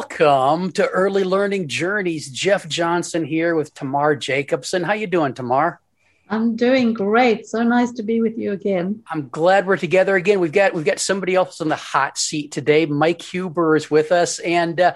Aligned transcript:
Welcome 0.00 0.72
to 0.72 0.88
Early 0.88 1.24
Learning 1.24 1.68
Journeys. 1.68 2.30
Jeff 2.30 2.66
Johnson 2.66 3.22
here 3.22 3.54
with 3.54 3.74
Tamar 3.74 4.16
Jacobson. 4.16 4.82
How 4.82 4.94
you 4.94 5.06
doing, 5.06 5.34
Tamar? 5.34 5.78
I'm 6.30 6.56
doing 6.56 6.94
great. 6.94 7.46
So 7.46 7.62
nice 7.62 7.92
to 7.92 8.02
be 8.02 8.22
with 8.22 8.38
you 8.38 8.52
again. 8.52 9.02
I'm 9.10 9.28
glad 9.28 9.66
we're 9.66 9.76
together 9.76 10.16
again. 10.16 10.40
We've 10.40 10.52
got 10.52 10.72
we've 10.72 10.86
got 10.86 11.00
somebody 11.00 11.34
else 11.34 11.60
in 11.60 11.68
the 11.68 11.76
hot 11.76 12.16
seat 12.16 12.50
today. 12.50 12.86
Mike 12.86 13.20
Huber 13.20 13.76
is 13.76 13.90
with 13.90 14.10
us, 14.10 14.38
and 14.38 14.80
uh, 14.80 14.94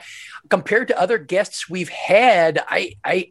compared 0.48 0.88
to 0.88 0.98
other 0.98 1.18
guests 1.18 1.68
we've 1.68 1.90
had, 1.90 2.64
I 2.66 2.94
I 3.04 3.30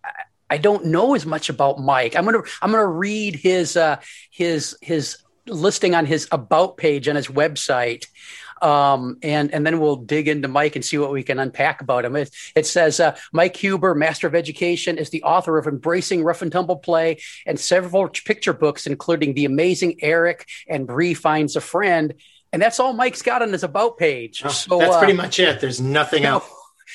I 0.52 0.60
don't 0.60 0.86
know 0.86 1.16
as 1.16 1.26
much 1.26 1.50
about 1.50 1.80
Mike. 1.80 2.16
I'm 2.16 2.26
gonna 2.26 2.44
I'm 2.62 2.70
gonna 2.70 2.86
read 2.86 3.34
his 3.34 3.76
uh, 3.76 3.96
his 4.30 4.78
his 4.80 5.18
listing 5.48 5.96
on 5.96 6.06
his 6.06 6.28
about 6.32 6.78
page 6.78 7.08
on 7.08 7.16
his 7.16 7.30
website. 7.30 8.06
Um, 8.64 9.18
and 9.22 9.54
and 9.54 9.66
then 9.66 9.82
we'll 9.82 9.98
dig 9.98 10.30
into 10.30 10.48
Mike 10.48 10.78
and 10.78 10.86
see 10.86 10.98
what 10.98 11.12
we 11.12 11.22
can 11.22 11.38
unpack 11.38 11.82
about 11.82 12.06
him. 12.06 12.16
It, 12.16 12.34
it 12.56 12.66
says 12.66 13.00
uh, 13.00 13.18
Mike 13.34 13.58
Huber, 13.58 13.94
Master 13.94 14.26
of 14.26 14.36
Education, 14.36 14.98
is 14.98 15.10
the 15.10 15.24
author 15.24 15.58
of 15.58 15.68
Embracing 15.68 16.24
Rough 16.24 16.42
and 16.42 16.52
Tumble 16.52 16.78
Play 16.78 17.20
and 17.46 17.60
several 17.60 18.08
picture 18.08 18.54
books, 18.54 18.88
including 18.88 19.34
The 19.34 19.46
Amazing 19.46 20.02
Erik 20.02 20.48
and 20.68 20.88
Bree 20.88 21.14
Finds 21.14 21.58
a 21.58 21.62
Friend. 21.62 22.14
And 22.54 22.62
that's 22.62 22.80
all 22.80 22.94
Mike's 22.94 23.22
got 23.22 23.42
on 23.42 23.52
his 23.52 23.64
about 23.64 23.98
page. 23.98 24.44
Oh, 24.46 24.50
so 24.50 24.80
that's 24.80 24.96
uh, 24.96 25.00
pretty 25.00 25.14
much 25.14 25.40
it. 25.40 25.60
There's 25.60 25.82
nothing 25.82 26.24
else 26.24 26.50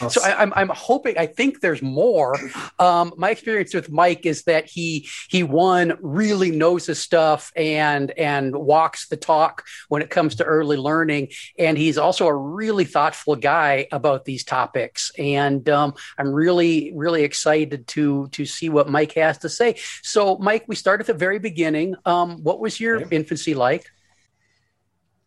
so 0.09 0.23
I, 0.23 0.43
am 0.43 0.53
I'm, 0.55 0.71
I'm 0.71 0.77
hoping 0.77 1.19
I 1.19 1.27
think 1.27 1.61
there's 1.61 1.83
more. 1.83 2.37
Um, 2.79 3.13
my 3.17 3.31
experience 3.31 3.75
with 3.75 3.91
Mike 3.91 4.25
is 4.25 4.45
that 4.45 4.67
he 4.67 5.09
he 5.29 5.43
one 5.43 5.99
really 6.01 6.53
knows 6.53 6.87
his 6.87 7.01
stuff 7.01 7.53
and 7.57 8.13
and 8.13 8.55
walks 8.55 9.09
the 9.09 9.17
talk 9.17 9.65
when 9.89 10.01
it 10.01 10.11
comes 10.11 10.37
to 10.37 10.45
early 10.45 10.77
learning, 10.77 11.31
and 11.59 11.77
he's 11.77 11.99
also 11.99 12.27
a 12.27 12.35
really 12.35 12.85
thoughtful 12.85 13.35
guy 13.35 13.89
about 13.91 14.25
these 14.25 14.45
topics. 14.45 15.11
And 15.19 15.69
um, 15.69 15.95
I'm 16.17 16.33
really 16.33 16.93
really 16.95 17.25
excited 17.25 17.89
to 17.89 18.29
to 18.29 18.47
see 18.47 18.69
what 18.69 18.89
Mike 18.89 19.13
has 19.15 19.39
to 19.39 19.49
say. 19.49 19.77
So 20.03 20.39
Mike, 20.39 20.65
we 20.69 20.77
start 20.77 21.01
at 21.01 21.07
the 21.07 21.15
very 21.15 21.39
beginning. 21.39 21.97
Um, 22.05 22.43
what 22.45 22.61
was 22.61 22.79
your 22.79 23.03
okay. 23.03 23.17
infancy 23.17 23.55
like? 23.55 23.87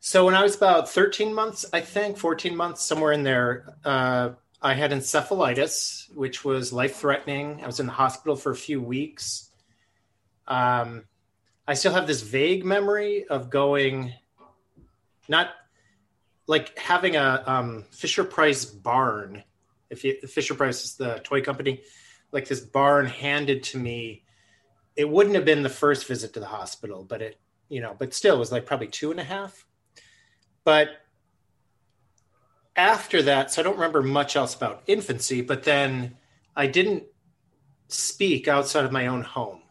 So 0.04 0.26
when 0.26 0.34
I 0.34 0.42
was 0.42 0.56
about 0.56 0.90
13 0.90 1.32
months, 1.32 1.64
I 1.72 1.80
think 1.82 2.18
14 2.18 2.56
months, 2.56 2.82
somewhere 2.82 3.12
in 3.12 3.22
there, 3.22 3.76
uh, 3.86 4.32
I 4.62 4.76
had 4.76 4.92
encephalitis, 4.92 6.14
which 6.16 6.46
was 6.46 6.72
life 6.72 6.98
threatening. 6.98 7.62
I 7.64 7.66
was 7.66 7.80
in 7.80 7.88
the 7.88 7.92
hospital 7.92 8.36
for 8.36 8.52
a 8.52 8.56
few 8.56 8.80
weeks. 8.82 9.50
Um, 10.48 11.06
I 11.68 11.74
still 11.74 11.94
have 11.94 12.06
this 12.06 12.22
vague 12.22 12.64
memory 12.64 13.26
of 13.28 13.50
going, 13.50 14.14
not 15.28 15.50
like 16.46 16.78
having 16.78 17.16
a 17.16 17.44
um, 17.48 17.86
Fisher 17.92 18.24
Price 18.24 18.66
barn. 18.66 19.44
If 19.90 20.04
you, 20.04 20.20
Fisher 20.28 20.54
Price 20.54 20.84
is 20.84 20.96
the 20.96 21.22
toy 21.24 21.42
company, 21.42 21.82
like 22.32 22.48
this 22.48 22.60
barn 22.60 23.08
handed 23.08 23.64
to 23.64 23.80
me. 23.80 24.26
It 24.96 25.10
wouldn't 25.10 25.36
have 25.36 25.46
been 25.46 25.64
the 25.64 25.70
first 25.70 26.08
visit 26.08 26.34
to 26.34 26.40
the 26.40 26.46
hospital, 26.46 27.04
but 27.04 27.22
it, 27.22 27.40
you 27.70 27.82
know, 27.82 27.96
but 27.98 28.14
still 28.14 28.36
it 28.36 28.40
was 28.40 28.52
like 28.52 28.66
probably 28.66 28.88
two 28.88 29.10
and 29.10 29.20
a 29.20 29.24
half. 29.24 29.66
But 30.64 30.90
after 32.76 33.22
that, 33.24 33.52
so 33.52 33.62
I 33.62 33.64
don't 33.64 33.76
remember 33.76 34.02
much 34.02 34.36
else 34.36 34.56
about 34.56 34.84
infancy, 34.88 35.42
but 35.42 35.64
then 35.64 36.18
I 36.56 36.68
didn't 36.68 37.04
speak 37.88 38.48
outside 38.48 38.86
of 38.86 38.92
my 38.92 39.08
own 39.08 39.22
home 39.22 39.62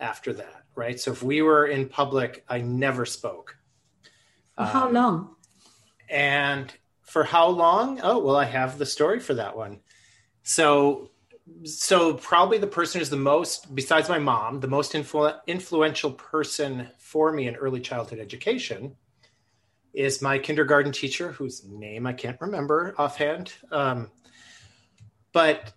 after 0.00 0.32
that, 0.34 0.64
right? 0.74 0.98
So 0.98 1.12
if 1.12 1.22
we 1.22 1.42
were 1.42 1.66
in 1.66 1.88
public, 1.88 2.44
I 2.48 2.60
never 2.60 3.04
spoke. 3.04 3.56
How 4.56 4.86
um, 4.86 4.92
long? 4.92 5.36
And 6.08 6.72
for 7.02 7.24
how 7.24 7.48
long? 7.48 8.00
Oh, 8.02 8.18
well, 8.18 8.36
I 8.36 8.44
have 8.44 8.78
the 8.78 8.86
story 8.86 9.20
for 9.20 9.34
that 9.34 9.56
one. 9.56 9.80
So, 10.42 11.10
so 11.64 12.14
probably 12.14 12.58
the 12.58 12.66
person 12.66 13.00
who's 13.00 13.10
the 13.10 13.16
most, 13.16 13.74
besides 13.74 14.08
my 14.08 14.18
mom, 14.18 14.60
the 14.60 14.68
most 14.68 14.92
influ- 14.92 15.38
influential 15.46 16.12
person 16.12 16.88
for 16.98 17.32
me 17.32 17.46
in 17.46 17.56
early 17.56 17.80
childhood 17.80 18.18
education 18.18 18.96
is 19.94 20.20
my 20.20 20.38
kindergarten 20.38 20.92
teacher, 20.92 21.32
whose 21.32 21.64
name 21.64 22.06
I 22.06 22.12
can't 22.12 22.40
remember 22.40 22.94
offhand. 22.98 23.52
Um, 23.70 24.10
but 25.32 25.72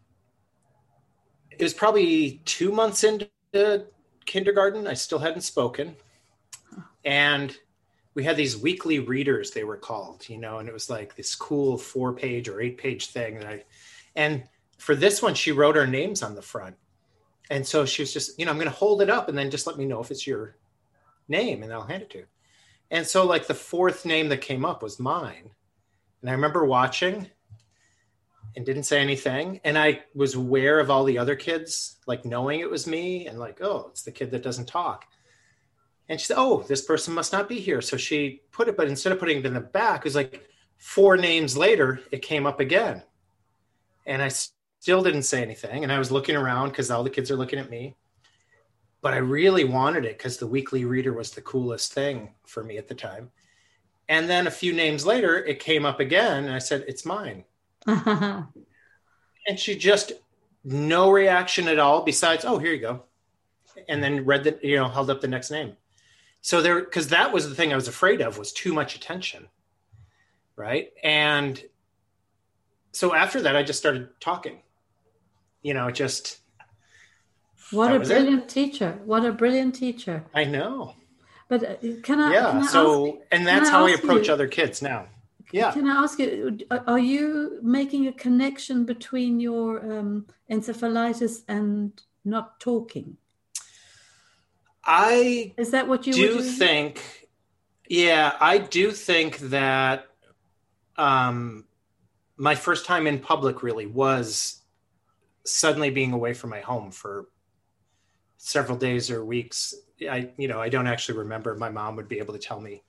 it 1.51 1.61
was 1.61 1.73
probably 1.73 2.41
two 2.45 2.71
months 2.71 3.03
into 3.03 3.29
kindergarten. 4.25 4.87
I 4.87 4.93
still 4.93 5.19
hadn't 5.19 5.41
spoken. 5.41 5.95
And 7.05 7.55
we 8.15 8.23
had 8.23 8.35
these 8.35 8.57
weekly 8.57 8.99
readers, 8.99 9.51
they 9.51 9.63
were 9.63 9.77
called, 9.77 10.27
you 10.27 10.37
know, 10.37 10.57
and 10.57 10.67
it 10.67 10.73
was 10.73 10.89
like 10.89 11.15
this 11.15 11.35
cool 11.35 11.77
four 11.77 12.13
page 12.13 12.49
or 12.49 12.59
eight 12.59 12.77
page 12.77 13.07
thing. 13.11 13.37
And 13.37 13.45
I, 13.45 13.63
and 14.15 14.43
for 14.77 14.95
this 14.95 15.21
one, 15.21 15.35
she 15.35 15.51
wrote 15.51 15.77
our 15.77 15.87
names 15.87 16.23
on 16.23 16.35
the 16.35 16.41
front. 16.41 16.75
And 17.49 17.65
so 17.65 17.85
she 17.85 18.01
was 18.01 18.11
just, 18.11 18.37
you 18.39 18.45
know, 18.45 18.51
I'm 18.51 18.57
going 18.57 18.69
to 18.69 18.75
hold 18.75 19.01
it 19.01 19.09
up 19.09 19.29
and 19.29 19.37
then 19.37 19.51
just 19.51 19.67
let 19.67 19.77
me 19.77 19.85
know 19.85 20.01
if 20.01 20.11
it's 20.11 20.27
your 20.27 20.55
name 21.27 21.63
and 21.63 21.71
I'll 21.71 21.83
hand 21.83 22.03
it 22.03 22.09
to 22.11 22.17
you. 22.19 22.25
And 22.89 23.05
so, 23.05 23.25
like, 23.25 23.47
the 23.47 23.53
fourth 23.53 24.05
name 24.05 24.29
that 24.29 24.41
came 24.41 24.65
up 24.65 24.81
was 24.81 24.99
mine. 24.99 25.51
And 26.21 26.29
I 26.29 26.33
remember 26.33 26.65
watching 26.65 27.27
and 28.55 28.65
didn't 28.65 28.83
say 28.83 28.99
anything. 29.01 29.59
And 29.63 29.77
I 29.77 30.03
was 30.15 30.35
aware 30.35 30.79
of 30.79 30.89
all 30.89 31.03
the 31.03 31.17
other 31.17 31.35
kids, 31.35 31.97
like, 32.07 32.25
knowing 32.25 32.59
it 32.59 32.69
was 32.69 32.87
me 32.87 33.27
and, 33.27 33.39
like, 33.39 33.61
oh, 33.61 33.87
it's 33.89 34.03
the 34.03 34.11
kid 34.11 34.31
that 34.31 34.43
doesn't 34.43 34.67
talk. 34.67 35.05
And 36.09 36.19
she 36.19 36.27
said, 36.27 36.37
oh, 36.37 36.63
this 36.63 36.81
person 36.81 37.13
must 37.13 37.33
not 37.33 37.49
be 37.49 37.59
here. 37.59 37.81
So 37.81 37.97
she 37.97 38.41
put 38.51 38.69
it, 38.69 38.77
but 38.77 38.87
instead 38.87 39.11
of 39.11 39.19
putting 39.19 39.39
it 39.39 39.45
in 39.45 39.53
the 39.53 39.59
back, 39.59 39.99
it 39.99 40.03
was 40.05 40.15
like 40.15 40.47
four 40.77 41.17
names 41.17 41.57
later, 41.57 42.01
it 42.11 42.21
came 42.21 42.45
up 42.45 42.61
again. 42.61 43.03
And 44.05 44.21
I 44.21 44.29
still 44.29 45.03
didn't 45.03 45.23
say 45.23 45.41
anything. 45.41 45.83
And 45.83 45.91
I 45.91 45.99
was 45.99 46.11
looking 46.11 46.37
around 46.37 46.69
because 46.69 46.89
all 46.89 47.03
the 47.03 47.09
kids 47.09 47.29
are 47.29 47.35
looking 47.35 47.59
at 47.59 47.69
me 47.69 47.95
but 49.07 49.13
I 49.13 49.19
really 49.19 49.63
wanted 49.63 50.03
it 50.03 50.17
because 50.17 50.35
the 50.35 50.47
weekly 50.47 50.83
reader 50.83 51.13
was 51.13 51.31
the 51.31 51.39
coolest 51.39 51.93
thing 51.93 52.31
for 52.45 52.61
me 52.61 52.77
at 52.77 52.89
the 52.89 52.93
time. 52.93 53.31
And 54.09 54.29
then 54.29 54.47
a 54.47 54.51
few 54.51 54.73
names 54.73 55.05
later, 55.05 55.37
it 55.37 55.61
came 55.61 55.85
up 55.85 56.01
again, 56.01 56.43
and 56.43 56.53
I 56.53 56.59
said, 56.59 56.83
"It's 56.89 57.05
mine." 57.05 57.45
and 57.87 58.47
she 59.55 59.77
just 59.77 60.11
no 60.65 61.09
reaction 61.09 61.69
at 61.69 61.79
all. 61.79 62.03
Besides, 62.03 62.43
"Oh, 62.43 62.57
here 62.57 62.73
you 62.73 62.81
go," 62.81 63.03
and 63.87 64.03
then 64.03 64.25
read 64.25 64.43
the 64.43 64.59
you 64.61 64.75
know 64.75 64.89
held 64.89 65.09
up 65.09 65.21
the 65.21 65.29
next 65.29 65.51
name. 65.51 65.77
So 66.41 66.61
there, 66.61 66.81
because 66.81 67.07
that 67.07 67.31
was 67.31 67.47
the 67.47 67.55
thing 67.55 67.71
I 67.71 67.77
was 67.77 67.87
afraid 67.87 68.19
of 68.19 68.37
was 68.37 68.51
too 68.51 68.73
much 68.73 68.97
attention, 68.97 69.47
right? 70.57 70.91
And 71.01 71.63
so 72.91 73.15
after 73.15 73.41
that, 73.43 73.55
I 73.55 73.63
just 73.63 73.79
started 73.79 74.09
talking. 74.19 74.59
You 75.61 75.75
know, 75.75 75.91
just 75.91 76.39
what 77.71 77.87
that 77.89 78.01
a 78.01 78.05
brilliant 78.05 78.43
it. 78.43 78.49
teacher! 78.49 78.99
What 79.05 79.25
a 79.25 79.31
brilliant 79.31 79.75
teacher! 79.75 80.23
I 80.33 80.43
know. 80.43 80.95
But 81.49 81.63
uh, 81.63 81.75
can 82.03 82.19
I? 82.19 82.33
Yeah. 82.33 82.51
Can 82.51 82.63
I 82.63 82.67
so, 82.67 83.07
ask, 83.07 83.17
and 83.31 83.47
that's 83.47 83.69
how 83.69 83.85
I 83.85 83.91
approach 83.91 84.27
you, 84.27 84.33
other 84.33 84.47
kids 84.47 84.81
now. 84.81 85.07
Yeah. 85.51 85.71
Can 85.71 85.87
I 85.87 86.03
ask 86.03 86.19
you? 86.19 86.59
Are 86.69 86.99
you 86.99 87.59
making 87.61 88.07
a 88.07 88.13
connection 88.13 88.85
between 88.85 89.39
your 89.39 89.99
um, 89.99 90.27
encephalitis 90.51 91.43
and 91.47 91.99
not 92.25 92.59
talking? 92.59 93.17
I 94.83 95.53
is 95.57 95.71
that 95.71 95.87
what 95.87 96.07
you 96.07 96.13
do 96.13 96.41
think? 96.41 97.27
Yeah, 97.89 98.33
I 98.39 98.57
do 98.57 98.91
think 98.91 99.37
that 99.39 100.07
um, 100.97 101.65
my 102.35 102.55
first 102.55 102.85
time 102.85 103.07
in 103.07 103.19
public 103.19 103.63
really 103.63 103.85
was 103.85 104.61
suddenly 105.45 105.89
being 105.89 106.11
away 106.11 106.33
from 106.33 106.49
my 106.49 106.59
home 106.59 106.91
for 106.91 107.27
several 108.37 108.77
days 108.77 109.11
or 109.11 109.25
weeks. 109.25 109.73
I, 110.09 110.29
you 110.37 110.47
know, 110.47 110.61
I 110.61 110.69
don't 110.69 110.87
actually 110.87 111.17
remember. 111.19 111.55
My 111.55 111.69
mom 111.69 111.95
would 111.95 112.07
be 112.07 112.19
able 112.19 112.33
to 112.33 112.39
tell 112.39 112.61
me, 112.61 112.83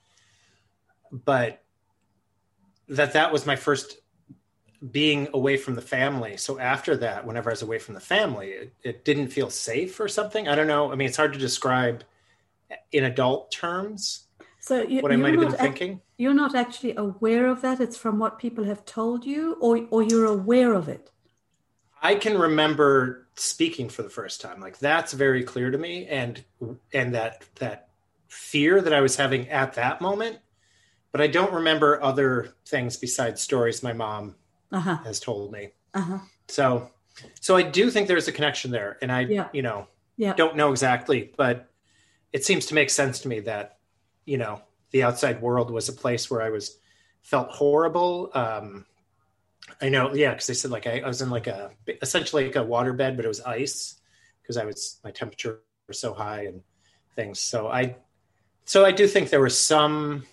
but 1.11 1.63
that 2.89 3.15
that 3.15 3.33
was 3.33 3.47
my 3.47 3.57
first 3.57 3.99
being 4.91 5.29
away 5.35 5.57
from 5.57 5.75
the 5.75 5.83
family. 5.83 6.37
So 6.37 6.59
after 6.59 6.97
that, 6.99 7.27
whenever 7.27 7.51
I 7.51 7.53
was 7.53 7.63
away 7.63 7.79
from 7.79 7.95
the 7.95 8.01
family, 8.01 8.51
it, 8.51 8.73
it 8.83 9.05
didn't 9.05 9.29
feel 9.29 9.51
safe 9.51 9.99
or 9.99 10.09
something. 10.09 10.49
I 10.49 10.55
don't 10.55 10.69
know. 10.69 10.93
I 10.93 10.95
mean, 10.95 11.09
it's 11.09 11.17
hard 11.17 11.33
to 11.33 11.39
describe 11.39 12.05
in 12.93 13.05
adult 13.05 13.51
terms. 13.51 14.27
So 14.61 14.83
you, 14.83 15.01
what 15.01 15.13
I 15.13 15.17
might 15.17 15.35
have 15.35 15.41
been 15.41 15.53
thinking. 15.53 16.01
You're 16.17 16.35
not 16.35 16.55
actually 16.55 16.95
aware 16.97 17.47
of 17.47 17.63
that. 17.63 17.81
It's 17.81 17.97
from 17.97 18.19
what 18.19 18.39
people 18.39 18.65
have 18.65 18.85
told 18.85 19.25
you, 19.25 19.57
or 19.61 19.87
or 19.91 20.03
you're 20.03 20.27
aware 20.27 20.75
of 20.75 20.89
it. 20.89 21.11
I 22.03 22.15
can 22.15 22.39
remember 22.39 23.28
speaking 23.39 23.89
for 23.89 24.03
the 24.03 24.11
first 24.11 24.41
time. 24.41 24.61
Like 24.61 24.79
that's 24.79 25.13
very 25.13 25.43
clear 25.45 25.71
to 25.71 25.79
me, 25.79 26.07
and 26.07 26.43
and 26.93 27.15
that 27.15 27.45
that 27.57 27.89
fear 28.29 28.81
that 28.81 28.93
I 28.93 29.01
was 29.01 29.17
having 29.17 29.49
at 29.49 29.75
that 29.75 30.01
moment. 30.01 30.39
But 31.11 31.21
I 31.23 31.27
don't 31.27 31.53
remember 31.53 32.03
other 32.03 32.55
things 32.67 32.97
besides 32.97 33.41
stories 33.41 33.83
my 33.83 33.95
mom 33.95 34.35
uh-huh. 34.71 34.99
has 35.05 35.21
told 35.21 35.53
me. 35.53 35.71
Uh-huh. 35.95 36.19
So, 36.49 36.91
so 37.41 37.57
I 37.57 37.63
do 37.63 37.91
think 37.91 38.09
there's 38.09 38.29
a 38.29 38.33
connection 38.33 38.71
there, 38.71 38.99
and 39.01 39.11
I, 39.11 39.21
yeah. 39.21 39.49
you 39.53 39.63
know, 39.63 39.89
yeah. 40.17 40.35
don't 40.35 40.57
know 40.57 40.71
exactly, 40.71 41.33
but 41.37 41.71
it 42.33 42.45
seems 42.45 42.67
to 42.67 42.75
make 42.75 42.91
sense 42.91 43.21
to 43.21 43.29
me 43.29 43.41
that, 43.41 43.79
you 44.27 44.37
know, 44.37 44.61
the 44.91 45.03
outside 45.03 45.41
world 45.41 45.71
was 45.71 45.89
a 45.89 45.93
place 45.93 46.31
where 46.31 46.43
I 46.43 46.51
was 46.51 46.79
felt 47.23 47.51
horrible, 47.51 48.31
um, 48.35 48.85
I 49.81 49.89
know, 49.89 50.15
yeah, 50.15 50.31
because 50.31 50.47
they 50.49 50.55
said 50.55 50.71
like 50.71 50.87
I, 50.87 51.01
I 51.01 51.07
was 51.07 51.23
in 51.23 51.31
like 51.31 51.47
a 51.47 51.71
essentially 52.03 52.47
like 52.47 52.57
a 52.57 52.63
water 52.63 52.93
bed, 52.93 53.17
but 53.17 53.25
it 53.25 53.29
was 53.29 53.41
ice 53.41 53.97
because 54.43 54.57
I 54.57 54.65
was 54.65 54.99
my 55.05 55.11
temperature 55.11 55.61
was 55.87 55.99
so 56.01 56.13
high 56.15 56.45
and 56.47 56.63
things. 57.17 57.39
So 57.41 57.69
I, 57.69 57.97
so 58.65 58.85
I 58.85 58.93
do 58.93 59.07
think 59.07 59.31
there 59.31 59.41
was 59.41 59.59
some, 59.59 60.25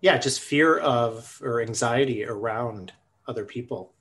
yeah, 0.00 0.18
just 0.18 0.40
fear 0.40 0.78
of 0.78 1.40
or 1.42 1.60
anxiety 1.60 2.24
around 2.24 2.92
other 3.26 3.44
people. 3.44 3.92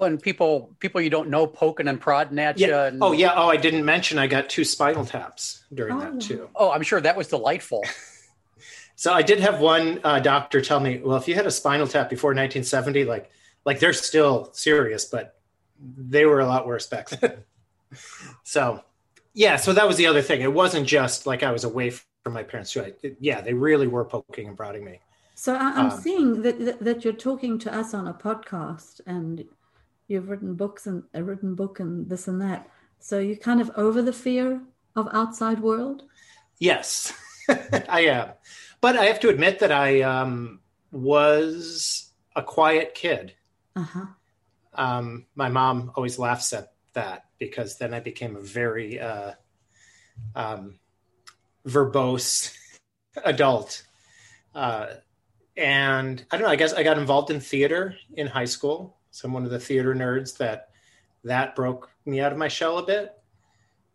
And 0.00 0.20
people, 0.20 0.74
people 0.80 1.00
you 1.00 1.10
don't 1.10 1.28
know 1.28 1.46
poking 1.46 1.86
and 1.86 2.00
prodding 2.00 2.38
at 2.40 2.58
you. 2.58 2.74
And, 2.74 2.98
Oh 3.02 3.12
yeah. 3.12 3.34
Oh, 3.36 3.48
I 3.48 3.56
didn't 3.56 3.84
mention 3.84 4.18
I 4.18 4.26
got 4.26 4.48
two 4.48 4.64
spinal 4.64 5.04
taps 5.04 5.64
during 5.72 5.94
Oh. 5.96 6.00
that 6.00 6.20
too. 6.20 6.48
oh, 6.56 6.72
I'm 6.72 6.82
sure 6.82 7.00
that 7.00 7.16
was 7.16 7.28
delightful. 7.28 7.84
So 9.02 9.12
I 9.12 9.22
did 9.22 9.40
have 9.40 9.58
one 9.58 9.98
uh, 10.04 10.20
doctor 10.20 10.60
tell 10.60 10.78
me, 10.78 10.98
well, 10.98 11.16
if 11.16 11.26
you 11.26 11.34
had 11.34 11.44
a 11.44 11.50
spinal 11.50 11.88
tap 11.88 12.08
before 12.08 12.30
1970, 12.30 13.04
like 13.04 13.32
like 13.64 13.80
they're 13.80 13.92
still 13.92 14.48
serious, 14.52 15.06
but 15.06 15.40
they 15.96 16.24
were 16.24 16.38
a 16.38 16.46
lot 16.46 16.68
worse 16.68 16.86
back 16.86 17.08
then. 17.10 17.38
so 18.44 18.80
yeah, 19.34 19.56
so 19.56 19.72
that 19.72 19.88
was 19.88 19.96
the 19.96 20.06
other 20.06 20.22
thing. 20.22 20.40
It 20.40 20.52
wasn't 20.52 20.86
just 20.86 21.26
like 21.26 21.42
I 21.42 21.50
was 21.50 21.64
away 21.64 21.90
from 21.90 22.32
my 22.32 22.44
parents. 22.44 22.70
Too. 22.72 22.82
I, 22.82 22.92
it- 23.02 23.16
yeah, 23.18 23.40
they 23.40 23.54
really 23.54 23.88
were 23.88 24.04
poking 24.04 24.46
and 24.46 24.56
prodding 24.56 24.84
me. 24.84 25.00
So 25.34 25.56
I'm 25.56 25.90
Um, 25.90 26.00
seeing 26.00 26.42
that, 26.42 26.64
that 26.64 26.84
that 26.84 27.04
you're 27.04 27.12
talking 27.12 27.58
to 27.58 27.74
us 27.74 27.94
on 27.94 28.06
a 28.06 28.14
podcast, 28.14 29.00
and 29.04 29.44
you've 30.06 30.28
written 30.28 30.54
books 30.54 30.86
and 30.86 31.02
a 31.12 31.24
written 31.24 31.56
book 31.56 31.80
and 31.80 32.08
this 32.08 32.28
and 32.28 32.40
that. 32.40 32.70
So 33.00 33.18
you're 33.18 33.34
kind 33.34 33.60
of 33.60 33.68
over 33.74 34.00
the 34.00 34.12
fear 34.12 34.60
of 34.94 35.08
outside 35.12 35.58
world. 35.58 36.04
Yes, 36.60 37.12
I 37.88 38.02
am. 38.02 38.28
But 38.82 38.96
I 38.96 39.06
have 39.06 39.20
to 39.20 39.30
admit 39.30 39.60
that 39.60 39.72
I 39.72 40.02
um, 40.02 40.60
was 40.90 42.10
a 42.36 42.42
quiet 42.42 42.94
kid. 42.94 43.32
Uh 43.74 43.82
huh. 43.84 44.06
um, 44.74 45.24
my 45.34 45.48
mom 45.48 45.92
always 45.94 46.18
laughs 46.18 46.52
at 46.52 46.74
that 46.92 47.24
because 47.38 47.78
then 47.78 47.94
I 47.94 48.00
became 48.00 48.36
a 48.36 48.40
very 48.40 49.00
uh, 49.00 49.32
um, 50.34 50.78
verbose 51.66 52.54
adult. 53.24 53.82
Uh, 54.54 54.88
and 55.56 56.24
I 56.30 56.36
don't 56.36 56.46
know, 56.46 56.52
I 56.52 56.56
guess 56.56 56.72
I 56.72 56.82
got 56.82 56.98
involved 56.98 57.30
in 57.30 57.40
theater 57.40 57.96
in 58.14 58.26
high 58.26 58.44
school. 58.46 58.98
So 59.10 59.26
I'm 59.26 59.32
one 59.32 59.44
of 59.44 59.50
the 59.50 59.60
theater 59.60 59.94
nerds 59.94 60.36
that 60.38 60.70
that 61.24 61.54
broke 61.54 61.88
me 62.04 62.20
out 62.20 62.32
of 62.32 62.38
my 62.38 62.48
shell 62.48 62.78
a 62.78 62.86
bit. 62.86 63.12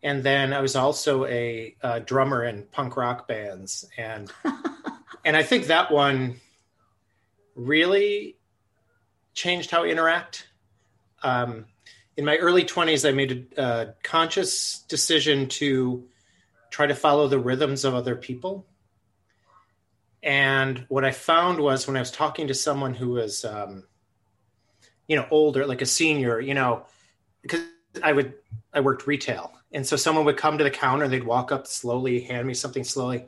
And 0.02 0.24
then 0.24 0.54
I 0.54 0.62
was 0.62 0.76
also 0.76 1.26
a, 1.26 1.76
uh 1.84 2.00
drummer 2.00 2.46
in 2.46 2.64
punk 2.72 2.96
rock 2.96 3.28
bands. 3.28 3.86
And, 3.98 4.32
and 5.28 5.38
I 5.38 5.44
think 5.44 5.68
that 5.68 5.92
one 5.92 6.40
really 7.56 8.38
changed 9.34 9.70
how 9.70 9.84
I 9.84 9.88
interact 9.88 10.48
um, 11.24 11.66
in 12.16 12.26
my 12.26 12.38
early 12.38 12.64
20s, 12.64 13.08
I 13.08 13.12
made 13.12 13.48
a, 13.58 13.64
a 13.64 13.94
conscious 14.04 14.80
decision 14.80 15.48
to 15.50 16.08
try 16.72 16.88
to 16.88 16.96
follow 16.96 17.28
the 17.28 17.40
rhythms 17.40 17.86
of 17.86 17.94
other 17.94 18.16
people. 18.16 18.66
And 20.24 20.86
what 20.90 21.06
I 21.06 21.12
found 21.12 21.60
was 21.60 21.88
when 21.88 21.96
I 21.96 22.00
was 22.00 22.12
talking 22.12 22.48
to 22.48 22.54
someone 22.54 22.96
who 22.96 23.10
was, 23.10 23.46
um, 23.46 23.84
you 25.08 25.16
know, 25.16 25.28
older, 25.30 25.66
like 25.66 25.82
a 25.82 25.86
senior, 25.86 26.40
you 26.40 26.56
know, 26.56 26.86
because 27.44 27.62
I 28.04 28.14
would, 28.14 28.34
I 28.74 28.80
worked 28.80 29.08
retail. 29.08 29.54
And 29.72 29.86
so 29.86 29.96
someone 29.96 30.26
would 30.26 30.38
come 30.38 30.58
to 30.58 30.64
the 30.64 30.72
counter 30.72 31.08
they'd 31.08 31.24
walk 31.24 31.52
up 31.52 31.68
slowly, 31.68 32.22
hand 32.22 32.48
me 32.48 32.54
something 32.56 32.84
slowly. 32.84 33.26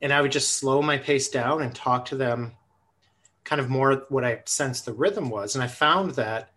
And 0.00 0.12
I 0.12 0.20
would 0.20 0.32
just 0.32 0.56
slow 0.56 0.80
my 0.82 0.96
pace 0.98 1.28
down 1.28 1.62
and 1.62 1.74
talk 1.74 2.06
to 2.06 2.16
them 2.16 2.52
kind 3.44 3.60
of 3.60 3.68
more 3.68 4.04
what 4.10 4.24
I 4.24 4.42
sensed 4.46 4.84
the 4.84 4.92
rhythm 4.92 5.30
was. 5.30 5.54
And 5.54 5.64
I 5.64 5.66
found 5.68 6.12
that 6.12 6.50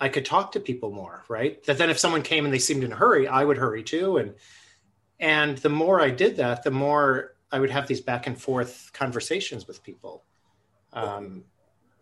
I 0.00 0.08
could 0.08 0.24
talk 0.24 0.52
to 0.52 0.60
people 0.60 0.90
more, 0.90 1.24
right? 1.28 1.62
That 1.64 1.78
then 1.78 1.90
if 1.90 1.98
someone 1.98 2.22
came 2.22 2.44
and 2.44 2.52
they 2.52 2.58
seemed 2.58 2.84
in 2.84 2.92
a 2.92 2.96
hurry, 2.96 3.26
I 3.28 3.44
would 3.44 3.56
hurry 3.58 3.82
too. 3.82 4.16
And 4.18 4.34
and 5.20 5.58
the 5.58 5.68
more 5.68 6.00
I 6.00 6.10
did 6.10 6.36
that, 6.36 6.62
the 6.62 6.70
more 6.70 7.34
I 7.50 7.58
would 7.58 7.70
have 7.70 7.86
these 7.88 8.00
back 8.00 8.26
and 8.26 8.40
forth 8.40 8.90
conversations 8.92 9.66
with 9.66 9.82
people. 9.82 10.22
Um, 10.92 11.44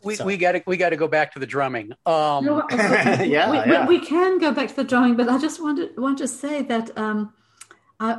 We 0.02 0.14
So- 0.16 0.26
we 0.26 0.36
got 0.36 0.52
to 0.52 0.62
we 0.66 0.76
got 0.76 0.90
to 0.90 0.96
go 0.96 1.08
back 1.08 1.32
to 1.32 1.38
the 1.38 1.46
drumming. 1.46 1.92
Um, 2.04 2.44
No, 2.44 2.54
we- 2.70 2.76
Yeah, 2.76 3.50
we, 3.50 3.56
yeah. 3.72 3.86
We, 3.86 3.98
we 3.98 4.04
can 4.06 4.38
go 4.38 4.52
back 4.52 4.68
to 4.68 4.76
the 4.76 4.84
drawing, 4.84 5.16
but 5.16 5.28
I 5.28 5.38
just 5.38 5.62
wanted 5.62 5.96
want 5.98 6.18
to 6.18 6.28
say 6.28 6.62
that 6.62 6.96
um, 6.98 7.32
I, 7.98 8.18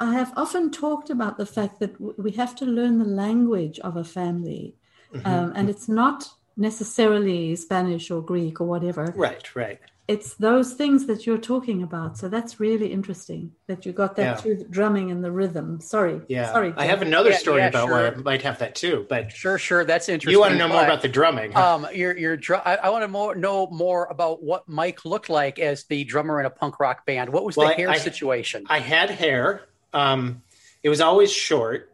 I 0.00 0.12
have 0.14 0.32
often 0.36 0.70
talked 0.70 1.10
about 1.10 1.38
the 1.38 1.46
fact 1.46 1.78
that 1.80 2.00
we 2.18 2.32
have 2.32 2.54
to 2.56 2.64
learn 2.64 2.98
the 2.98 3.04
language 3.04 3.78
of 3.80 3.96
a 3.96 4.04
family, 4.04 4.74
mhm. 5.14 5.26
um, 5.26 5.52
and 5.54 5.70
it's 5.70 5.88
not 5.88 6.28
necessarily 6.56 7.54
Spanish 7.56 8.10
or 8.10 8.20
Greek 8.20 8.60
or 8.60 8.66
whatever. 8.66 9.12
right, 9.16 9.54
right. 9.54 9.80
It's 10.08 10.34
those 10.34 10.74
things 10.74 11.06
that 11.06 11.26
you're 11.26 11.38
talking 11.38 11.82
about. 11.82 12.18
So 12.18 12.28
that's 12.28 12.58
really 12.58 12.92
interesting 12.92 13.52
that 13.68 13.86
you 13.86 13.92
got 13.92 14.16
that 14.16 14.22
Yeah. 14.22 14.34
through 14.34 14.56
the 14.56 14.64
drumming 14.64 15.12
and 15.12 15.22
the 15.24 15.30
rhythm. 15.30 15.80
Sorry, 15.80 16.20
Yeah. 16.28 16.52
sorry. 16.52 16.74
I 16.76 16.86
have 16.86 17.02
another 17.02 17.32
story 17.32 17.60
yeah, 17.60 17.68
about 17.68 17.88
where 17.88 18.12
I 18.12 18.14
might 18.16 18.42
have 18.42 18.58
that 18.58 18.74
too, 18.74 19.06
but 19.08 19.30
sure, 19.30 19.58
sure, 19.58 19.84
that's 19.84 20.08
interesting. 20.08 20.32
you 20.32 20.40
want 20.40 20.52
to 20.52 20.58
know 20.58 20.66
more 20.66 20.82
about 20.82 21.02
the 21.02 21.08
drumming. 21.08 21.52
huh? 21.52 21.74
Um, 21.76 21.86
your 21.94 22.16
your 22.18 22.36
dr- 22.36 22.62
I, 22.64 22.74
I 22.76 22.88
want 22.90 23.04
to 23.04 23.08
more 23.08 23.36
know 23.36 23.68
more 23.68 24.06
about 24.06 24.42
what 24.42 24.68
Mike 24.68 25.04
looked 25.04 25.28
like 25.30 25.60
as 25.60 25.84
the 25.84 26.02
drummer 26.02 26.40
in 26.40 26.46
a 26.46 26.50
punk 26.50 26.80
rock 26.80 27.06
band. 27.06 27.30
What 27.30 27.44
was 27.44 27.56
Well, 27.56 27.68
the 27.68 27.74
I- 27.74 27.76
hair 27.76 27.90
I- 27.90 27.98
situation? 27.98 28.64
I 28.68 28.80
had 28.80 29.08
hair. 29.08 29.62
Um, 29.94 30.42
it 30.82 30.88
was 30.88 31.00
always 31.00 31.30
short. 31.32 31.92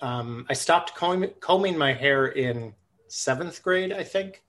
Um, 0.00 0.46
I 0.48 0.54
stopped 0.54 0.94
combing, 0.94 1.30
combing 1.40 1.76
my 1.76 1.92
hair 1.92 2.26
in 2.26 2.74
seventh 3.08 3.62
grade, 3.64 3.92
I 3.92 4.04
think, 4.04 4.42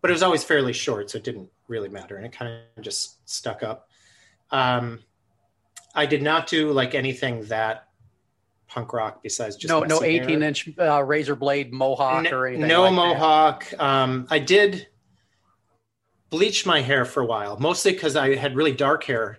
but 0.00 0.10
it 0.10 0.12
was 0.12 0.22
always 0.24 0.42
fairly 0.44 0.72
short, 0.72 1.10
so 1.10 1.18
it 1.18 1.24
didn't 1.24 1.50
really 1.72 1.88
matter, 1.88 2.16
and 2.16 2.26
it 2.26 2.32
kind 2.32 2.60
of 2.76 2.84
just 2.84 3.28
stuck 3.28 3.62
up. 3.62 3.88
Um, 4.50 5.00
I 5.94 6.06
did 6.06 6.22
not 6.22 6.46
do 6.46 6.70
like 6.70 6.94
anything 6.94 7.44
that 7.46 7.88
punk 8.68 8.92
rock 8.92 9.22
besides 9.22 9.56
just 9.56 9.70
no, 9.70 9.80
no, 9.80 10.00
messy 10.00 10.12
hair. 10.16 10.22
eighteen 10.22 10.42
inch 10.42 10.68
uh, 10.78 11.02
razor 11.02 11.34
blade 11.34 11.72
mohawk 11.72 12.26
N- 12.26 12.32
or 12.32 12.46
anything. 12.46 12.68
no 12.68 12.82
like 12.82 12.90
that. 12.90 12.96
mohawk. 12.96 13.80
Um, 13.80 14.26
I 14.30 14.38
did 14.38 14.86
bleach 16.30 16.64
my 16.64 16.80
hair 16.80 17.04
for 17.04 17.22
a 17.22 17.26
while, 17.26 17.58
mostly 17.58 17.92
because 17.92 18.16
I 18.16 18.36
had 18.36 18.54
really 18.56 18.72
dark 18.72 19.04
hair 19.04 19.38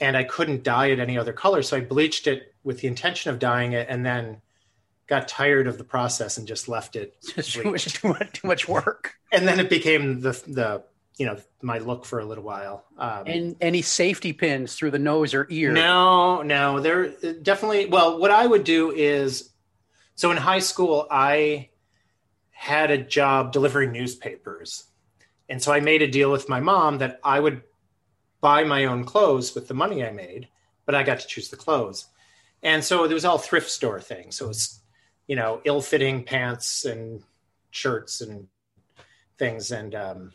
and 0.00 0.16
I 0.16 0.24
couldn't 0.24 0.62
dye 0.62 0.86
it 0.86 0.98
any 0.98 1.18
other 1.18 1.32
color. 1.32 1.62
So 1.62 1.76
I 1.76 1.80
bleached 1.80 2.26
it 2.26 2.54
with 2.64 2.80
the 2.80 2.88
intention 2.88 3.30
of 3.30 3.38
dyeing 3.38 3.72
it 3.72 3.86
and 3.90 4.04
then 4.04 4.40
got 5.06 5.28
tired 5.28 5.66
of 5.66 5.78
the 5.78 5.84
process 5.84 6.38
and 6.38 6.46
just 6.48 6.68
left 6.68 6.96
it. 6.96 7.14
Just 7.34 7.52
too 7.52 7.70
much, 7.70 7.84
too 7.92 8.08
much, 8.08 8.32
too 8.32 8.48
much 8.48 8.66
work. 8.66 9.14
And 9.30 9.46
then 9.46 9.60
it 9.60 9.70
became 9.70 10.20
the, 10.20 10.32
the, 10.46 10.82
you 11.16 11.24
know, 11.24 11.36
my 11.62 11.78
look 11.78 12.04
for 12.04 12.18
a 12.20 12.24
little 12.24 12.44
while. 12.44 12.84
Um, 12.98 13.24
And 13.26 13.56
any 13.60 13.82
safety 13.82 14.32
pins 14.32 14.74
through 14.74 14.90
the 14.90 14.98
nose 14.98 15.32
or 15.32 15.46
ear? 15.50 15.72
No, 15.72 16.42
no, 16.42 16.80
there 16.80 17.08
definitely. 17.42 17.86
Well, 17.86 18.18
what 18.18 18.30
I 18.30 18.46
would 18.46 18.64
do 18.64 18.92
is, 18.92 19.50
so 20.14 20.30
in 20.30 20.36
high 20.36 20.58
school, 20.58 21.06
I 21.10 21.70
had 22.50 22.90
a 22.90 22.98
job 22.98 23.52
delivering 23.52 23.92
newspapers, 23.92 24.84
and 25.48 25.62
so 25.62 25.72
I 25.72 25.80
made 25.80 26.02
a 26.02 26.08
deal 26.10 26.30
with 26.30 26.48
my 26.48 26.60
mom 26.60 26.98
that 26.98 27.20
I 27.24 27.40
would 27.40 27.62
buy 28.40 28.64
my 28.64 28.84
own 28.84 29.04
clothes 29.04 29.54
with 29.54 29.68
the 29.68 29.74
money 29.74 30.04
I 30.04 30.10
made, 30.10 30.48
but 30.84 30.94
I 30.94 31.02
got 31.02 31.20
to 31.20 31.26
choose 31.26 31.48
the 31.48 31.56
clothes, 31.56 32.06
and 32.62 32.84
so 32.84 33.04
it 33.04 33.12
was 33.12 33.24
all 33.24 33.38
thrift 33.38 33.70
store 33.70 34.00
things. 34.00 34.36
So 34.36 34.50
it's, 34.50 34.80
you 35.26 35.36
know, 35.36 35.60
ill-fitting 35.64 36.24
pants 36.24 36.84
and 36.84 37.22
shirts 37.70 38.20
and 38.20 38.48
things, 39.38 39.70
and 39.70 39.94
um, 39.94 40.32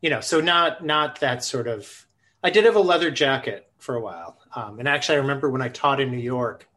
you 0.00 0.10
know, 0.10 0.20
so 0.20 0.40
not 0.40 0.84
not 0.84 1.20
that 1.20 1.44
sort 1.44 1.68
of 1.68 2.06
I 2.42 2.50
did 2.50 2.64
have 2.64 2.76
a 2.76 2.80
leather 2.80 3.10
jacket 3.10 3.70
for 3.78 3.94
a 3.96 4.00
while. 4.00 4.38
Um, 4.54 4.78
and 4.78 4.88
actually, 4.88 5.16
I 5.16 5.20
remember 5.20 5.50
when 5.50 5.62
I 5.62 5.68
taught 5.68 6.00
in 6.00 6.10
New 6.10 6.18
York, 6.18 6.68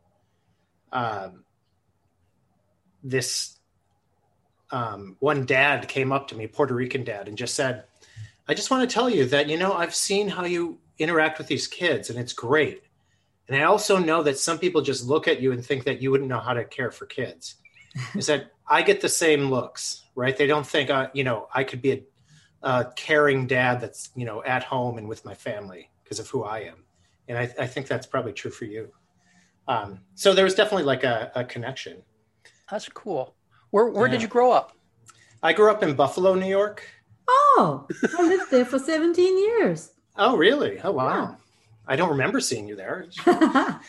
um, 0.91 1.43
this 3.03 3.57
um, 4.71 5.15
one 5.19 5.45
dad 5.45 5.87
came 5.87 6.11
up 6.11 6.29
to 6.29 6.35
me, 6.35 6.47
Puerto 6.47 6.73
Rican 6.73 7.03
dad, 7.03 7.27
and 7.27 7.37
just 7.37 7.55
said, 7.55 7.83
I 8.47 8.53
just 8.53 8.71
want 8.71 8.87
to 8.87 8.93
tell 8.93 9.09
you 9.09 9.25
that, 9.27 9.47
you 9.47 9.57
know, 9.57 9.73
I've 9.73 9.95
seen 9.95 10.27
how 10.27 10.45
you 10.45 10.79
interact 10.97 11.37
with 11.37 11.47
these 11.47 11.67
kids, 11.67 12.09
and 12.09 12.19
it's 12.19 12.33
great. 12.33 12.83
And 13.47 13.57
I 13.57 13.63
also 13.63 13.97
know 13.97 14.23
that 14.23 14.39
some 14.39 14.57
people 14.57 14.81
just 14.81 15.05
look 15.05 15.27
at 15.27 15.41
you 15.41 15.51
and 15.51 15.65
think 15.65 15.83
that 15.85 16.01
you 16.01 16.11
wouldn't 16.11 16.29
know 16.29 16.39
how 16.39 16.53
to 16.53 16.63
care 16.63 16.91
for 16.91 17.05
kids. 17.05 17.55
Is 18.15 18.27
that 18.27 18.51
I 18.67 18.81
get 18.81 19.01
the 19.01 19.09
same 19.09 19.49
looks, 19.49 20.03
right? 20.15 20.35
They 20.35 20.47
don't 20.47 20.65
think, 20.65 20.89
uh, 20.89 21.09
you 21.13 21.23
know, 21.23 21.47
I 21.53 21.63
could 21.63 21.81
be 21.81 21.91
a 21.91 22.03
uh, 22.63 22.85
caring 22.95 23.47
dad 23.47 23.81
that's 23.81 24.09
you 24.15 24.25
know 24.25 24.43
at 24.43 24.63
home 24.63 24.97
and 24.97 25.07
with 25.07 25.25
my 25.25 25.33
family 25.33 25.89
because 26.03 26.19
of 26.19 26.27
who 26.29 26.43
I 26.43 26.59
am, 26.59 26.85
and 27.27 27.37
I, 27.37 27.53
I 27.59 27.67
think 27.67 27.87
that's 27.87 28.07
probably 28.07 28.33
true 28.33 28.51
for 28.51 28.65
you. 28.65 28.89
Um, 29.67 29.99
so 30.15 30.33
there 30.33 30.43
was 30.43 30.55
definitely 30.55 30.83
like 30.83 31.03
a, 31.03 31.31
a 31.35 31.43
connection. 31.43 32.03
That's 32.69 32.89
cool. 32.89 33.35
Where 33.71 33.87
where 33.87 34.07
did 34.07 34.21
you 34.21 34.27
grow 34.27 34.51
up? 34.51 34.75
I 35.41 35.53
grew 35.53 35.69
up 35.69 35.83
in 35.83 35.95
Buffalo, 35.95 36.35
New 36.35 36.47
York. 36.47 36.87
Oh, 37.27 37.87
I 38.17 38.27
lived 38.27 38.51
there 38.51 38.65
for 38.65 38.79
17 38.79 39.37
years. 39.37 39.91
Oh, 40.17 40.37
really? 40.37 40.79
Oh, 40.81 40.91
wow. 40.91 41.21
Yeah. 41.21 41.35
I 41.87 41.95
don't 41.95 42.11
remember 42.11 42.39
seeing 42.39 42.67
you 42.67 42.75
there. 42.75 43.07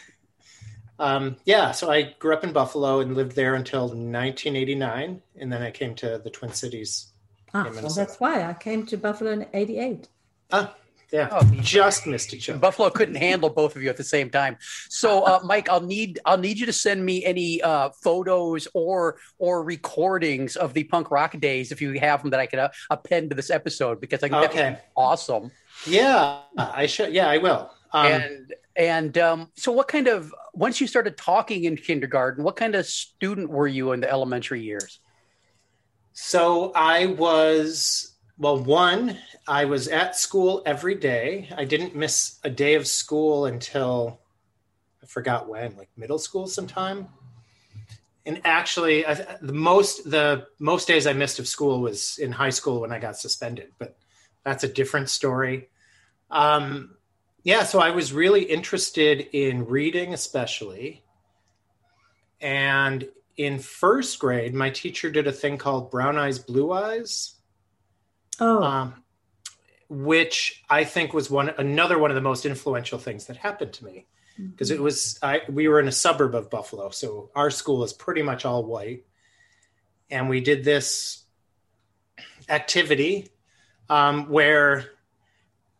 Um, 0.98 1.36
yeah, 1.44 1.72
so 1.72 1.90
I 1.90 2.14
grew 2.18 2.34
up 2.34 2.44
in 2.44 2.52
Buffalo 2.52 3.00
and 3.00 3.16
lived 3.16 3.34
there 3.34 3.54
until 3.54 3.88
1989, 3.88 5.22
and 5.36 5.52
then 5.52 5.62
I 5.62 5.70
came 5.70 5.94
to 5.96 6.20
the 6.22 6.30
Twin 6.30 6.52
Cities 6.52 7.12
Ah, 7.54 7.70
well, 7.72 7.88
that's 7.94 8.18
why 8.18 8.42
I 8.44 8.52
came 8.54 8.84
to 8.86 8.96
Buffalo 8.96 9.30
in 9.30 9.46
'88. 9.52 10.08
Ah, 10.50 10.74
yeah, 11.12 11.28
Oh. 11.30 11.44
just 11.60 12.06
missed 12.06 12.34
each 12.34 12.50
other. 12.50 12.58
Buffalo 12.58 12.90
couldn't 12.90 13.14
handle 13.14 13.48
both 13.48 13.76
of 13.76 13.82
you 13.82 13.88
at 13.88 13.96
the 13.96 14.02
same 14.04 14.28
time. 14.28 14.56
So, 14.88 15.22
uh, 15.22 15.38
Mike, 15.44 15.68
I'll 15.68 15.80
need 15.80 16.18
I'll 16.24 16.38
need 16.38 16.58
you 16.58 16.66
to 16.66 16.72
send 16.72 17.04
me 17.04 17.24
any 17.24 17.62
uh, 17.62 17.90
photos 18.02 18.66
or 18.74 19.18
or 19.38 19.62
recordings 19.62 20.56
of 20.56 20.74
the 20.74 20.84
punk 20.84 21.12
rock 21.12 21.38
days 21.38 21.70
if 21.70 21.80
you 21.80 21.92
have 22.00 22.22
them 22.22 22.30
that 22.32 22.40
I 22.40 22.46
can 22.46 22.58
uh, 22.58 22.68
append 22.90 23.30
to 23.30 23.36
this 23.36 23.50
episode 23.50 24.00
because 24.00 24.22
I 24.24 24.28
think 24.28 24.42
Okay. 24.50 24.70
be 24.70 24.76
awesome. 24.96 25.52
Yeah, 25.86 26.40
I 26.58 26.86
should. 26.86 27.12
Yeah, 27.12 27.28
I 27.28 27.38
will. 27.38 27.70
Um, 27.92 28.06
and 28.06 28.54
and 28.74 29.18
um, 29.18 29.48
so, 29.54 29.70
what 29.70 29.86
kind 29.86 30.08
of 30.08 30.34
once 30.54 30.80
you 30.80 30.88
started 30.88 31.16
talking 31.16 31.64
in 31.64 31.76
kindergarten, 31.76 32.42
what 32.42 32.56
kind 32.56 32.74
of 32.74 32.84
student 32.86 33.48
were 33.50 33.68
you 33.68 33.92
in 33.92 34.00
the 34.00 34.10
elementary 34.10 34.62
years? 34.62 34.98
So 36.14 36.70
I 36.76 37.06
was, 37.06 38.14
well, 38.38 38.56
one, 38.56 39.18
I 39.48 39.64
was 39.64 39.88
at 39.88 40.16
school 40.16 40.62
every 40.64 40.94
day. 40.94 41.48
I 41.56 41.64
didn't 41.64 41.96
miss 41.96 42.38
a 42.44 42.50
day 42.50 42.74
of 42.74 42.86
school 42.86 43.46
until 43.46 44.20
I 45.02 45.06
forgot 45.06 45.48
when, 45.48 45.76
like 45.76 45.90
middle 45.96 46.20
school 46.20 46.46
sometime. 46.46 47.08
And 48.24 48.40
actually, 48.44 49.04
I, 49.04 49.14
the 49.42 49.52
most 49.52 50.08
the 50.08 50.46
most 50.60 50.86
days 50.86 51.08
I 51.08 51.12
missed 51.12 51.40
of 51.40 51.48
school 51.48 51.80
was 51.80 52.16
in 52.18 52.30
high 52.30 52.50
school 52.50 52.80
when 52.80 52.92
I 52.92 53.00
got 53.00 53.18
suspended, 53.18 53.72
but 53.78 53.96
that's 54.44 54.62
a 54.62 54.68
different 54.68 55.10
story. 55.10 55.68
Um, 56.30 56.96
yeah, 57.42 57.64
so 57.64 57.80
I 57.80 57.90
was 57.90 58.12
really 58.12 58.44
interested 58.44 59.20
in 59.32 59.66
reading, 59.66 60.14
especially, 60.14 61.02
and 62.40 63.06
in 63.36 63.58
first 63.58 64.18
grade, 64.18 64.54
my 64.54 64.70
teacher 64.70 65.10
did 65.10 65.26
a 65.26 65.32
thing 65.32 65.58
called 65.58 65.90
Brown 65.90 66.18
Eyes, 66.18 66.38
Blue 66.38 66.72
Eyes, 66.72 67.34
Oh, 68.40 68.62
um, 68.62 68.94
which 69.88 70.64
I 70.68 70.84
think 70.84 71.12
was 71.12 71.30
one 71.30 71.50
another 71.50 71.98
one 71.98 72.10
of 72.10 72.14
the 72.14 72.20
most 72.20 72.46
influential 72.46 72.98
things 72.98 73.26
that 73.26 73.36
happened 73.36 73.72
to 73.74 73.84
me. 73.84 74.06
Because 74.36 74.72
it 74.72 74.80
was 74.80 75.18
I 75.22 75.42
we 75.48 75.68
were 75.68 75.78
in 75.78 75.86
a 75.86 75.92
suburb 75.92 76.34
of 76.34 76.50
Buffalo, 76.50 76.90
so 76.90 77.30
our 77.36 77.50
school 77.50 77.84
is 77.84 77.92
pretty 77.92 78.22
much 78.22 78.44
all 78.44 78.64
white, 78.64 79.04
and 80.10 80.28
we 80.28 80.40
did 80.40 80.64
this 80.64 81.22
activity 82.48 83.28
um, 83.88 84.28
where 84.28 84.90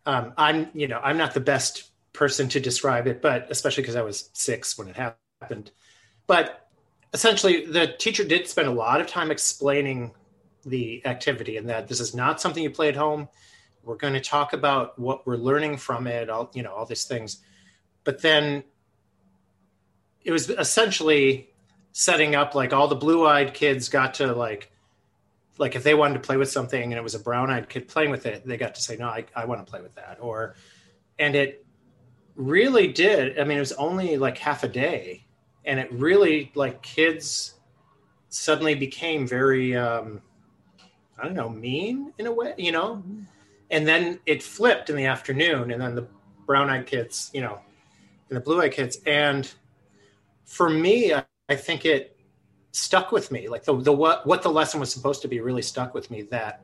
um, 0.07 0.35
I'm 0.37 0.69
you 0.73 0.87
know 0.87 1.01
I'm 1.03 1.17
not 1.17 1.35
the 1.35 1.41
best 1.41 1.91
person 2.13 2.49
to 2.51 2.61
describe 2.61 3.09
it, 3.09 3.21
but 3.21 3.49
especially 3.51 3.83
because 3.83 3.97
I 3.97 4.03
was 4.03 4.31
six 4.35 4.79
when 4.79 4.87
it 4.87 4.95
happened, 4.95 5.73
but 6.29 6.64
essentially 7.15 7.65
the 7.65 7.87
teacher 7.87 8.25
did 8.25 8.47
spend 8.47 8.69
a 8.69 8.73
lot 8.73 9.01
of 9.01 9.07
time 9.07 9.31
explaining 9.31 10.13
the 10.67 11.07
activity 11.07 11.57
and 11.57 11.69
that 11.69 11.89
this 11.89 12.01
is 12.01 12.15
not 12.15 12.41
something 12.41 12.63
you 12.63 12.71
play 12.71 12.89
at 12.89 12.97
home. 12.97 13.29
We're 13.85 13.97
going 13.97 14.15
to 14.15 14.21
talk 14.21 14.53
about 14.53 14.99
what 14.99 15.27
we're 15.27 15.37
learning 15.37 15.77
from 15.77 16.07
it 16.07 16.29
all 16.29 16.51
you 16.53 16.63
know 16.63 16.73
all 16.73 16.85
these 16.85 17.05
things. 17.05 17.39
But 18.03 18.21
then 18.21 18.65
it 20.25 20.33
was 20.33 20.51
essentially 20.51 21.51
setting 21.93 22.35
up 22.35 22.55
like 22.55 22.73
all 22.73 22.89
the 22.89 22.97
blue-eyed 22.97 23.55
kids 23.55 23.89
got 23.89 24.15
to 24.15 24.35
like 24.35 24.73
like 25.59 25.77
if 25.77 25.85
they 25.85 25.95
wanted 25.95 26.15
to 26.15 26.21
play 26.21 26.37
with 26.37 26.51
something 26.51 26.83
and 26.83 26.95
it 26.95 27.03
was 27.03 27.15
a 27.15 27.21
brown-eyed 27.21 27.69
kid 27.69 27.87
playing 27.87 28.11
with 28.11 28.27
it 28.27 28.45
they 28.45 28.57
got 28.57 28.75
to 28.75 28.83
say 28.83 28.97
no 28.97 29.07
i, 29.07 29.25
I 29.37 29.45
want 29.45 29.65
to 29.65 29.71
play 29.71 29.81
with 29.81 29.95
that 29.95 30.19
or 30.21 30.57
and 31.21 31.37
it 31.37 31.65
really 32.35 32.89
did 32.89 33.39
i 33.39 33.45
mean 33.45 33.59
it 33.59 33.61
was 33.61 33.71
only 33.75 34.17
like 34.17 34.39
half 34.39 34.65
a 34.65 34.69
day 34.69 35.24
and 35.67 35.81
it 35.81 35.91
really 35.93 36.51
like 36.55 36.83
kids 36.83 37.55
suddenly 38.29 38.75
became 38.75 39.27
very 39.27 39.77
um 39.77 40.21
i 41.19 41.25
don't 41.25 41.35
know 41.35 41.49
mean 41.49 42.13
in 42.19 42.27
a 42.27 42.33
way 42.33 42.55
you 42.59 42.73
know? 42.73 43.03
And 43.71 43.89
then 43.89 44.21
it 44.27 44.43
flipped 44.43 44.91
in 44.91 44.97
the 44.97 45.07
afternoon 45.07 45.71
and 45.71 45.81
then 45.81 45.95
the 45.95 46.07
brown 46.47 46.71
eyed 46.71 46.87
kids 46.87 47.31
you 47.33 47.41
know 47.41 47.59
and 48.29 48.37
the 48.37 48.41
blue 48.41 48.61
eyed 48.61 48.73
kids. 48.73 48.99
And 49.07 49.51
for 50.45 50.69
me 50.69 51.15
I, 51.15 51.25
I 51.49 51.57
think 51.57 51.85
it 51.85 52.17
stuck 52.73 53.13
with 53.13 53.31
me. 53.31 53.49
Like 53.49 53.65
the, 53.65 53.77
the 53.77 53.93
what 53.93 54.27
what 54.27 54.43
the 54.43 54.51
lesson 54.51 54.81
was 54.81 54.93
supposed 54.93 55.23
to 55.23 55.29
be 55.29 55.41
really 55.41 55.63
stuck 55.63 55.95
with 55.95 56.11
me 56.11 56.23
that 56.23 56.63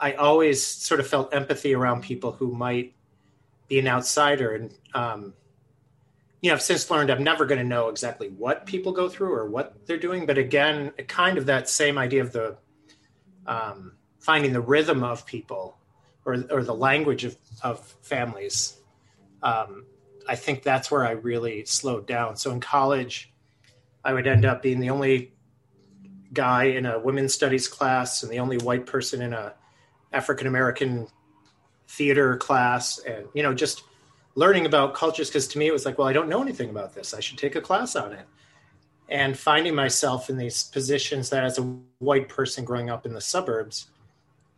i 0.00 0.12
always 0.14 0.64
sort 0.64 0.98
of 1.00 1.06
felt 1.06 1.32
empathy 1.34 1.74
around 1.74 2.02
people 2.02 2.32
who 2.32 2.52
might 2.52 2.94
be 3.68 3.78
an 3.78 3.88
outsider. 3.88 4.54
And 4.54 4.74
um 4.94 5.34
you 6.40 6.48
know 6.48 6.54
i've 6.54 6.62
since 6.62 6.90
learned 6.90 7.10
i'm 7.10 7.22
never 7.22 7.44
going 7.44 7.58
to 7.58 7.64
know 7.64 7.88
exactly 7.88 8.28
what 8.28 8.66
people 8.66 8.92
go 8.92 9.08
through 9.08 9.32
or 9.32 9.48
what 9.48 9.86
they're 9.86 9.98
doing 9.98 10.26
but 10.26 10.38
again 10.38 10.90
kind 11.08 11.38
of 11.38 11.46
that 11.46 11.68
same 11.68 11.98
idea 11.98 12.22
of 12.22 12.32
the 12.32 12.56
um, 13.46 13.92
finding 14.20 14.52
the 14.52 14.60
rhythm 14.60 15.02
of 15.02 15.26
people 15.26 15.76
or, 16.24 16.44
or 16.50 16.62
the 16.62 16.74
language 16.74 17.24
of, 17.24 17.36
of 17.62 17.80
families. 18.02 18.76
Um, 19.42 19.86
I 20.28 20.36
think 20.36 20.62
that's 20.62 20.90
where 20.90 21.04
I 21.04 21.12
really 21.12 21.64
slowed 21.64 22.06
down. 22.06 22.36
So 22.36 22.50
in 22.52 22.60
college, 22.60 23.32
I 24.04 24.12
would 24.12 24.26
end 24.26 24.44
up 24.44 24.62
being 24.62 24.80
the 24.80 24.90
only 24.90 25.32
guy 26.32 26.64
in 26.64 26.86
a 26.86 26.98
women's 26.98 27.34
studies 27.34 27.66
class 27.66 28.22
and 28.22 28.30
the 28.30 28.38
only 28.38 28.58
white 28.58 28.86
person 28.86 29.22
in 29.22 29.32
a 29.32 29.54
African 30.12 30.46
American 30.46 31.08
theater 31.88 32.36
class, 32.36 32.98
and 32.98 33.26
you 33.34 33.42
know 33.42 33.54
just 33.54 33.82
learning 34.34 34.66
about 34.66 34.94
cultures. 34.94 35.28
Because 35.28 35.48
to 35.48 35.58
me, 35.58 35.66
it 35.66 35.72
was 35.72 35.84
like, 35.84 35.98
well, 35.98 36.08
I 36.08 36.12
don't 36.12 36.28
know 36.28 36.42
anything 36.42 36.70
about 36.70 36.94
this. 36.94 37.14
I 37.14 37.20
should 37.20 37.38
take 37.38 37.56
a 37.56 37.60
class 37.60 37.96
on 37.96 38.12
it 38.12 38.26
and 39.10 39.36
finding 39.36 39.74
myself 39.74 40.30
in 40.30 40.38
these 40.38 40.64
positions 40.64 41.30
that 41.30 41.44
as 41.44 41.58
a 41.58 41.62
white 41.98 42.28
person 42.28 42.64
growing 42.64 42.88
up 42.88 43.04
in 43.04 43.12
the 43.12 43.20
suburbs 43.20 43.90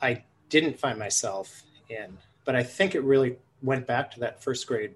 i 0.00 0.22
didn't 0.48 0.78
find 0.78 0.98
myself 0.98 1.62
in 1.88 2.16
but 2.44 2.54
i 2.54 2.62
think 2.62 2.94
it 2.94 3.02
really 3.02 3.36
went 3.62 3.86
back 3.86 4.10
to 4.10 4.20
that 4.20 4.42
first 4.42 4.66
grade 4.66 4.94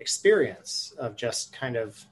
experience 0.00 0.94
of 0.98 1.16
just 1.16 1.52
kind 1.52 1.76
of 1.76 2.04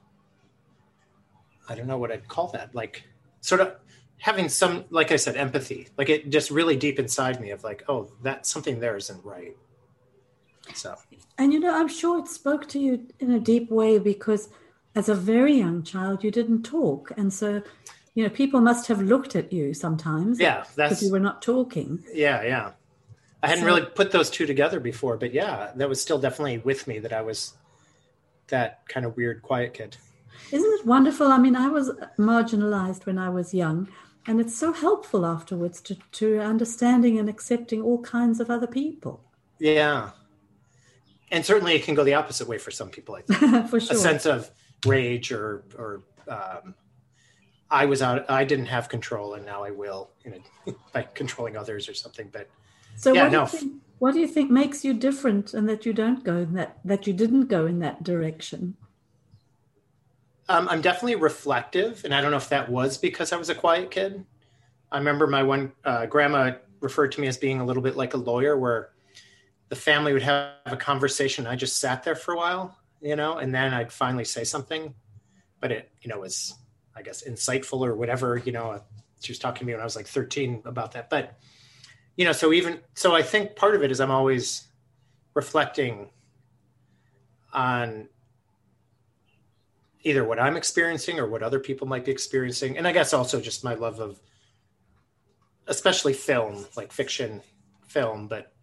i 1.69 1.75
don't 1.75 1.87
know 1.87 1.97
what 1.97 2.11
i'd 2.11 2.27
call 2.27 2.47
that 2.47 2.73
like 2.75 3.03
sort 3.41 3.61
of 3.61 3.75
having 4.17 4.49
some 4.49 4.83
like 4.89 5.11
i 5.11 5.15
said 5.15 5.37
empathy 5.37 5.87
like 5.97 6.09
it 6.09 6.29
just 6.29 6.51
really 6.51 6.75
deep 6.75 6.99
inside 6.99 7.39
me 7.39 7.51
of 7.51 7.63
like 7.63 7.83
oh 7.87 8.11
that 8.21 8.45
something 8.45 8.79
there 8.79 8.97
isn't 8.97 9.23
right 9.23 9.55
so 10.73 10.95
and 11.37 11.51
you 11.53 11.59
know, 11.59 11.73
I'm 11.77 11.87
sure 11.87 12.19
it 12.19 12.27
spoke 12.27 12.67
to 12.69 12.79
you 12.79 13.07
in 13.19 13.31
a 13.31 13.39
deep 13.39 13.69
way 13.69 13.99
because 13.99 14.49
as 14.95 15.09
a 15.09 15.15
very 15.15 15.55
young 15.55 15.83
child, 15.83 16.23
you 16.23 16.31
didn't 16.31 16.63
talk. 16.63 17.11
And 17.17 17.33
so, 17.33 17.61
you 18.13 18.23
know, 18.23 18.29
people 18.29 18.61
must 18.61 18.87
have 18.87 19.01
looked 19.01 19.35
at 19.35 19.51
you 19.51 19.73
sometimes 19.73 20.39
yeah 20.39 20.61
because 20.61 20.75
that's 20.75 21.03
you 21.03 21.11
were 21.11 21.19
not 21.19 21.41
talking. 21.41 22.03
Yeah, 22.13 22.41
yeah. 22.43 22.71
I 23.43 23.47
hadn't 23.49 23.63
So- 23.63 23.67
really 23.67 23.85
put 23.85 24.11
those 24.11 24.29
two 24.29 24.45
together 24.45 24.79
before, 24.79 25.17
but 25.17 25.33
yeah, 25.33 25.71
that 25.75 25.89
was 25.89 26.01
still 26.01 26.17
definitely 26.17 26.59
with 26.59 26.87
me 26.87 26.99
that 26.99 27.11
I 27.13 27.21
was 27.21 27.53
that 28.47 28.87
kind 28.87 29.05
of 29.05 29.17
weird 29.17 29.41
quiet 29.41 29.73
kid. 29.73 29.97
Isn't 30.51 30.79
it 30.79 30.85
wonderful? 30.85 31.27
I 31.27 31.37
mean, 31.37 31.55
I 31.55 31.67
was 31.67 31.91
marginalized 32.17 33.05
when 33.05 33.17
I 33.17 33.29
was 33.29 33.53
young, 33.53 33.87
and 34.27 34.39
it's 34.39 34.57
so 34.57 34.71
helpful 34.71 35.25
afterwards 35.25 35.81
to, 35.81 35.95
to 36.13 36.39
understanding 36.39 37.17
and 37.19 37.27
accepting 37.29 37.81
all 37.81 38.01
kinds 38.01 38.39
of 38.39 38.49
other 38.49 38.67
people. 38.67 39.23
Yeah. 39.59 40.11
And 41.31 41.45
certainly 41.45 41.75
it 41.75 41.83
can 41.83 41.95
go 41.95 42.03
the 42.03 42.13
opposite 42.13 42.47
way 42.47 42.57
for 42.57 42.71
some 42.71 42.89
people, 42.89 43.15
I 43.15 43.21
think. 43.21 43.67
For 43.69 43.79
sure. 43.79 43.95
A 43.95 43.99
sense 43.99 44.25
of 44.25 44.51
rage 44.85 45.31
or 45.31 45.63
or 45.77 46.03
um 46.27 46.75
I 47.71 47.85
was 47.85 48.01
out 48.01 48.29
I 48.29 48.45
didn't 48.45 48.67
have 48.67 48.89
control 48.89 49.33
and 49.33 49.45
now 49.45 49.63
I 49.63 49.71
will 49.71 50.11
you 50.23 50.31
know 50.31 50.75
by 50.93 51.03
controlling 51.03 51.57
others 51.57 51.89
or 51.89 51.93
something. 51.93 52.29
But 52.31 52.49
So 52.95 53.13
Yeah, 53.13 53.23
what, 53.23 53.31
no. 53.31 53.45
do 53.45 53.51
you 53.51 53.57
think, 53.59 53.81
what 53.99 54.13
do 54.13 54.19
you 54.19 54.27
think 54.27 54.51
makes 54.51 54.85
you 54.85 54.93
different 54.93 55.53
and 55.53 55.67
that 55.67 55.85
you 55.85 55.93
don't 55.93 56.23
go 56.23 56.37
in 56.37 56.53
that 56.53 56.77
that 56.85 57.07
you 57.07 57.13
didn't 57.13 57.47
go 57.47 57.65
in 57.65 57.79
that 57.79 58.03
direction? 58.03 58.77
Um, 60.47 60.67
I'm 60.69 60.81
definitely 60.81 61.15
reflective, 61.15 62.05
and 62.05 62.13
I 62.13 62.21
don't 62.21 62.29
know 62.29 62.37
if 62.37 62.49
that 62.49 62.69
was 62.69 62.97
because 62.99 63.33
I 63.33 63.37
was 63.37 63.49
a 63.49 63.55
quiet 63.55 63.89
kid. 63.89 64.23
I 64.91 64.99
remember 64.99 65.25
my 65.25 65.41
one 65.41 65.71
uh, 65.83 66.05
grandma 66.05 66.51
referred 66.81 67.11
to 67.13 67.21
me 67.21 67.27
as 67.27 67.35
being 67.35 67.59
a 67.61 67.65
little 67.65 67.81
bit 67.81 67.95
like 67.95 68.13
a 68.13 68.17
lawyer, 68.17 68.55
where 68.57 68.91
the 69.75 69.81
family 69.81 70.13
would 70.13 70.23
have 70.23 70.53
a 70.65 70.77
conversation. 70.77 71.45
I 71.45 71.55
just 71.55 71.79
sat 71.79 72.03
there 72.03 72.15
for 72.15 72.33
a 72.33 72.37
while, 72.37 72.77
you 73.01 73.15
know, 73.15 73.37
and 73.37 73.53
then 73.53 73.73
I'd 73.73 73.91
finally 73.91 74.25
say 74.25 74.43
something, 74.45 74.95
but 75.59 75.71
it, 75.71 75.91
you 76.01 76.09
know, 76.09 76.19
was 76.19 76.55
I 76.95 77.01
guess 77.01 77.23
insightful 77.27 77.85
or 77.85 77.95
whatever. 77.95 78.37
You 78.37 78.53
know, 78.53 78.71
uh, 78.71 78.79
she 79.19 79.33
was 79.33 79.39
talking 79.39 79.59
to 79.59 79.65
me 79.65 79.73
when 79.73 79.81
I 79.81 79.83
was 79.83 79.95
like 79.95 80.07
13 80.07 80.63
about 80.65 80.93
that, 80.93 81.09
but 81.09 81.37
you 82.15 82.23
know, 82.23 82.31
so 82.31 82.53
even 82.53 82.79
so, 82.93 83.13
I 83.13 83.21
think 83.21 83.57
part 83.57 83.75
of 83.75 83.83
it 83.83 83.91
is 83.91 83.99
I'm 83.99 84.11
always 84.11 84.67
reflecting 85.33 86.09
on 87.53 88.07
either 90.03 90.23
what 90.23 90.39
I'm 90.39 90.55
experiencing 90.55 91.19
or 91.19 91.27
what 91.27 91.43
other 91.43 91.59
people 91.59 91.87
might 91.87 92.05
be 92.05 92.11
experiencing. 92.11 92.77
And 92.77 92.87
I 92.87 92.93
guess 92.93 93.13
also 93.13 93.41
just 93.41 93.65
my 93.65 93.73
love 93.73 93.99
of 93.99 94.21
especially 95.67 96.13
film, 96.13 96.65
like 96.77 96.93
fiction 96.93 97.41
film, 97.87 98.27
but 98.27 98.54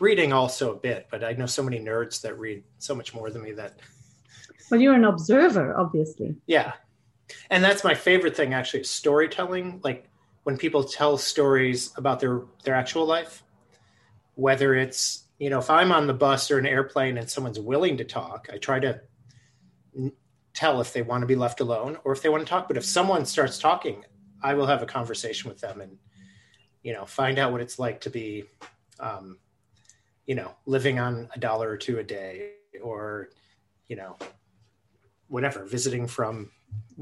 reading 0.00 0.32
also 0.32 0.72
a 0.72 0.76
bit. 0.76 1.08
But 1.10 1.22
I 1.24 1.32
know 1.32 1.46
so 1.46 1.62
many 1.62 1.78
nerds 1.78 2.20
that 2.22 2.38
read 2.38 2.62
so 2.78 2.94
much 2.94 3.14
more 3.14 3.30
than 3.30 3.42
me 3.42 3.52
that 3.52 3.78
Well, 4.70 4.80
you're 4.80 4.94
an 4.94 5.04
observer, 5.04 5.76
obviously. 5.76 6.36
yeah. 6.46 6.72
And 7.50 7.62
that's 7.62 7.84
my 7.84 7.94
favorite 7.94 8.36
thing 8.36 8.54
actually, 8.54 8.84
storytelling, 8.84 9.80
like 9.84 10.08
when 10.44 10.56
people 10.56 10.82
tell 10.82 11.16
stories 11.16 11.92
about 11.96 12.18
their 12.20 12.42
their 12.64 12.74
actual 12.74 13.04
life, 13.06 13.44
whether 14.34 14.74
it's 14.74 15.24
you 15.38 15.50
know 15.50 15.58
if 15.58 15.70
I'm 15.70 15.92
on 15.92 16.06
the 16.06 16.14
bus 16.14 16.50
or 16.50 16.58
an 16.58 16.66
airplane 16.66 17.18
and 17.18 17.30
someone's 17.30 17.60
willing 17.60 17.96
to 17.98 18.04
talk, 18.04 18.48
I 18.52 18.58
try 18.58 18.80
to 18.80 19.00
tell 20.54 20.80
if 20.80 20.92
they 20.92 21.02
want 21.02 21.20
to 21.22 21.26
be 21.26 21.36
left 21.36 21.60
alone 21.60 21.98
or 22.04 22.12
if 22.12 22.22
they 22.22 22.28
want 22.28 22.44
to 22.44 22.48
talk. 22.50 22.66
But 22.66 22.76
if 22.76 22.84
someone 22.84 23.24
starts 23.24 23.58
talking, 23.58 24.04
I 24.42 24.54
will 24.54 24.66
have 24.66 24.82
a 24.82 24.86
conversation 24.86 25.48
with 25.48 25.60
them 25.60 25.80
and 25.80 25.98
you 26.82 26.92
know 26.92 27.04
find 27.04 27.38
out 27.38 27.52
what 27.52 27.60
it's 27.60 27.78
like 27.78 28.00
to 28.02 28.10
be 28.10 28.44
um, 28.98 29.38
you 30.30 30.36
know 30.36 30.54
living 30.64 31.00
on 31.00 31.28
a 31.34 31.40
dollar 31.40 31.68
or 31.68 31.76
two 31.76 31.98
a 31.98 32.04
day 32.04 32.52
or 32.80 33.30
you 33.88 33.96
know 33.96 34.16
whatever 35.26 35.64
visiting 35.64 36.06
from 36.06 36.52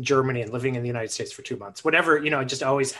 germany 0.01 0.41
and 0.41 0.51
living 0.51 0.77
in 0.77 0.83
the 0.83 0.87
united 0.87 1.11
states 1.11 1.31
for 1.31 1.43
two 1.43 1.59
months 1.59 1.85
whatever 1.85 2.17
you 2.17 2.31
know 2.31 2.41
I 2.41 2.45
just 2.45 2.63
always 2.63 2.95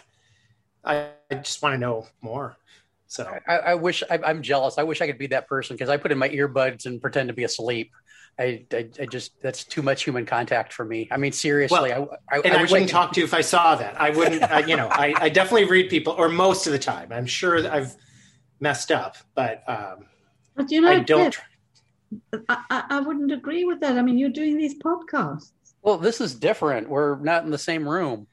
i, 0.85 1.07
I 1.31 1.37
just 1.37 1.63
want 1.63 1.73
to 1.73 1.79
know 1.79 2.07
more 2.21 2.59
so 3.07 3.25
I, 3.49 3.57
I 3.57 3.75
wish 3.75 4.03
I, 4.11 4.19
am 4.23 4.43
jealous. 4.43 4.77
I 4.77 4.83
wish 4.83 5.01
I 5.01 5.07
could 5.07 5.17
be 5.17 5.29
that 5.29 5.49
person 5.49 5.77
because 5.77 5.89
I 5.89 5.97
put 5.97 6.13
in 6.13 6.19
my 6.19 6.29
earbuds 6.29 6.85
and 6.85 7.01
pretend 7.01 7.29
to 7.29 7.33
be 7.33 7.45
asleep. 7.45 7.91
I, 8.39 8.67
I, 8.71 8.91
I, 9.01 9.07
just 9.07 9.33
that's 9.41 9.65
too 9.65 9.81
much 9.81 10.05
human 10.05 10.27
contact 10.27 10.75
for 10.75 10.85
me. 10.85 11.09
I 11.11 11.17
mean, 11.17 11.33
seriously, 11.33 11.91
well, 11.91 12.19
I, 12.31 12.37
I, 12.37 12.41
and 12.41 12.55
I, 12.55 12.65
wouldn't 12.65 12.91
talk 12.91 13.13
to 13.13 13.21
you 13.21 13.25
if 13.25 13.33
I 13.33 13.41
saw 13.41 13.77
that. 13.77 13.99
I 13.99 14.11
wouldn't. 14.11 14.69
you 14.69 14.77
know, 14.77 14.89
I, 14.89 15.15
I 15.17 15.29
definitely 15.31 15.65
read 15.65 15.89
people, 15.89 16.17
or 16.19 16.29
most 16.29 16.67
of 16.67 16.75
the 16.75 16.79
time. 16.79 17.11
I'm 17.11 17.25
sure 17.25 17.67
I've 17.67 17.97
messed 18.61 18.93
up, 18.93 19.17
but 19.35 19.65
um, 19.67 20.05
but 20.59 20.71
you 20.73 20.81
know, 20.81 20.91
I 20.91 20.99
don't. 20.99 21.39
I, 22.49 22.85
I 22.91 23.01
wouldn't 23.01 23.33
agree 23.33 23.65
with 23.65 23.81
that. 23.81 23.97
I 23.97 24.03
mean, 24.03 24.19
you're 24.19 24.29
doing 24.31 24.59
these 24.59 24.79
podcasts. 24.79 25.53
Well, 25.83 25.99
this 25.99 26.21
is 26.21 26.35
different. 26.35 26.89
We're 26.89 27.17
not 27.17 27.45
in 27.45 27.51
the 27.51 27.59
same 27.59 27.89
room. 27.89 28.27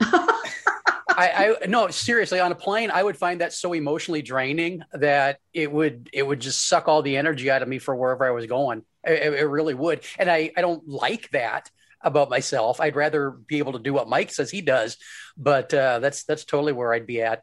I, 0.00 1.56
I 1.60 1.66
no 1.66 1.88
seriously 1.88 2.38
on 2.38 2.52
a 2.52 2.54
plane 2.54 2.92
I 2.92 3.02
would 3.02 3.16
find 3.16 3.40
that 3.40 3.52
so 3.52 3.72
emotionally 3.72 4.22
draining 4.22 4.84
that 4.92 5.40
it 5.52 5.72
would 5.72 6.08
it 6.12 6.24
would 6.24 6.38
just 6.38 6.68
suck 6.68 6.86
all 6.86 7.02
the 7.02 7.16
energy 7.16 7.50
out 7.50 7.60
of 7.60 7.66
me 7.66 7.80
for 7.80 7.96
wherever 7.96 8.24
I 8.24 8.30
was 8.30 8.46
going. 8.46 8.84
It, 9.02 9.34
it 9.34 9.46
really 9.46 9.74
would, 9.74 10.02
and 10.16 10.30
I 10.30 10.52
I 10.56 10.60
don't 10.60 10.86
like 10.88 11.28
that 11.30 11.70
about 12.00 12.30
myself. 12.30 12.80
I'd 12.80 12.94
rather 12.94 13.30
be 13.32 13.58
able 13.58 13.72
to 13.72 13.80
do 13.80 13.92
what 13.92 14.08
Mike 14.08 14.30
says 14.30 14.48
he 14.48 14.60
does, 14.60 14.96
but 15.36 15.74
uh, 15.74 15.98
that's 15.98 16.22
that's 16.22 16.44
totally 16.44 16.72
where 16.72 16.92
I'd 16.92 17.06
be 17.06 17.20
at. 17.20 17.42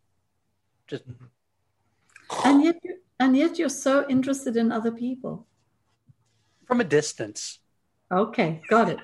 Just 0.88 1.04
and 2.46 2.64
yet 2.64 2.78
and 3.20 3.36
yet 3.36 3.58
you're 3.58 3.70
so 3.70 4.06
interested 4.10 4.58
in 4.58 4.72
other 4.72 4.92
people 4.92 5.46
from 6.66 6.82
a 6.82 6.84
distance. 6.84 7.60
Okay, 8.12 8.62
got 8.70 8.90
it. 8.90 9.00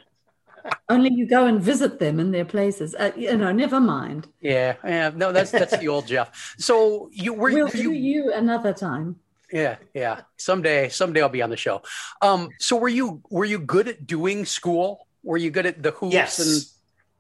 Only 0.89 1.12
you 1.12 1.27
go 1.27 1.46
and 1.46 1.60
visit 1.60 2.00
them 2.00 2.20
in 2.20 2.32
their 2.32 2.46
places. 2.46 2.94
Uh, 2.94 3.12
you 3.15 3.36
know, 3.36 3.51
never 3.51 3.80
mind. 3.80 4.27
Yeah, 4.41 4.75
yeah. 4.84 5.12
No, 5.15 5.32
that's 5.32 5.51
that's 5.51 5.75
the 5.77 5.88
old 5.88 6.06
Jeff. 6.06 6.56
So 6.58 7.10
you 7.12 7.34
were 7.34 7.51
we'll 7.51 7.70
you, 7.70 7.84
do 7.84 7.91
you 7.94 8.34
another 8.34 8.74
time. 8.74 9.15
Yeah, 9.51 9.77
yeah. 9.94 10.22
Someday, 10.38 10.89
someday 10.89 11.22
I'll 11.22 11.30
be 11.30 11.41
on 11.41 11.50
the 11.50 11.58
show. 11.58 11.82
Um, 12.22 12.50
so 12.60 12.77
were 12.77 12.89
you 12.89 13.22
were 13.30 13.46
you 13.46 13.60
good 13.60 13.88
at 13.88 14.06
doing 14.06 14.46
school? 14.46 15.08
Were 15.24 15.38
you 15.38 15.50
good 15.50 15.65
at 15.65 15.82
the 15.82 15.91
hoops? 15.91 16.13
Yes. 16.13 16.39
And... 16.39 16.65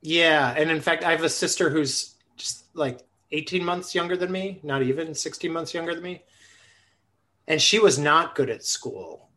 Yeah, 0.03 0.53
and 0.57 0.69
in 0.71 0.81
fact, 0.81 1.03
I 1.03 1.11
have 1.11 1.23
a 1.23 1.29
sister 1.29 1.69
who's 1.69 2.15
just 2.35 2.65
like 2.73 2.99
18 3.31 3.63
months 3.63 3.93
younger 3.93 4.17
than 4.17 4.31
me, 4.31 4.59
not 4.63 4.81
even 4.81 5.13
16 5.13 5.51
months 5.51 5.73
younger 5.73 5.93
than 5.93 6.03
me. 6.03 6.23
And 7.51 7.61
she 7.61 7.79
was 7.79 7.99
not 7.99 8.33
good 8.33 8.49
at 8.49 8.63
school. 8.63 9.27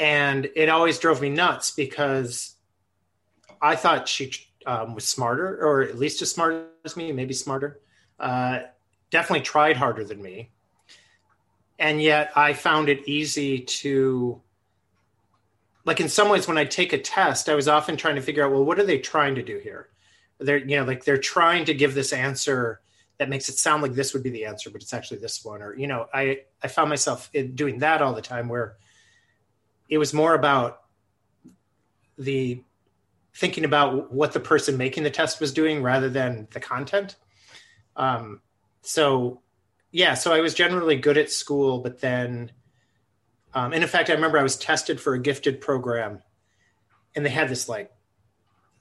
And 0.00 0.50
it 0.56 0.68
always 0.68 0.98
drove 0.98 1.22
me 1.22 1.28
nuts 1.28 1.70
because 1.70 2.56
I 3.62 3.76
thought 3.76 4.08
she 4.08 4.32
um, 4.66 4.96
was 4.96 5.06
smarter, 5.06 5.64
or 5.64 5.82
at 5.82 5.96
least 5.96 6.22
as 6.22 6.32
smart 6.32 6.72
as 6.84 6.96
me, 6.96 7.12
maybe 7.12 7.32
smarter. 7.32 7.78
Uh, 8.18 8.62
definitely 9.10 9.44
tried 9.44 9.76
harder 9.76 10.02
than 10.02 10.20
me. 10.20 10.50
And 11.78 12.02
yet 12.02 12.32
I 12.34 12.52
found 12.52 12.88
it 12.88 13.06
easy 13.06 13.60
to, 13.60 14.42
like, 15.84 16.00
in 16.00 16.08
some 16.08 16.30
ways, 16.30 16.48
when 16.48 16.58
I 16.58 16.64
take 16.64 16.92
a 16.92 16.98
test, 16.98 17.48
I 17.48 17.54
was 17.54 17.68
often 17.68 17.96
trying 17.96 18.16
to 18.16 18.22
figure 18.22 18.44
out, 18.44 18.50
well, 18.50 18.64
what 18.64 18.80
are 18.80 18.84
they 18.84 18.98
trying 18.98 19.36
to 19.36 19.42
do 19.44 19.60
here? 19.60 19.88
They're, 20.40 20.58
you 20.58 20.78
know, 20.78 20.84
like 20.84 21.04
they're 21.04 21.16
trying 21.16 21.64
to 21.66 21.74
give 21.74 21.94
this 21.94 22.12
answer 22.12 22.80
that 23.20 23.28
makes 23.28 23.50
it 23.50 23.58
sound 23.58 23.82
like 23.82 23.92
this 23.92 24.14
would 24.14 24.22
be 24.22 24.30
the 24.30 24.46
answer, 24.46 24.70
but 24.70 24.80
it's 24.80 24.94
actually 24.94 25.18
this 25.18 25.44
one. 25.44 25.60
Or, 25.60 25.76
you 25.76 25.86
know, 25.86 26.06
I, 26.12 26.38
I 26.62 26.68
found 26.68 26.88
myself 26.88 27.30
doing 27.54 27.80
that 27.80 28.00
all 28.00 28.14
the 28.14 28.22
time 28.22 28.48
where 28.48 28.78
it 29.90 29.98
was 29.98 30.14
more 30.14 30.34
about 30.34 30.80
the 32.16 32.62
thinking 33.34 33.66
about 33.66 34.10
what 34.10 34.32
the 34.32 34.40
person 34.40 34.78
making 34.78 35.02
the 35.02 35.10
test 35.10 35.38
was 35.38 35.52
doing 35.52 35.82
rather 35.82 36.08
than 36.08 36.48
the 36.52 36.60
content. 36.60 37.16
Um, 37.94 38.40
so, 38.80 39.42
yeah, 39.90 40.14
so 40.14 40.32
I 40.32 40.40
was 40.40 40.54
generally 40.54 40.96
good 40.96 41.18
at 41.18 41.30
school, 41.30 41.80
but 41.80 42.00
then, 42.00 42.52
um, 43.52 43.74
and 43.74 43.82
in 43.82 43.88
fact, 43.90 44.08
I 44.08 44.14
remember 44.14 44.38
I 44.38 44.42
was 44.42 44.56
tested 44.56 44.98
for 44.98 45.12
a 45.12 45.20
gifted 45.20 45.60
program 45.60 46.22
and 47.14 47.26
they 47.26 47.30
had 47.30 47.50
this 47.50 47.68
like, 47.68 47.92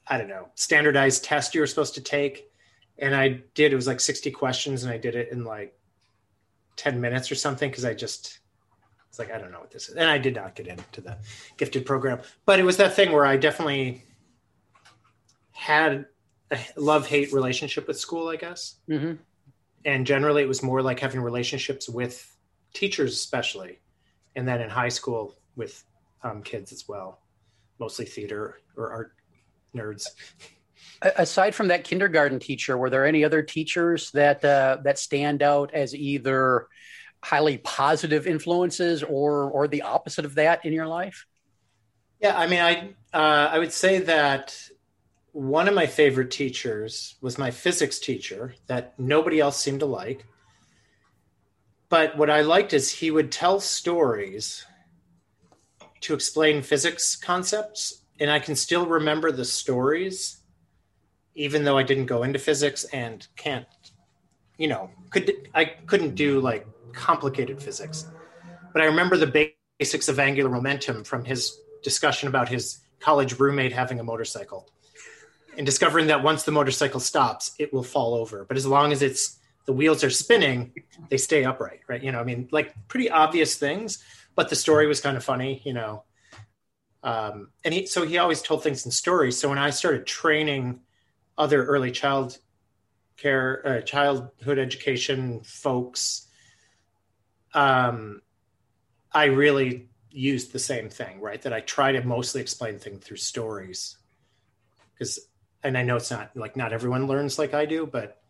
I 0.07 0.17
don't 0.17 0.29
know, 0.29 0.47
standardized 0.55 1.25
test 1.25 1.53
you 1.53 1.59
were 1.59 1.67
supposed 1.67 1.95
to 1.95 2.01
take 2.01 2.48
and 3.01 3.15
I 3.15 3.41
did. 3.53 3.73
It 3.73 3.75
was 3.75 3.87
like 3.87 3.99
sixty 3.99 4.31
questions, 4.31 4.83
and 4.83 4.91
I 4.91 4.97
did 4.97 5.15
it 5.15 5.31
in 5.31 5.43
like 5.43 5.77
ten 6.75 7.01
minutes 7.01 7.31
or 7.31 7.35
something 7.35 7.69
because 7.69 7.85
I 7.85 7.93
just 7.93 8.39
it's 9.09 9.19
like 9.19 9.31
I 9.31 9.37
don't 9.37 9.51
know 9.51 9.59
what 9.59 9.71
this 9.71 9.89
is, 9.89 9.95
and 9.95 10.09
I 10.09 10.17
did 10.17 10.35
not 10.35 10.55
get 10.55 10.67
into 10.67 11.01
the 11.01 11.17
gifted 11.57 11.85
program. 11.85 12.19
But 12.45 12.59
it 12.59 12.63
was 12.63 12.77
that 12.77 12.95
thing 12.95 13.11
where 13.11 13.25
I 13.25 13.37
definitely 13.37 14.03
had 15.51 16.05
a 16.51 16.59
love 16.75 17.07
hate 17.07 17.33
relationship 17.33 17.87
with 17.87 17.99
school, 17.99 18.29
I 18.29 18.35
guess. 18.35 18.75
Mm-hmm. 18.89 19.13
And 19.85 20.05
generally, 20.05 20.41
it 20.41 20.47
was 20.47 20.63
more 20.63 20.81
like 20.81 20.99
having 20.99 21.21
relationships 21.21 21.87
with 21.89 22.35
teachers, 22.73 23.13
especially, 23.13 23.79
and 24.35 24.47
then 24.47 24.61
in 24.61 24.69
high 24.69 24.89
school 24.89 25.37
with 25.55 25.83
um, 26.23 26.43
kids 26.43 26.71
as 26.71 26.87
well, 26.87 27.21
mostly 27.79 28.05
theater 28.05 28.59
or 28.75 28.91
art 28.91 29.13
nerds. 29.75 30.05
Aside 31.01 31.55
from 31.55 31.69
that 31.69 31.85
kindergarten 31.85 32.39
teacher, 32.39 32.77
were 32.77 32.89
there 32.89 33.05
any 33.05 33.23
other 33.23 33.41
teachers 33.41 34.11
that 34.11 34.43
uh, 34.43 34.77
that 34.83 34.99
stand 34.99 35.41
out 35.41 35.73
as 35.73 35.95
either 35.95 36.67
highly 37.23 37.57
positive 37.57 38.27
influences 38.27 39.01
or 39.03 39.49
or 39.49 39.67
the 39.67 39.83
opposite 39.83 40.25
of 40.25 40.35
that 40.35 40.65
in 40.65 40.73
your 40.73 40.87
life? 40.87 41.25
Yeah, 42.19 42.37
I 42.37 42.47
mean, 42.47 42.59
I 42.59 42.89
uh, 43.13 43.49
I 43.51 43.59
would 43.59 43.71
say 43.71 43.99
that 43.99 44.57
one 45.31 45.67
of 45.67 45.73
my 45.73 45.85
favorite 45.85 46.31
teachers 46.31 47.15
was 47.21 47.37
my 47.37 47.51
physics 47.51 47.99
teacher 47.99 48.55
that 48.67 48.99
nobody 48.99 49.39
else 49.39 49.61
seemed 49.61 49.79
to 49.79 49.85
like. 49.85 50.25
But 51.87 52.17
what 52.17 52.29
I 52.29 52.41
liked 52.41 52.73
is 52.73 52.91
he 52.91 53.09
would 53.09 53.31
tell 53.31 53.59
stories 53.59 54.65
to 56.01 56.13
explain 56.13 56.61
physics 56.61 57.15
concepts, 57.15 58.03
and 58.19 58.29
I 58.29 58.39
can 58.39 58.55
still 58.55 58.85
remember 58.85 59.31
the 59.31 59.45
stories 59.45 60.38
even 61.39 61.63
though 61.63 61.77
I 61.77 61.83
didn't 61.83 62.07
go 62.07 62.23
into 62.23 62.37
physics 62.37 62.83
and 62.91 63.25
can't, 63.37 63.65
you 64.57 64.67
know, 64.67 64.91
could 65.09 65.31
I 65.55 65.63
couldn't 65.65 66.15
do 66.15 66.41
like 66.41 66.67
complicated 66.91 67.63
physics, 67.63 68.07
but 68.73 68.81
I 68.81 68.85
remember 68.85 69.15
the 69.15 69.55
basics 69.79 70.09
of 70.09 70.19
angular 70.19 70.49
momentum 70.49 71.05
from 71.05 71.23
his 71.23 71.57
discussion 71.81 72.27
about 72.27 72.49
his 72.49 72.81
college 72.99 73.39
roommate 73.39 73.71
having 73.71 74.01
a 74.01 74.03
motorcycle 74.03 74.69
and 75.55 75.65
discovering 75.65 76.07
that 76.07 76.21
once 76.21 76.43
the 76.43 76.51
motorcycle 76.51 76.99
stops, 76.99 77.53
it 77.57 77.71
will 77.73 77.83
fall 77.83 78.15
over. 78.15 78.43
But 78.43 78.57
as 78.57 78.65
long 78.65 78.91
as 78.91 79.01
it's 79.01 79.39
the 79.65 79.71
wheels 79.71 80.03
are 80.03 80.09
spinning, 80.09 80.73
they 81.07 81.17
stay 81.17 81.45
upright, 81.45 81.79
right? 81.87 82.03
You 82.03 82.11
know, 82.11 82.19
I 82.19 82.25
mean, 82.25 82.49
like 82.51 82.75
pretty 82.89 83.09
obvious 83.09 83.55
things, 83.55 84.03
but 84.35 84.49
the 84.49 84.57
story 84.57 84.87
was 84.87 84.99
kind 84.99 85.15
of 85.15 85.23
funny, 85.23 85.61
you 85.63 85.73
know. 85.73 86.03
Um, 87.01 87.51
and 87.63 87.73
he, 87.73 87.85
so 87.85 88.05
he 88.05 88.17
always 88.17 88.41
told 88.41 88.61
things 88.61 88.85
in 88.85 88.91
stories. 88.91 89.39
So 89.39 89.47
when 89.47 89.57
I 89.57 89.69
started 89.69 90.05
training 90.05 90.81
other 91.39 91.65
early 91.65 91.89
child 91.89 92.37
care, 93.17 93.65
uh, 93.65 93.81
childhood 93.81 94.59
education 94.59 95.39
folks, 95.41 96.27
um, 97.53 98.21
I 99.11 99.25
really 99.25 99.89
used 100.11 100.53
the 100.53 100.59
same 100.59 100.89
thing, 100.89 101.21
right? 101.21 101.41
That 101.41 101.53
I 101.53 101.61
try 101.61 101.93
to 101.93 102.03
mostly 102.03 102.41
explain 102.41 102.77
things 102.77 103.03
through 103.03 103.17
stories. 103.17 103.97
Because, 104.93 105.19
and 105.63 105.77
I 105.77 105.83
know 105.83 105.95
it's 105.95 106.11
not 106.11 106.35
like 106.35 106.55
not 106.55 106.73
everyone 106.73 107.07
learns 107.07 107.39
like 107.39 107.53
I 107.53 107.65
do, 107.65 107.87
but 107.87 108.21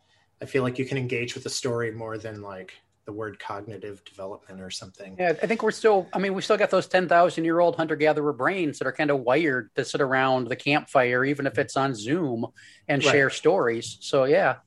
I 0.42 0.46
feel 0.46 0.64
like 0.64 0.80
you 0.80 0.86
can 0.86 0.98
engage 0.98 1.36
with 1.36 1.46
a 1.46 1.50
story 1.50 1.92
more 1.92 2.18
than 2.18 2.42
like 2.42 2.74
the 3.10 3.14
word 3.14 3.40
cognitive 3.40 4.06
development 4.06 4.62
or 4.62 4.70
something. 4.70 5.16
Yeah, 5.18 5.30
I 5.42 5.48
think 5.48 5.64
we're 5.64 5.72
still, 5.72 6.08
I 6.14 6.20
mean, 6.20 6.36
we 6.36 6.44
still 6.44 6.58
got 6.58 6.70
those 6.70 6.86
10,000 6.86 7.44
year 7.44 7.60
old 7.60 7.76
hunter 7.76 7.96
gatherer 7.96 8.34
brains 8.34 8.78
that 8.78 8.88
are 8.88 8.92
kind 8.92 9.10
of 9.10 9.22
wired 9.22 9.74
to 9.78 9.84
sit 9.84 10.00
around 10.00 10.48
the 10.48 10.56
campfire, 10.56 11.26
even 11.26 11.48
if 11.48 11.58
it's 11.58 11.76
on 11.76 11.96
Zoom 11.96 12.46
and 12.88 13.04
right. 13.04 13.12
share 13.12 13.32
stories. 13.32 13.98
So, 14.02 14.26
yeah. 14.26 14.58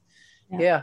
yeah. 0.50 0.58
yeah. 0.58 0.82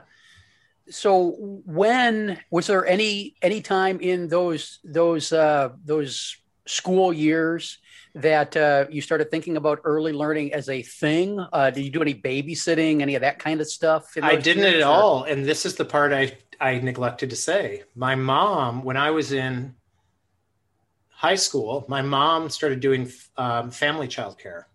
So 0.90 1.36
when 1.66 2.40
was 2.50 2.68
there 2.68 2.86
any 2.88 3.36
any 3.42 3.62
time 3.62 4.00
in 4.00 4.28
those 4.28 4.80
those 4.84 5.32
uh 5.32 5.70
those 5.86 6.36
school 6.66 7.14
years 7.14 7.78
that 8.16 8.58
uh, 8.58 8.86
you 8.90 9.02
started 9.02 9.30
thinking 9.30 9.56
about 9.56 9.82
early 9.84 10.14
learning 10.14 10.54
as 10.54 10.68
a 10.70 10.82
thing? 10.82 11.40
Uh, 11.54 11.70
did 11.70 11.84
you 11.84 11.92
do 11.92 12.02
any 12.02 12.16
babysitting, 12.16 13.02
any 13.02 13.14
of 13.16 13.22
that 13.22 13.38
kind 13.38 13.62
of 13.62 13.68
stuff? 13.68 14.16
I 14.20 14.36
didn't 14.38 14.64
at 14.64 14.82
or? 14.82 14.86
all, 14.86 15.24
and 15.26 15.46
this 15.46 15.66
is 15.66 15.76
the 15.76 15.86
part 15.86 16.12
I 16.12 16.38
I 16.60 16.80
neglected 16.80 17.30
to 17.30 17.36
say. 17.36 17.84
My 17.96 18.16
mom, 18.16 18.84
when 18.84 18.98
I 18.98 19.12
was 19.12 19.32
in 19.32 19.76
high 21.10 21.36
school, 21.36 21.86
my 21.88 22.02
mom 22.02 22.50
started 22.50 22.80
doing 22.80 23.12
um, 23.38 23.72
family 23.72 24.08
childcare. 24.08 24.66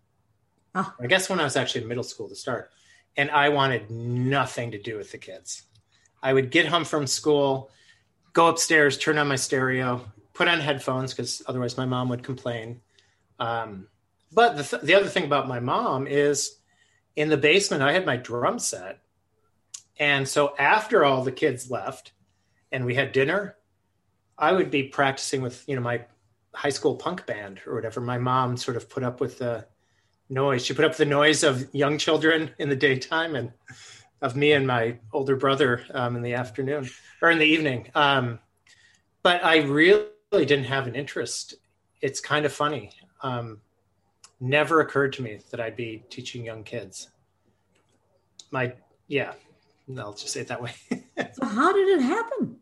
Oh. 0.73 0.93
I 0.99 1.07
guess 1.07 1.29
when 1.29 1.39
I 1.39 1.43
was 1.43 1.55
actually 1.55 1.81
in 1.81 1.87
middle 1.87 2.03
school 2.03 2.27
to 2.29 2.35
start, 2.35 2.71
and 3.17 3.31
I 3.31 3.49
wanted 3.49 3.89
nothing 3.89 4.71
to 4.71 4.81
do 4.81 4.97
with 4.97 5.11
the 5.11 5.17
kids. 5.17 5.63
I 6.21 6.33
would 6.33 6.51
get 6.51 6.67
home 6.67 6.85
from 6.85 7.07
school, 7.07 7.69
go 8.33 8.47
upstairs, 8.47 8.97
turn 8.97 9.17
on 9.17 9.27
my 9.27 9.35
stereo, 9.35 10.05
put 10.33 10.47
on 10.47 10.59
headphones 10.59 11.13
because 11.13 11.41
otherwise 11.47 11.77
my 11.77 11.85
mom 11.85 12.09
would 12.09 12.23
complain. 12.23 12.81
Um, 13.39 13.87
but 14.31 14.57
the, 14.57 14.63
th- 14.63 14.81
the 14.83 14.95
other 14.95 15.07
thing 15.07 15.23
about 15.23 15.47
my 15.47 15.59
mom 15.59 16.07
is 16.07 16.57
in 17.15 17.29
the 17.29 17.37
basement, 17.37 17.81
I 17.81 17.93
had 17.93 18.05
my 18.05 18.17
drum 18.17 18.59
set. 18.59 18.99
And 19.97 20.27
so 20.27 20.55
after 20.57 21.05
all 21.05 21.23
the 21.23 21.31
kids 21.31 21.71
left 21.71 22.11
and 22.71 22.85
we 22.85 22.95
had 22.95 23.11
dinner, 23.11 23.55
I 24.37 24.51
would 24.51 24.69
be 24.69 24.83
practicing 24.83 25.41
with, 25.41 25.63
you 25.67 25.75
know, 25.75 25.81
my 25.81 26.05
high 26.53 26.69
school 26.69 26.95
punk 26.95 27.25
band 27.25 27.61
or 27.65 27.75
whatever. 27.75 28.01
My 28.01 28.17
mom 28.17 28.57
sort 28.57 28.77
of 28.77 28.89
put 28.89 29.03
up 29.03 29.21
with 29.21 29.37
the 29.37 29.65
noise. 30.29 30.65
She 30.65 30.73
put 30.73 30.85
up 30.85 30.95
the 30.95 31.05
noise 31.05 31.43
of 31.43 31.73
young 31.73 31.97
children 31.97 32.51
in 32.57 32.69
the 32.69 32.75
daytime 32.75 33.35
and 33.35 33.51
of 34.21 34.35
me 34.35 34.53
and 34.53 34.65
my 34.65 34.97
older 35.13 35.35
brother 35.35 35.83
um, 35.93 36.15
in 36.15 36.21
the 36.21 36.33
afternoon 36.33 36.89
or 37.21 37.31
in 37.31 37.37
the 37.37 37.45
evening. 37.45 37.89
Um, 37.95 38.39
but 39.23 39.43
I 39.43 39.57
really 39.57 40.07
didn't 40.31 40.65
have 40.65 40.87
an 40.87 40.95
interest. 40.95 41.55
It's 42.01 42.19
kind 42.19 42.45
of 42.45 42.53
funny. 42.53 42.91
Um, 43.21 43.59
never 44.39 44.81
occurred 44.81 45.13
to 45.13 45.21
me 45.21 45.39
that 45.51 45.59
I'd 45.59 45.75
be 45.75 46.03
teaching 46.09 46.45
young 46.45 46.63
kids. 46.63 47.09
My, 48.51 48.73
yeah, 49.07 49.33
I'll 49.97 50.13
just 50.13 50.33
say 50.33 50.41
it 50.41 50.47
that 50.47 50.61
way. 50.61 50.73
so, 50.89 51.45
how 51.45 51.73
did 51.73 51.87
it 51.87 52.01
happen? 52.01 52.57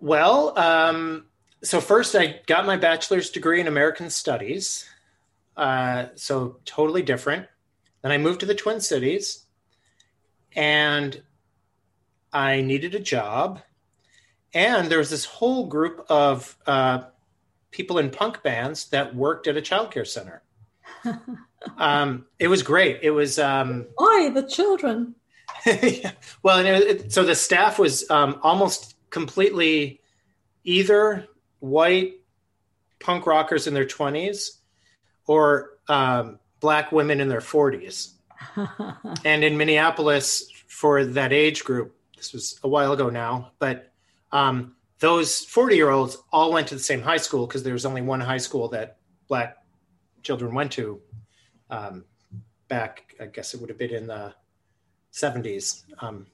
Well, 0.00 0.58
um, 0.58 1.26
so 1.62 1.80
first 1.80 2.14
I 2.14 2.40
got 2.46 2.66
my 2.66 2.76
bachelor's 2.76 3.30
degree 3.30 3.60
in 3.60 3.66
American 3.66 4.10
Studies. 4.10 4.88
Uh, 5.56 6.06
so 6.14 6.58
totally 6.64 7.02
different. 7.02 7.46
Then 8.02 8.12
I 8.12 8.18
moved 8.18 8.40
to 8.40 8.46
the 8.46 8.54
Twin 8.54 8.80
Cities 8.80 9.46
and 10.54 11.22
I 12.32 12.60
needed 12.60 12.94
a 12.94 13.00
job. 13.00 13.60
And 14.52 14.88
there 14.88 14.98
was 14.98 15.10
this 15.10 15.24
whole 15.24 15.66
group 15.66 16.04
of 16.08 16.56
uh, 16.66 17.04
people 17.70 17.98
in 17.98 18.10
punk 18.10 18.42
bands 18.42 18.88
that 18.90 19.14
worked 19.14 19.46
at 19.46 19.56
a 19.56 19.62
childcare 19.62 20.06
center. 20.06 20.42
um, 21.78 22.26
it 22.38 22.48
was 22.48 22.62
great. 22.62 23.00
It 23.02 23.10
was. 23.10 23.38
Um, 23.38 23.86
Why 23.96 24.30
the 24.32 24.42
children? 24.42 25.14
yeah. 25.82 26.12
Well, 26.42 26.58
and 26.58 26.68
it, 26.68 27.12
so 27.12 27.24
the 27.24 27.34
staff 27.34 27.78
was 27.78 28.08
um, 28.10 28.38
almost 28.42 28.96
completely 29.10 30.00
either 30.64 31.26
white 31.60 32.14
punk 33.00 33.26
rockers 33.26 33.66
in 33.66 33.74
their 33.74 33.84
20s 33.84 34.58
or 35.26 35.78
um, 35.88 36.38
black 36.60 36.92
women 36.92 37.20
in 37.20 37.28
their 37.28 37.40
40s. 37.40 38.12
and 39.24 39.44
in 39.44 39.56
Minneapolis, 39.56 40.50
for 40.66 41.04
that 41.04 41.32
age 41.32 41.64
group, 41.64 41.94
this 42.16 42.32
was 42.32 42.58
a 42.62 42.68
while 42.68 42.92
ago 42.92 43.08
now, 43.08 43.52
but 43.58 43.92
um, 44.32 44.74
those 44.98 45.44
40 45.44 45.76
year 45.76 45.90
olds 45.90 46.16
all 46.32 46.52
went 46.52 46.68
to 46.68 46.74
the 46.74 46.80
same 46.80 47.00
high 47.00 47.16
school 47.18 47.46
because 47.46 47.62
there 47.62 47.72
was 47.72 47.86
only 47.86 48.02
one 48.02 48.20
high 48.20 48.38
school 48.38 48.68
that 48.68 48.96
black 49.28 49.58
children 50.22 50.54
went 50.54 50.72
to 50.72 51.00
um, 51.70 52.04
back, 52.68 53.14
I 53.20 53.26
guess 53.26 53.54
it 53.54 53.60
would 53.60 53.68
have 53.70 53.78
been 53.78 53.94
in 53.94 54.06
the 54.06 54.34
70s. 55.14 55.82
Um, 56.00 56.26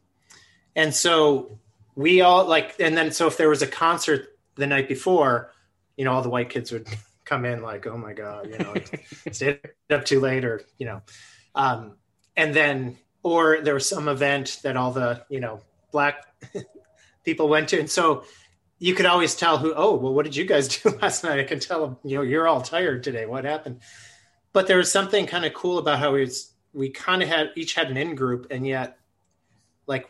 and 0.74 0.94
so 0.94 1.58
we 1.94 2.22
all 2.22 2.46
like, 2.46 2.76
and 2.80 2.96
then 2.96 3.12
so 3.12 3.26
if 3.26 3.36
there 3.36 3.48
was 3.48 3.62
a 3.62 3.66
concert 3.66 4.36
the 4.56 4.66
night 4.66 4.88
before, 4.88 5.52
you 5.96 6.04
know, 6.04 6.12
all 6.12 6.22
the 6.22 6.30
white 6.30 6.50
kids 6.50 6.72
would 6.72 6.88
come 7.24 7.44
in 7.44 7.62
like, 7.62 7.86
oh 7.86 7.96
my 7.96 8.12
God, 8.12 8.48
you 8.48 8.58
know, 8.58 8.74
stayed 9.32 9.60
up 9.90 10.04
too 10.04 10.20
late 10.20 10.44
or, 10.44 10.62
you 10.78 10.86
know, 10.86 11.02
um, 11.54 11.92
and 12.36 12.54
then, 12.54 12.96
or 13.22 13.60
there 13.60 13.74
was 13.74 13.88
some 13.88 14.08
event 14.08 14.60
that 14.62 14.76
all 14.76 14.92
the, 14.92 15.22
you 15.28 15.40
know, 15.40 15.60
black 15.92 16.24
people 17.24 17.48
went 17.48 17.68
to. 17.68 17.78
And 17.78 17.90
so 17.90 18.24
you 18.78 18.94
could 18.94 19.04
always 19.04 19.34
tell 19.34 19.58
who, 19.58 19.74
oh, 19.76 19.94
well, 19.94 20.14
what 20.14 20.24
did 20.24 20.34
you 20.34 20.46
guys 20.46 20.68
do 20.68 20.88
last 21.02 21.22
night? 21.22 21.38
I 21.38 21.44
can 21.44 21.60
tell, 21.60 22.00
you 22.02 22.16
know, 22.16 22.22
you're 22.22 22.48
all 22.48 22.62
tired 22.62 23.04
today. 23.04 23.26
What 23.26 23.44
happened? 23.44 23.80
But 24.52 24.66
there 24.66 24.78
was 24.78 24.90
something 24.90 25.26
kind 25.26 25.44
of 25.44 25.52
cool 25.52 25.78
about 25.78 25.98
how 25.98 26.12
we 26.12 26.20
was, 26.20 26.49
we 26.72 26.90
kind 26.90 27.22
of 27.22 27.28
had 27.28 27.50
each 27.56 27.74
had 27.74 27.90
an 27.90 27.96
in 27.96 28.14
group 28.14 28.46
and 28.50 28.66
yet 28.66 28.98
like 29.87 30.09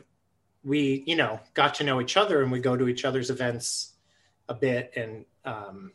we, 0.62 1.02
you 1.06 1.16
know, 1.16 1.40
got 1.54 1.74
to 1.76 1.84
know 1.84 2.00
each 2.00 2.16
other 2.16 2.42
and 2.42 2.52
we 2.52 2.60
go 2.60 2.76
to 2.76 2.88
each 2.88 3.04
other's 3.04 3.30
events 3.30 3.94
a 4.48 4.54
bit. 4.54 4.92
And, 4.94 5.24
um, 5.44 5.92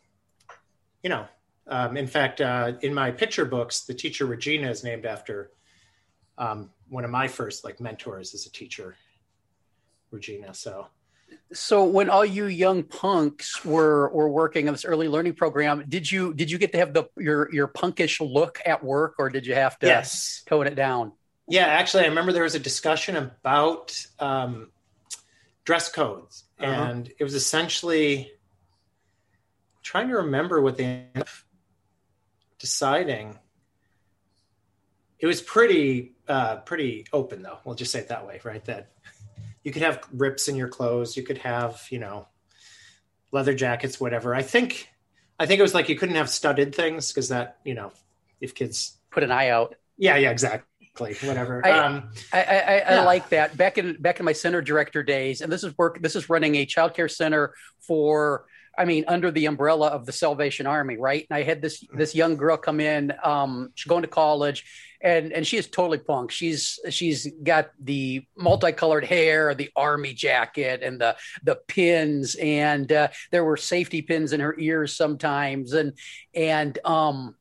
you 1.03 1.09
know, 1.09 1.25
um, 1.67 1.97
in 1.97 2.07
fact, 2.07 2.41
uh, 2.41 2.73
in 2.81 2.93
my 2.93 3.11
picture 3.11 3.45
books, 3.45 3.81
the 3.81 3.93
teacher 3.93 4.25
Regina 4.25 4.69
is 4.69 4.83
named 4.83 5.05
after 5.05 5.51
um, 6.37 6.71
one 6.89 7.05
of 7.05 7.11
my 7.11 7.27
first 7.27 7.63
like 7.63 7.79
mentors 7.79 8.33
as 8.33 8.45
a 8.45 8.51
teacher, 8.51 8.95
Regina. 10.11 10.53
So, 10.53 10.87
so 11.53 11.85
when 11.85 12.09
all 12.09 12.25
you 12.25 12.45
young 12.45 12.83
punks 12.83 13.63
were 13.63 14.09
were 14.09 14.29
working 14.29 14.67
on 14.67 14.73
this 14.73 14.85
early 14.85 15.07
learning 15.07 15.33
program, 15.33 15.85
did 15.87 16.11
you 16.11 16.33
did 16.33 16.51
you 16.51 16.57
get 16.57 16.71
to 16.73 16.77
have 16.77 16.93
the 16.93 17.05
your 17.17 17.53
your 17.53 17.67
punkish 17.67 18.19
look 18.19 18.59
at 18.65 18.83
work, 18.83 19.15
or 19.19 19.29
did 19.29 19.45
you 19.45 19.53
have 19.53 19.77
to 19.79 19.87
yes. 19.87 20.43
tone 20.45 20.67
it 20.67 20.75
down? 20.75 21.13
Yeah, 21.47 21.65
actually, 21.65 22.03
I 22.03 22.07
remember 22.07 22.31
there 22.31 22.43
was 22.43 22.55
a 22.55 22.59
discussion 22.59 23.15
about 23.15 23.95
um, 24.19 24.71
dress 25.63 25.91
codes, 25.91 26.45
uh-huh. 26.59 26.71
and 26.71 27.11
it 27.19 27.23
was 27.23 27.35
essentially 27.35 28.31
trying 29.83 30.09
to 30.09 30.15
remember 30.15 30.61
what 30.61 30.77
they 30.77 30.85
ended 30.85 31.21
up 31.21 31.29
deciding. 32.57 33.37
It 35.19 35.27
was 35.27 35.41
pretty 35.41 36.15
uh, 36.27 36.57
pretty 36.57 37.05
open 37.13 37.43
though. 37.43 37.59
We'll 37.63 37.75
just 37.75 37.91
say 37.91 37.99
it 37.99 38.09
that 38.09 38.25
way, 38.27 38.41
right? 38.43 38.65
That 38.65 38.89
you 39.65 39.73
could 39.73 39.81
have 39.81 39.99
rips 40.13 40.47
in 40.47 40.55
your 40.55 40.69
clothes. 40.69 41.17
You 41.17 41.23
could 41.23 41.39
have, 41.39 41.85
you 41.89 41.99
know, 41.99 42.27
leather 43.33 43.55
jackets, 43.55 43.99
whatever. 43.99 44.33
I 44.33 44.43
think, 44.43 44.89
I 45.37 45.47
think 45.47 45.59
it 45.59 45.63
was 45.63 45.73
like 45.73 45.89
you 45.89 45.97
couldn't 45.97 46.15
have 46.15 46.29
studded 46.29 46.73
things 46.73 47.11
because 47.11 47.29
that, 47.29 47.57
you 47.65 47.73
know, 47.73 47.91
if 48.39 48.53
kids 48.55 48.95
put 49.09 49.23
an 49.23 49.31
eye 49.31 49.49
out. 49.49 49.75
Yeah, 49.97 50.15
yeah, 50.17 50.29
exactly. 50.29 50.67
Whatever. 50.97 51.65
I, 51.65 51.71
um, 51.71 52.11
I, 52.31 52.43
I, 52.43 52.77
I 52.77 53.03
like 53.03 53.27
that. 53.29 53.57
Back 53.57 53.77
in 53.77 54.01
back 54.01 54.19
in 54.19 54.25
my 54.25 54.31
center 54.31 54.61
director 54.61 55.03
days, 55.03 55.41
and 55.41 55.51
this 55.51 55.65
is 55.65 55.77
work. 55.77 56.01
This 56.01 56.15
is 56.15 56.29
running 56.29 56.55
a 56.55 56.65
childcare 56.65 57.11
center 57.11 57.53
for 57.81 58.45
I 58.77 58.85
mean, 58.85 59.05
under 59.07 59.31
the 59.31 59.45
umbrella 59.45 59.87
of 59.87 60.05
the 60.05 60.11
Salvation 60.11 60.67
Army, 60.67 60.97
right? 60.97 61.25
And 61.29 61.37
I 61.37 61.43
had 61.43 61.61
this 61.61 61.83
this 61.93 62.15
young 62.15 62.35
girl 62.35 62.57
come 62.57 62.79
in. 62.79 63.13
Um, 63.23 63.71
she's 63.75 63.89
going 63.89 64.01
to 64.03 64.07
college, 64.07 64.65
and 65.01 65.31
and 65.31 65.45
she 65.45 65.57
is 65.57 65.67
totally 65.67 65.97
punk. 65.97 66.31
She's 66.31 66.79
she's 66.89 67.27
got 67.43 67.71
the 67.79 68.25
multicolored 68.37 69.05
hair, 69.05 69.53
the 69.55 69.69
army 69.75 70.13
jacket, 70.13 70.83
and 70.83 70.99
the 70.99 71.15
the 71.43 71.55
pins, 71.67 72.35
and 72.35 72.91
uh, 72.91 73.09
there 73.31 73.45
were 73.45 73.57
safety 73.57 74.01
pins 74.01 74.33
in 74.33 74.39
her 74.39 74.57
ears 74.59 74.95
sometimes, 74.95 75.73
and 75.73 75.93
and 76.33 76.77
um, 76.85 77.35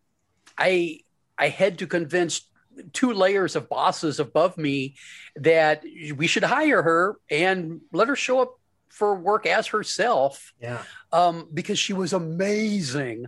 I 0.57 1.01
I 1.39 1.49
had 1.49 1.79
to 1.79 1.87
convince 1.87 2.49
two 2.93 3.13
layers 3.13 3.57
of 3.57 3.69
bosses 3.69 4.19
above 4.19 4.59
me 4.59 4.97
that 5.37 5.85
we 6.17 6.27
should 6.27 6.43
hire 6.43 6.83
her 6.83 7.17
and 7.31 7.81
let 7.93 8.09
her 8.09 8.17
show 8.17 8.41
up 8.41 8.59
for 8.95 9.17
work 9.17 9.45
as 9.45 9.67
herself. 9.67 10.55
Yeah. 10.61 10.83
Um, 11.13 11.49
because 11.53 11.79
she 11.79 11.93
was 11.93 12.13
amazing. 12.13 13.27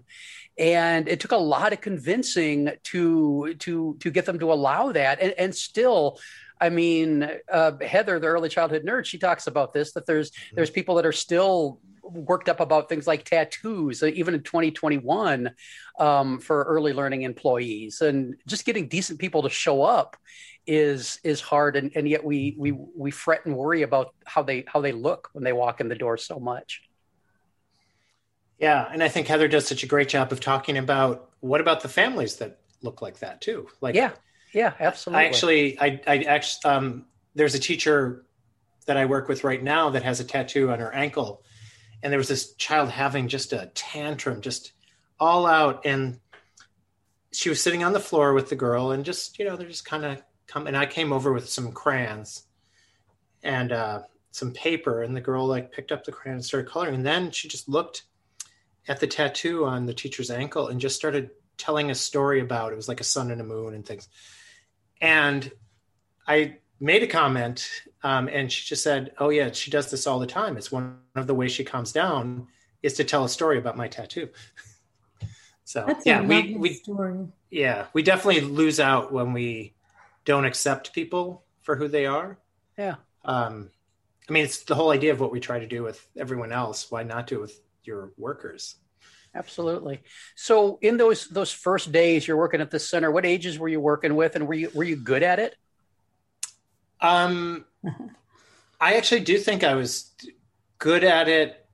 And 0.57 1.09
it 1.09 1.21
took 1.21 1.33
a 1.33 1.37
lot 1.37 1.73
of 1.73 1.81
convincing 1.81 2.71
to 2.85 3.55
to 3.59 3.97
to 4.01 4.11
get 4.11 4.25
them 4.25 4.39
to 4.39 4.53
allow 4.53 4.93
that. 4.93 5.21
And, 5.21 5.35
and 5.37 5.55
still, 5.55 6.19
I 6.61 6.71
mean, 6.71 7.29
uh, 7.53 7.73
Heather, 7.85 8.19
the 8.19 8.29
early 8.29 8.49
childhood 8.49 8.85
nerd, 8.87 9.05
she 9.05 9.19
talks 9.19 9.49
about 9.49 9.75
this 9.75 9.93
that 9.93 10.07
there's 10.07 10.31
mm-hmm. 10.31 10.57
there's 10.57 10.71
people 10.71 10.95
that 10.95 11.05
are 11.05 11.13
still 11.13 11.81
worked 12.03 12.49
up 12.49 12.61
about 12.61 12.89
things 12.89 13.07
like 13.07 13.25
tattoos, 13.25 14.03
uh, 14.03 14.07
even 14.07 14.35
in 14.35 14.43
2021, 14.43 15.51
um, 15.99 16.39
for 16.39 16.63
early 16.63 16.93
learning 16.93 17.23
employees, 17.23 18.01
and 18.01 18.37
just 18.47 18.65
getting 18.65 18.87
decent 18.89 19.19
people 19.19 19.43
to 19.43 19.51
show 19.51 19.83
up 19.83 20.17
is 20.67 21.21
is 21.23 21.41
hard 21.41 21.77
and, 21.77 21.93
and 21.95 22.09
yet 22.09 22.25
we 22.25 22.55
we 22.59 22.73
we 22.73 23.11
fret 23.11 23.47
and 23.47 23.57
worry 23.57 23.83
about 23.83 24.15
how 24.25 24.43
they 24.43 24.65
how 24.67 24.81
they 24.81 24.93
look 24.93 25.29
when 25.33 25.45
they 25.45 25.53
walk 25.53 25.81
in 25.81 25.89
the 25.89 25.95
door 25.95 26.17
so 26.17 26.39
much. 26.39 26.83
Yeah 28.59 28.89
and 28.91 29.03
i 29.03 29.09
think 29.09 29.27
heather 29.27 29.49
does 29.49 29.67
such 29.67 29.83
a 29.83 29.87
great 29.87 30.09
job 30.09 30.33
of 30.33 30.41
talking 30.41 30.79
about 30.79 31.31
what 31.41 31.61
about 31.61 31.83
the 31.83 31.89
families 31.89 32.37
that 32.37 32.59
look 32.83 33.03
like 33.03 33.19
that 33.21 33.41
too? 33.41 33.69
Like 33.81 33.95
yeah 33.95 34.13
yeah 34.53 34.73
absolutely. 34.81 35.25
I 35.25 35.29
actually 35.29 35.81
i 35.81 36.01
i 36.07 36.19
actually 36.23 36.71
um 36.71 37.07
there's 37.35 37.55
a 37.55 37.59
teacher 37.59 38.25
that 38.87 38.97
i 38.97 39.05
work 39.05 39.29
with 39.29 39.45
right 39.45 39.63
now 39.63 39.91
that 39.91 40.03
has 40.03 40.21
a 40.21 40.25
tattoo 40.25 40.71
on 40.71 40.79
her 40.79 40.93
ankle 40.93 41.43
and 42.03 42.13
there 42.13 42.19
was 42.19 42.29
this 42.29 42.55
child 42.55 42.91
having 42.91 43.29
just 43.29 43.53
a 43.53 43.71
tantrum 43.75 44.41
just 44.41 44.73
all 45.19 45.47
out 45.47 45.85
and 45.85 46.19
she 47.33 47.49
was 47.49 47.63
sitting 47.63 47.85
on 47.85 47.93
the 47.93 48.01
floor 48.01 48.33
with 48.33 48.49
the 48.49 48.57
girl 48.57 48.93
and 48.93 49.05
just 49.05 49.39
you 49.39 49.45
know 49.45 49.57
they're 49.57 49.69
just 49.69 49.85
kind 49.85 50.05
of 50.05 50.23
come 50.47 50.67
and 50.67 50.77
i 50.77 50.87
came 50.87 51.13
over 51.13 51.33
with 51.33 51.49
some 51.49 51.73
crayons 51.73 52.45
and 53.43 53.73
uh, 53.73 54.03
some 54.31 54.53
paper 54.53 55.03
and 55.03 55.17
the 55.17 55.21
girl 55.21 55.47
like 55.47 55.73
picked 55.73 55.93
up 55.93 56.05
the 56.05 56.13
crayon 56.13 56.37
and 56.37 56.45
started 56.45 56.69
coloring 56.71 56.95
and 56.95 57.07
then 57.07 57.31
she 57.31 57.49
just 57.49 57.69
looked 57.69 58.03
at 58.89 59.01
the 59.01 59.07
tattoo 59.07 59.65
on 59.65 59.87
the 59.87 59.95
teacher's 59.95 60.31
ankle 60.31 60.69
and 60.69 60.81
just 60.81 60.97
started 60.97 61.31
telling 61.57 61.91
a 61.91 61.95
story 61.95 62.41
about 62.41 62.73
it 62.73 62.77
was 62.77 62.89
like 62.89 63.01
a 63.01 63.05
sun 63.05 63.31
and 63.31 63.41
a 63.41 63.45
moon 63.45 63.75
and 63.75 63.87
things. 63.87 64.09
And 65.01 65.51
i 66.29 66.57
made 66.81 67.03
a 67.03 67.07
comment 67.07 67.69
um, 68.03 68.29
and 68.29 68.53
she 68.53 68.67
just 68.67 68.83
said 68.83 69.13
oh 69.19 69.31
yeah 69.31 69.51
she 69.53 69.71
does 69.71 69.91
this 69.91 70.07
all 70.07 70.19
the 70.19 70.27
time. 70.27 70.57
It's 70.57 70.73
one 70.73 70.99
of 71.15 71.27
the 71.27 71.35
ways 71.35 71.53
she 71.53 71.65
calms 71.65 71.93
down 71.93 72.49
is 72.83 72.95
to 72.95 73.05
tell 73.05 73.25
a 73.25 73.29
story 73.29 73.59
about 73.59 73.77
my 73.77 73.89
tattoo. 73.89 74.29
So 75.69 75.83
That's 75.85 76.07
yeah 76.07 76.21
we 76.21 76.55
we 76.55 76.75
story. 76.75 77.27
yeah 77.51 77.87
we 77.93 78.05
definitely 78.05 78.43
lose 78.43 78.79
out 78.79 79.13
when 79.13 79.33
we 79.33 79.75
don't 80.27 80.45
accept 80.45 80.93
people 80.93 81.45
for 81.63 81.75
who 81.77 81.89
they 81.89 82.05
are 82.05 82.39
Yeah. 82.77 82.97
um 83.25 83.71
i 84.29 84.33
mean 84.33 84.45
it's 84.45 84.65
the 84.65 84.75
whole 84.75 84.91
idea 84.91 85.13
of 85.13 85.21
what 85.21 85.33
we 85.33 85.41
try 85.41 85.59
to 85.59 85.67
do 85.67 85.83
with 85.83 86.07
everyone 86.19 86.53
else 86.53 86.91
why 86.91 87.03
not 87.03 87.27
do 87.27 87.37
it 87.37 87.41
with 87.41 87.61
your 87.85 88.13
workers 88.19 88.77
Absolutely. 89.35 90.01
So 90.35 90.79
in 90.81 90.97
those 90.97 91.29
those 91.29 91.53
first 91.53 91.93
days 91.93 92.27
you're 92.27 92.39
working 92.39 92.63
at 92.63 92.71
the 92.71 92.79
center, 92.79 93.11
what 93.11 93.27
ages 93.27 93.59
were 93.59 93.69
you 93.69 93.79
working 93.81 94.17
with 94.17 94.35
and 94.35 94.49
were 94.49 94.55
you 94.55 94.71
were 94.75 94.83
you 94.85 94.97
good 94.97 95.23
at 95.23 95.39
it? 95.39 95.55
um 97.03 97.67
i 98.81 98.95
actually 98.97 99.21
do 99.21 99.37
think 99.39 99.63
i 99.63 99.75
was 99.75 100.15
good 100.79 101.05
at 101.05 101.29
it 101.29 101.67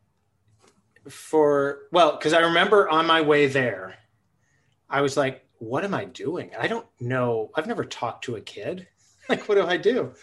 for 1.08 1.82
well 1.92 2.16
because 2.16 2.32
i 2.32 2.40
remember 2.40 2.88
on 2.88 3.06
my 3.06 3.20
way 3.20 3.46
there 3.46 3.94
i 4.90 5.00
was 5.00 5.16
like 5.16 5.41
what 5.62 5.84
am 5.84 5.94
i 5.94 6.04
doing? 6.04 6.50
I 6.58 6.66
don't 6.66 6.86
know. 6.98 7.52
I've 7.54 7.68
never 7.68 7.84
talked 7.84 8.24
to 8.24 8.36
a 8.36 8.40
kid. 8.40 8.88
Like 9.28 9.48
what 9.48 9.54
do 9.54 9.64
i 9.64 9.76
do? 9.76 10.14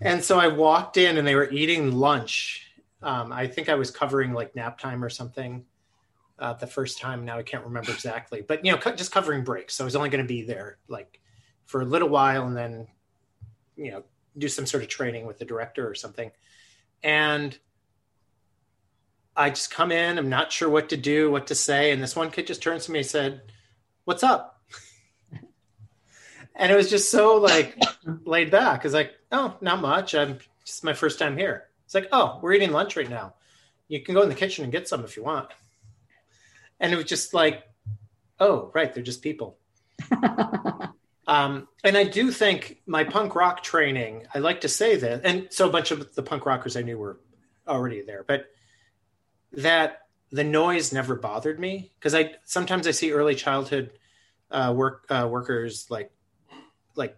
And 0.00 0.24
so 0.24 0.38
i 0.38 0.48
walked 0.48 0.96
in 0.96 1.18
and 1.18 1.28
they 1.28 1.34
were 1.34 1.50
eating 1.50 1.92
lunch. 1.92 2.72
Um, 3.02 3.30
i 3.30 3.46
think 3.46 3.68
i 3.68 3.74
was 3.74 3.90
covering 3.90 4.32
like 4.32 4.56
nap 4.56 4.78
time 4.78 5.04
or 5.04 5.10
something 5.10 5.66
uh, 6.38 6.54
the 6.54 6.66
first 6.66 6.98
time. 6.98 7.26
Now 7.26 7.36
i 7.36 7.42
can't 7.42 7.64
remember 7.64 7.92
exactly. 7.92 8.40
But 8.40 8.64
you 8.64 8.72
know 8.72 8.78
just 8.96 9.12
covering 9.12 9.44
breaks. 9.44 9.74
So 9.74 9.84
i 9.84 9.86
was 9.86 9.94
only 9.94 10.08
going 10.08 10.24
to 10.24 10.28
be 10.28 10.42
there 10.42 10.78
like 10.88 11.20
for 11.66 11.82
a 11.82 11.84
little 11.84 12.08
while 12.08 12.46
and 12.46 12.56
then 12.56 12.88
you 13.76 13.90
know 13.90 14.04
do 14.38 14.48
some 14.48 14.64
sort 14.64 14.82
of 14.82 14.88
training 14.88 15.26
with 15.26 15.38
the 15.38 15.44
director 15.44 15.86
or 15.86 15.94
something. 15.94 16.30
And 17.02 17.56
I 19.36 19.50
just 19.50 19.70
come 19.70 19.92
in, 19.92 20.16
I'm 20.16 20.30
not 20.30 20.50
sure 20.50 20.70
what 20.70 20.88
to 20.88 20.96
do, 20.96 21.30
what 21.30 21.48
to 21.48 21.54
say. 21.54 21.92
And 21.92 22.02
this 22.02 22.16
one 22.16 22.30
kid 22.30 22.46
just 22.46 22.62
turns 22.62 22.86
to 22.86 22.92
me 22.92 23.00
and 23.00 23.06
said, 23.06 23.42
What's 24.04 24.22
up? 24.22 24.55
And 26.56 26.72
it 26.72 26.76
was 26.76 26.90
just 26.90 27.10
so 27.10 27.36
like 27.36 27.78
laid 28.24 28.50
back. 28.50 28.84
It's 28.84 28.94
like, 28.94 29.12
Oh, 29.32 29.56
not 29.60 29.80
much. 29.80 30.14
I'm 30.14 30.38
just 30.64 30.84
my 30.84 30.92
first 30.92 31.18
time 31.18 31.36
here. 31.36 31.64
It's 31.84 31.94
like, 31.94 32.08
Oh, 32.12 32.38
we're 32.42 32.54
eating 32.54 32.72
lunch 32.72 32.96
right 32.96 33.08
now. 33.08 33.34
You 33.88 34.02
can 34.02 34.14
go 34.14 34.22
in 34.22 34.28
the 34.28 34.34
kitchen 34.34 34.64
and 34.64 34.72
get 34.72 34.88
some 34.88 35.04
if 35.04 35.16
you 35.16 35.22
want. 35.22 35.48
And 36.80 36.92
it 36.92 36.96
was 36.96 37.06
just 37.06 37.34
like, 37.34 37.62
Oh, 38.40 38.70
right. 38.74 38.92
They're 38.92 39.02
just 39.02 39.22
people. 39.22 39.58
Um, 41.26 41.66
and 41.82 41.96
I 41.96 42.04
do 42.04 42.30
think 42.30 42.80
my 42.86 43.02
punk 43.02 43.34
rock 43.34 43.62
training, 43.62 44.26
I 44.32 44.38
like 44.38 44.60
to 44.60 44.68
say 44.68 44.96
that, 44.96 45.22
and 45.24 45.48
so 45.50 45.68
a 45.68 45.72
bunch 45.72 45.90
of 45.90 46.14
the 46.14 46.22
punk 46.22 46.46
rockers 46.46 46.76
I 46.76 46.82
knew 46.82 46.98
were 46.98 47.18
already 47.66 48.02
there, 48.02 48.24
but 48.26 48.46
that 49.52 50.02
the 50.30 50.44
noise 50.44 50.92
never 50.92 51.16
bothered 51.16 51.58
me 51.58 51.90
because 51.98 52.14
I 52.14 52.34
sometimes 52.44 52.86
I 52.86 52.92
see 52.92 53.12
early 53.12 53.34
childhood 53.34 53.92
uh, 54.50 54.72
work 54.76 55.06
uh, 55.10 55.26
workers 55.30 55.86
like 55.90 56.12
like 56.96 57.16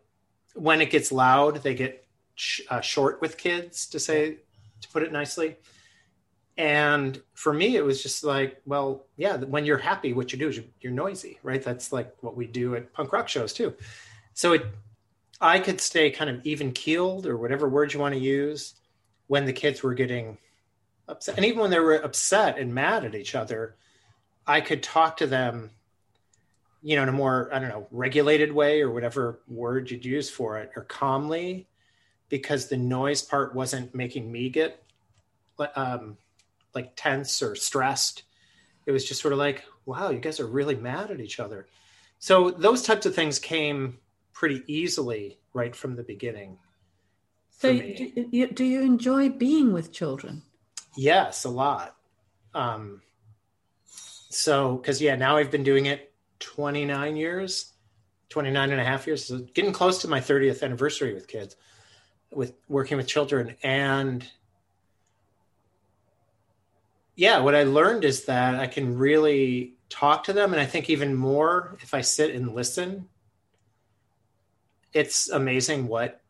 when 0.54 0.80
it 0.80 0.90
gets 0.90 1.10
loud 1.12 1.62
they 1.62 1.74
get 1.74 2.06
sh- 2.34 2.60
uh, 2.68 2.80
short 2.80 3.20
with 3.20 3.36
kids 3.36 3.86
to 3.86 3.98
say 3.98 4.38
to 4.80 4.88
put 4.88 5.02
it 5.02 5.12
nicely. 5.12 5.56
And 6.56 7.20
for 7.34 7.52
me, 7.52 7.76
it 7.76 7.84
was 7.84 8.02
just 8.02 8.24
like, 8.24 8.60
well, 8.66 9.06
yeah, 9.16 9.36
when 9.36 9.64
you're 9.64 9.78
happy, 9.78 10.12
what 10.12 10.32
you 10.32 10.38
do 10.38 10.48
is 10.48 10.56
you're, 10.56 10.64
you're 10.80 10.92
noisy, 10.92 11.38
right? 11.44 11.62
That's 11.62 11.92
like 11.92 12.12
what 12.20 12.36
we 12.36 12.46
do 12.46 12.74
at 12.74 12.92
punk 12.92 13.12
rock 13.12 13.28
shows 13.28 13.52
too. 13.52 13.74
So 14.34 14.54
it, 14.54 14.66
I 15.40 15.60
could 15.60 15.80
stay 15.80 16.10
kind 16.10 16.30
of 16.30 16.44
even 16.44 16.72
keeled 16.72 17.26
or 17.26 17.36
whatever 17.36 17.68
word 17.68 17.92
you 17.92 18.00
want 18.00 18.14
to 18.14 18.20
use 18.20 18.74
when 19.28 19.44
the 19.44 19.52
kids 19.52 19.84
were 19.84 19.94
getting 19.94 20.38
upset. 21.06 21.36
And 21.36 21.44
even 21.44 21.60
when 21.60 21.70
they 21.70 21.78
were 21.78 21.94
upset 21.94 22.58
and 22.58 22.74
mad 22.74 23.04
at 23.04 23.14
each 23.14 23.36
other, 23.36 23.76
I 24.44 24.60
could 24.60 24.82
talk 24.82 25.18
to 25.18 25.28
them, 25.28 25.70
you 26.82 26.96
know, 26.96 27.02
in 27.02 27.08
a 27.08 27.12
more, 27.12 27.50
I 27.52 27.58
don't 27.58 27.68
know, 27.68 27.86
regulated 27.90 28.52
way 28.52 28.80
or 28.80 28.90
whatever 28.90 29.40
word 29.48 29.90
you'd 29.90 30.04
use 30.04 30.30
for 30.30 30.58
it 30.58 30.70
or 30.76 30.84
calmly 30.84 31.68
because 32.28 32.68
the 32.68 32.76
noise 32.76 33.22
part 33.22 33.54
wasn't 33.54 33.94
making 33.94 34.30
me 34.30 34.48
get 34.48 34.82
um, 35.74 36.16
like 36.74 36.92
tense 36.94 37.42
or 37.42 37.56
stressed. 37.56 38.22
It 38.86 38.92
was 38.92 39.04
just 39.04 39.20
sort 39.20 39.32
of 39.32 39.38
like, 39.38 39.64
wow, 39.86 40.10
you 40.10 40.18
guys 40.18 40.40
are 40.40 40.46
really 40.46 40.76
mad 40.76 41.10
at 41.10 41.20
each 41.20 41.40
other. 41.40 41.66
So 42.18 42.50
those 42.50 42.82
types 42.82 43.06
of 43.06 43.14
things 43.14 43.38
came 43.38 43.98
pretty 44.32 44.62
easily 44.66 45.38
right 45.52 45.74
from 45.74 45.96
the 45.96 46.02
beginning. 46.02 46.58
So, 47.50 47.72
do 47.72 48.28
you, 48.30 48.46
do 48.46 48.64
you 48.64 48.82
enjoy 48.82 49.30
being 49.30 49.72
with 49.72 49.92
children? 49.92 50.42
Yes, 50.96 51.44
a 51.44 51.48
lot. 51.48 51.96
Um, 52.54 53.02
so, 53.84 54.76
because 54.76 55.02
yeah, 55.02 55.16
now 55.16 55.36
I've 55.36 55.50
been 55.50 55.64
doing 55.64 55.86
it 55.86 56.07
29 56.40 57.16
years, 57.16 57.72
29 58.28 58.70
and 58.70 58.80
a 58.80 58.84
half 58.84 59.06
years, 59.06 59.24
so 59.24 59.38
getting 59.54 59.72
close 59.72 60.00
to 60.02 60.08
my 60.08 60.20
30th 60.20 60.62
anniversary 60.62 61.14
with 61.14 61.28
kids, 61.28 61.56
with 62.30 62.54
working 62.68 62.96
with 62.96 63.06
children. 63.06 63.56
And 63.62 64.26
yeah, 67.14 67.40
what 67.40 67.54
I 67.54 67.64
learned 67.64 68.04
is 68.04 68.24
that 68.26 68.56
I 68.56 68.66
can 68.66 68.96
really 68.96 69.74
talk 69.88 70.24
to 70.24 70.32
them. 70.32 70.52
And 70.52 70.60
I 70.60 70.66
think 70.66 70.88
even 70.90 71.14
more 71.14 71.76
if 71.80 71.94
I 71.94 72.00
sit 72.00 72.34
and 72.34 72.54
listen, 72.54 73.08
it's 74.92 75.28
amazing 75.28 75.88
what 75.88 76.20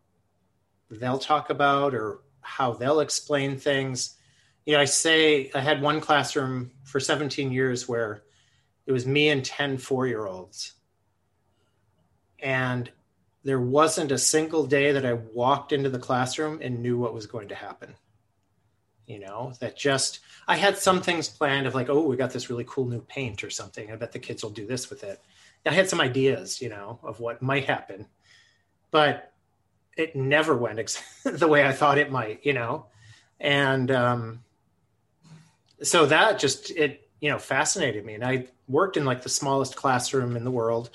they'll 0.91 1.19
talk 1.19 1.51
about 1.51 1.95
or 1.95 2.21
how 2.41 2.73
they'll 2.73 3.01
explain 3.01 3.59
things 3.59 4.19
you 4.69 4.75
know, 4.75 4.81
I 4.81 4.85
say 4.85 5.51
I 5.55 5.61
had 5.61 5.81
one 5.81 5.99
classroom 5.99 6.73
for 6.85 7.01
17 7.01 7.51
years 7.51 7.89
where 7.89 8.25
it 8.89 8.93
was 8.93 9.07
me 9.07 9.29
and 9.29 9.45
10 9.45 9.77
four 9.77 10.07
year 10.07 10.27
olds. 10.27 10.73
And 12.41 12.91
there 13.45 13.61
wasn't 13.61 14.13
a 14.13 14.19
single 14.19 14.67
day 14.67 14.93
that 14.93 15.05
I 15.05 15.13
walked 15.13 15.73
into 15.73 15.91
the 15.91 15.99
classroom 15.99 16.61
and 16.63 16.81
knew 16.81 16.97
what 16.99 17.13
was 17.13 17.27
going 17.27 17.49
to 17.49 17.55
happen. 17.55 17.95
You 19.07 19.21
know, 19.21 19.53
that 19.61 19.77
just, 19.77 20.21
I 20.47 20.57
had 20.57 20.79
some 20.79 21.03
things 21.03 21.29
planned 21.29 21.67
of 21.67 21.75
like, 21.75 21.91
oh, 21.91 22.01
we 22.01 22.17
got 22.17 22.31
this 22.31 22.49
really 22.49 22.65
cool 22.67 22.87
new 22.87 23.03
paint 23.03 23.45
or 23.45 23.51
something. 23.51 23.93
I 23.93 23.97
bet 23.97 24.13
the 24.13 24.19
kids 24.19 24.43
will 24.43 24.51
do 24.51 24.67
this 24.67 24.89
with 24.89 25.05
it. 25.05 25.21
I 25.67 25.73
had 25.75 25.91
some 25.91 26.01
ideas, 26.01 26.63
you 26.63 26.71
know, 26.71 26.99
of 27.03 27.21
what 27.21 27.43
might 27.43 27.67
happen, 27.67 28.07
but 28.91 29.35
it 29.99 30.17
never 30.17 30.57
went 30.57 30.79
ex- 30.79 31.03
the 31.25 31.49
way 31.49 31.67
I 31.67 31.73
thought 31.73 31.99
it 31.99 32.11
might, 32.11 32.47
you 32.47 32.55
know. 32.55 32.87
And, 33.39 33.91
um, 33.91 34.45
so 35.83 36.07
that 36.07 36.39
just 36.39 36.71
it 36.71 37.08
you 37.21 37.31
know 37.31 37.39
fascinated 37.39 38.05
me. 38.05 38.15
And 38.15 38.25
i 38.25 38.47
worked 38.69 38.97
in 38.97 39.05
like 39.05 39.23
the 39.23 39.29
smallest 39.29 39.77
classroom 39.77 40.37
in 40.37 40.45
the 40.45 40.51
world. 40.51 40.91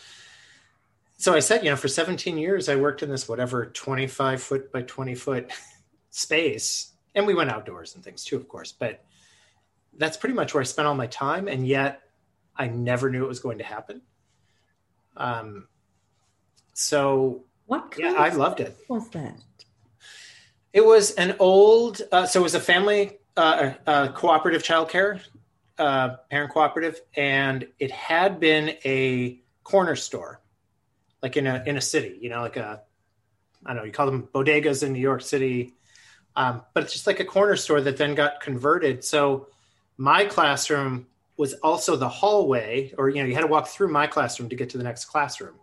So 1.18 1.34
i 1.34 1.40
said 1.40 1.64
you 1.64 1.70
know 1.70 1.76
for 1.76 1.88
17 1.88 2.38
years 2.38 2.70
i 2.70 2.76
worked 2.76 3.04
in 3.04 3.10
this 3.10 3.28
whatever 3.30 3.66
25 3.68 4.42
foot 4.42 4.72
by 4.72 4.82
20 4.84 5.16
foot 5.16 5.52
space. 6.10 6.92
And 7.16 7.28
we 7.28 7.34
went 7.36 7.52
outdoors 7.52 7.96
and 7.96 8.04
things 8.04 8.24
too 8.24 8.36
of 8.38 8.48
course. 8.48 8.72
But 8.72 9.04
that's 9.98 10.18
pretty 10.18 10.36
much 10.36 10.54
where 10.54 10.62
i 10.62 10.64
spent 10.66 10.88
all 10.88 10.96
my 10.96 11.08
time. 11.08 11.48
And 11.48 11.68
yet 11.68 12.02
i 12.56 12.68
never 12.68 13.10
knew 13.10 13.24
it 13.26 13.28
was 13.30 13.40
going 13.40 13.58
to 13.60 13.64
happen. 13.64 14.02
Um 15.18 15.68
so 16.74 17.44
What 17.68 17.94
yeah 17.98 18.14
i 18.18 18.30
loved 18.30 18.60
it. 18.60 18.76
was 18.88 19.10
that? 19.10 19.36
it 20.74 20.84
was 20.84 21.12
an 21.12 21.36
old 21.40 22.02
uh, 22.12 22.26
so 22.26 22.40
it 22.40 22.44
was 22.44 22.56
a 22.56 22.60
family 22.60 23.20
uh, 23.38 23.74
uh, 23.86 24.08
cooperative 24.12 24.64
childcare, 24.64 25.20
uh, 25.78 26.18
parent 26.30 26.52
cooperative, 26.52 27.00
and 27.16 27.68
it 27.80 27.92
had 27.92 28.40
been 28.40 28.76
a 28.86 29.40
corner 29.64 29.96
store, 29.96 30.42
like 31.22 31.38
in 31.38 31.48
a 31.48 31.64
in 31.66 31.78
a 31.78 31.82
city. 31.82 32.18
You 32.22 32.30
know, 32.30 32.42
like 32.42 32.58
a 32.58 32.82
I 33.66 33.70
don't 33.70 33.78
know, 33.78 33.84
you 33.86 33.92
call 33.92 34.06
them 34.06 34.28
bodegas 34.34 34.84
in 34.84 34.94
New 34.94 35.00
York 35.00 35.22
City, 35.22 35.74
um, 36.36 36.62
but 36.74 36.84
it's 36.84 36.94
just 36.94 37.08
like 37.08 37.20
a 37.20 37.26
corner 37.26 37.56
store 37.56 37.82
that 37.82 37.98
then 37.98 38.16
got 38.16 38.42
converted. 38.42 39.04
So 39.04 39.48
my 39.98 40.26
classroom 40.26 41.08
was 41.38 41.54
also 41.56 41.96
the 41.96 42.10
hallway, 42.10 42.94
or 42.98 43.10
you 43.10 43.22
know, 43.22 43.28
you 43.28 43.34
had 43.34 43.42
to 43.42 43.48
walk 43.48 43.68
through 43.68 43.92
my 43.92 44.08
classroom 44.08 44.50
to 44.50 44.56
get 44.56 44.70
to 44.72 44.78
the 44.78 44.84
next 44.84 45.06
classroom, 45.06 45.56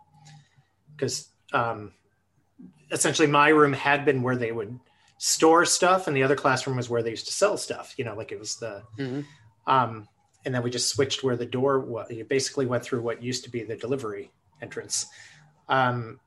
because 0.95 1.29
um, 1.53 1.93
essentially 2.91 3.27
my 3.27 3.49
room 3.49 3.73
had 3.73 4.05
been 4.05 4.21
where 4.21 4.35
they 4.35 4.51
would 4.51 4.79
store 5.17 5.65
stuff 5.65 6.07
and 6.07 6.17
the 6.17 6.23
other 6.23 6.35
classroom 6.35 6.77
was 6.77 6.89
where 6.89 7.03
they 7.03 7.11
used 7.11 7.27
to 7.27 7.33
sell 7.33 7.55
stuff 7.55 7.93
you 7.97 8.03
know 8.03 8.15
like 8.15 8.31
it 8.31 8.39
was 8.39 8.55
the 8.55 8.81
Mhm. 8.97 9.23
Um 9.71 10.07
and 10.45 10.53
then 10.53 10.63
we 10.63 10.69
just 10.69 10.89
switched 10.89 11.23
where 11.23 11.35
the 11.35 11.45
door 11.45 11.79
was. 11.79 12.09
You 12.09 12.25
basically 12.25 12.65
went 12.65 12.83
through 12.83 13.01
what 13.01 13.23
used 13.23 13.43
to 13.45 13.49
be 13.49 13.63
the 13.63 13.75
delivery 13.75 14.31
entrance, 14.61 15.05
um, 15.69 16.19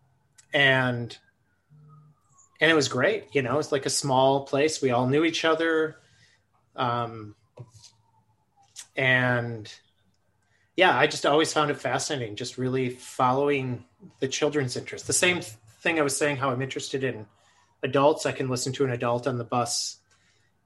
and 0.52 1.16
and 2.60 2.70
it 2.70 2.74
was 2.74 2.88
great. 2.88 3.26
You 3.34 3.42
know, 3.42 3.58
it's 3.58 3.72
like 3.72 3.86
a 3.86 3.90
small 3.90 4.46
place. 4.46 4.80
We 4.80 4.90
all 4.90 5.06
knew 5.06 5.24
each 5.24 5.44
other, 5.44 5.96
um, 6.76 7.34
and 8.96 9.72
yeah, 10.76 10.96
I 10.96 11.06
just 11.06 11.26
always 11.26 11.52
found 11.52 11.70
it 11.70 11.80
fascinating. 11.80 12.36
Just 12.36 12.56
really 12.56 12.90
following 12.90 13.84
the 14.20 14.28
children's 14.28 14.76
interest. 14.76 15.06
The 15.06 15.12
same 15.12 15.40
thing 15.80 15.98
I 15.98 16.02
was 16.02 16.16
saying, 16.16 16.36
how 16.36 16.50
I'm 16.50 16.62
interested 16.62 17.04
in 17.04 17.26
adults. 17.82 18.26
I 18.26 18.32
can 18.32 18.48
listen 18.48 18.72
to 18.74 18.84
an 18.84 18.90
adult 18.90 19.26
on 19.26 19.38
the 19.38 19.44
bus, 19.44 19.98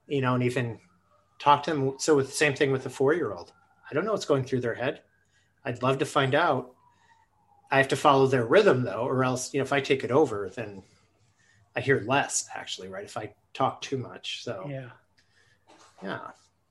you 0.07 0.21
know, 0.21 0.35
and 0.35 0.43
even 0.43 0.79
talk 1.39 1.63
to 1.63 1.71
them. 1.71 1.93
So 1.97 2.15
with 2.15 2.27
the 2.27 2.33
same 2.33 2.53
thing 2.53 2.71
with 2.71 2.83
the 2.83 2.89
four 2.89 3.13
year 3.13 3.33
old, 3.33 3.51
I 3.89 3.93
don't 3.93 4.05
know 4.05 4.11
what's 4.11 4.25
going 4.25 4.43
through 4.43 4.61
their 4.61 4.75
head. 4.75 5.01
I'd 5.65 5.81
love 5.81 5.97
to 5.99 6.05
find 6.05 6.35
out. 6.35 6.73
I 7.71 7.77
have 7.77 7.89
to 7.89 7.95
follow 7.95 8.27
their 8.27 8.45
rhythm 8.45 8.83
though, 8.83 9.05
or 9.07 9.23
else, 9.23 9.53
you 9.53 9.59
know, 9.59 9.63
if 9.63 9.73
I 9.73 9.79
take 9.81 10.03
it 10.03 10.11
over, 10.11 10.49
then 10.49 10.83
I 11.75 11.81
hear 11.81 12.03
less 12.05 12.47
actually, 12.53 12.87
right? 12.87 13.05
If 13.05 13.15
I 13.15 13.33
talk 13.53 13.81
too 13.81 13.97
much. 13.97 14.43
So 14.43 14.65
Yeah. 14.69 14.89
yeah. 16.03 16.19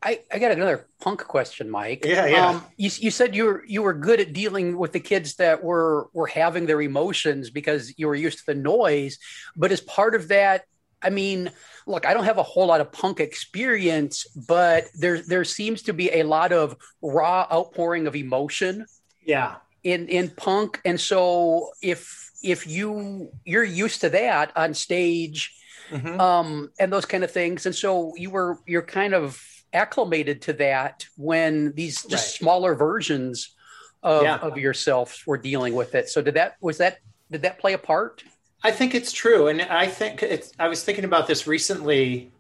I, 0.01 0.21
I 0.33 0.39
got 0.39 0.53
another 0.53 0.87
punk 1.01 1.25
question, 1.25 1.69
Mike. 1.69 2.05
Yeah, 2.05 2.27
yeah. 2.27 2.49
Um, 2.51 2.65
you, 2.77 2.89
you 2.99 3.11
said 3.11 3.35
you 3.35 3.47
were 3.47 3.65
you 3.67 3.83
were 3.83 3.95
good 3.95 4.21
at 4.21 4.33
dealing 4.33 4.79
with 4.79 4.93
the 4.93 5.01
kids 5.01 5.35
that 5.37 5.65
were 5.65 6.09
were 6.13 6.29
having 6.29 6.67
their 6.67 6.81
emotions 6.81 7.51
because 7.51 7.93
you 7.97 8.07
were 8.07 8.15
used 8.15 8.39
to 8.39 8.47
the 8.47 8.55
noise. 8.55 9.19
But 9.57 9.73
as 9.73 9.81
part 9.81 10.15
of 10.15 10.29
that, 10.29 10.67
I 11.03 11.11
mean, 11.11 11.51
look, 11.87 12.07
I 12.07 12.15
don't 12.15 12.25
have 12.25 12.39
a 12.39 12.43
whole 12.43 12.67
lot 12.67 12.81
of 12.81 12.91
punk 12.93 13.21
experience, 13.21 14.27
but 14.35 14.87
there 14.95 15.21
there 15.23 15.45
seems 15.45 15.83
to 15.83 15.93
be 15.93 16.11
a 16.13 16.23
lot 16.25 16.53
of 16.53 16.77
raw 17.03 17.47
outpouring 17.53 18.07
of 18.07 18.17
emotion 18.17 18.87
Yeah. 19.25 19.57
in 19.85 20.09
in 20.09 20.31
punk, 20.31 20.81
and 20.85 21.01
so 21.01 21.71
if 21.83 22.31
if 22.43 22.67
you 22.67 23.31
you're 23.45 23.65
used 23.65 24.01
to 24.01 24.09
that 24.11 24.53
on 24.57 24.75
stage, 24.75 25.55
Mhm. 25.91 26.19
um, 26.21 26.71
and 26.79 26.93
those 26.93 27.07
kind 27.07 27.25
of 27.25 27.31
things. 27.31 27.65
And 27.67 27.75
so 27.75 28.13
you 28.17 28.31
were 28.31 28.59
you're 28.67 28.83
kind 28.83 29.15
of 29.15 29.43
acclimated 29.73 30.43
to 30.43 30.53
that 30.55 31.07
when 31.17 31.73
these 31.75 32.03
just 32.05 32.13
Right. 32.13 32.39
smaller 32.41 32.75
versions 32.75 33.55
of, 34.03 34.23
Yeah. 34.23 34.37
of 34.37 34.57
yourself 34.59 35.23
were 35.27 35.37
dealing 35.39 35.75
with 35.75 35.95
it. 35.95 36.09
So 36.09 36.23
did 36.23 36.35
that 36.35 36.57
was 36.61 36.79
that 36.79 36.99
did 37.31 37.43
that 37.43 37.59
play 37.59 37.73
a 37.75 37.79
part? 37.79 38.25
I 38.63 38.73
think 38.73 38.95
it's 38.95 39.13
true, 39.13 39.47
and 39.47 39.63
I 39.63 39.87
think 39.87 40.23
it's. 40.23 40.53
I 40.59 40.69
was 40.69 40.83
thinking 40.83 41.05
about 41.05 41.27
this 41.27 41.47
recently, 41.47 42.33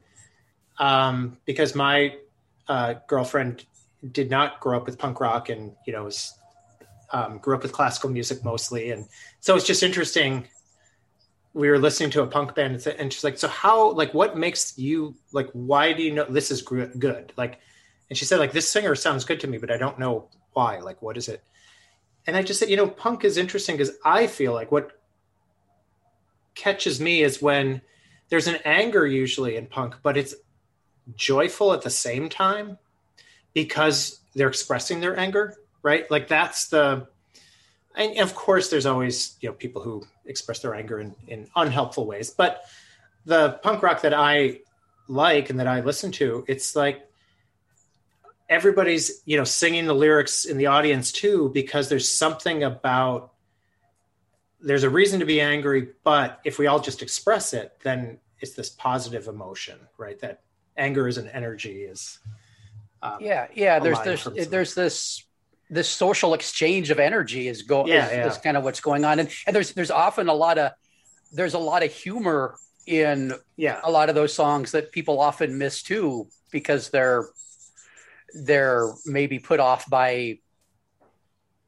um, 0.78 1.36
because 1.44 1.74
my 1.74 2.16
uh, 2.66 2.94
girlfriend 3.06 3.64
did 4.12 4.30
not 4.30 4.60
grow 4.60 4.76
up 4.76 4.86
with 4.86 4.98
punk 4.98 5.20
rock, 5.20 5.48
and 5.48 5.72
you 5.86 5.92
know, 5.92 6.04
was 6.04 6.34
um, 7.12 7.38
grew 7.38 7.54
up 7.54 7.62
with 7.62 7.72
classical 7.72 8.10
music 8.10 8.44
mostly, 8.44 8.90
and 8.90 9.06
so 9.40 9.54
it's 9.54 9.66
just 9.66 9.82
interesting. 9.82 10.48
We 11.54 11.70
were 11.70 11.78
listening 11.78 12.10
to 12.10 12.22
a 12.22 12.26
punk 12.26 12.54
band, 12.54 12.84
and, 12.86 13.12
she's 13.12 13.24
like, 13.24 13.38
"So 13.38 13.46
how? 13.46 13.92
Like, 13.92 14.12
what 14.12 14.36
makes 14.36 14.76
you 14.76 15.14
like? 15.32 15.48
Why 15.52 15.92
do 15.92 16.02
you 16.02 16.12
know 16.12 16.24
this 16.24 16.50
is 16.50 16.62
good? 16.62 17.32
Like?" 17.36 17.60
And 18.10 18.18
she 18.18 18.24
said, 18.24 18.40
"Like 18.40 18.52
this 18.52 18.68
singer 18.68 18.96
sounds 18.96 19.24
good 19.24 19.38
to 19.40 19.46
me, 19.46 19.58
but 19.58 19.70
I 19.70 19.76
don't 19.76 20.00
know 20.00 20.28
why. 20.52 20.80
Like, 20.80 21.00
what 21.00 21.16
is 21.16 21.28
it?" 21.28 21.44
And 22.26 22.36
I 22.36 22.42
just 22.42 22.58
said, 22.58 22.70
"You 22.70 22.76
know, 22.76 22.88
punk 22.88 23.24
is 23.24 23.38
interesting 23.38 23.76
because 23.76 23.94
I 24.04 24.26
feel 24.26 24.52
like 24.52 24.72
what 24.72 24.97
catches 26.58 27.00
me 27.00 27.22
is 27.22 27.40
when 27.40 27.80
there's 28.28 28.48
an 28.48 28.58
anger 28.64 29.06
usually 29.06 29.56
in 29.56 29.66
punk, 29.66 29.94
but 30.02 30.16
it's 30.16 30.34
joyful 31.16 31.72
at 31.72 31.82
the 31.82 31.90
same 31.90 32.28
time 32.28 32.76
because 33.54 34.20
they're 34.34 34.48
expressing 34.48 35.00
their 35.00 35.18
anger, 35.18 35.54
right? 35.82 36.10
Like 36.10 36.28
that's 36.28 36.68
the 36.68 37.08
and 37.94 38.18
of 38.18 38.34
course 38.34 38.68
there's 38.68 38.86
always, 38.86 39.36
you 39.40 39.48
know, 39.48 39.54
people 39.54 39.82
who 39.82 40.04
express 40.26 40.60
their 40.60 40.74
anger 40.74 41.00
in, 41.00 41.14
in 41.26 41.48
unhelpful 41.56 42.06
ways. 42.06 42.30
But 42.30 42.64
the 43.24 43.58
punk 43.62 43.82
rock 43.82 44.02
that 44.02 44.14
I 44.14 44.60
like 45.08 45.50
and 45.50 45.58
that 45.58 45.66
I 45.66 45.80
listen 45.80 46.12
to, 46.12 46.44
it's 46.46 46.76
like 46.76 47.08
everybody's, 48.48 49.22
you 49.24 49.36
know, 49.36 49.44
singing 49.44 49.86
the 49.86 49.94
lyrics 49.94 50.44
in 50.44 50.58
the 50.58 50.66
audience 50.66 51.12
too, 51.12 51.50
because 51.52 51.88
there's 51.88 52.10
something 52.10 52.62
about 52.62 53.32
there's 54.60 54.82
a 54.82 54.90
reason 54.90 55.20
to 55.20 55.26
be 55.26 55.40
angry, 55.40 55.88
but 56.04 56.40
if 56.44 56.58
we 56.58 56.66
all 56.66 56.80
just 56.80 57.02
express 57.02 57.52
it, 57.52 57.78
then 57.82 58.18
it's 58.40 58.52
this 58.52 58.70
positive 58.70 59.28
emotion, 59.28 59.78
right? 59.96 60.18
That 60.20 60.40
anger 60.76 61.08
is 61.08 61.18
an 61.18 61.28
energy 61.28 61.82
is 61.82 62.18
um, 63.02 63.18
Yeah, 63.20 63.46
yeah. 63.54 63.78
There's 63.78 63.98
line 63.98 64.04
there's 64.04 64.48
there's 64.48 64.74
this 64.74 65.24
this 65.70 65.88
social 65.88 66.34
exchange 66.34 66.90
of 66.90 66.98
energy 66.98 67.48
is 67.48 67.62
going 67.62 67.88
Yeah, 67.88 68.06
is, 68.06 68.12
yeah. 68.12 68.26
is 68.26 68.38
kind 68.38 68.56
of 68.56 68.64
what's 68.64 68.80
going 68.80 69.04
on. 69.04 69.18
And 69.18 69.30
and 69.46 69.54
there's 69.54 69.72
there's 69.72 69.90
often 69.90 70.28
a 70.28 70.34
lot 70.34 70.58
of 70.58 70.72
there's 71.32 71.54
a 71.54 71.58
lot 71.58 71.82
of 71.82 71.92
humor 71.92 72.56
in 72.86 73.34
yeah 73.56 73.80
a 73.84 73.90
lot 73.90 74.08
of 74.08 74.14
those 74.14 74.32
songs 74.32 74.72
that 74.72 74.90
people 74.92 75.20
often 75.20 75.58
miss 75.58 75.82
too 75.82 76.26
because 76.50 76.88
they're 76.88 77.28
they're 78.44 78.92
maybe 79.04 79.38
put 79.38 79.60
off 79.60 79.88
by 79.90 80.38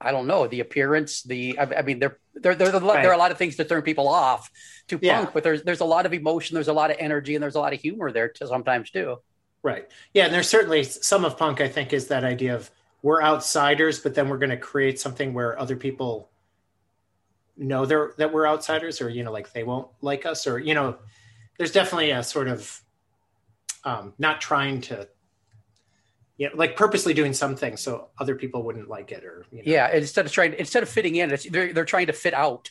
I 0.01 0.13
don't 0.13 0.27
know 0.27 0.47
the 0.47 0.61
appearance 0.61 1.23
the 1.23 1.59
I, 1.59 1.65
I 1.79 1.83
mean 1.83 1.99
there 2.41 2.55
there 2.55 2.71
there, 2.71 2.81
there, 2.81 2.89
Right. 2.89 3.03
there 3.03 3.11
are 3.11 3.15
a 3.15 3.19
lot 3.19 3.31
of 3.31 3.39
things 3.39 3.57
to 3.57 3.65
turn 3.65 3.83
people 3.83 4.09
off 4.09 4.51
to 4.89 4.97
punk 4.97 5.03
Yeah. 5.05 5.31
but 5.33 5.43
there's 5.43 5.63
there's 5.63 5.81
a 5.81 5.85
lot 5.85 6.07
of 6.07 6.13
emotion 6.13 6.55
there's 6.55 6.69
a 6.69 6.73
lot 6.73 6.91
of 6.91 6.97
energy 6.99 7.35
and 7.35 7.43
there's 7.43 7.55
a 7.55 7.61
lot 7.61 7.73
of 7.73 7.81
humor 7.81 8.11
there 8.13 8.29
to 8.29 8.47
sometimes 8.47 8.91
too 8.91 9.17
right 9.63 9.89
yeah 10.15 10.25
and 10.25 10.35
there's 10.35 10.49
certainly 10.49 10.83
some 10.85 11.25
of 11.25 11.37
punk 11.37 11.61
i 11.61 11.69
think 11.69 11.93
is 11.93 12.09
that 12.09 12.25
idea 12.25 12.55
of 12.55 12.71
we're 13.03 13.23
outsiders 13.23 13.99
but 14.01 14.15
then 14.15 14.29
we're 14.29 14.39
going 14.39 14.51
to 14.51 14.57
create 14.57 14.99
something 14.99 15.33
where 15.35 15.59
other 15.59 15.77
people 15.77 16.31
know 17.57 17.85
they're 17.85 18.15
that 18.17 18.33
we're 18.33 18.47
outsiders 18.49 19.01
or 19.01 19.09
you 19.11 19.23
know 19.23 19.33
like 19.33 19.53
they 19.53 19.63
won't 19.65 19.89
like 20.01 20.25
us 20.25 20.47
or 20.47 20.59
you 20.59 20.75
know 20.75 20.97
there's 21.59 21.73
definitely 21.73 22.11
a 22.11 22.23
sort 22.23 22.49
of 22.49 22.81
um 23.85 24.15
not 24.19 24.41
trying 24.41 24.81
to 24.81 25.07
you 26.41 26.49
know 26.49 26.55
like 26.57 26.75
purposely 26.75 27.13
doing 27.15 27.35
something 27.35 27.77
so 27.77 28.09
other 28.19 28.35
people 28.35 28.63
wouldn't 28.67 28.89
like 28.89 29.13
it 29.13 29.23
or 29.25 29.45
you 29.53 29.59
know. 29.59 29.65
yeah 29.67 29.87
instead 29.95 30.25
of 30.27 30.33
trying 30.33 30.55
instead 30.55 30.83
of 30.83 30.89
fitting 30.89 31.15
in 31.17 31.31
it's 31.31 31.45
they're, 31.49 31.73
they're 31.75 31.85
trying 31.95 32.07
to 32.07 32.15
fit 32.25 32.35
out 32.35 32.71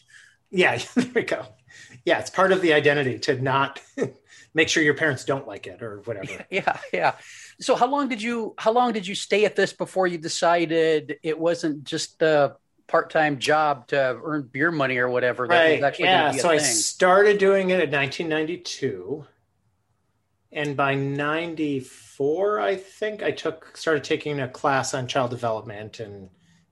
Yeah, 0.51 0.79
there 0.95 1.11
we 1.13 1.21
go. 1.21 1.45
Yeah, 2.03 2.17
it's 2.21 2.31
part 2.31 2.51
of 2.51 2.59
the 2.61 2.73
identity 2.73 3.19
to 3.27 3.39
not 3.39 3.79
make 4.55 4.67
sure 4.69 4.81
your 4.81 4.95
parents 4.95 5.23
don't 5.31 5.45
like 5.47 5.67
it 5.67 5.83
or 5.83 6.01
whatever. 6.05 6.43
yeah 6.49 6.77
yeah 6.91 7.13
so 7.61 7.75
how 7.75 7.85
long 7.95 8.09
did 8.09 8.21
you 8.27 8.55
how 8.57 8.71
long 8.71 8.91
did 8.97 9.05
you 9.05 9.13
stay 9.15 9.45
at 9.45 9.55
this 9.55 9.71
before 9.73 10.07
you 10.07 10.17
decided 10.17 11.17
it 11.21 11.37
wasn't 11.37 11.83
just 11.83 12.21
a 12.23 12.55
part-time 12.87 13.37
job 13.37 13.85
to 13.93 13.97
earn 14.23 14.41
beer 14.51 14.71
money 14.71 14.97
or 14.97 15.07
whatever 15.15 15.47
that 15.47 15.53
was 15.53 15.81
Right. 15.81 15.83
actually 15.83 16.05
Yeah. 16.05 16.31
So 16.31 16.49
I 16.49 16.57
started 16.57 17.37
doing 17.37 17.69
it 17.69 17.79
in 17.85 17.91
1992. 17.91 19.25
And 20.51 20.75
by 20.75 20.95
94, 20.95 22.59
I 22.59 22.75
think 22.75 23.21
I 23.21 23.31
took 23.31 23.77
started 23.77 24.03
taking 24.03 24.39
a 24.39 24.47
class 24.47 24.93
on 24.93 25.07
child 25.07 25.29
development. 25.29 25.99
And, 25.99 26.29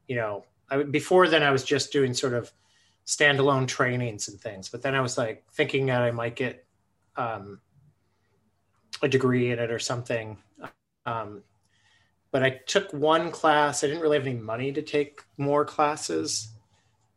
you 0.07 0.15
know, 0.15 0.45
I, 0.69 0.83
before 0.83 1.27
then 1.27 1.43
I 1.43 1.51
was 1.51 1.63
just 1.63 1.91
doing 1.91 2.13
sort 2.13 2.33
of 2.33 2.51
standalone 3.05 3.67
trainings 3.67 4.27
and 4.27 4.39
things. 4.39 4.69
But 4.69 4.81
then 4.81 4.95
I 4.95 5.01
was 5.01 5.17
like 5.17 5.45
thinking 5.53 5.85
that 5.87 6.01
I 6.01 6.11
might 6.11 6.35
get 6.35 6.65
um, 7.15 7.59
a 9.01 9.07
degree 9.07 9.51
in 9.51 9.59
it 9.59 9.69
or 9.71 9.79
something. 9.79 10.37
Um, 11.05 11.43
but 12.31 12.43
I 12.43 12.59
took 12.65 12.91
one 12.93 13.31
class. 13.31 13.83
I 13.83 13.87
didn't 13.87 14.01
really 14.01 14.17
have 14.17 14.27
any 14.27 14.35
money 14.37 14.71
to 14.73 14.81
take 14.81 15.21
more 15.37 15.63
classes. 15.65 16.49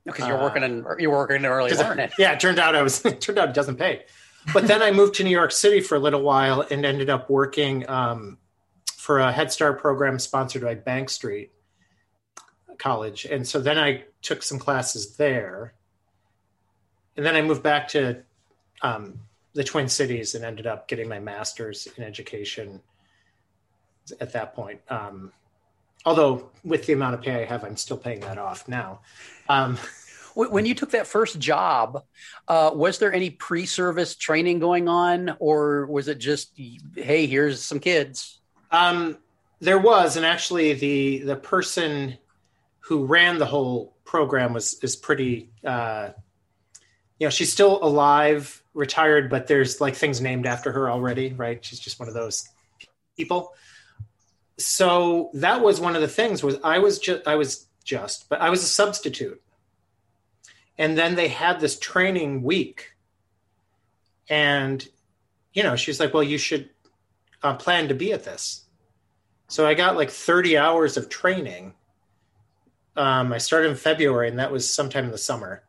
because 0.04 0.28
you're 0.28 0.38
Uh, 0.38 0.42
working 0.42 0.62
in 0.62 0.84
you're 0.98 1.10
working 1.10 1.36
in 1.36 1.46
early 1.46 1.72
learning. 1.76 2.10
Yeah, 2.18 2.32
it 2.32 2.40
turned 2.40 2.58
out 2.58 2.76
I 2.76 2.82
was 2.82 3.04
it 3.04 3.20
turned 3.20 3.38
out 3.38 3.48
it 3.48 3.54
doesn't 3.54 3.76
pay. 3.76 4.04
But 4.52 4.66
then 4.66 4.82
I 4.82 4.90
moved 4.90 5.14
to 5.16 5.24
New 5.24 5.30
York 5.30 5.52
City 5.52 5.80
for 5.80 5.94
a 5.94 5.98
little 5.98 6.22
while 6.22 6.64
and 6.70 6.84
ended 6.84 7.10
up 7.10 7.28
working 7.28 7.88
um, 7.88 8.38
for 8.96 9.18
a 9.18 9.32
Head 9.32 9.52
Start 9.52 9.80
program 9.80 10.18
sponsored 10.18 10.62
by 10.62 10.74
Bank 10.74 11.10
Street 11.10 11.52
College. 12.78 13.26
And 13.26 13.46
so 13.46 13.60
then 13.60 13.78
I 13.78 14.04
took 14.22 14.42
some 14.42 14.58
classes 14.58 15.16
there. 15.16 15.74
And 17.16 17.26
then 17.26 17.36
I 17.36 17.42
moved 17.42 17.62
back 17.62 17.88
to 17.88 18.22
um, 18.82 19.20
the 19.52 19.64
Twin 19.64 19.88
Cities 19.88 20.34
and 20.34 20.44
ended 20.44 20.66
up 20.66 20.88
getting 20.88 21.08
my 21.08 21.18
master's 21.18 21.86
in 21.96 22.04
education 22.04 22.80
at 24.20 24.32
that 24.32 24.54
point. 24.54 24.80
Um, 24.88 25.32
although 26.04 26.50
with 26.64 26.86
the 26.86 26.92
amount 26.92 27.14
of 27.14 27.22
pay 27.22 27.42
I 27.42 27.44
have, 27.44 27.64
I'm 27.64 27.76
still 27.76 27.96
paying 27.96 28.20
that 28.20 28.38
off 28.38 28.68
now. 28.68 29.00
When 30.34 30.50
when 30.50 30.66
you 30.66 30.74
took 30.74 30.90
that 30.90 31.06
first 31.06 31.38
job, 31.38 32.04
uh, 32.48 32.70
was 32.74 32.98
there 32.98 33.12
any 33.12 33.30
pre-service 33.30 34.16
training 34.16 34.58
going 34.58 34.88
on, 34.88 35.36
or 35.38 35.86
was 35.86 36.08
it 36.08 36.18
just, 36.18 36.58
hey, 36.96 37.26
here's 37.26 37.62
some 37.62 37.80
kids? 37.80 38.40
Um, 38.70 39.18
there 39.60 39.78
was, 39.78 40.16
and 40.16 40.24
actually, 40.26 40.72
the 40.74 41.18
the 41.18 41.36
person 41.36 42.18
who 42.80 43.04
ran 43.04 43.38
the 43.38 43.46
whole 43.46 43.96
program 44.04 44.52
was 44.52 44.78
is 44.82 44.96
pretty. 44.96 45.50
Uh, 45.64 46.10
you 47.18 47.26
know, 47.26 47.30
she's 47.30 47.52
still 47.52 47.78
alive, 47.82 48.62
retired, 48.72 49.28
but 49.28 49.46
there's 49.46 49.78
like 49.78 49.94
things 49.94 50.22
named 50.22 50.46
after 50.46 50.72
her 50.72 50.90
already, 50.90 51.34
right? 51.34 51.62
She's 51.62 51.78
just 51.78 52.00
one 52.00 52.08
of 52.08 52.14
those 52.14 52.48
people. 53.16 53.52
so 54.58 55.30
that 55.34 55.60
was 55.60 55.80
one 55.80 55.94
of 55.96 56.02
the 56.02 56.08
things 56.08 56.42
was 56.42 56.56
I 56.62 56.78
was 56.78 56.98
just 56.98 57.26
I 57.26 57.34
was 57.34 57.66
just 57.84 58.28
but 58.28 58.40
I 58.40 58.50
was 58.50 58.62
a 58.62 58.66
substitute. 58.66 59.40
And 60.80 60.98
then 60.98 61.14
they 61.14 61.28
had 61.28 61.60
this 61.60 61.78
training 61.78 62.42
week. 62.42 62.94
And 64.28 64.86
you 65.52 65.62
know, 65.62 65.76
she's 65.76 66.00
like, 66.00 66.14
"Well, 66.14 66.22
you 66.22 66.38
should 66.38 66.70
uh, 67.42 67.54
plan 67.54 67.88
to 67.88 67.94
be 67.94 68.12
at 68.12 68.24
this." 68.24 68.64
So 69.48 69.66
I 69.66 69.74
got 69.74 69.96
like 69.96 70.10
30 70.10 70.56
hours 70.56 70.96
of 70.96 71.08
training. 71.08 71.74
Um, 72.96 73.32
I 73.32 73.38
started 73.38 73.70
in 73.70 73.76
February, 73.76 74.28
and 74.28 74.38
that 74.38 74.52
was 74.52 74.72
sometime 74.72 75.04
in 75.04 75.10
the 75.10 75.18
summer. 75.18 75.62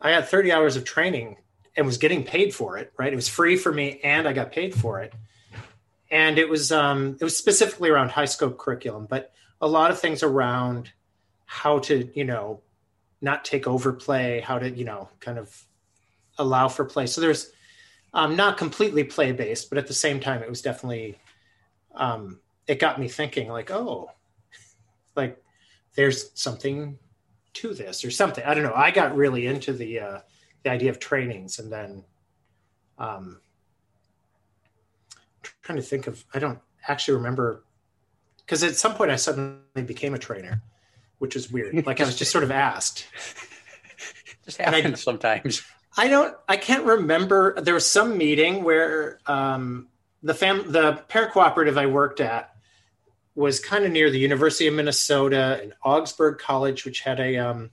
I 0.00 0.12
got 0.12 0.28
30 0.28 0.52
hours 0.52 0.76
of 0.76 0.84
training 0.84 1.36
and 1.76 1.86
was 1.86 1.98
getting 1.98 2.24
paid 2.24 2.54
for 2.54 2.78
it. 2.78 2.92
Right, 2.96 3.12
it 3.12 3.16
was 3.16 3.28
free 3.28 3.56
for 3.56 3.72
me, 3.72 4.00
and 4.02 4.26
I 4.26 4.32
got 4.32 4.52
paid 4.52 4.74
for 4.74 5.00
it 5.00 5.12
and 6.10 6.38
it 6.38 6.48
was 6.48 6.72
um, 6.72 7.16
it 7.20 7.24
was 7.24 7.36
specifically 7.36 7.90
around 7.90 8.10
HighScope 8.10 8.58
curriculum, 8.58 9.06
but 9.08 9.32
a 9.60 9.68
lot 9.68 9.90
of 9.90 10.00
things 10.00 10.22
around 10.22 10.90
how 11.46 11.78
to 11.80 12.10
you 12.14 12.24
know 12.24 12.60
not 13.20 13.44
take 13.44 13.66
over 13.66 13.92
play, 13.92 14.40
how 14.40 14.58
to 14.58 14.70
you 14.70 14.84
know 14.84 15.08
kind 15.20 15.38
of 15.38 15.66
allow 16.38 16.68
for 16.68 16.84
play. 16.84 17.06
So 17.06 17.20
there's 17.20 17.52
um, 18.12 18.36
not 18.36 18.56
completely 18.56 19.04
play 19.04 19.32
based, 19.32 19.68
but 19.68 19.78
at 19.78 19.86
the 19.86 19.94
same 19.94 20.20
time, 20.20 20.42
it 20.42 20.48
was 20.48 20.62
definitely 20.62 21.18
um, 21.94 22.40
it 22.66 22.78
got 22.78 23.00
me 23.00 23.08
thinking 23.08 23.48
like, 23.48 23.70
oh, 23.70 24.10
like 25.16 25.42
there's 25.94 26.30
something 26.34 26.98
to 27.54 27.74
this 27.74 28.04
or 28.04 28.10
something. 28.10 28.44
I 28.44 28.54
don't 28.54 28.62
know. 28.62 28.74
I 28.74 28.90
got 28.90 29.16
really 29.16 29.46
into 29.46 29.72
the 29.72 30.00
uh, 30.00 30.20
the 30.62 30.70
idea 30.70 30.90
of 30.90 30.98
trainings, 30.98 31.58
and 31.58 31.72
then 31.72 32.04
um, 32.98 33.40
trying 35.62 35.76
to 35.76 35.82
think 35.82 36.06
of. 36.06 36.24
I 36.34 36.38
don't 36.38 36.58
actually 36.88 37.16
remember 37.16 37.64
because 38.38 38.64
at 38.64 38.76
some 38.76 38.94
point 38.94 39.10
I 39.10 39.16
suddenly 39.16 39.82
became 39.86 40.14
a 40.14 40.18
trainer, 40.18 40.62
which 41.20 41.36
is 41.36 41.50
weird. 41.50 41.74
Like 41.86 42.00
I 42.00 42.04
was 42.04 42.16
just 42.16 42.32
sort 42.32 42.42
of 42.44 42.50
asked. 42.50 43.06
just 44.44 44.58
happens 44.58 45.00
I, 45.00 45.02
sometimes. 45.02 45.62
I 45.96 46.08
don't. 46.08 46.36
I 46.48 46.56
can't 46.56 46.84
remember. 46.84 47.60
There 47.60 47.74
was 47.74 47.86
some 47.86 48.18
meeting 48.18 48.64
where 48.64 49.20
um, 49.26 49.86
the 50.22 50.34
fam, 50.34 50.72
the 50.72 50.94
parent 51.08 51.32
cooperative 51.32 51.78
I 51.78 51.86
worked 51.86 52.20
at 52.20 52.54
was 53.36 53.60
kind 53.60 53.84
of 53.84 53.92
near 53.92 54.10
the 54.10 54.18
University 54.18 54.66
of 54.66 54.74
Minnesota 54.74 55.60
and 55.62 55.72
Augsburg 55.84 56.38
College, 56.38 56.84
which 56.84 57.00
had 57.00 57.20
a 57.20 57.36
um, 57.36 57.70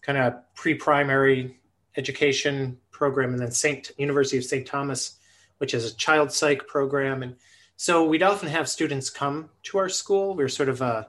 kind 0.00 0.16
of 0.16 0.34
pre-primary 0.54 1.58
education 1.96 2.78
program, 2.90 3.32
and 3.32 3.38
then 3.38 3.52
Saint 3.52 3.90
University 3.98 4.38
of 4.38 4.44
St. 4.44 4.66
Thomas 4.66 5.18
which 5.58 5.74
is 5.74 5.92
a 5.92 5.94
child 5.96 6.32
psych 6.32 6.66
program. 6.66 7.22
And 7.22 7.36
so 7.76 8.04
we'd 8.04 8.22
often 8.22 8.48
have 8.48 8.68
students 8.68 9.10
come 9.10 9.50
to 9.64 9.78
our 9.78 9.88
school. 9.88 10.34
We 10.34 10.42
were 10.42 10.48
sort 10.48 10.68
of 10.68 10.80
a, 10.80 11.08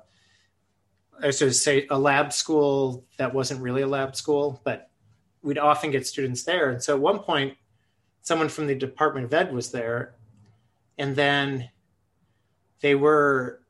I 1.22 1.32
of 1.49 1.55
say 1.55 1.88
a 1.89 1.97
lab 1.97 2.34
school 2.34 3.05
that 3.17 3.34
wasn't 3.34 3.61
really 3.61 3.82
a 3.82 3.88
lab 3.88 4.15
school, 4.15 4.61
but 4.63 4.89
we'd 5.41 5.57
often 5.57 5.91
get 5.91 6.07
students 6.07 6.43
there. 6.43 6.70
And 6.70 6.82
so 6.82 6.95
at 6.95 7.01
one 7.01 7.20
point, 7.20 7.55
someone 8.22 8.49
from 8.49 8.67
the 8.67 8.76
Department 8.76 9.26
of 9.26 9.34
Ed 9.34 9.53
was 9.53 9.72
there, 9.72 10.15
and 10.97 11.15
then 11.15 11.70
they 12.82 12.95
were 12.95 13.61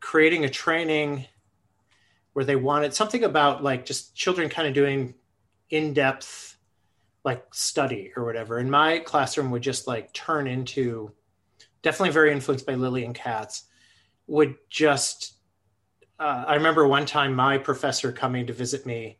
creating 0.00 0.44
a 0.44 0.48
training 0.48 1.26
where 2.32 2.44
they 2.44 2.56
wanted 2.56 2.94
something 2.94 3.24
about 3.24 3.62
like 3.62 3.84
just 3.84 4.14
children 4.14 4.48
kind 4.48 4.66
of 4.66 4.74
doing 4.74 5.14
in-depth 5.70 6.56
like 7.24 7.44
study 7.54 8.12
or 8.16 8.24
whatever. 8.24 8.58
And 8.58 8.70
my 8.70 8.98
classroom 8.98 9.50
would 9.50 9.62
just 9.62 9.86
like 9.86 10.12
turn 10.12 10.46
into 10.46 11.12
definitely 11.82 12.12
very 12.12 12.32
influenced 12.32 12.66
by 12.66 12.74
Lillian 12.74 13.12
Katz, 13.12 13.64
would 14.26 14.56
just 14.70 15.31
uh, 16.22 16.44
I 16.46 16.54
remember 16.54 16.86
one 16.86 17.04
time 17.04 17.34
my 17.34 17.58
professor 17.58 18.12
coming 18.12 18.46
to 18.46 18.52
visit 18.52 18.86
me 18.86 19.18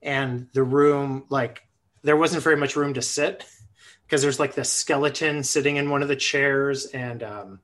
and 0.00 0.46
the 0.52 0.62
room 0.62 1.24
like 1.28 1.66
there 2.02 2.16
wasn't 2.16 2.42
very 2.44 2.56
much 2.56 2.76
room 2.76 2.94
to 2.94 3.02
sit 3.02 3.44
because 4.06 4.22
there's 4.22 4.38
like 4.38 4.54
this 4.54 4.72
skeleton 4.72 5.42
sitting 5.42 5.76
in 5.76 5.90
one 5.90 6.02
of 6.02 6.08
the 6.08 6.16
chairs 6.16 6.86
and 6.86 7.22
um, 7.24 7.60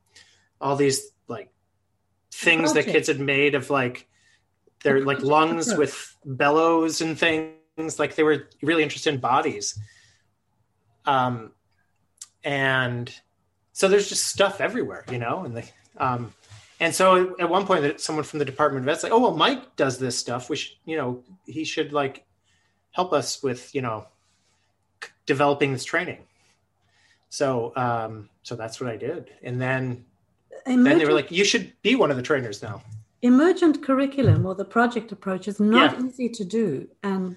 all 0.60 0.74
these 0.74 1.12
like 1.28 1.50
things 2.32 2.72
that 2.72 2.86
kids 2.86 3.06
had 3.06 3.20
made 3.20 3.54
of 3.54 3.70
like 3.70 4.08
their 4.82 5.04
like 5.04 5.22
lungs 5.22 5.72
with 5.76 6.16
bellows 6.24 7.00
and 7.00 7.16
things 7.16 7.54
things 7.76 7.98
like 7.98 8.16
they 8.16 8.22
were 8.22 8.48
really 8.62 8.82
interested 8.82 9.14
in 9.14 9.20
bodies. 9.20 9.78
Um 11.06 11.52
and 12.44 13.14
so 13.72 13.88
there's 13.88 14.08
just 14.08 14.26
stuff 14.26 14.60
everywhere 14.60 15.04
you 15.10 15.18
know 15.18 15.44
and 15.44 15.56
the 15.56 15.64
um 15.96 16.34
and 16.82 16.92
so 16.92 17.36
at 17.38 17.48
one 17.48 17.64
point 17.64 18.00
someone 18.00 18.24
from 18.24 18.40
the 18.40 18.44
department 18.44 18.82
of 18.82 18.86
Vet's 18.86 19.04
like 19.04 19.12
oh 19.12 19.20
well 19.20 19.36
mike 19.36 19.76
does 19.76 19.98
this 19.98 20.18
stuff. 20.18 20.50
Which 20.50 20.78
you 20.84 20.96
know 20.96 21.22
he 21.46 21.64
should 21.64 21.92
like 21.92 22.24
help 22.90 23.12
us 23.12 23.40
with 23.40 23.72
you 23.72 23.82
know 23.82 24.06
developing 25.24 25.72
this 25.72 25.84
training. 25.84 26.18
So 27.28 27.72
um 27.76 28.28
so 28.42 28.56
that's 28.56 28.80
what 28.80 28.90
i 28.90 28.96
did. 28.96 29.30
And 29.44 29.60
then 29.60 30.04
then 30.66 30.98
they 30.98 31.06
were 31.06 31.12
like 31.12 31.30
you 31.30 31.44
should 31.44 31.72
be 31.82 31.94
one 31.94 32.10
of 32.10 32.16
the 32.16 32.22
trainers 32.22 32.62
now. 32.62 32.82
Emergent 33.22 33.84
curriculum 33.84 34.44
or 34.44 34.56
the 34.56 34.64
project 34.64 35.12
approach 35.12 35.46
is 35.46 35.60
not 35.60 35.92
yeah. 35.92 36.04
easy 36.04 36.28
to 36.28 36.44
do. 36.44 36.88
And 37.04 37.36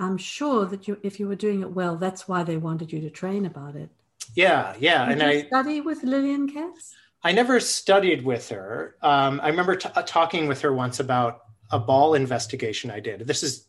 i'm 0.00 0.18
sure 0.18 0.66
that 0.66 0.88
you 0.88 0.98
if 1.04 1.20
you 1.20 1.28
were 1.28 1.40
doing 1.46 1.60
it 1.62 1.70
well 1.70 1.94
that's 1.94 2.26
why 2.26 2.42
they 2.42 2.56
wanted 2.56 2.92
you 2.92 3.00
to 3.02 3.10
train 3.10 3.46
about 3.46 3.76
it. 3.76 3.88
Yeah 4.34 4.74
yeah. 4.80 5.04
Did 5.04 5.12
and 5.12 5.22
i 5.22 5.42
study 5.46 5.80
with 5.80 6.02
lillian 6.02 6.52
katz 6.52 6.96
i 7.22 7.32
never 7.32 7.60
studied 7.60 8.24
with 8.24 8.48
her 8.48 8.96
um, 9.02 9.40
i 9.42 9.48
remember 9.48 9.76
t- 9.76 9.88
uh, 9.94 10.02
talking 10.02 10.46
with 10.46 10.60
her 10.62 10.72
once 10.72 11.00
about 11.00 11.42
a 11.70 11.78
ball 11.78 12.14
investigation 12.14 12.90
i 12.90 13.00
did 13.00 13.26
this 13.26 13.42
is 13.42 13.66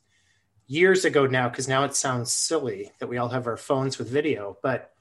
years 0.67 1.05
ago 1.05 1.27
now 1.27 1.49
because 1.49 1.67
now 1.67 1.83
it 1.83 1.95
sounds 1.95 2.31
silly 2.31 2.91
that 2.99 3.07
we 3.07 3.17
all 3.17 3.29
have 3.29 3.47
our 3.47 3.57
phones 3.57 3.97
with 3.97 4.09
video 4.09 4.57
but 4.63 4.91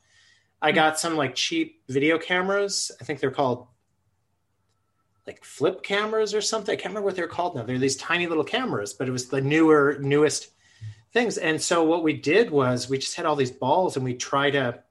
i 0.61 0.71
hmm. 0.71 0.75
got 0.75 0.99
some 0.99 1.17
like 1.17 1.35
cheap 1.35 1.83
video 1.89 2.19
cameras 2.19 2.91
i 3.01 3.05
think 3.05 3.21
they're 3.21 3.31
called 3.31 3.67
like 5.31 5.45
flip 5.45 5.83
cameras 5.83 6.35
or 6.35 6.41
something. 6.41 6.73
I 6.73 6.77
can't 6.77 6.87
remember 6.87 7.07
what 7.07 7.15
they're 7.15 7.29
called 7.29 7.55
now. 7.55 7.63
They're 7.63 7.79
these 7.79 7.97
tiny 7.97 8.27
little 8.27 8.45
cameras, 8.45 8.93
but 8.93 9.07
it 9.07 9.13
was 9.13 9.29
the 9.29 9.41
newer, 9.41 9.97
newest 10.01 10.51
things. 11.13 11.39
And 11.39 11.61
so 11.61 11.85
what 11.85 12.03
we 12.03 12.15
did 12.15 12.51
was 12.51 12.89
we 12.89 12.99
just 12.99 13.15
had 13.15 13.27
all 13.27 13.37
these 13.37 13.51
balls 13.51 13.97
and 13.97 14.05
we 14.05 14.15
try 14.15 14.51
to, 14.51 14.83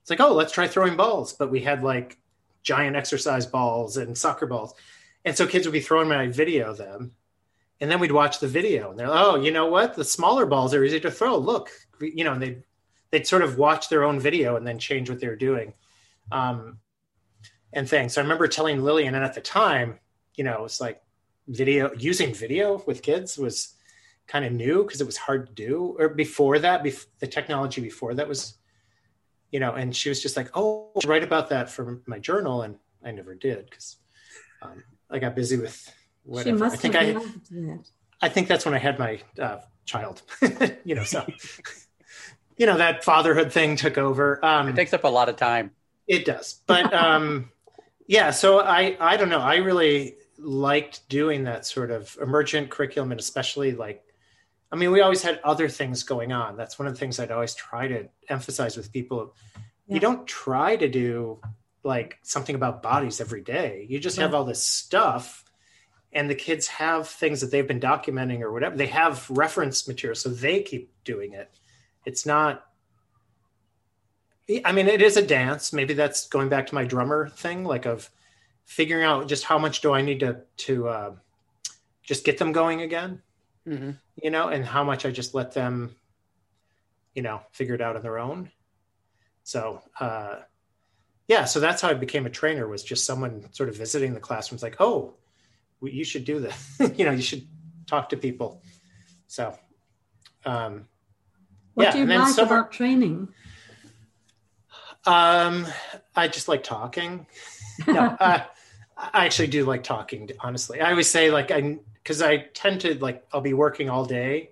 it's 0.00 0.10
like, 0.10 0.20
oh, 0.20 0.32
let's 0.32 0.52
try 0.52 0.68
throwing 0.68 0.96
balls. 0.96 1.34
But 1.34 1.50
we 1.50 1.60
had 1.60 1.82
like 1.82 2.18
giant 2.64 2.96
exercise 2.96 3.46
balls 3.46 3.96
and 3.96 4.18
soccer 4.18 4.46
balls. 4.46 4.74
And 5.24 5.36
so 5.36 5.46
kids 5.46 5.66
would 5.66 5.72
be 5.72 5.80
throwing 5.80 6.08
my 6.08 6.26
video 6.26 6.74
them. 6.74 7.12
And 7.80 7.90
then 7.90 8.00
we'd 8.00 8.12
watch 8.12 8.40
the 8.40 8.48
video 8.48 8.90
and 8.90 8.98
they're, 8.98 9.08
like, 9.08 9.24
oh, 9.24 9.36
you 9.36 9.52
know 9.52 9.66
what? 9.66 9.94
The 9.94 10.04
smaller 10.04 10.46
balls 10.46 10.74
are 10.74 10.84
easy 10.84 11.00
to 11.00 11.10
throw. 11.10 11.36
Look, 11.36 11.70
you 12.00 12.24
know, 12.24 12.32
and 12.32 12.42
they'd, 12.42 12.62
they'd 13.10 13.26
sort 13.26 13.42
of 13.42 13.58
watch 13.58 13.88
their 13.88 14.04
own 14.04 14.18
video 14.18 14.56
and 14.56 14.66
then 14.66 14.78
change 14.78 15.08
what 15.08 15.20
they 15.20 15.28
were 15.28 15.36
doing. 15.36 15.74
Um, 16.32 16.78
and 17.74 17.88
things. 17.88 18.14
So 18.14 18.20
I 18.20 18.24
remember 18.24 18.48
telling 18.48 18.82
Lillian, 18.82 19.14
and 19.14 19.24
at 19.24 19.34
the 19.34 19.40
time, 19.40 19.98
you 20.36 20.44
know, 20.44 20.64
it's 20.64 20.80
like 20.80 21.02
video 21.48 21.92
using 21.98 22.32
video 22.32 22.82
with 22.86 23.02
kids 23.02 23.36
was 23.36 23.74
kind 24.26 24.44
of 24.44 24.52
new 24.52 24.84
because 24.84 25.00
it 25.00 25.06
was 25.06 25.16
hard 25.16 25.48
to 25.48 25.52
do. 25.52 25.96
Or 25.98 26.08
before 26.08 26.58
that, 26.60 26.82
bef- 26.82 27.06
the 27.18 27.26
technology 27.26 27.80
before 27.80 28.14
that 28.14 28.28
was, 28.28 28.54
you 29.54 29.60
know, 29.60 29.74
and 29.74 29.94
she 29.94 30.08
was 30.08 30.20
just 30.20 30.36
like, 30.36 30.50
"Oh, 30.54 30.90
write 31.06 31.22
about 31.22 31.50
that 31.50 31.70
for 31.70 32.02
my 32.06 32.18
journal," 32.18 32.62
and 32.62 32.76
I 33.04 33.12
never 33.12 33.36
did 33.36 33.70
because 33.70 33.98
um, 34.60 34.82
I 35.08 35.20
got 35.20 35.36
busy 35.36 35.56
with 35.56 35.94
whatever. 36.24 36.64
I 36.64 36.70
think 36.70 36.96
I, 36.96 37.16
I 38.20 38.28
think 38.28 38.48
that's 38.48 38.64
when 38.64 38.74
I 38.74 38.78
had 38.78 38.98
my 38.98 39.20
uh, 39.38 39.58
child. 39.84 40.22
you 40.84 40.96
know, 40.96 41.04
so 41.04 41.24
you 42.56 42.66
know 42.66 42.78
that 42.78 43.04
fatherhood 43.04 43.52
thing 43.52 43.76
took 43.76 43.96
over. 43.96 44.44
Um, 44.44 44.66
it 44.66 44.74
takes 44.74 44.92
up 44.92 45.04
a 45.04 45.08
lot 45.08 45.28
of 45.28 45.36
time. 45.36 45.70
It 46.08 46.24
does, 46.24 46.60
but 46.66 46.92
um, 47.04 47.52
yeah 48.06 48.30
so 48.30 48.60
i 48.60 48.96
i 49.00 49.16
don't 49.16 49.28
know 49.28 49.40
i 49.40 49.56
really 49.56 50.16
liked 50.38 51.08
doing 51.08 51.44
that 51.44 51.64
sort 51.64 51.90
of 51.90 52.16
emergent 52.20 52.70
curriculum 52.70 53.12
and 53.12 53.20
especially 53.20 53.72
like 53.72 54.03
i 54.74 54.76
mean 54.76 54.90
we 54.90 55.00
always 55.00 55.22
had 55.22 55.40
other 55.44 55.68
things 55.68 56.02
going 56.02 56.32
on 56.32 56.56
that's 56.56 56.78
one 56.78 56.88
of 56.88 56.94
the 56.94 56.98
things 56.98 57.20
i'd 57.20 57.30
always 57.30 57.54
try 57.54 57.86
to 57.86 58.08
emphasize 58.28 58.76
with 58.76 58.92
people 58.92 59.34
yeah. 59.86 59.94
you 59.94 60.00
don't 60.00 60.26
try 60.26 60.74
to 60.74 60.88
do 60.88 61.40
like 61.84 62.18
something 62.22 62.56
about 62.56 62.82
bodies 62.82 63.20
every 63.20 63.40
day 63.40 63.86
you 63.88 64.00
just 64.00 64.18
yeah. 64.18 64.24
have 64.24 64.34
all 64.34 64.44
this 64.44 64.62
stuff 64.62 65.44
and 66.12 66.28
the 66.28 66.34
kids 66.34 66.66
have 66.66 67.08
things 67.08 67.40
that 67.40 67.50
they've 67.50 67.68
been 67.68 67.80
documenting 67.80 68.40
or 68.40 68.52
whatever 68.52 68.76
they 68.76 68.86
have 68.86 69.30
reference 69.30 69.86
material 69.86 70.16
so 70.16 70.28
they 70.28 70.60
keep 70.60 70.90
doing 71.04 71.34
it 71.34 71.50
it's 72.04 72.26
not 72.26 72.66
I 74.64 74.72
mean, 74.72 74.88
it 74.88 75.00
is 75.00 75.16
a 75.16 75.26
dance. 75.26 75.72
Maybe 75.72 75.94
that's 75.94 76.28
going 76.28 76.50
back 76.50 76.66
to 76.66 76.74
my 76.74 76.84
drummer 76.84 77.28
thing, 77.28 77.64
like 77.64 77.86
of 77.86 78.10
figuring 78.66 79.04
out 79.04 79.26
just 79.26 79.44
how 79.44 79.58
much 79.58 79.80
do 79.80 79.92
I 79.94 80.02
need 80.02 80.20
to 80.20 80.42
to 80.58 80.88
uh, 80.88 81.14
just 82.02 82.24
get 82.24 82.38
them 82.38 82.52
going 82.52 82.82
again, 82.82 83.22
mm-hmm. 83.66 83.92
You 84.22 84.30
know, 84.30 84.48
and 84.48 84.64
how 84.64 84.84
much 84.84 85.04
I 85.06 85.10
just 85.10 85.34
let 85.34 85.52
them, 85.52 85.94
you 87.14 87.22
know, 87.22 87.40
figure 87.52 87.74
it 87.74 87.80
out 87.80 87.96
on 87.96 88.02
their 88.02 88.18
own. 88.18 88.50
So, 89.42 89.82
uh, 90.00 90.36
yeah, 91.28 91.44
so 91.44 91.60
that's 91.60 91.80
how 91.82 91.88
I 91.88 91.94
became 91.94 92.26
a 92.26 92.30
trainer 92.30 92.68
was 92.68 92.82
just 92.82 93.04
someone 93.06 93.46
sort 93.52 93.68
of 93.68 93.76
visiting 93.76 94.14
the 94.14 94.20
classrooms 94.20 94.62
like, 94.62 94.76
oh, 94.80 95.14
you 95.82 96.04
should 96.04 96.24
do 96.24 96.40
this. 96.40 96.80
you 96.96 97.04
know, 97.04 97.12
you 97.12 97.22
should 97.22 97.46
talk 97.86 98.10
to 98.10 98.16
people. 98.16 98.62
So, 99.26 99.56
um, 100.44 100.86
what 101.74 101.84
yeah, 101.84 101.92
do 101.92 101.98
you 101.98 102.10
and 102.10 102.22
like 102.22 102.38
about 102.38 102.72
training? 102.72 103.28
Um, 105.06 105.66
I 106.14 106.28
just 106.28 106.48
like 106.48 106.62
talking. 106.62 107.26
No, 107.88 108.02
uh, 108.20 108.44
I 108.96 109.26
actually 109.26 109.48
do 109.48 109.64
like 109.64 109.82
talking. 109.82 110.30
Honestly, 110.38 110.80
I 110.80 110.92
always 110.92 111.10
say 111.10 111.32
like 111.32 111.50
I 111.50 111.80
because 112.04 112.22
I 112.22 112.36
tend 112.54 112.82
to 112.82 112.96
like 112.98 113.26
I'll 113.32 113.40
be 113.40 113.54
working 113.54 113.90
all 113.90 114.04
day, 114.04 114.50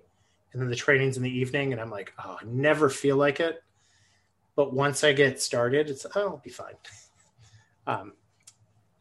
and 0.51 0.61
then 0.61 0.69
the 0.69 0.75
training's 0.75 1.15
in 1.15 1.23
the 1.23 1.29
evening, 1.29 1.71
and 1.71 1.79
I'm 1.79 1.89
like, 1.89 2.11
oh, 2.23 2.37
I 2.41 2.43
never 2.45 2.89
feel 2.89 3.15
like 3.15 3.39
it. 3.39 3.63
But 4.55 4.73
once 4.73 5.03
I 5.03 5.13
get 5.13 5.41
started, 5.41 5.89
it's 5.89 6.05
oh, 6.15 6.21
I'll 6.21 6.41
be 6.43 6.49
fine. 6.49 6.75
Um, 7.85 8.13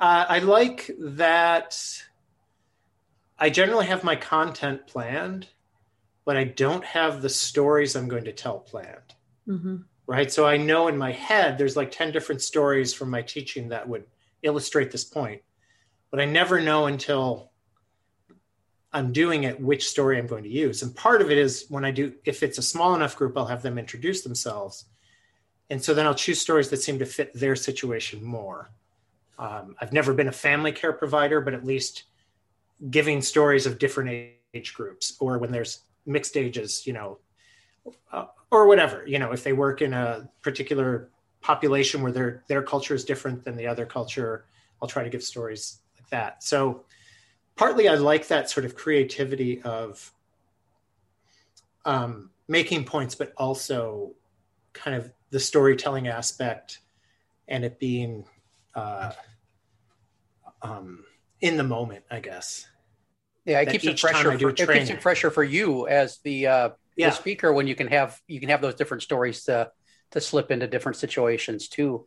uh, 0.00 0.26
I 0.28 0.40
like 0.40 0.90
that. 0.98 1.78
I 3.38 3.48
generally 3.48 3.86
have 3.86 4.02
my 4.02 4.16
content 4.16 4.88
planned, 4.88 5.46
but 6.24 6.36
I 6.36 6.42
don't 6.42 6.84
have 6.84 7.22
the 7.22 7.28
stories 7.28 7.94
I'm 7.94 8.08
going 8.08 8.24
to 8.24 8.32
tell 8.32 8.58
planned 8.58 9.14
hmm 9.46 9.76
right? 10.06 10.30
So 10.30 10.46
I 10.46 10.56
know 10.56 10.88
in 10.88 10.98
my 10.98 11.12
head 11.12 11.58
there's 11.58 11.76
like 11.76 11.90
10 11.90 12.12
different 12.12 12.42
stories 12.42 12.92
from 12.92 13.10
my 13.10 13.22
teaching 13.22 13.68
that 13.68 13.88
would 13.88 14.04
illustrate 14.42 14.90
this 14.90 15.04
point, 15.04 15.42
but 16.10 16.20
I 16.20 16.24
never 16.24 16.60
know 16.60 16.86
until 16.86 17.51
I'm 18.92 19.12
doing 19.12 19.44
it 19.44 19.60
which 19.60 19.88
story 19.88 20.18
I'm 20.18 20.26
going 20.26 20.44
to 20.44 20.50
use. 20.50 20.82
And 20.82 20.94
part 20.94 21.22
of 21.22 21.30
it 21.30 21.38
is 21.38 21.66
when 21.68 21.84
I 21.84 21.90
do, 21.90 22.12
if 22.24 22.42
it's 22.42 22.58
a 22.58 22.62
small 22.62 22.94
enough 22.94 23.16
group, 23.16 23.36
I'll 23.36 23.46
have 23.46 23.62
them 23.62 23.78
introduce 23.78 24.22
themselves. 24.22 24.84
And 25.70 25.82
so 25.82 25.94
then 25.94 26.06
I'll 26.06 26.14
choose 26.14 26.40
stories 26.40 26.68
that 26.70 26.82
seem 26.82 26.98
to 26.98 27.06
fit 27.06 27.32
their 27.32 27.56
situation 27.56 28.22
more. 28.22 28.70
Um, 29.38 29.74
I've 29.80 29.92
never 29.92 30.12
been 30.12 30.28
a 30.28 30.32
family 30.32 30.72
care 30.72 30.92
provider, 30.92 31.40
but 31.40 31.54
at 31.54 31.64
least 31.64 32.04
giving 32.90 33.22
stories 33.22 33.64
of 33.64 33.78
different 33.78 34.34
age 34.54 34.74
groups 34.74 35.16
or 35.20 35.38
when 35.38 35.50
there's 35.50 35.80
mixed 36.04 36.36
ages, 36.36 36.86
you 36.86 36.92
know, 36.92 37.18
uh, 38.12 38.26
or 38.50 38.66
whatever, 38.66 39.04
you 39.06 39.18
know, 39.18 39.32
if 39.32 39.42
they 39.42 39.52
work 39.52 39.80
in 39.80 39.94
a 39.94 40.28
particular 40.42 41.08
population 41.40 42.02
where 42.02 42.12
their 42.12 42.44
their 42.48 42.62
culture 42.62 42.94
is 42.94 43.04
different 43.04 43.44
than 43.44 43.56
the 43.56 43.66
other 43.66 43.86
culture, 43.86 44.44
I'll 44.80 44.88
try 44.88 45.02
to 45.02 45.10
give 45.10 45.22
stories 45.22 45.78
like 45.96 46.08
that. 46.10 46.44
So 46.44 46.84
partly 47.56 47.88
I 47.88 47.94
like 47.94 48.28
that 48.28 48.50
sort 48.50 48.64
of 48.66 48.74
creativity 48.74 49.62
of 49.62 50.12
um, 51.84 52.30
making 52.48 52.84
points, 52.84 53.14
but 53.14 53.32
also 53.36 54.14
kind 54.72 54.96
of 54.96 55.10
the 55.30 55.40
storytelling 55.40 56.08
aspect 56.08 56.80
and 57.48 57.64
it 57.64 57.78
being 57.78 58.24
uh, 58.74 59.12
um, 60.62 61.04
in 61.40 61.56
the 61.56 61.64
moment, 61.64 62.04
I 62.10 62.20
guess. 62.20 62.66
Yeah, 63.44 63.60
it 63.60 63.66
that 63.66 63.72
keeps 63.72 63.84
it 63.84 63.98
fresher. 63.98 64.22
For, 64.22 64.32
it 64.50 64.56
keeps 64.56 64.62
training- 64.62 64.88
it 64.88 65.02
fresher 65.02 65.30
for 65.30 65.42
you 65.42 65.88
as 65.88 66.18
the 66.18 66.46
uh, 66.46 66.68
Yeah. 66.96 67.10
the 67.10 67.16
speaker 67.16 67.52
when 67.52 67.66
you 67.66 67.74
can 67.74 67.88
have 67.88 68.20
you 68.28 68.38
can 68.38 68.48
have 68.50 68.60
those 68.60 68.76
different 68.76 69.02
stories 69.02 69.44
to 69.44 69.70
to 70.12 70.20
slip 70.20 70.50
into 70.50 70.66
different 70.68 70.96
situations 70.96 71.68
too. 71.68 72.06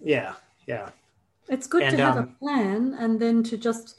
Yeah. 0.00 0.34
Yeah. 0.66 0.90
It's 1.48 1.66
good 1.66 1.82
And, 1.82 1.96
to 1.96 2.02
have 2.04 2.16
a 2.16 2.20
um, 2.20 2.36
plan 2.38 2.94
and 2.98 3.18
then 3.18 3.42
to 3.44 3.56
just 3.56 3.98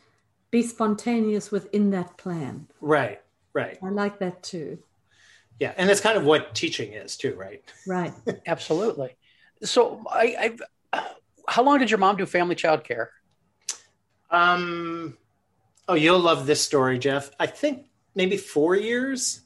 be 0.52 0.64
spontaneous 0.64 1.52
within 1.52 1.92
that 1.92 2.18
plan. 2.18 2.68
Right. 2.82 3.22
Right. 3.54 3.78
I 3.84 3.90
like 3.90 4.20
that 4.20 4.44
too. 4.44 4.80
Yeah. 5.60 5.74
And 5.78 5.90
that's 5.90 6.02
kind 6.02 6.18
of 6.18 6.24
what 6.24 6.56
teaching 6.56 6.94
is 6.94 7.18
too, 7.18 7.36
right? 7.36 7.64
Right. 7.86 8.14
Absolutely. 8.48 9.16
So 9.64 10.04
I, 10.10 10.58
I 10.94 11.06
how 11.50 11.64
long 11.64 11.80
did 11.80 11.90
your 11.90 11.98
mom 11.98 12.16
do 12.16 12.26
family 12.26 12.56
child 12.56 12.84
care? 12.84 13.12
Um, 14.30 15.18
oh, 15.88 15.96
you'll 15.96 16.20
love 16.20 16.46
this 16.46 16.62
story, 16.62 17.00
Jeff. 17.00 17.32
I 17.40 17.48
think 17.48 17.88
maybe 18.16 18.38
four 18.38 18.76
years. 18.76 19.42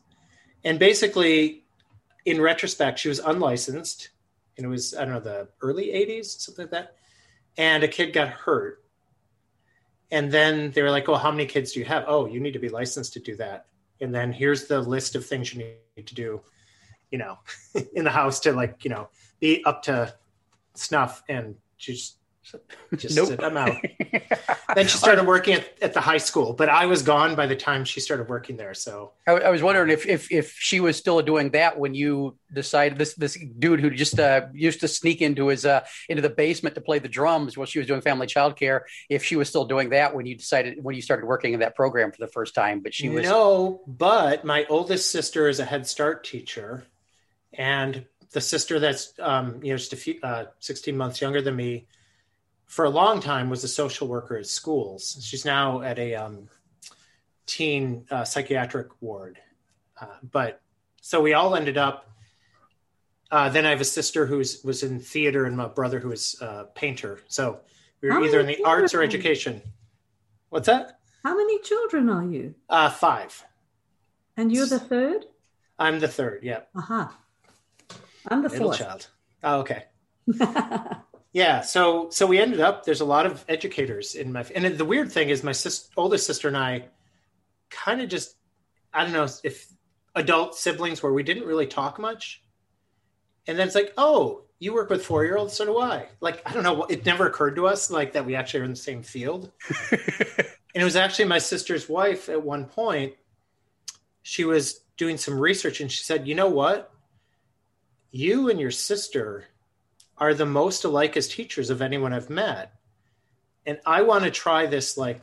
And 0.66 0.78
basically, 0.78 1.64
in 2.26 2.42
retrospect, 2.42 3.00
she 3.00 3.10
was 3.10 3.20
unlicensed. 3.20 4.10
And 4.58 4.66
it 4.66 4.70
was, 4.70 4.94
I 4.94 5.06
don't 5.06 5.14
know, 5.14 5.20
the 5.20 5.48
early 5.62 5.88
80s, 5.88 6.40
something 6.40 6.64
like 6.66 6.72
that. 6.72 6.96
And 7.58 7.84
a 7.84 7.88
kid 7.88 8.14
got 8.14 8.28
hurt. 8.28 8.83
And 10.12 10.32
then 10.32 10.72
they 10.72 10.82
were 10.82 10.92
like, 10.92 11.10
oh, 11.10 11.16
how 11.16 11.32
many 11.32 11.46
kids 11.46 11.74
do 11.74 11.80
you 11.80 11.86
have? 11.86 12.06
Oh, 12.08 12.26
you 12.26 12.40
need 12.40 12.54
to 12.54 12.60
be 12.60 12.70
licensed 12.70 13.14
to 13.14 13.20
do 13.20 13.36
that. 13.38 13.66
And 14.00 14.14
then 14.14 14.32
here's 14.32 14.68
the 14.68 14.82
list 14.82 15.16
of 15.16 15.26
things 15.26 15.54
you 15.54 15.64
need 15.98 16.08
to 16.08 16.16
do, 16.16 16.42
you 17.12 17.18
know, 17.18 17.40
in 17.94 18.04
the 18.04 18.12
house 18.12 18.40
to 18.42 18.54
like, 18.54 18.84
you 18.84 18.90
know, 18.90 19.10
be 19.40 19.64
up 19.66 19.84
to 19.84 20.14
snuff. 20.76 21.24
And 21.28 21.56
just, 21.78 22.18
just 22.98 23.16
Nope. 23.16 23.28
said, 23.30 23.44
I'm 23.44 23.56
out. 23.56 23.78
then 24.76 24.88
she 24.88 24.98
started 24.98 25.26
working 25.26 25.56
at, 25.56 25.82
at 25.82 25.94
the 25.94 26.02
high 26.02 26.18
school, 26.18 26.54
but 26.54 26.68
I 26.68 26.86
was 26.86 27.02
gone 27.02 27.36
by 27.36 27.48
the 27.48 27.56
time 27.56 27.86
she 27.86 28.02
started 28.02 28.28
working 28.28 28.58
there. 28.58 28.74
So 28.74 29.14
I, 29.26 29.32
I 29.32 29.50
was 29.50 29.64
wondering 29.64 29.90
if, 29.90 30.06
if 30.06 30.32
if 30.32 30.56
she 30.58 30.80
was 30.80 30.98
still 30.98 31.22
doing 31.22 31.52
that 31.52 31.80
when 31.80 31.94
you 31.94 32.38
decided 32.52 32.98
this 32.98 33.14
this 33.14 33.38
dude 33.60 33.80
who 33.80 33.90
just 33.90 34.20
uh, 34.20 34.48
used 34.54 34.82
to 34.82 34.88
sneak 34.88 35.22
into 35.22 35.48
his 35.48 35.66
uh, 35.66 35.86
into 36.10 36.22
the 36.22 36.30
basement 36.30 36.76
to 36.76 36.82
play 36.82 37.00
the 37.00 37.08
drums 37.08 37.58
while 37.58 37.66
she 37.66 37.80
was 37.80 37.88
doing 37.88 38.02
family 38.02 38.28
child 38.28 38.58
care. 38.58 38.86
If 39.10 39.24
she 39.24 39.38
was 39.38 39.48
still 39.48 39.66
doing 39.66 39.92
that 39.92 40.14
when 40.14 40.26
you 40.26 40.36
decided 40.36 40.84
when 40.84 40.96
you 40.96 41.02
started 41.02 41.26
working 41.26 41.54
in 41.54 41.62
that 41.62 41.76
program 41.76 42.12
for 42.12 42.20
the 42.20 42.32
first 42.32 42.54
time, 42.56 42.82
but 42.82 42.94
she 42.94 43.08
was 43.08 43.24
no, 43.24 43.82
but 43.88 44.44
my 44.44 44.66
oldest 44.70 45.12
sister 45.12 45.48
is 45.48 45.60
a 45.60 45.66
Head 45.66 45.88
Start 45.88 46.26
teacher, 46.26 46.86
and 47.54 48.06
the 48.32 48.42
sister 48.42 48.80
that's 48.80 49.14
um, 49.20 49.64
you 49.64 49.72
know 49.72 49.78
just 49.78 49.94
a 49.94 49.98
few 49.98 50.20
uh, 50.22 50.46
16 50.60 50.98
months 50.98 51.22
younger 51.22 51.42
than 51.42 51.56
me 51.56 51.88
for 52.68 52.86
a 52.86 52.90
long 52.90 53.20
time 53.20 53.50
was 53.50 53.64
a 53.64 53.68
social 53.68 54.08
worker 54.08 54.38
at 54.38 54.48
schools. 54.48 55.20
She's 55.22 55.46
now 55.46 55.82
at 55.82 56.00
a 56.00 56.16
um, 56.16 56.50
teen 57.46 58.06
uh, 58.10 58.24
psychiatric 58.24 58.90
ward, 59.02 59.40
uh, 60.00 60.08
but 60.32 60.62
so 61.02 61.22
we 61.22 61.34
all 61.34 61.56
ended 61.56 61.78
up. 61.78 62.10
Uh, 63.30 63.50
then 63.50 63.66
I 63.66 63.72
have 63.72 63.82
a 63.82 63.86
sister 63.86 64.26
who 64.28 64.38
was 64.38 64.84
in 64.84 65.00
theater 65.00 65.46
and 65.46 65.58
my 65.58 65.68
brother 65.68 66.00
who 66.00 66.12
is 66.12 66.40
a 66.40 66.66
painter. 66.76 67.20
So 67.28 67.62
we 68.02 68.10
were 68.10 68.16
How 68.16 68.24
either 68.24 68.40
in 68.40 68.46
the 68.46 68.64
arts 68.64 68.94
or 68.94 69.02
education. 69.02 69.62
What's 70.50 70.68
that? 70.68 71.00
How 71.24 71.36
many 71.36 71.60
children 71.60 72.10
are 72.10 72.24
you? 72.24 72.54
Uh, 72.70 72.90
five. 72.90 73.44
And 74.38 74.52
you're 74.52 74.68
the 74.68 74.80
third? 74.80 75.26
I'm 75.80 76.00
the 76.00 76.08
third. 76.08 76.42
Yeah, 76.44 76.62
Aha. 76.76 77.18
I'm 78.28 78.44
the 78.44 78.50
middle 78.50 78.68
fourth. 78.68 78.80
child. 78.80 79.08
Oh, 79.44 79.60
okay. 79.60 79.86
Yeah. 81.34 81.62
So 81.62 82.10
so 82.12 82.28
we 82.28 82.40
ended 82.40 82.60
up. 82.60 82.86
There's 82.86 83.02
a 83.02 83.06
lot 83.06 83.26
of 83.26 83.44
educators 83.50 84.16
in 84.16 84.32
my. 84.32 84.46
And 84.56 84.78
the 84.78 84.86
weird 84.86 85.12
thing 85.12 85.30
is, 85.30 85.44
my 85.44 85.52
sis, 85.52 85.90
oldest 85.98 86.28
sister 86.28 86.48
and 86.48 86.56
I, 86.56 86.86
kind 87.70 88.02
of 88.02 88.10
just, 88.10 88.36
I 88.94 89.04
don't 89.04 89.14
know 89.14 89.28
if 89.44 89.68
adult 90.16 90.56
siblings 90.56 91.02
where 91.02 91.12
we 91.12 91.24
didn't 91.24 91.46
really 91.46 91.66
talk 91.66 91.98
much, 92.00 92.44
and 93.48 93.58
then 93.58 93.66
it's 93.68 93.76
like, 93.76 93.94
oh, 93.98 94.44
you 94.60 94.74
work 94.74 94.90
with 94.90 95.06
four 95.06 95.26
year 95.26 95.36
olds, 95.36 95.54
so 95.54 95.66
do 95.66 95.80
I. 95.80 96.08
Like 96.22 96.42
I 96.46 96.54
don't 96.54 96.64
know. 96.64 96.84
It 96.84 97.06
never 97.06 97.28
occurred 97.28 97.56
to 97.56 97.68
us 97.68 97.92
like 97.92 98.14
that 98.14 98.26
we 98.26 98.36
actually 98.36 98.62
are 98.62 98.66
in 98.66 98.70
the 98.72 98.78
same 98.78 99.04
field. 99.04 99.52
and 99.92 100.48
it 100.74 100.84
was 100.84 100.96
actually 100.96 101.26
my 101.26 101.40
sister's 101.40 101.90
wife 101.90 102.30
at 102.30 102.42
one 102.42 102.66
point. 102.66 103.14
She 104.22 104.46
was 104.46 104.80
doing 104.96 105.18
some 105.18 105.38
research 105.38 105.82
and 105.82 105.92
she 105.92 106.04
said, 106.04 106.28
you 106.28 106.36
know 106.36 106.48
what? 106.48 106.92
You 108.12 108.50
and 108.50 108.60
your 108.60 108.72
sister 108.72 109.46
are 110.18 110.34
the 110.34 110.46
most 110.46 110.84
alike 110.84 111.18
as 111.18 111.28
teachers 111.28 111.70
of 111.70 111.82
anyone 111.82 112.14
I've 112.14 112.30
met. 112.30 112.74
And 113.66 113.80
I 113.86 114.02
want 114.02 114.24
to 114.24 114.32
try 114.32 114.66
this 114.66 114.98
like 114.98 115.22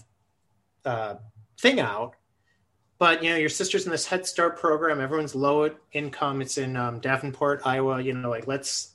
uh, 0.84 1.16
thing 1.58 1.80
out. 1.80 2.14
But 2.98 3.22
you 3.22 3.30
know, 3.30 3.36
your 3.36 3.48
sister's 3.48 3.86
in 3.86 3.92
this 3.92 4.06
Head 4.06 4.26
Start 4.26 4.58
program. 4.58 5.00
Everyone's 5.00 5.34
low 5.34 5.70
income. 5.92 6.42
It's 6.42 6.58
in 6.58 6.76
um, 6.76 7.00
Davenport, 7.00 7.62
Iowa. 7.64 8.00
You 8.00 8.12
know, 8.12 8.28
like 8.28 8.46
let's 8.46 8.94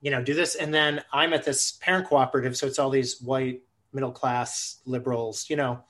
you 0.00 0.10
know 0.10 0.22
do 0.22 0.34
this. 0.34 0.54
And 0.54 0.72
then 0.72 1.02
I'm 1.12 1.32
at 1.32 1.44
this 1.44 1.72
parent 1.72 2.06
cooperative, 2.06 2.56
so 2.56 2.66
it's 2.66 2.78
all 2.78 2.90
these 2.90 3.20
white 3.20 3.62
middle 3.92 4.12
class 4.12 4.78
liberals. 4.86 5.46
You 5.48 5.56
know, 5.56 5.80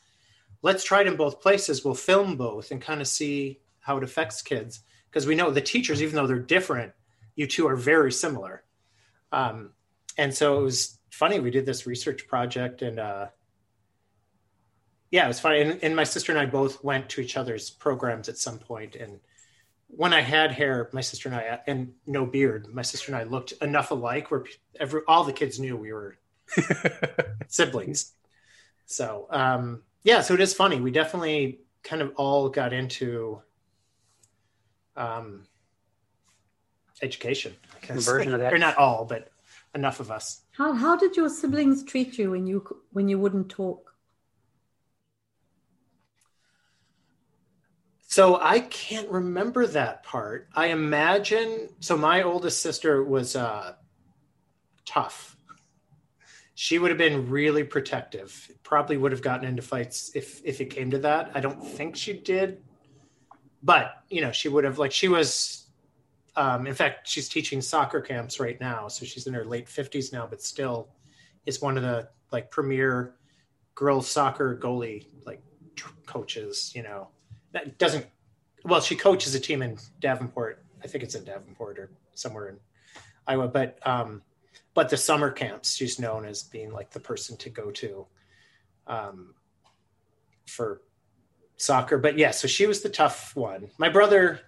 let's 0.62 0.84
try 0.84 1.02
it 1.02 1.06
in 1.06 1.16
both 1.16 1.40
places. 1.40 1.84
We'll 1.84 1.94
film 1.94 2.36
both 2.36 2.70
and 2.70 2.80
kind 2.80 3.00
of 3.00 3.08
see 3.08 3.60
how 3.80 3.98
it 3.98 4.04
affects 4.04 4.40
kids 4.40 4.80
because 5.10 5.26
we 5.26 5.34
know 5.34 5.50
the 5.50 5.60
teachers, 5.60 6.02
even 6.02 6.16
though 6.16 6.26
they're 6.26 6.38
different, 6.38 6.92
you 7.36 7.46
two 7.46 7.68
are 7.68 7.76
very 7.76 8.10
similar. 8.10 8.64
Um, 9.34 9.70
and 10.16 10.32
so 10.32 10.60
it 10.60 10.62
was 10.62 10.98
funny. 11.10 11.40
We 11.40 11.50
did 11.50 11.66
this 11.66 11.86
research 11.86 12.26
project, 12.26 12.82
and 12.82 12.98
uh, 12.98 13.26
yeah, 15.10 15.24
it 15.24 15.28
was 15.28 15.40
funny. 15.40 15.60
And, 15.60 15.78
and 15.82 15.96
my 15.96 16.04
sister 16.04 16.32
and 16.32 16.40
I 16.40 16.46
both 16.46 16.82
went 16.82 17.08
to 17.10 17.20
each 17.20 17.36
other's 17.36 17.70
programs 17.70 18.28
at 18.28 18.38
some 18.38 18.58
point. 18.58 18.96
And 18.96 19.20
when 19.88 20.12
I 20.12 20.20
had 20.20 20.52
hair, 20.52 20.88
my 20.92 21.00
sister 21.00 21.28
and 21.28 21.36
I, 21.36 21.60
and 21.66 21.92
no 22.06 22.26
beard, 22.26 22.72
my 22.72 22.82
sister 22.82 23.12
and 23.12 23.16
I 23.20 23.24
looked 23.24 23.52
enough 23.62 23.90
alike 23.90 24.30
where 24.30 24.44
every 24.78 25.02
all 25.06 25.24
the 25.24 25.32
kids 25.32 25.60
knew 25.60 25.76
we 25.76 25.92
were 25.92 26.16
siblings. 27.48 28.12
So 28.86 29.26
um, 29.30 29.82
yeah, 30.02 30.20
so 30.20 30.34
it 30.34 30.40
is 30.40 30.54
funny. 30.54 30.80
We 30.80 30.90
definitely 30.90 31.60
kind 31.82 32.02
of 32.02 32.12
all 32.16 32.48
got 32.48 32.72
into 32.72 33.40
um, 34.96 35.46
education. 37.02 37.54
I 37.88 37.94
version 37.94 38.34
of 38.34 38.40
that. 38.40 38.52
or 38.52 38.58
not 38.58 38.76
all, 38.76 39.04
but 39.04 39.30
enough 39.74 40.00
of 40.00 40.10
us. 40.10 40.42
How 40.52 40.72
how 40.72 40.96
did 40.96 41.16
your 41.16 41.28
siblings 41.28 41.84
treat 41.84 42.18
you 42.18 42.30
when 42.30 42.46
you 42.46 42.64
when 42.92 43.08
you 43.08 43.18
wouldn't 43.18 43.48
talk? 43.48 43.92
So 48.06 48.38
I 48.40 48.60
can't 48.60 49.08
remember 49.10 49.66
that 49.66 50.04
part. 50.04 50.48
I 50.54 50.66
imagine 50.66 51.70
so 51.80 51.96
my 51.96 52.22
oldest 52.22 52.62
sister 52.62 53.02
was 53.02 53.34
uh 53.34 53.74
tough. 54.86 55.36
She 56.54 56.78
would 56.78 56.90
have 56.92 56.98
been 56.98 57.28
really 57.28 57.64
protective. 57.64 58.48
Probably 58.62 58.96
would 58.96 59.10
have 59.10 59.22
gotten 59.22 59.48
into 59.48 59.62
fights 59.62 60.12
if 60.14 60.40
if 60.44 60.60
it 60.60 60.66
came 60.66 60.92
to 60.92 60.98
that. 60.98 61.32
I 61.34 61.40
don't 61.40 61.60
think 61.60 61.96
she 61.96 62.12
did. 62.12 62.62
But, 63.64 64.04
you 64.10 64.20
know, 64.20 64.30
she 64.30 64.48
would 64.48 64.62
have 64.62 64.78
like 64.78 64.92
she 64.92 65.08
was 65.08 65.63
um 66.36 66.66
in 66.66 66.74
fact, 66.74 67.08
she's 67.08 67.28
teaching 67.28 67.60
soccer 67.60 68.00
camps 68.00 68.40
right 68.40 68.60
now, 68.60 68.88
so 68.88 69.04
she's 69.04 69.26
in 69.26 69.34
her 69.34 69.44
late 69.44 69.66
50s 69.66 70.12
now, 70.12 70.26
but 70.26 70.42
still 70.42 70.88
is 71.46 71.60
one 71.60 71.76
of 71.76 71.82
the 71.82 72.08
like 72.32 72.50
premier 72.50 73.14
girls 73.74 74.08
soccer 74.08 74.58
goalie 74.60 75.06
like 75.26 75.42
coaches, 76.06 76.72
you 76.74 76.82
know. 76.82 77.08
That 77.52 77.78
doesn't 77.78 78.06
well 78.64 78.80
she 78.80 78.96
coaches 78.96 79.34
a 79.34 79.40
team 79.40 79.62
in 79.62 79.78
davenport. 80.00 80.64
I 80.82 80.86
think 80.86 81.04
it's 81.04 81.14
in 81.14 81.24
davenport 81.24 81.78
or 81.78 81.90
somewhere 82.14 82.48
in 82.48 82.58
iowa 83.26 83.48
but 83.48 83.78
um 83.86 84.22
but 84.74 84.88
the 84.88 84.96
summer 84.96 85.30
camps 85.30 85.74
she's 85.74 85.98
known 85.98 86.24
as 86.24 86.42
being 86.42 86.72
like 86.72 86.90
the 86.90 87.00
person 87.00 87.36
to 87.38 87.50
go 87.50 87.70
to 87.70 88.06
um 88.86 89.34
for 90.46 90.82
soccer. 91.56 91.98
But 91.98 92.18
yeah 92.18 92.32
so 92.32 92.48
she 92.48 92.66
was 92.66 92.82
the 92.82 92.88
tough 92.88 93.36
one. 93.36 93.70
My 93.78 93.88
brother 93.88 94.40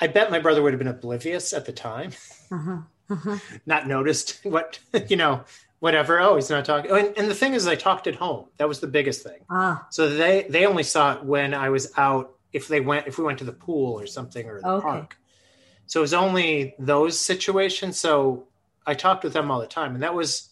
i 0.00 0.06
bet 0.06 0.30
my 0.30 0.38
brother 0.38 0.62
would 0.62 0.72
have 0.72 0.78
been 0.78 0.88
oblivious 0.88 1.52
at 1.52 1.64
the 1.66 1.72
time 1.72 2.10
Uh-huh. 2.50 2.78
Uh-huh. 3.10 3.38
not 3.66 3.86
noticed 3.86 4.40
what 4.44 4.78
you 5.08 5.16
know 5.16 5.44
whatever 5.80 6.18
oh 6.20 6.34
he's 6.36 6.50
not 6.50 6.64
talking 6.64 6.90
oh, 6.90 6.96
and, 6.96 7.16
and 7.18 7.30
the 7.30 7.34
thing 7.34 7.54
is 7.54 7.66
i 7.66 7.74
talked 7.74 8.06
at 8.06 8.14
home 8.16 8.46
that 8.58 8.68
was 8.68 8.80
the 8.80 8.86
biggest 8.86 9.22
thing 9.22 9.40
Ah, 9.50 9.86
so 9.90 10.08
they 10.08 10.46
they 10.48 10.66
only 10.66 10.82
saw 10.82 11.14
it 11.14 11.24
when 11.24 11.54
I 11.54 11.68
was 11.68 11.92
out. 11.96 12.32
If 12.52 12.66
they 12.68 12.80
went, 12.80 13.06
if 13.06 13.18
we 13.18 13.24
went 13.24 13.38
to 13.40 13.44
the 13.44 13.52
pool 13.52 13.92
or 14.00 14.06
something 14.06 14.48
or 14.48 14.60
the 14.62 14.68
Okay. 14.68 14.82
park. 14.82 15.16
So 15.86 16.00
it 16.00 16.06
was 16.08 16.14
only 16.14 16.74
those 16.78 17.20
situations. 17.20 18.00
So 18.00 18.48
I 18.86 18.94
talked 18.94 19.22
with 19.24 19.34
them 19.34 19.50
all 19.50 19.60
the 19.60 19.66
time, 19.66 19.94
and 19.94 20.02
that 20.02 20.14
was 20.14 20.50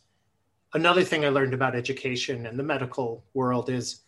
another 0.74 1.02
thing 1.02 1.24
I 1.24 1.30
learned 1.30 1.54
about 1.54 1.74
education 1.74 2.46
and 2.46 2.58
the 2.58 2.62
medical 2.62 3.24
world 3.34 3.68
is 3.70 4.00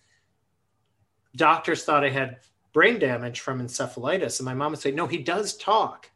doctors 1.34 1.84
thought 1.84 2.04
I 2.04 2.10
had 2.10 2.36
brain 2.76 2.98
damage 2.98 3.40
from 3.40 3.58
encephalitis, 3.58 4.38
and 4.38 4.44
my 4.44 4.52
mom 4.52 4.72
would 4.72 4.78
say, 4.78 4.90
"No, 4.90 5.06
he 5.06 5.16
does 5.16 5.56
talk." 5.56 6.10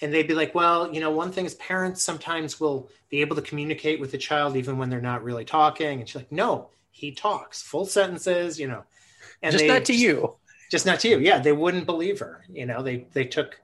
And 0.00 0.12
they'd 0.12 0.26
be 0.26 0.34
like, 0.34 0.56
"Well, 0.56 0.92
you 0.92 0.98
know, 1.00 1.12
one 1.12 1.30
thing 1.30 1.44
is 1.46 1.54
parents 1.54 2.02
sometimes 2.02 2.58
will 2.58 2.90
be 3.10 3.20
able 3.20 3.36
to 3.36 3.42
communicate 3.42 4.00
with 4.00 4.10
the 4.10 4.18
child 4.18 4.56
even 4.56 4.76
when 4.76 4.90
they're 4.90 5.00
not 5.00 5.22
really 5.22 5.44
talking." 5.44 6.00
And 6.00 6.08
she's 6.08 6.16
like, 6.16 6.32
"No, 6.32 6.70
he 6.90 7.12
talks 7.12 7.62
full 7.62 7.86
sentences, 7.86 8.58
you 8.58 8.66
know." 8.66 8.82
And 9.40 9.52
Just 9.52 9.62
they- 9.62 9.68
not 9.68 9.84
to 9.84 9.94
you. 9.94 10.36
just 10.68 10.84
not 10.84 10.98
to 11.00 11.08
you. 11.08 11.20
Yeah, 11.20 11.38
they 11.38 11.52
wouldn't 11.52 11.86
believe 11.86 12.18
her. 12.18 12.44
You 12.48 12.66
know, 12.66 12.82
they 12.82 13.06
they 13.12 13.24
took 13.24 13.60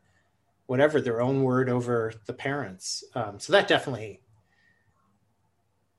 whatever 0.66 1.00
their 1.00 1.20
own 1.20 1.42
word 1.42 1.68
over 1.68 2.12
the 2.26 2.32
parents. 2.32 3.02
Um, 3.16 3.40
so 3.40 3.52
that 3.54 3.66
definitely, 3.66 4.20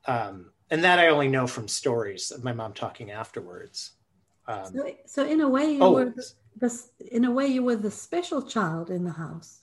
um, 0.06 0.52
and 0.70 0.82
that 0.86 0.98
I 0.98 1.08
only 1.10 1.28
know 1.28 1.46
from 1.46 1.68
stories 1.68 2.32
of 2.32 2.42
my 2.42 2.54
mom 2.54 2.72
talking 2.72 3.12
afterwards. 3.12 3.92
Um, 4.50 4.66
so, 4.66 4.96
so 5.06 5.26
in 5.26 5.42
a 5.42 5.48
way, 5.48 5.74
you 5.74 5.82
oh, 5.82 5.92
were 5.94 6.14
the, 6.58 6.84
in 7.12 7.24
a 7.24 7.32
way 7.32 7.46
you 7.46 7.62
were 7.62 7.76
the 7.76 7.92
special 7.92 8.42
child 8.42 8.90
in 8.90 9.04
the 9.04 9.12
house. 9.12 9.60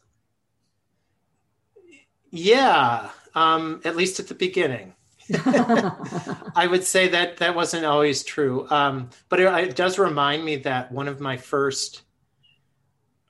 yeah, 2.31 3.11
um, 3.35 3.81
at 3.85 3.97
least 3.97 4.21
at 4.21 4.29
the 4.29 4.35
beginning. 4.35 4.95
I 5.45 6.69
would 6.71 6.85
say 6.85 7.09
that 7.09 7.39
that 7.39 7.57
wasn't 7.57 7.85
always 7.85 8.23
true, 8.23 8.71
um, 8.71 9.11
but 9.29 9.41
it, 9.41 9.53
it 9.71 9.77
does 9.77 9.99
remind 9.99 10.45
me 10.45 10.57
that 10.57 10.93
one 10.93 11.09
of 11.09 11.21
my 11.21 11.37
first. 11.37 12.03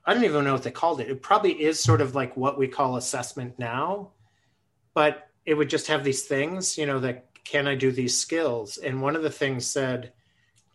I 0.05 0.13
don't 0.13 0.23
even 0.23 0.45
know 0.45 0.53
what 0.53 0.63
they 0.63 0.71
called 0.71 1.01
it. 1.01 1.09
It 1.09 1.21
probably 1.21 1.61
is 1.61 1.81
sort 1.81 1.99
of 2.01 2.15
like 2.15 2.37
what 2.37 2.57
we 2.57 2.67
call 2.67 2.95
assessment 2.95 3.57
now, 3.57 4.11
but 4.93 5.27
it 5.43 5.55
would 5.55 5.69
just 5.69 5.87
have 5.87 6.03
these 6.03 6.23
things, 6.23 6.77
you 6.77 6.85
know, 6.85 6.99
that 6.99 7.25
can 7.43 7.67
I 7.67 7.75
do 7.75 7.91
these 7.91 8.17
skills? 8.17 8.77
And 8.77 9.01
one 9.01 9.17
of 9.17 9.23
the 9.23 9.29
things 9.29 9.65
said 9.65 10.13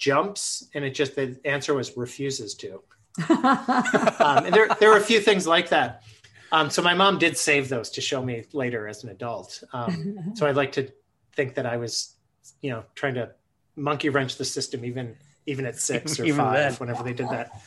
jumps, 0.02 0.68
and 0.74 0.84
it 0.84 0.90
just 0.90 1.14
the 1.14 1.38
answer 1.44 1.72
was 1.72 1.96
refuses 1.96 2.54
to. 2.56 2.82
Um, 3.28 4.46
and 4.46 4.54
there, 4.54 4.68
there 4.80 4.90
were 4.90 4.96
a 4.96 5.00
few 5.02 5.20
things 5.20 5.46
like 5.46 5.68
that. 5.70 6.02
Um, 6.50 6.70
so 6.70 6.80
my 6.80 6.94
mom 6.94 7.18
did 7.18 7.36
save 7.36 7.68
those 7.68 7.90
to 7.90 8.00
show 8.00 8.22
me 8.22 8.44
later 8.52 8.86
as 8.88 9.04
an 9.04 9.10
adult. 9.10 9.62
Um, 9.72 10.32
so 10.34 10.46
I'd 10.46 10.56
like 10.56 10.72
to 10.72 10.90
think 11.34 11.54
that 11.54 11.66
I 11.66 11.76
was, 11.76 12.14
you 12.60 12.70
know, 12.70 12.84
trying 12.94 13.14
to 13.14 13.32
monkey 13.76 14.08
wrench 14.10 14.36
the 14.36 14.44
system 14.44 14.84
even 14.84 15.16
even 15.46 15.66
at 15.66 15.76
six 15.76 16.18
or 16.20 16.26
five, 16.28 16.54
then. 16.54 16.74
whenever 16.74 17.02
they 17.02 17.12
did 17.12 17.28
that. 17.30 17.60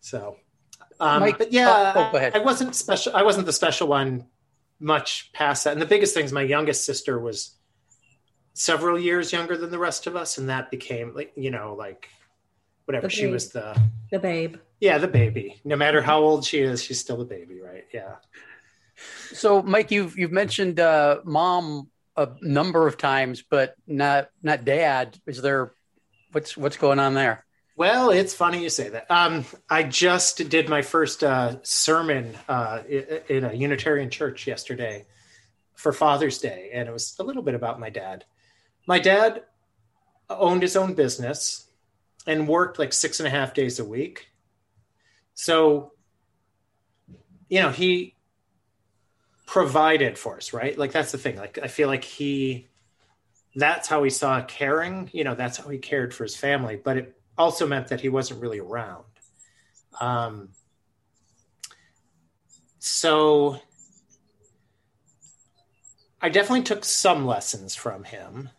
So, 0.00 0.36
um, 0.98 1.20
Mike- 1.20 1.38
but 1.38 1.52
yeah, 1.52 1.92
oh, 1.94 2.10
oh. 2.12 2.18
I, 2.18 2.32
I 2.34 2.38
wasn't 2.38 2.74
special. 2.74 3.14
I 3.14 3.22
wasn't 3.22 3.46
the 3.46 3.52
special 3.52 3.88
one 3.88 4.26
much 4.80 5.30
past 5.32 5.64
that. 5.64 5.72
And 5.72 5.82
the 5.82 5.86
biggest 5.86 6.14
thing 6.14 6.24
is 6.24 6.32
my 6.32 6.42
youngest 6.42 6.84
sister 6.84 7.18
was 7.18 7.55
several 8.56 8.98
years 8.98 9.32
younger 9.32 9.56
than 9.56 9.70
the 9.70 9.78
rest 9.78 10.06
of 10.06 10.16
us, 10.16 10.38
and 10.38 10.48
that 10.48 10.70
became 10.70 11.14
like 11.14 11.32
you 11.36 11.50
know 11.50 11.74
like 11.74 12.08
whatever 12.84 13.10
she 13.10 13.26
was 13.26 13.50
the 13.50 13.80
the 14.10 14.18
babe. 14.18 14.56
yeah 14.80 14.98
the 14.98 15.08
baby. 15.08 15.60
No 15.64 15.76
matter 15.76 16.00
how 16.00 16.20
old 16.20 16.44
she 16.44 16.60
is, 16.60 16.82
she's 16.82 17.00
still 17.00 17.20
a 17.20 17.24
baby, 17.24 17.60
right? 17.60 17.84
Yeah. 17.92 18.16
So, 19.32 19.62
Mike, 19.62 19.90
you've 19.90 20.16
you've 20.18 20.32
mentioned 20.32 20.80
uh, 20.80 21.20
mom 21.24 21.90
a 22.16 22.30
number 22.40 22.86
of 22.86 22.96
times, 22.96 23.42
but 23.42 23.74
not 23.86 24.30
not 24.42 24.64
dad. 24.64 25.18
Is 25.26 25.42
there 25.42 25.72
what's 26.32 26.56
what's 26.56 26.76
going 26.76 26.98
on 26.98 27.14
there? 27.14 27.44
Well, 27.76 28.08
it's 28.08 28.32
funny 28.32 28.62
you 28.62 28.70
say 28.70 28.88
that. 28.88 29.10
Um, 29.10 29.44
I 29.68 29.82
just 29.82 30.48
did 30.48 30.70
my 30.70 30.80
first 30.80 31.22
uh, 31.22 31.56
sermon 31.62 32.34
uh, 32.48 32.82
in 33.28 33.44
a 33.44 33.52
Unitarian 33.52 34.08
church 34.08 34.46
yesterday 34.46 35.04
for 35.74 35.92
Father's 35.92 36.38
Day, 36.38 36.70
and 36.72 36.88
it 36.88 36.92
was 36.92 37.16
a 37.18 37.22
little 37.22 37.42
bit 37.42 37.54
about 37.54 37.78
my 37.78 37.90
dad. 37.90 38.24
My 38.86 38.98
dad 38.98 39.42
owned 40.30 40.62
his 40.62 40.76
own 40.76 40.94
business 40.94 41.68
and 42.26 42.48
worked 42.48 42.78
like 42.78 42.92
six 42.92 43.20
and 43.20 43.26
a 43.26 43.30
half 43.30 43.54
days 43.54 43.78
a 43.78 43.84
week. 43.84 44.28
So, 45.34 45.92
you 47.48 47.60
know, 47.60 47.70
he 47.70 48.14
provided 49.46 50.18
for 50.18 50.36
us, 50.36 50.52
right? 50.52 50.76
Like 50.76 50.92
that's 50.92 51.12
the 51.12 51.18
thing. 51.18 51.36
Like 51.36 51.58
I 51.62 51.68
feel 51.68 51.88
like 51.88 52.04
he 52.04 52.68
that's 53.54 53.88
how 53.88 54.02
he 54.02 54.10
saw 54.10 54.42
caring, 54.42 55.08
you 55.12 55.24
know, 55.24 55.34
that's 55.34 55.56
how 55.56 55.68
he 55.68 55.78
cared 55.78 56.12
for 56.12 56.24
his 56.24 56.36
family, 56.36 56.76
but 56.76 56.96
it 56.98 57.20
also 57.38 57.66
meant 57.66 57.88
that 57.88 58.00
he 58.00 58.08
wasn't 58.08 58.40
really 58.40 58.58
around. 58.58 59.04
Um 60.00 60.50
so 62.78 63.60
I 66.20 66.28
definitely 66.28 66.62
took 66.62 66.84
some 66.84 67.26
lessons 67.26 67.74
from 67.74 68.04
him. 68.04 68.50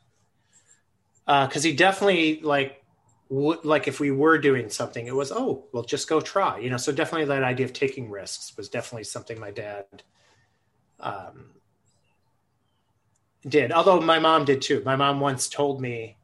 Uh 1.28 1.48
cuz 1.48 1.64
he 1.64 1.74
definitely 1.74 2.42
like 2.42 2.84
would 3.30 3.66
like 3.66 3.88
if 3.88 4.00
we 4.00 4.10
were 4.10 4.38
doing 4.38 4.70
something 4.70 5.06
it 5.06 5.16
was 5.16 5.32
oh 5.34 5.66
well 5.74 5.84
just 5.84 6.08
go 6.08 6.22
try 6.22 6.58
you 6.60 6.70
know 6.70 6.78
so 6.78 6.94
definitely 6.94 7.26
that 7.26 7.44
idea 7.44 7.66
of 7.66 7.74
taking 7.74 8.10
risks 8.10 8.56
was 8.56 8.70
definitely 8.70 9.04
something 9.04 9.38
my 9.38 9.52
dad 9.52 10.04
um, 11.00 11.52
did. 13.48 13.72
Although 13.72 14.02
my 14.02 14.20
mom 14.20 14.46
did 14.46 14.62
too. 14.62 14.82
My 14.86 14.96
mom 14.96 15.20
once 15.20 15.48
told 15.48 15.82
me, 15.82 16.18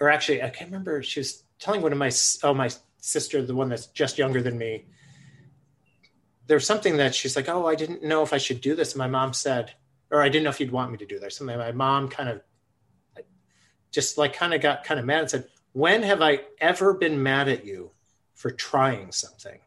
or 0.00 0.10
actually, 0.10 0.42
I 0.42 0.50
can't 0.50 0.70
remember. 0.70 1.02
She 1.02 1.20
was 1.20 1.44
telling 1.58 1.82
one 1.82 1.92
of 1.92 1.98
my 1.98 2.10
oh 2.42 2.54
my 2.54 2.70
sister, 2.98 3.42
the 3.42 3.54
one 3.54 3.68
that's 3.68 3.86
just 3.86 4.18
younger 4.18 4.42
than 4.42 4.58
me. 4.58 4.84
There 6.46 6.56
was 6.56 6.66
something 6.66 6.96
that 6.98 7.14
she's 7.14 7.34
like, 7.34 7.48
oh, 7.48 7.66
I 7.66 7.74
didn't 7.74 8.04
know 8.04 8.22
if 8.22 8.32
I 8.32 8.38
should 8.38 8.60
do 8.60 8.76
this. 8.76 8.92
And 8.92 8.98
my 8.98 9.08
mom 9.08 9.32
said, 9.32 9.72
or 10.10 10.22
I 10.22 10.28
didn't 10.28 10.44
know 10.44 10.50
if 10.50 10.60
you'd 10.60 10.70
want 10.70 10.92
me 10.92 10.98
to 10.98 11.06
do 11.06 11.18
this. 11.18 11.40
And 11.40 11.46
my 11.46 11.72
mom 11.72 12.08
kind 12.08 12.28
of 12.28 12.40
just 13.96 14.18
like 14.18 14.34
kind 14.34 14.52
of 14.52 14.60
got 14.60 14.84
kind 14.84 15.00
of 15.00 15.06
mad 15.06 15.20
and 15.20 15.30
said, 15.30 15.48
when 15.72 16.02
have 16.02 16.20
I 16.20 16.40
ever 16.60 16.92
been 16.92 17.22
mad 17.22 17.48
at 17.48 17.64
you 17.64 17.92
for 18.34 18.50
trying 18.50 19.10
something? 19.10 19.58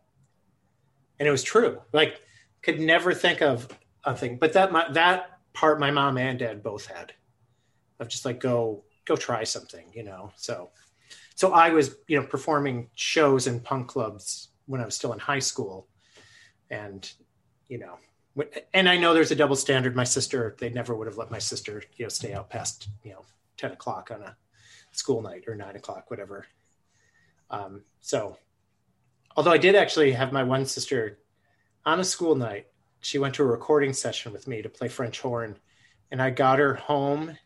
And 1.18 1.28
it 1.28 1.32
was 1.32 1.42
true. 1.42 1.82
Like 1.92 2.22
could 2.62 2.80
never 2.80 3.12
think 3.16 3.42
of 3.42 3.68
a 4.04 4.16
thing, 4.16 4.38
but 4.38 4.54
that 4.54 4.72
my, 4.72 4.88
that 4.92 5.40
part 5.54 5.80
my 5.80 5.90
mom 5.90 6.20
and 6.20 6.38
dad 6.38 6.62
both 6.62 6.86
had 6.86 7.14
of 8.00 8.08
just 8.08 8.24
like 8.24 8.40
go 8.40 8.84
go 9.06 9.16
try 9.16 9.44
something, 9.44 9.86
you 9.96 10.04
know. 10.04 10.32
So 10.36 10.70
so 11.34 11.52
I 11.52 11.70
was 11.72 11.96
you 12.08 12.22
know 12.22 12.28
performing 12.28 12.92
shows 12.94 13.48
in 13.48 13.60
punk 13.60 13.88
clubs 13.88 14.50
when 14.68 14.80
I 14.80 14.86
was 14.86 14.94
still 14.94 15.12
in 15.12 15.18
high 15.18 15.40
school, 15.40 15.88
and 16.70 17.12
you 17.68 17.80
know, 17.80 17.98
and 18.76 18.88
I 18.88 18.96
know 18.98 19.16
there's 19.16 19.32
a 19.32 19.36
double 19.36 19.56
standard. 19.56 19.96
My 19.96 20.04
sister, 20.04 20.56
they 20.60 20.70
never 20.70 20.94
would 20.94 21.08
have 21.08 21.18
let 21.18 21.32
my 21.32 21.40
sister 21.40 21.82
you 21.98 22.06
know 22.06 22.10
stay 22.10 22.34
out 22.34 22.52
past 22.52 22.90
you 23.04 23.14
know 23.14 23.26
ten 23.60 23.72
o'clock 23.72 24.10
on 24.12 24.22
a 24.22 24.36
school 24.92 25.22
night 25.22 25.44
or 25.48 25.56
nine 25.56 25.76
o'clock, 25.76 26.10
whatever. 26.10 26.46
Um, 27.50 27.84
so, 28.00 28.38
although 29.36 29.52
I 29.52 29.58
did 29.58 29.76
actually 29.76 30.12
have 30.14 30.32
my 30.32 30.44
one 30.44 30.66
sister 30.66 31.20
on 31.86 32.00
a 32.00 32.04
school 32.04 32.36
night 32.36 32.68
she 33.02 33.18
went 33.18 33.36
to 33.36 33.44
a 33.44 33.48
recording 33.48 33.94
session 33.94 34.32
with 34.32 34.48
me 34.48 34.62
to 34.62 34.70
play 34.70 34.88
French 34.88 35.20
horn, 35.22 35.58
and 36.12 36.22
I 36.22 36.30
got 36.30 36.60
her 36.60 36.76
home 36.76 37.38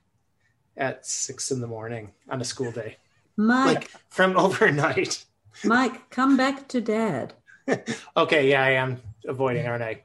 at 0.76 1.06
six 1.06 1.52
in 1.52 1.62
the 1.62 1.68
morning 1.68 2.12
on 2.30 2.42
a 2.42 2.44
school 2.44 2.72
day, 2.72 2.98
Mike, 3.38 3.76
like 3.76 3.92
from 4.10 4.38
overnight. 4.38 5.26
Mike, 5.64 6.10
come 6.10 6.36
back 6.36 6.68
to 6.70 6.82
dad. 6.82 7.34
okay, 8.18 8.50
yeah, 8.50 8.64
I 8.64 8.72
am 8.72 9.02
avoiding, 9.26 9.68
aren't 9.68 9.84
I? 9.84 10.02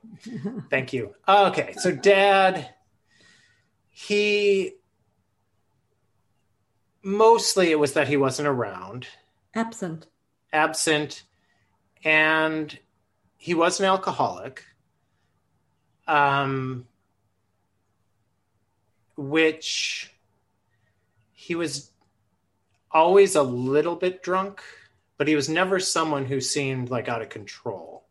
Thank 0.70 0.92
you. 0.92 1.14
Okay, 1.26 1.74
so 1.78 1.90
dad, 1.90 2.74
he 3.90 4.74
mostly 7.08 7.70
it 7.70 7.78
was 7.78 7.94
that 7.94 8.08
he 8.08 8.16
wasn't 8.16 8.46
around, 8.48 9.08
Absent. 9.54 10.06
absent, 10.52 11.22
and 12.04 12.78
he 13.36 13.54
was 13.54 13.80
an 13.80 13.86
alcoholic. 13.86 14.64
Um, 16.06 16.86
which 19.16 20.14
he 21.32 21.54
was 21.54 21.90
always 22.90 23.34
a 23.34 23.42
little 23.42 23.96
bit 23.96 24.22
drunk, 24.22 24.62
but 25.18 25.28
he 25.28 25.34
was 25.34 25.48
never 25.48 25.78
someone 25.80 26.24
who 26.24 26.40
seemed 26.40 26.88
like 26.90 27.08
out 27.08 27.20
of 27.20 27.28
control. 27.28 28.04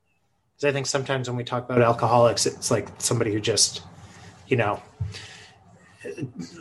Because 0.56 0.70
I 0.70 0.74
think 0.74 0.86
sometimes 0.86 1.28
when 1.30 1.38
we 1.38 1.44
talk 1.44 1.66
about 1.66 1.82
alcoholics, 1.82 2.46
it's 2.46 2.70
like 2.70 2.88
somebody 3.00 3.32
who 3.34 3.40
just, 3.40 3.82
you 4.48 4.58
know, 4.58 4.82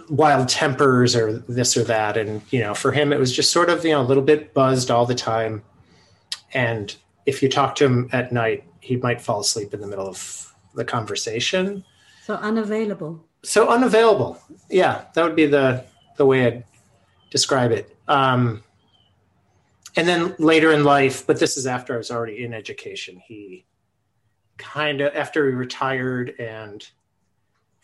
wild 0.09 0.49
tempers 0.49 1.15
or 1.17 1.39
this 1.39 1.77
or 1.77 1.85
that. 1.85 2.17
And, 2.17 2.43
you 2.51 2.61
know, 2.61 2.75
for 2.75 2.93
him, 2.93 3.13
it 3.13 3.19
was 3.19 3.35
just 3.35 3.53
sort 3.53 3.71
of, 3.71 3.85
you 3.85 3.93
know, 3.93 4.01
a 4.01 4.05
little 4.05 4.23
bit 4.23 4.55
buzzed 4.55 4.91
all 4.91 5.07
the 5.07 5.15
time. 5.15 5.63
And 6.53 6.95
if 7.27 7.43
you 7.43 7.49
talk 7.49 7.75
to 7.77 7.85
him 7.85 8.09
at 8.13 8.33
night, 8.33 8.65
he 8.81 8.97
might 8.97 9.21
fall 9.21 9.41
asleep 9.41 9.75
in 9.75 9.81
the 9.81 9.87
middle 9.87 10.07
of 10.07 10.55
the 10.75 10.85
conversation. 10.85 11.85
So 12.25 12.35
unavailable. 12.35 13.25
So 13.43 13.69
unavailable. 13.69 14.41
Yeah, 14.71 15.05
that 15.15 15.23
would 15.23 15.37
be 15.37 15.47
the 15.47 15.85
the 16.17 16.27
way 16.27 16.47
I'd 16.47 16.65
describe 17.31 17.73
it. 17.73 17.95
Um, 18.09 18.63
and 19.97 20.09
then 20.09 20.35
later 20.39 20.73
in 20.73 20.85
life, 20.85 21.27
but 21.27 21.39
this 21.39 21.57
is 21.57 21.67
after 21.67 21.95
I 21.95 21.99
was 21.99 22.11
already 22.11 22.45
in 22.45 22.55
education, 22.55 23.21
he 23.27 23.65
kind 24.57 25.01
of 25.01 25.15
after 25.15 25.47
he 25.47 25.55
retired 25.55 26.35
and 26.39 26.89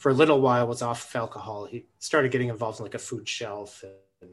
for 0.03 0.11
a 0.11 0.14
little 0.14 0.40
while 0.40 0.66
was 0.66 0.82
off 0.82 1.09
of 1.09 1.14
alcohol, 1.14 1.64
he 1.64 1.84
started 2.00 2.32
getting 2.32 2.48
involved 2.48 2.80
in 2.80 2.84
like 2.84 2.94
a 2.94 2.98
food 2.98 3.28
shelf 3.28 3.84
and 4.20 4.30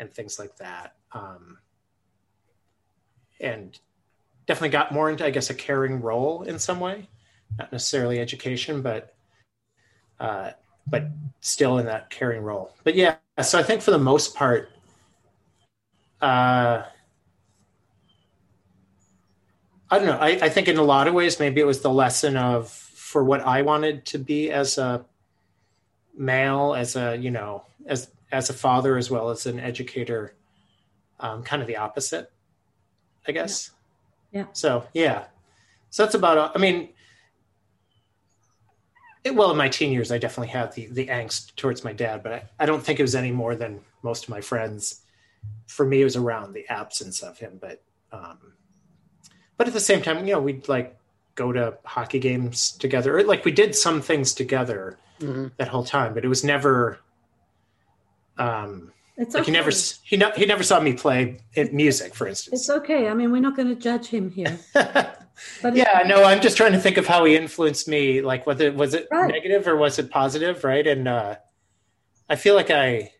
and 0.00 0.12
things 0.12 0.40
like 0.40 0.56
that. 0.56 0.96
Um, 1.12 1.58
and 3.40 3.78
definitely 4.46 4.70
got 4.70 4.90
more 4.90 5.08
into, 5.08 5.24
I 5.24 5.30
guess, 5.30 5.50
a 5.50 5.54
caring 5.54 6.00
role 6.00 6.42
in 6.42 6.58
some 6.58 6.80
way, 6.80 7.08
not 7.60 7.70
necessarily 7.70 8.18
education, 8.18 8.82
but 8.82 9.14
uh, 10.18 10.50
but 10.88 11.04
still 11.38 11.78
in 11.78 11.86
that 11.86 12.10
caring 12.10 12.42
role. 12.42 12.74
But 12.82 12.96
yeah, 12.96 13.18
so 13.40 13.56
I 13.56 13.62
think 13.62 13.82
for 13.82 13.92
the 13.92 13.98
most 13.98 14.34
part, 14.34 14.72
uh, 16.20 16.82
I 19.92 19.98
don't 19.98 20.06
know. 20.06 20.18
I, 20.18 20.30
I 20.42 20.48
think 20.48 20.66
in 20.66 20.76
a 20.76 20.82
lot 20.82 21.06
of 21.06 21.14
ways, 21.14 21.38
maybe 21.38 21.60
it 21.60 21.66
was 21.68 21.82
the 21.82 21.90
lesson 21.90 22.36
of 22.36 22.87
for 23.08 23.24
what 23.24 23.40
I 23.40 23.62
wanted 23.62 24.04
to 24.04 24.18
be 24.18 24.50
as 24.50 24.76
a 24.76 25.02
male, 26.14 26.74
as 26.74 26.94
a 26.94 27.16
you 27.16 27.30
know, 27.30 27.64
as 27.86 28.10
as 28.30 28.50
a 28.50 28.52
father 28.52 28.98
as 28.98 29.10
well 29.10 29.30
as 29.30 29.46
an 29.46 29.58
educator, 29.58 30.34
um, 31.18 31.42
kind 31.42 31.62
of 31.62 31.68
the 31.68 31.78
opposite, 31.78 32.30
I 33.26 33.32
guess. 33.32 33.70
Yeah. 34.30 34.44
So 34.52 34.86
yeah, 34.92 35.24
so 35.88 36.02
that's 36.02 36.14
about. 36.14 36.54
I 36.54 36.58
mean, 36.58 36.90
it, 39.24 39.34
well, 39.34 39.50
in 39.52 39.56
my 39.56 39.70
teen 39.70 39.90
years, 39.90 40.12
I 40.12 40.18
definitely 40.18 40.48
had 40.48 40.74
the 40.74 40.88
the 40.88 41.06
angst 41.06 41.56
towards 41.56 41.82
my 41.84 41.94
dad, 41.94 42.22
but 42.22 42.32
I, 42.32 42.42
I 42.60 42.66
don't 42.66 42.82
think 42.82 43.00
it 43.00 43.04
was 43.04 43.14
any 43.14 43.32
more 43.32 43.54
than 43.54 43.80
most 44.02 44.24
of 44.24 44.28
my 44.28 44.42
friends. 44.42 45.00
For 45.66 45.86
me, 45.86 46.02
it 46.02 46.04
was 46.04 46.16
around 46.16 46.52
the 46.52 46.68
absence 46.68 47.22
of 47.22 47.38
him, 47.38 47.56
but 47.58 47.82
um, 48.12 48.52
but 49.56 49.66
at 49.66 49.72
the 49.72 49.80
same 49.80 50.02
time, 50.02 50.26
you 50.26 50.34
know, 50.34 50.42
we'd 50.42 50.68
like 50.68 50.97
go 51.38 51.52
to 51.52 51.78
hockey 51.84 52.18
games 52.18 52.72
together, 52.72 53.22
like 53.22 53.44
we 53.44 53.52
did 53.52 53.74
some 53.74 54.02
things 54.02 54.34
together 54.34 54.98
Mhm. 55.20 55.52
that 55.58 55.68
whole 55.68 55.84
time, 55.84 56.12
but 56.14 56.24
it 56.24 56.28
was 56.28 56.42
never. 56.44 56.98
Um, 58.36 58.92
It's 59.16 59.34
like 59.34 59.42
okay. 59.42 59.50
he 59.50 59.56
never 59.58 59.70
he 60.10 60.16
no, 60.16 60.30
he 60.36 60.46
never 60.46 60.62
saw 60.62 60.78
me 60.80 60.92
play 60.92 61.40
it, 61.54 61.72
music, 61.72 62.14
for 62.14 62.26
instance. 62.28 62.54
It's 62.60 62.70
okay. 62.70 63.08
I 63.08 63.14
mean, 63.14 63.32
we're 63.32 63.40
not 63.48 63.56
going 63.56 63.68
to 63.68 63.74
judge 63.88 64.06
him 64.06 64.30
here. 64.30 64.58
But 65.62 65.76
yeah, 65.76 66.02
no, 66.04 66.24
I'm 66.24 66.40
just 66.40 66.56
trying 66.56 66.72
to 66.72 66.80
think 66.80 66.96
of 66.96 67.06
how 67.06 67.24
he 67.24 67.36
influenced 67.36 67.86
me. 67.86 68.22
Like, 68.22 68.44
whether 68.44 68.72
was 68.72 68.92
it 68.92 69.06
Right. 69.08 69.30
negative 69.30 69.68
or 69.68 69.76
was 69.76 69.96
it 70.00 70.10
positive, 70.10 70.64
right? 70.64 70.84
And 70.84 71.06
uh, 71.06 71.36
I 72.28 72.34
feel 72.34 72.56
like 72.56 72.70
I, 72.72 73.12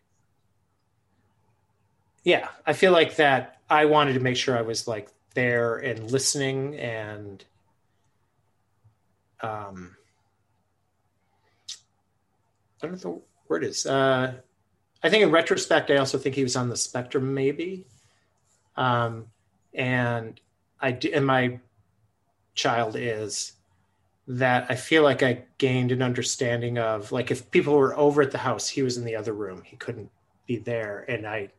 yeah, 2.24 2.48
I 2.66 2.72
feel 2.72 2.90
like 2.90 3.14
that 3.16 3.58
I 3.70 3.84
wanted 3.84 4.14
to 4.14 4.20
make 4.20 4.36
sure 4.36 4.58
I 4.58 4.62
was 4.62 4.88
like 4.88 5.08
there 5.34 5.76
and 5.76 6.10
listening 6.10 6.74
and, 6.76 7.44
um, 9.42 9.96
I 12.82 12.86
don't 12.86 13.04
know 13.04 13.10
what 13.10 13.20
the 13.20 13.22
word 13.48 13.64
is. 13.64 13.86
Uh, 13.86 14.34
I 15.02 15.10
think 15.10 15.22
in 15.22 15.30
retrospect, 15.30 15.90
I 15.90 15.96
also 15.96 16.18
think 16.18 16.34
he 16.34 16.42
was 16.42 16.56
on 16.56 16.68
the 16.68 16.76
spectrum, 16.76 17.34
maybe. 17.34 17.86
Um, 18.76 19.26
and 19.74 20.40
I 20.80 20.92
d- 20.92 21.12
and 21.12 21.26
my 21.26 21.60
child 22.54 22.96
is 22.96 23.52
that 24.26 24.66
I 24.68 24.74
feel 24.74 25.02
like 25.02 25.22
I 25.22 25.44
gained 25.58 25.90
an 25.92 26.02
understanding 26.02 26.78
of 26.78 27.12
like 27.12 27.30
if 27.30 27.50
people 27.50 27.74
were 27.76 27.96
over 27.96 28.22
at 28.22 28.30
the 28.30 28.38
house, 28.38 28.68
he 28.68 28.82
was 28.82 28.96
in 28.96 29.04
the 29.04 29.16
other 29.16 29.32
room, 29.32 29.62
he 29.64 29.76
couldn't 29.76 30.10
be 30.46 30.56
there, 30.56 31.04
and 31.08 31.26
I 31.26 31.50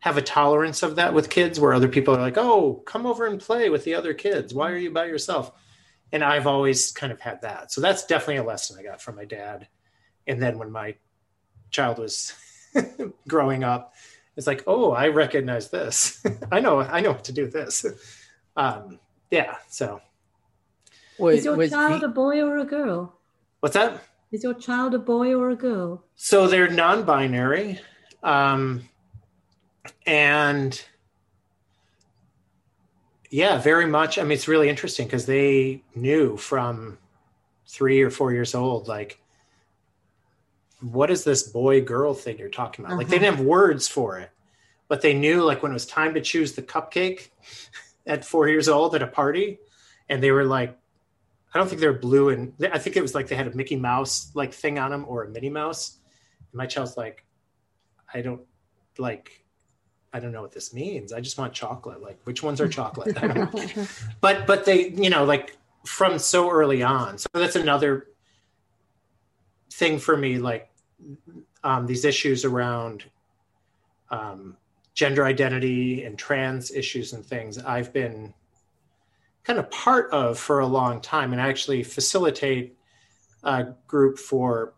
have 0.00 0.16
a 0.18 0.22
tolerance 0.22 0.82
of 0.82 0.96
that 0.96 1.14
with 1.14 1.30
kids 1.30 1.58
where 1.58 1.72
other 1.72 1.88
people 1.88 2.14
are 2.14 2.20
like, 2.20 2.38
"Oh, 2.38 2.82
come 2.86 3.06
over 3.06 3.26
and 3.26 3.40
play 3.40 3.70
with 3.70 3.84
the 3.84 3.94
other 3.94 4.14
kids. 4.14 4.54
Why 4.54 4.70
are 4.70 4.76
you 4.76 4.90
by 4.90 5.06
yourself?" 5.06 5.52
And 6.14 6.22
I've 6.22 6.46
always 6.46 6.92
kind 6.92 7.12
of 7.12 7.20
had 7.20 7.42
that. 7.42 7.72
So 7.72 7.80
that's 7.80 8.06
definitely 8.06 8.36
a 8.36 8.44
lesson 8.44 8.78
I 8.78 8.84
got 8.84 9.02
from 9.02 9.16
my 9.16 9.24
dad. 9.24 9.66
And 10.28 10.40
then 10.40 10.58
when 10.58 10.70
my 10.70 10.94
child 11.72 11.98
was 11.98 12.32
growing 13.28 13.64
up, 13.64 13.92
it's 14.36 14.46
like, 14.46 14.62
"Oh, 14.68 14.92
I 14.92 15.08
recognize 15.08 15.70
this. 15.70 16.24
I 16.52 16.60
know 16.60 16.80
I 16.80 17.00
know 17.00 17.10
what 17.10 17.24
to 17.24 17.32
do 17.32 17.42
with 17.42 17.52
this." 17.52 17.84
Um, 18.56 19.00
yeah, 19.32 19.56
so 19.68 20.00
Was, 21.18 21.38
is 21.38 21.44
your 21.44 21.56
was 21.56 21.70
child 21.70 21.98
he- 22.02 22.06
a 22.06 22.08
boy 22.08 22.40
or 22.40 22.58
a 22.58 22.64
girl? 22.64 23.18
what's 23.58 23.74
that? 23.74 24.00
Is 24.30 24.44
your 24.44 24.54
child 24.54 24.94
a 24.94 24.98
boy 25.00 25.34
or 25.34 25.50
a 25.50 25.56
girl? 25.56 26.04
So 26.14 26.46
they're 26.46 26.68
non-binary, 26.70 27.80
um, 28.22 28.88
and 30.06 30.80
yeah, 33.34 33.58
very 33.58 33.86
much. 33.86 34.16
I 34.16 34.22
mean, 34.22 34.30
it's 34.30 34.46
really 34.46 34.68
interesting 34.68 35.06
because 35.06 35.26
they 35.26 35.82
knew 35.96 36.36
from 36.36 36.98
three 37.66 38.00
or 38.00 38.08
four 38.08 38.32
years 38.32 38.54
old, 38.54 38.86
like, 38.86 39.20
what 40.80 41.10
is 41.10 41.24
this 41.24 41.42
boy-girl 41.42 42.14
thing 42.14 42.38
you're 42.38 42.48
talking 42.48 42.84
about? 42.84 42.96
Like, 42.96 43.08
they 43.08 43.16
mm-hmm. 43.16 43.24
didn't 43.24 43.38
have 43.38 43.44
words 43.44 43.88
for 43.88 44.20
it, 44.20 44.30
but 44.86 45.00
they 45.00 45.14
knew, 45.14 45.42
like, 45.42 45.64
when 45.64 45.72
it 45.72 45.74
was 45.74 45.84
time 45.84 46.14
to 46.14 46.20
choose 46.20 46.52
the 46.52 46.62
cupcake 46.62 47.30
at 48.06 48.24
four 48.24 48.48
years 48.48 48.68
old 48.68 48.94
at 48.94 49.02
a 49.02 49.08
party, 49.08 49.58
and 50.08 50.22
they 50.22 50.30
were 50.30 50.44
like, 50.44 50.78
I 51.52 51.58
don't 51.58 51.66
think 51.66 51.80
they're 51.80 51.92
blue 51.92 52.28
and 52.28 52.52
I 52.72 52.78
think 52.78 52.96
it 52.96 53.02
was 53.02 53.16
like 53.16 53.26
they 53.26 53.36
had 53.36 53.48
a 53.48 53.56
Mickey 53.56 53.76
Mouse 53.76 54.30
like 54.34 54.52
thing 54.52 54.78
on 54.78 54.92
them 54.92 55.04
or 55.08 55.24
a 55.24 55.28
Minnie 55.28 55.50
Mouse. 55.50 55.98
And 56.52 56.58
my 56.58 56.66
child's 56.66 56.96
like, 56.96 57.24
I 58.12 58.22
don't 58.22 58.42
like, 58.98 59.43
I 60.14 60.20
don't 60.20 60.30
know 60.30 60.42
what 60.42 60.52
this 60.52 60.72
means. 60.72 61.12
I 61.12 61.20
just 61.20 61.36
want 61.36 61.52
chocolate. 61.52 62.00
Like, 62.00 62.20
which 62.22 62.40
ones 62.40 62.60
are 62.60 62.68
chocolate? 62.68 63.20
I 63.20 63.26
don't 63.26 63.76
know. 63.76 63.86
But 64.20 64.46
but 64.46 64.64
they, 64.64 64.90
you 64.90 65.10
know, 65.10 65.24
like 65.24 65.56
from 65.84 66.20
so 66.20 66.50
early 66.50 66.84
on. 66.84 67.18
So 67.18 67.26
that's 67.34 67.56
another 67.56 68.06
thing 69.72 69.98
for 69.98 70.16
me. 70.16 70.38
Like 70.38 70.70
um, 71.64 71.86
these 71.86 72.04
issues 72.04 72.44
around 72.44 73.04
um, 74.08 74.56
gender 74.94 75.24
identity 75.24 76.04
and 76.04 76.16
trans 76.16 76.70
issues 76.70 77.12
and 77.12 77.26
things. 77.26 77.58
I've 77.58 77.92
been 77.92 78.34
kind 79.42 79.58
of 79.58 79.68
part 79.70 80.12
of 80.12 80.38
for 80.38 80.60
a 80.60 80.66
long 80.66 81.00
time 81.00 81.32
and 81.32 81.42
I 81.42 81.48
actually 81.48 81.82
facilitate 81.82 82.78
a 83.42 83.66
group 83.88 84.18
for 84.18 84.74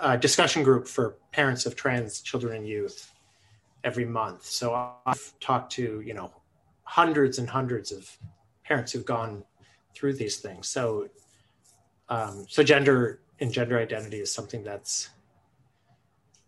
a 0.00 0.16
discussion 0.16 0.62
group 0.62 0.86
for 0.86 1.16
parents 1.32 1.66
of 1.66 1.74
trans 1.74 2.20
children 2.20 2.56
and 2.56 2.66
youth 2.66 3.09
every 3.84 4.04
month. 4.04 4.44
So 4.44 4.94
I've 5.06 5.38
talked 5.40 5.72
to, 5.72 6.00
you 6.00 6.14
know, 6.14 6.32
hundreds 6.82 7.38
and 7.38 7.48
hundreds 7.48 7.92
of 7.92 8.10
parents 8.64 8.92
who've 8.92 9.04
gone 9.04 9.44
through 9.94 10.14
these 10.14 10.38
things. 10.38 10.68
So 10.68 11.08
um, 12.08 12.46
so 12.48 12.62
gender 12.62 13.20
and 13.38 13.52
gender 13.52 13.78
identity 13.78 14.20
is 14.20 14.32
something 14.32 14.64
that's 14.64 15.10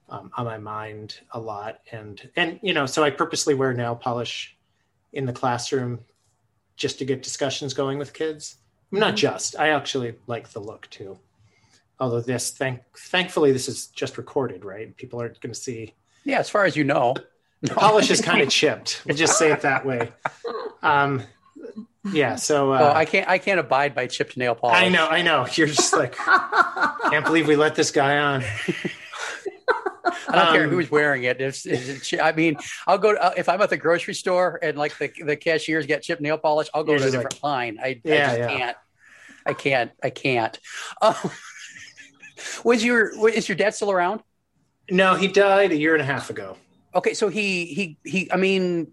um, 0.09 0.31
on 0.37 0.45
my 0.45 0.59
mind 0.59 1.21
a 1.31 1.41
lot 1.41 1.79
and 1.91 2.29
and 2.37 2.59
you 2.63 2.75
know 2.75 2.85
so 2.85 3.03
I 3.03 3.09
purposely 3.11 3.55
wear 3.55 3.73
nail 3.73 3.95
polish 3.95 4.59
in 5.13 5.25
the 5.25 5.33
classroom 5.33 6.01
just 6.77 6.99
to 6.99 7.05
get 7.05 7.23
discussions 7.23 7.73
going 7.73 7.97
with 7.97 8.13
kids 8.13 8.57
Not 8.93 9.17
just. 9.17 9.59
I 9.59 9.71
actually 9.71 10.15
like 10.27 10.51
the 10.51 10.61
look 10.61 10.89
too. 10.91 11.19
Although 11.99 12.21
this, 12.21 12.51
thank 12.51 12.83
thankfully, 12.97 13.51
this 13.51 13.69
is 13.69 13.87
just 13.87 14.19
recorded, 14.19 14.65
right? 14.65 14.95
People 14.97 15.21
aren't 15.21 15.41
going 15.41 15.53
to 15.53 15.59
see. 15.59 15.95
Yeah, 16.25 16.39
as 16.39 16.49
far 16.49 16.65
as 16.65 16.77
you 16.77 16.85
know. 16.85 17.15
The 17.63 17.75
polish 17.75 18.11
is 18.11 18.21
kind 18.21 18.43
of 18.43 18.49
chipped. 18.49 19.03
We'll 19.07 19.17
just 19.17 19.39
say 19.39 19.53
it 19.53 19.61
that 19.61 19.87
way. 19.87 20.11
Um, 20.83 21.23
yeah. 22.13 22.35
So 22.35 22.73
uh, 22.73 22.93
oh, 22.93 22.97
I 22.97 23.05
can't. 23.05 23.29
I 23.29 23.39
can't 23.39 23.61
abide 23.61 23.95
by 23.95 24.09
chipped 24.09 24.37
nail 24.37 24.55
polish. 24.55 24.77
I 24.77 24.89
know. 24.89 25.07
I 25.07 25.23
know. 25.23 25.47
You're 25.55 25.69
just 25.69 25.93
like, 25.93 26.17
can't 26.17 27.25
believe 27.25 27.47
we 27.47 27.55
let 27.55 27.77
this 27.77 27.93
guy 27.93 28.19
on. 28.19 28.43
I 30.29 30.37
don't 30.37 30.53
care 30.53 30.65
Um, 30.65 30.71
who's 30.71 30.91
wearing 30.91 31.25
it. 31.25 31.41
It's, 31.41 31.65
it's, 31.67 32.13
I 32.15 32.33
mean, 32.33 32.57
I'll 32.87 32.99
go 32.99 33.13
to, 33.13 33.23
uh, 33.23 33.35
if 33.37 33.49
I'm 33.49 33.61
at 33.61 33.71
the 33.71 33.77
grocery 33.77 34.15
store 34.15 34.59
and 34.63 34.77
like 34.77 34.97
the 34.99 35.13
the 35.25 35.37
cashiers 35.37 35.87
get 35.87 36.03
chipped 36.03 36.21
nail 36.21 36.39
polish. 36.39 36.69
I'll 36.75 36.85
go 36.85 36.99
to 36.99 37.07
a 37.07 37.11
different 37.11 37.43
line. 37.43 37.79
I, 37.81 37.89
I 37.89 37.95
just 37.95 38.05
yeah. 38.05 38.49
can't. 38.49 38.77
I 39.47 39.53
can't. 39.55 39.91
I 40.03 40.11
can't. 40.11 40.59
Um, 41.01 41.15
was 42.65 42.85
your 42.85 43.29
is 43.29 43.49
your 43.49 43.57
dad 43.57 43.75
still 43.75 43.91
around? 43.91 44.23
No, 44.93 45.15
he 45.15 45.27
died 45.27 45.73
a 45.73 45.77
year 45.77 45.95
and 45.95 46.03
a 46.03 46.05
half 46.05 46.29
ago. 46.29 46.57
Okay, 46.95 47.15
so 47.15 47.29
he 47.29 47.65
he 47.65 47.99
he. 48.05 48.31
I 48.31 48.37
mean, 48.37 48.93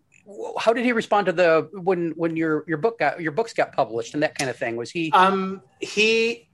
how 0.57 0.71
did 0.71 0.85
he 0.85 0.93
respond 0.93 1.25
to 1.25 1.33
the 1.33 1.69
when 1.73 2.11
when 2.11 2.37
your 2.37 2.63
your 2.67 2.77
book 2.77 2.99
got 2.99 3.19
your 3.19 3.33
books 3.33 3.53
got 3.53 3.73
published 3.73 4.13
and 4.13 4.23
that 4.23 4.33
kind 4.37 4.49
of 4.49 4.55
thing? 4.55 4.77
Was 4.77 4.89
he? 4.89 5.11
Um, 5.11 5.61
he, 5.81 6.47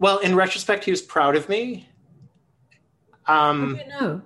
well, 0.00 0.18
in 0.18 0.34
retrospect, 0.34 0.84
he 0.84 0.90
was 0.90 1.00
proud 1.00 1.36
of 1.36 1.48
me. 1.48 1.88
How 3.22 3.50
Um, 3.50 3.74
do 3.76 3.80
you 3.84 3.88
know? 3.88 4.22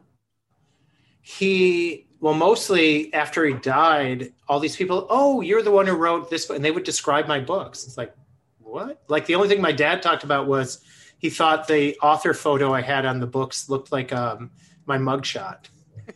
he, 1.21 2.07
well, 2.21 2.33
mostly 2.33 3.13
after 3.13 3.45
he 3.45 3.53
died, 3.53 4.33
all 4.49 4.59
these 4.59 4.77
people, 4.77 5.07
oh, 5.11 5.43
you're 5.43 5.63
the 5.63 5.71
one 5.71 5.87
who 5.87 5.95
wrote 5.95 6.31
this, 6.31 6.47
book," 6.47 6.57
and 6.57 6.65
they 6.65 6.71
would 6.71 6.85
describe 6.85 7.29
my 7.29 7.41
books. 7.41 7.85
It's 7.87 7.99
like, 7.99 8.15
what? 8.59 9.03
Like 9.09 9.27
the 9.27 9.35
only 9.35 9.49
thing 9.49 9.61
my 9.61 9.73
dad 9.73 10.01
talked 10.03 10.25
about 10.25 10.47
was 10.47 10.81
he 11.19 11.31
thought 11.31 11.69
the 11.69 11.97
author 12.03 12.35
photo 12.35 12.73
I 12.73 12.83
had 12.83 13.07
on 13.07 13.21
the 13.21 13.27
books 13.27 13.69
looked 13.69 13.93
like 13.93 14.13
um, 14.13 14.51
my 14.87 14.99
mugshot. 14.99 15.67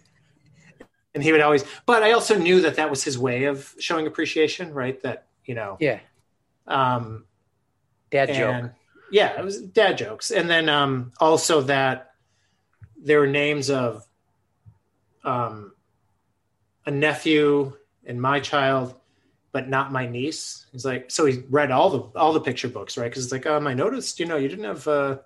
And 1.12 1.24
he 1.24 1.32
would 1.32 1.40
always, 1.40 1.64
but 1.86 2.04
I 2.04 2.12
also 2.12 2.38
knew 2.38 2.60
that 2.60 2.76
that 2.76 2.88
was 2.88 3.02
his 3.02 3.18
way 3.18 3.44
of 3.44 3.74
showing 3.80 4.06
appreciation, 4.06 4.72
right? 4.72 5.02
That, 5.02 5.26
you 5.44 5.56
know, 5.56 5.76
yeah, 5.80 5.98
um, 6.68 7.24
dad 8.12 8.32
joke. 8.32 8.70
yeah, 9.10 9.36
it 9.36 9.44
was 9.44 9.60
dad 9.60 9.98
jokes. 9.98 10.30
And 10.30 10.48
then 10.48 10.68
um, 10.68 11.10
also 11.18 11.62
that 11.62 12.12
there 12.96 13.18
were 13.18 13.26
names 13.26 13.70
of 13.70 14.06
um, 15.24 15.72
a 16.86 16.90
nephew 16.90 17.72
and 18.06 18.20
my 18.20 18.40
child, 18.40 18.94
but 19.52 19.68
not 19.68 19.92
my 19.92 20.06
niece. 20.06 20.66
He's 20.72 20.84
like, 20.84 21.10
so 21.10 21.26
he 21.26 21.42
read 21.50 21.70
all 21.70 21.90
the 21.90 22.18
all 22.18 22.32
the 22.32 22.40
picture 22.40 22.68
books, 22.68 22.96
right? 22.96 23.10
Because 23.10 23.24
it's 23.24 23.32
like, 23.32 23.46
um, 23.46 23.66
I 23.66 23.74
noticed, 23.74 24.20
you 24.20 24.26
know, 24.26 24.36
you 24.36 24.48
didn't 24.48 24.64
have 24.64 24.88
uh, 24.88 25.18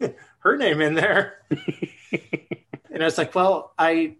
her 0.40 0.56
name 0.56 0.80
in 0.80 0.94
there. 0.94 1.38
and 1.50 3.02
I 3.02 3.04
was 3.04 3.18
like, 3.18 3.34
well, 3.34 3.72
I 3.78 4.16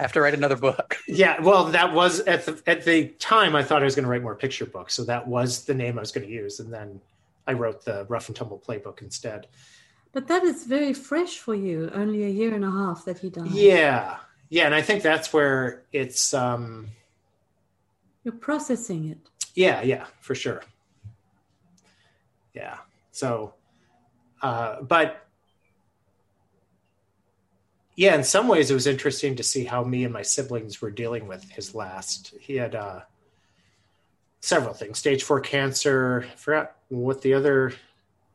I 0.00 0.02
have 0.02 0.12
to 0.12 0.20
write 0.20 0.34
another 0.34 0.56
book. 0.56 0.96
yeah, 1.08 1.40
well, 1.40 1.66
that 1.66 1.92
was 1.92 2.20
at 2.20 2.46
the 2.46 2.62
at 2.66 2.84
the 2.84 3.08
time 3.18 3.54
I 3.54 3.62
thought 3.62 3.82
I 3.82 3.84
was 3.84 3.94
going 3.94 4.04
to 4.04 4.10
write 4.10 4.22
more 4.22 4.34
picture 4.34 4.66
books, 4.66 4.94
so 4.94 5.04
that 5.04 5.26
was 5.26 5.64
the 5.64 5.74
name 5.74 5.98
I 5.98 6.00
was 6.00 6.12
going 6.12 6.26
to 6.26 6.32
use, 6.32 6.60
and 6.60 6.72
then 6.72 7.00
I 7.46 7.52
wrote 7.52 7.84
the 7.84 8.06
Rough 8.08 8.28
and 8.28 8.36
Tumble 8.36 8.62
playbook 8.66 9.02
instead. 9.02 9.46
But 10.12 10.26
that 10.28 10.42
is 10.42 10.64
very 10.64 10.92
fresh 10.92 11.38
for 11.38 11.54
you. 11.54 11.90
Only 11.94 12.24
a 12.24 12.28
year 12.28 12.54
and 12.54 12.64
a 12.64 12.70
half 12.70 13.04
that 13.04 13.18
he 13.18 13.30
died. 13.30 13.50
Yeah, 13.50 14.16
yeah, 14.48 14.64
and 14.66 14.74
I 14.74 14.82
think 14.82 15.02
that's 15.02 15.32
where 15.32 15.82
it's 15.92 16.32
um 16.32 16.88
You're 18.24 18.34
processing 18.34 19.08
it. 19.10 19.18
yeah, 19.54 19.82
yeah, 19.82 20.06
for 20.20 20.34
sure. 20.34 20.62
Yeah. 22.54 22.78
So 23.12 23.54
uh 24.42 24.82
but 24.82 25.26
yeah, 27.96 28.14
in 28.14 28.24
some 28.24 28.48
ways 28.48 28.70
it 28.70 28.74
was 28.74 28.86
interesting 28.86 29.36
to 29.36 29.42
see 29.42 29.64
how 29.64 29.84
me 29.84 30.04
and 30.04 30.12
my 30.12 30.22
siblings 30.22 30.80
were 30.80 30.90
dealing 30.90 31.26
with 31.28 31.48
his 31.50 31.74
last. 31.74 32.34
He 32.40 32.56
had 32.56 32.74
uh 32.74 33.00
several 34.40 34.72
things, 34.74 34.98
stage 34.98 35.22
4 35.22 35.40
cancer, 35.40 36.26
I 36.32 36.36
forgot 36.36 36.76
what 36.88 37.20
the 37.22 37.34
other 37.34 37.72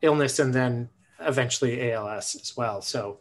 illness 0.02 0.38
and 0.38 0.54
then 0.54 0.88
eventually 1.20 1.90
ALS 1.92 2.36
as 2.40 2.56
well. 2.56 2.80
So 2.80 3.18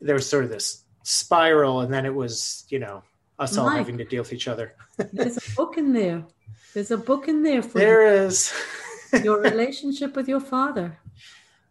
there 0.00 0.14
was 0.14 0.28
sort 0.28 0.44
of 0.44 0.50
this 0.50 0.84
spiral 1.02 1.80
and 1.80 1.92
then 1.92 2.06
it 2.06 2.14
was, 2.14 2.64
you 2.68 2.78
know, 2.78 3.02
us 3.42 3.56
all 3.58 3.66
Mike. 3.66 3.78
having 3.78 3.98
to 3.98 4.04
deal 4.04 4.22
with 4.22 4.32
each 4.32 4.48
other. 4.48 4.74
There's 5.12 5.36
a 5.36 5.54
book 5.56 5.76
in 5.76 5.92
there. 5.92 6.24
There's 6.74 6.90
a 6.90 6.96
book 6.96 7.28
in 7.28 7.42
there 7.42 7.62
for 7.62 7.78
There 7.78 8.24
is. 8.24 8.52
you. 9.12 9.20
your 9.24 9.40
relationship 9.40 10.16
with 10.16 10.28
your 10.28 10.40
father. 10.40 10.98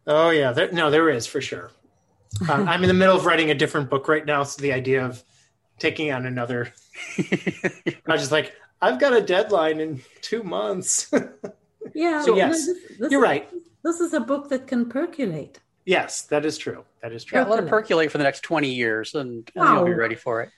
Oh 0.05 0.29
yeah, 0.29 0.51
there, 0.51 0.71
no, 0.71 0.91
there 0.91 1.09
is 1.09 1.25
for 1.25 1.41
sure. 1.41 1.71
Um, 2.49 2.67
I'm 2.69 2.83
in 2.83 2.87
the 2.87 2.93
middle 2.93 3.15
of 3.15 3.25
writing 3.25 3.49
a 3.51 3.55
different 3.55 3.89
book 3.89 4.07
right 4.07 4.25
now, 4.25 4.43
so 4.43 4.61
the 4.61 4.73
idea 4.73 5.05
of 5.05 5.23
taking 5.79 6.11
on 6.11 6.25
another, 6.25 6.71
I 7.17 7.71
was 8.07 8.21
just 8.21 8.31
like, 8.31 8.53
I've 8.81 8.99
got 8.99 9.13
a 9.13 9.21
deadline 9.21 9.79
in 9.79 10.01
two 10.21 10.43
months. 10.43 11.11
Yeah. 11.95 12.21
So, 12.21 12.31
no, 12.31 12.37
yes, 12.37 12.65
this- 12.67 12.77
this 12.99 13.11
You're 13.11 13.23
is- 13.23 13.29
right. 13.29 13.49
This 13.83 13.99
is 13.99 14.13
a 14.13 14.19
book 14.19 14.49
that 14.49 14.67
can 14.67 14.87
percolate. 14.87 15.59
yes, 15.85 16.21
that 16.27 16.45
is 16.45 16.59
true. 16.59 16.85
That 17.01 17.11
is 17.13 17.23
true. 17.23 17.39
Yeah, 17.39 17.47
let 17.47 17.63
it 17.63 17.67
percolate 17.67 18.11
for 18.11 18.19
the 18.19 18.23
next 18.23 18.41
twenty 18.41 18.71
years, 18.71 19.15
and, 19.15 19.49
and 19.55 19.65
Wow. 19.65 19.77
you'll 19.77 19.85
be 19.85 19.93
ready 19.95 20.13
for 20.13 20.43
it. 20.43 20.49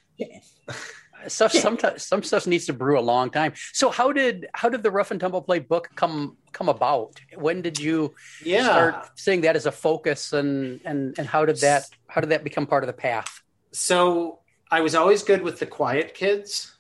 Stuff 1.28 1.52
sometimes 1.54 2.06
some 2.06 2.24
stuff 2.24 2.48
needs 2.48 2.66
to 2.66 2.74
brew 2.74 3.00
a 3.00 3.02
long 3.02 3.30
time. 3.30 3.54
So 3.74 3.90
how 3.90 4.12
did 4.12 4.48
how 4.54 4.70
did 4.70 4.84
the 4.84 4.92
Rough 4.92 5.12
and 5.12 5.20
Tumble 5.20 5.42
Play 5.42 5.60
book 5.60 5.90
come 5.96 6.38
come 6.52 6.70
about? 6.70 7.20
When 7.36 7.62
did 7.62 7.80
you 7.80 8.16
Yeah. 8.46 8.70
start 8.70 8.96
seeing 9.16 9.42
that 9.42 9.56
as 9.56 9.66
a 9.66 9.72
focus, 9.72 10.34
and 10.34 10.82
and 10.86 11.18
and 11.18 11.28
how 11.28 11.46
did 11.46 11.58
that 11.58 11.84
how 12.08 12.22
did 12.22 12.32
that 12.32 12.44
become 12.44 12.68
part 12.68 12.84
of 12.84 12.88
the 12.88 12.94
path? 12.94 13.42
So 13.72 14.40
I 14.72 14.82
was 14.82 14.96
always 14.96 15.24
good 15.24 15.42
with 15.42 15.60
the 15.60 15.66
quiet 15.66 16.14
kids, 16.14 16.78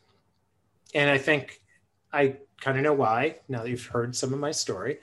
and 0.93 1.09
I 1.09 1.17
think 1.17 1.59
I 2.11 2.37
kind 2.61 2.77
of 2.77 2.83
know 2.83 2.93
why 2.93 3.39
now 3.47 3.63
that 3.63 3.69
you've 3.69 3.85
heard 3.85 4.15
some 4.15 4.33
of 4.33 4.39
my 4.39 4.51
story. 4.51 4.99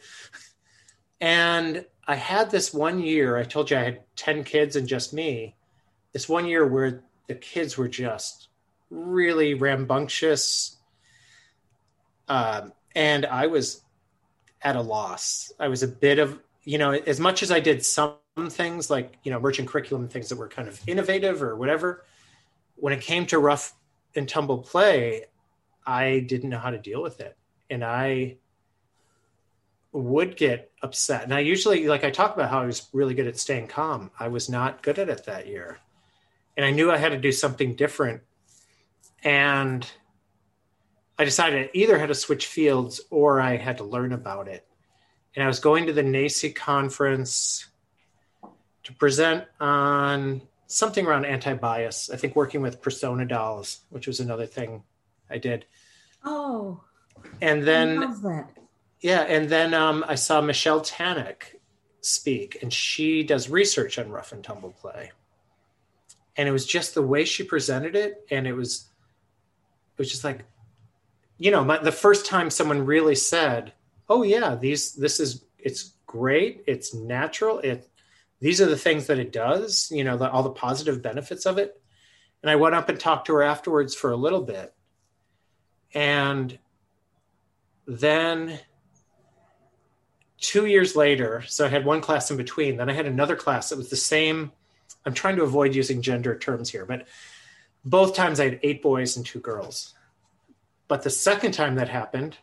And 1.20 1.84
I 2.06 2.14
had 2.16 2.50
this 2.50 2.72
one 2.72 3.00
year, 3.00 3.36
I 3.36 3.44
told 3.44 3.70
you 3.70 3.76
I 3.76 3.82
had 3.84 4.00
10 4.16 4.44
kids 4.44 4.76
and 4.76 4.88
just 4.88 5.12
me. 5.12 5.56
This 6.12 6.28
one 6.28 6.46
year 6.46 6.66
where 6.66 7.04
the 7.28 7.34
kids 7.34 7.76
were 7.76 7.88
just 7.88 8.48
really 8.90 9.54
rambunctious. 9.54 10.76
Um, 12.28 12.72
and 12.94 13.24
I 13.26 13.46
was 13.46 13.82
at 14.62 14.76
a 14.76 14.80
loss. 14.80 15.52
I 15.58 15.68
was 15.68 15.82
a 15.82 15.88
bit 15.88 16.18
of, 16.18 16.38
you 16.64 16.78
know, 16.78 16.92
as 16.92 17.18
much 17.18 17.42
as 17.42 17.50
I 17.50 17.60
did 17.60 17.84
some 17.84 18.16
things 18.48 18.90
like, 18.90 19.18
you 19.22 19.30
know, 19.30 19.38
emergent 19.38 19.68
curriculum 19.68 20.08
things 20.08 20.28
that 20.28 20.36
were 20.36 20.48
kind 20.48 20.68
of 20.68 20.80
innovative 20.86 21.42
or 21.42 21.56
whatever, 21.56 22.04
when 22.76 22.92
it 22.92 23.00
came 23.00 23.26
to 23.26 23.38
rough 23.38 23.74
and 24.14 24.28
tumble 24.28 24.58
play, 24.58 25.26
I 25.86 26.20
didn't 26.20 26.50
know 26.50 26.58
how 26.58 26.70
to 26.70 26.78
deal 26.78 27.02
with 27.02 27.20
it. 27.20 27.36
And 27.68 27.84
I 27.84 28.36
would 29.92 30.36
get 30.36 30.70
upset. 30.82 31.24
And 31.24 31.34
I 31.34 31.40
usually, 31.40 31.88
like 31.88 32.04
I 32.04 32.10
talk 32.10 32.34
about 32.34 32.50
how 32.50 32.60
I 32.60 32.66
was 32.66 32.88
really 32.92 33.14
good 33.14 33.26
at 33.26 33.38
staying 33.38 33.68
calm. 33.68 34.10
I 34.18 34.28
was 34.28 34.48
not 34.48 34.82
good 34.82 34.98
at 34.98 35.08
it 35.08 35.24
that 35.24 35.46
year. 35.46 35.78
And 36.56 36.64
I 36.64 36.70
knew 36.70 36.90
I 36.90 36.96
had 36.96 37.10
to 37.10 37.18
do 37.18 37.32
something 37.32 37.74
different. 37.74 38.22
And 39.22 39.86
I 41.18 41.24
decided 41.24 41.66
I 41.66 41.70
either 41.74 41.98
had 41.98 42.08
to 42.08 42.14
switch 42.14 42.46
fields 42.46 43.00
or 43.10 43.40
I 43.40 43.56
had 43.56 43.78
to 43.78 43.84
learn 43.84 44.12
about 44.12 44.48
it. 44.48 44.66
And 45.34 45.44
I 45.44 45.46
was 45.46 45.60
going 45.60 45.86
to 45.86 45.92
the 45.92 46.02
NAEYC 46.02 46.54
conference 46.56 47.66
to 48.84 48.92
present 48.94 49.44
on 49.60 50.42
something 50.66 51.06
around 51.06 51.24
anti-bias. 51.26 52.10
I 52.10 52.16
think 52.16 52.34
working 52.34 52.62
with 52.62 52.82
persona 52.82 53.26
dolls, 53.26 53.80
which 53.90 54.06
was 54.06 54.20
another 54.20 54.46
thing 54.46 54.82
I 55.28 55.38
did. 55.38 55.66
Oh, 56.24 56.80
And 57.40 57.62
then 57.62 58.46
yeah, 59.00 59.22
and 59.22 59.48
then 59.48 59.72
um, 59.72 60.04
I 60.06 60.14
saw 60.14 60.40
Michelle 60.40 60.80
Tannock 60.82 61.56
speak, 62.02 62.58
and 62.62 62.72
she 62.72 63.22
does 63.22 63.48
research 63.48 63.98
on 63.98 64.10
rough 64.10 64.32
and 64.32 64.44
tumble 64.44 64.72
play. 64.72 65.12
And 66.36 66.48
it 66.48 66.52
was 66.52 66.66
just 66.66 66.94
the 66.94 67.02
way 67.02 67.24
she 67.24 67.42
presented 67.42 67.96
it, 67.96 68.26
and 68.30 68.46
it 68.46 68.52
was, 68.52 68.89
was 70.00 70.10
just 70.10 70.24
like, 70.24 70.44
you 71.38 71.50
know, 71.50 71.62
my, 71.62 71.78
the 71.78 71.92
first 71.92 72.26
time 72.26 72.50
someone 72.50 72.86
really 72.86 73.14
said, 73.14 73.72
"Oh 74.08 74.22
yeah, 74.22 74.56
these 74.56 74.94
this 74.94 75.20
is 75.20 75.44
it's 75.58 75.92
great, 76.06 76.64
it's 76.66 76.94
natural, 76.94 77.58
it 77.60 77.88
these 78.40 78.60
are 78.60 78.66
the 78.66 78.78
things 78.78 79.06
that 79.06 79.18
it 79.18 79.30
does, 79.30 79.92
you 79.92 80.02
know, 80.02 80.16
the, 80.16 80.30
all 80.30 80.42
the 80.42 80.50
positive 80.50 81.02
benefits 81.02 81.46
of 81.46 81.58
it." 81.58 81.80
And 82.42 82.50
I 82.50 82.56
went 82.56 82.74
up 82.74 82.88
and 82.88 82.98
talked 82.98 83.26
to 83.26 83.34
her 83.34 83.42
afterwards 83.42 83.94
for 83.94 84.10
a 84.10 84.16
little 84.16 84.40
bit, 84.42 84.72
and 85.94 86.58
then 87.86 88.58
two 90.40 90.64
years 90.64 90.96
later, 90.96 91.44
so 91.46 91.66
I 91.66 91.68
had 91.68 91.84
one 91.84 92.00
class 92.00 92.30
in 92.30 92.38
between. 92.38 92.78
Then 92.78 92.88
I 92.88 92.94
had 92.94 93.06
another 93.06 93.36
class 93.36 93.68
that 93.68 93.76
was 93.76 93.90
the 93.90 93.96
same. 93.96 94.52
I'm 95.04 95.14
trying 95.14 95.36
to 95.36 95.42
avoid 95.42 95.74
using 95.74 96.00
gender 96.00 96.38
terms 96.38 96.70
here, 96.70 96.86
but 96.86 97.06
both 97.84 98.14
times 98.14 98.40
I 98.40 98.44
had 98.44 98.60
eight 98.62 98.82
boys 98.82 99.16
and 99.16 99.24
two 99.24 99.40
girls. 99.40 99.94
But 100.88 101.02
the 101.02 101.10
second 101.10 101.52
time 101.52 101.76
that 101.76 101.88
happened, 101.88 102.36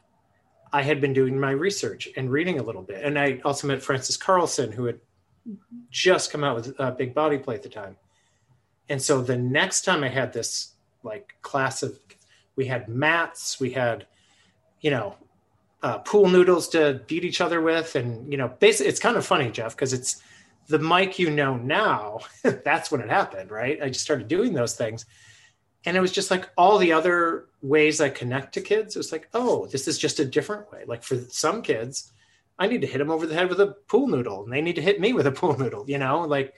I 0.72 0.82
had 0.82 1.02
been 1.02 1.14
doing 1.14 1.40
my 1.40 1.52
research 1.52 2.10
and 2.16 2.32
reading 2.32 2.60
a 2.60 2.64
little 2.64 2.82
bit. 2.82 3.04
And 3.04 3.18
I 3.18 3.40
also 3.44 3.68
met 3.68 3.82
Frances 3.82 4.18
Carlson, 4.18 4.72
who 4.72 4.86
had 4.86 5.00
just 5.90 6.32
come 6.32 6.44
out 6.44 6.56
with 6.56 6.80
a 6.80 6.92
big 6.92 7.14
body 7.14 7.38
play 7.38 7.56
at 7.56 7.64
the 7.64 7.70
time. 7.70 7.98
And 8.90 9.02
so 9.02 9.22
the 9.22 9.38
next 9.38 9.84
time 9.84 10.04
I 10.04 10.10
had 10.10 10.34
this 10.34 10.74
like 11.04 11.36
class 11.42 11.84
of, 11.84 12.00
we 12.56 12.66
had 12.66 12.88
mats, 12.88 13.60
we 13.60 13.72
had, 13.72 14.08
you 14.82 14.92
know, 14.92 15.16
uh, 15.84 16.00
pool 16.00 16.28
noodles 16.28 16.70
to 16.70 17.02
beat 17.08 17.24
each 17.24 17.42
other 17.42 17.62
with. 17.62 17.96
And, 17.96 18.32
you 18.32 18.38
know, 18.38 18.48
basically 18.48 18.90
it's 18.90 19.00
kind 19.00 19.16
of 19.16 19.26
funny, 19.26 19.52
Jeff, 19.52 19.76
because 19.76 19.94
it's 19.94 20.22
the 20.68 20.80
Mike 20.80 21.20
you 21.20 21.30
know 21.30 21.56
now. 21.58 22.20
that's 22.44 22.92
when 22.92 23.02
it 23.02 23.10
happened, 23.10 23.52
right? 23.52 23.82
I 23.82 23.90
just 23.90 24.04
started 24.04 24.28
doing 24.28 24.54
those 24.54 24.76
things 24.76 25.06
and 25.88 25.96
it 25.96 26.02
was 26.02 26.12
just 26.12 26.30
like 26.30 26.50
all 26.58 26.78
the 26.78 26.92
other 26.92 27.46
ways 27.62 28.02
I 28.02 28.10
connect 28.10 28.54
to 28.56 28.62
kids. 28.62 28.94
It 28.94 29.00
was 29.00 29.14
like, 29.14 29.30
oh, 29.34 29.68
this 29.68 29.88
is 29.88 29.98
just 29.98 30.20
a 30.20 30.26
different 30.26 30.70
way. 30.70 30.84
Like 30.86 31.02
for 31.02 31.16
some 31.30 31.62
kids, 31.62 32.12
I 32.60 32.68
need 32.68 32.82
to 32.82 32.88
hit 32.88 32.98
them 32.98 33.10
over 33.10 33.26
the 33.26 33.34
head 33.34 33.48
with 33.48 33.62
a 33.62 33.68
pool 33.88 34.08
noodle, 34.08 34.44
and 34.44 34.52
they 34.52 34.60
need 34.60 34.76
to 34.76 34.82
hit 34.82 35.00
me 35.00 35.14
with 35.14 35.28
a 35.28 35.32
pool 35.40 35.58
noodle. 35.58 35.90
You 35.90 35.98
know, 35.98 36.24
like, 36.24 36.54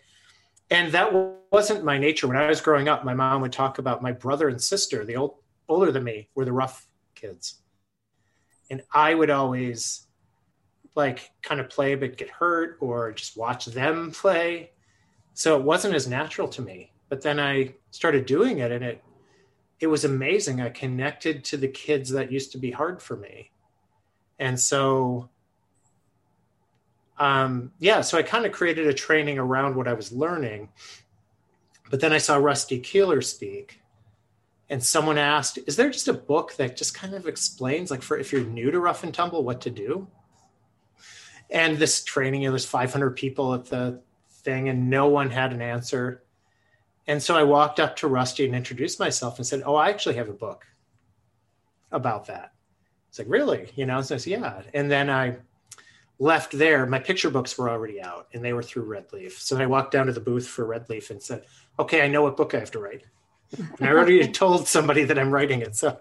and 0.72 0.92
that 0.94 1.14
wasn't 1.52 1.84
my 1.84 2.00
nature. 2.00 2.28
When 2.28 2.38
I 2.38 2.50
was 2.50 2.60
growing 2.60 2.88
up, 2.88 3.06
my 3.06 3.14
mom 3.14 3.42
would 3.42 3.54
talk 3.54 3.78
about 3.78 4.02
my 4.02 4.12
brother 4.12 4.50
and 4.50 4.60
sister, 4.60 5.06
the 5.06 5.18
old 5.18 5.36
older 5.68 5.92
than 5.92 6.04
me, 6.04 6.28
were 6.34 6.46
the 6.46 6.52
rough 6.52 6.88
kids, 7.14 7.60
and 8.72 8.82
I 8.92 9.14
would 9.14 9.30
always 9.30 10.08
like 10.96 11.30
kind 11.44 11.62
of 11.62 11.70
play 11.70 11.94
but 11.94 12.18
get 12.18 12.32
hurt 12.32 12.78
or 12.82 13.12
just 13.12 13.38
watch 13.38 13.68
them 13.68 14.10
play. 14.12 14.72
So 15.36 15.56
it 15.56 15.64
wasn't 15.64 15.94
as 15.94 16.08
natural 16.08 16.48
to 16.48 16.64
me. 16.64 16.94
But 17.10 17.22
then 17.22 17.40
I 17.40 17.76
started 17.92 18.26
doing 18.26 18.60
it 18.60 18.72
and 18.72 18.84
it 18.84 19.04
it 19.80 19.88
was 19.88 20.04
amazing. 20.04 20.62
I 20.62 20.70
connected 20.70 21.44
to 21.46 21.58
the 21.58 21.68
kids 21.68 22.10
that 22.12 22.32
used 22.32 22.52
to 22.52 22.58
be 22.58 22.72
hard 22.72 23.02
for 23.02 23.16
me. 23.16 23.52
And 24.38 24.60
so, 24.60 25.30
um, 27.18 27.72
yeah, 27.80 28.02
so 28.02 28.18
I 28.18 28.24
kind 28.24 28.46
of 28.46 28.52
created 28.52 28.88
a 28.88 28.94
training 28.94 29.38
around 29.38 29.76
what 29.76 29.88
I 29.88 29.94
was 29.94 30.12
learning. 30.12 30.70
But 31.90 32.02
then 32.02 32.14
I 32.14 32.18
saw 32.18 32.38
Rusty 32.38 32.80
Keeler 32.80 33.22
speak, 33.22 33.82
and 34.70 34.84
someone 34.84 35.18
asked, 35.18 35.58
Is 35.66 35.76
there 35.76 35.90
just 35.90 36.08
a 36.08 36.14
book 36.14 36.56
that 36.58 36.78
just 36.78 36.94
kind 36.94 37.14
of 37.14 37.28
explains, 37.28 37.90
like, 37.90 38.02
for 38.02 38.18
if 38.18 38.32
you're 38.32 38.44
new 38.44 38.72
to 38.72 38.80
rough 38.80 39.04
and 39.04 39.14
tumble, 39.14 39.44
what 39.44 39.62
to 39.62 39.70
do? 39.70 40.08
And 41.50 41.78
this 41.78 42.04
training, 42.04 42.44
you 42.44 42.50
know, 42.50 42.52
there's 42.52 42.66
500 42.66 43.16
people 43.16 43.56
at 43.56 43.66
the 43.66 44.02
thing, 44.30 44.70
and 44.70 44.90
no 44.90 45.08
one 45.08 45.32
had 45.32 45.52
an 45.52 45.62
answer. 45.62 46.22
And 47.10 47.22
so 47.22 47.36
I 47.36 47.42
walked 47.42 47.80
up 47.80 47.96
to 47.98 48.08
Rusty 48.08 48.46
and 48.46 48.54
introduced 48.56 49.00
myself 49.00 49.40
and 49.40 49.46
said, 49.46 49.64
Oh, 49.66 49.74
I 49.74 49.90
actually 49.90 50.16
have 50.16 50.30
a 50.30 50.34
book 50.34 50.68
about 51.92 52.28
that. 52.28 52.54
It's 53.10 53.18
like, 53.18 53.28
really? 53.28 53.72
You 53.76 53.88
know, 53.88 54.00
so 54.04 54.14
I 54.14 54.20
said, 54.20 54.32
yeah. 54.32 54.62
And 54.76 54.92
then 54.92 55.10
I 55.10 55.38
left 56.20 56.56
there. 56.56 56.86
My 56.86 57.00
picture 57.00 57.32
books 57.32 57.58
were 57.58 57.68
already 57.68 58.00
out 58.00 58.28
and 58.32 58.46
they 58.46 58.54
were 58.54 58.62
through 58.62 58.84
Red 58.84 59.12
Leaf. 59.12 59.42
So 59.42 59.58
I 59.58 59.66
walked 59.66 59.92
down 59.92 60.06
to 60.06 60.12
the 60.12 60.20
booth 60.20 60.48
for 60.48 60.66
Red 60.66 60.88
Leaf 60.88 61.10
and 61.10 61.20
said, 61.20 61.46
okay, 61.80 62.04
I 62.04 62.08
know 62.08 62.22
what 62.22 62.38
book 62.38 62.54
I 62.54 62.60
have 62.60 62.70
to 62.72 62.80
write. 62.80 63.02
And 63.58 63.90
I 63.90 63.92
already 63.92 64.28
told 64.32 64.68
somebody 64.68 65.04
that 65.06 65.18
I'm 65.18 65.32
writing 65.32 65.62
it. 65.62 65.76
So, 65.76 66.00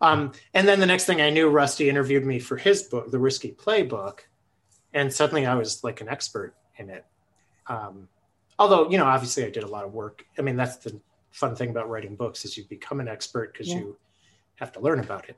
um, 0.00 0.32
and 0.54 0.66
then 0.66 0.80
the 0.80 0.86
next 0.86 1.04
thing 1.04 1.20
I 1.20 1.28
knew, 1.28 1.50
Rusty 1.50 1.90
interviewed 1.90 2.24
me 2.24 2.38
for 2.38 2.56
his 2.56 2.82
book, 2.82 3.10
The 3.10 3.18
Risky 3.18 3.52
Playbook. 3.52 4.20
And 4.94 5.12
suddenly 5.12 5.44
I 5.44 5.54
was 5.56 5.84
like 5.84 6.00
an 6.00 6.08
expert 6.08 6.54
in 6.78 6.88
it. 6.88 7.04
Um, 7.66 8.08
although 8.58 8.90
you 8.90 8.98
know 8.98 9.04
obviously 9.04 9.44
i 9.44 9.50
did 9.50 9.62
a 9.62 9.68
lot 9.68 9.84
of 9.84 9.92
work. 9.92 10.26
I 10.38 10.42
mean 10.42 10.56
that's 10.56 10.76
the 10.76 10.98
fun 11.30 11.54
thing 11.54 11.70
about 11.70 11.88
writing 11.90 12.16
books 12.16 12.44
is 12.44 12.56
you 12.56 12.64
become 12.64 13.00
an 13.00 13.08
expert 13.08 13.52
because 13.52 13.68
yeah. 13.68 13.78
you 13.78 13.96
have 14.56 14.72
to 14.72 14.80
learn 14.80 15.00
about 15.00 15.28
it. 15.28 15.36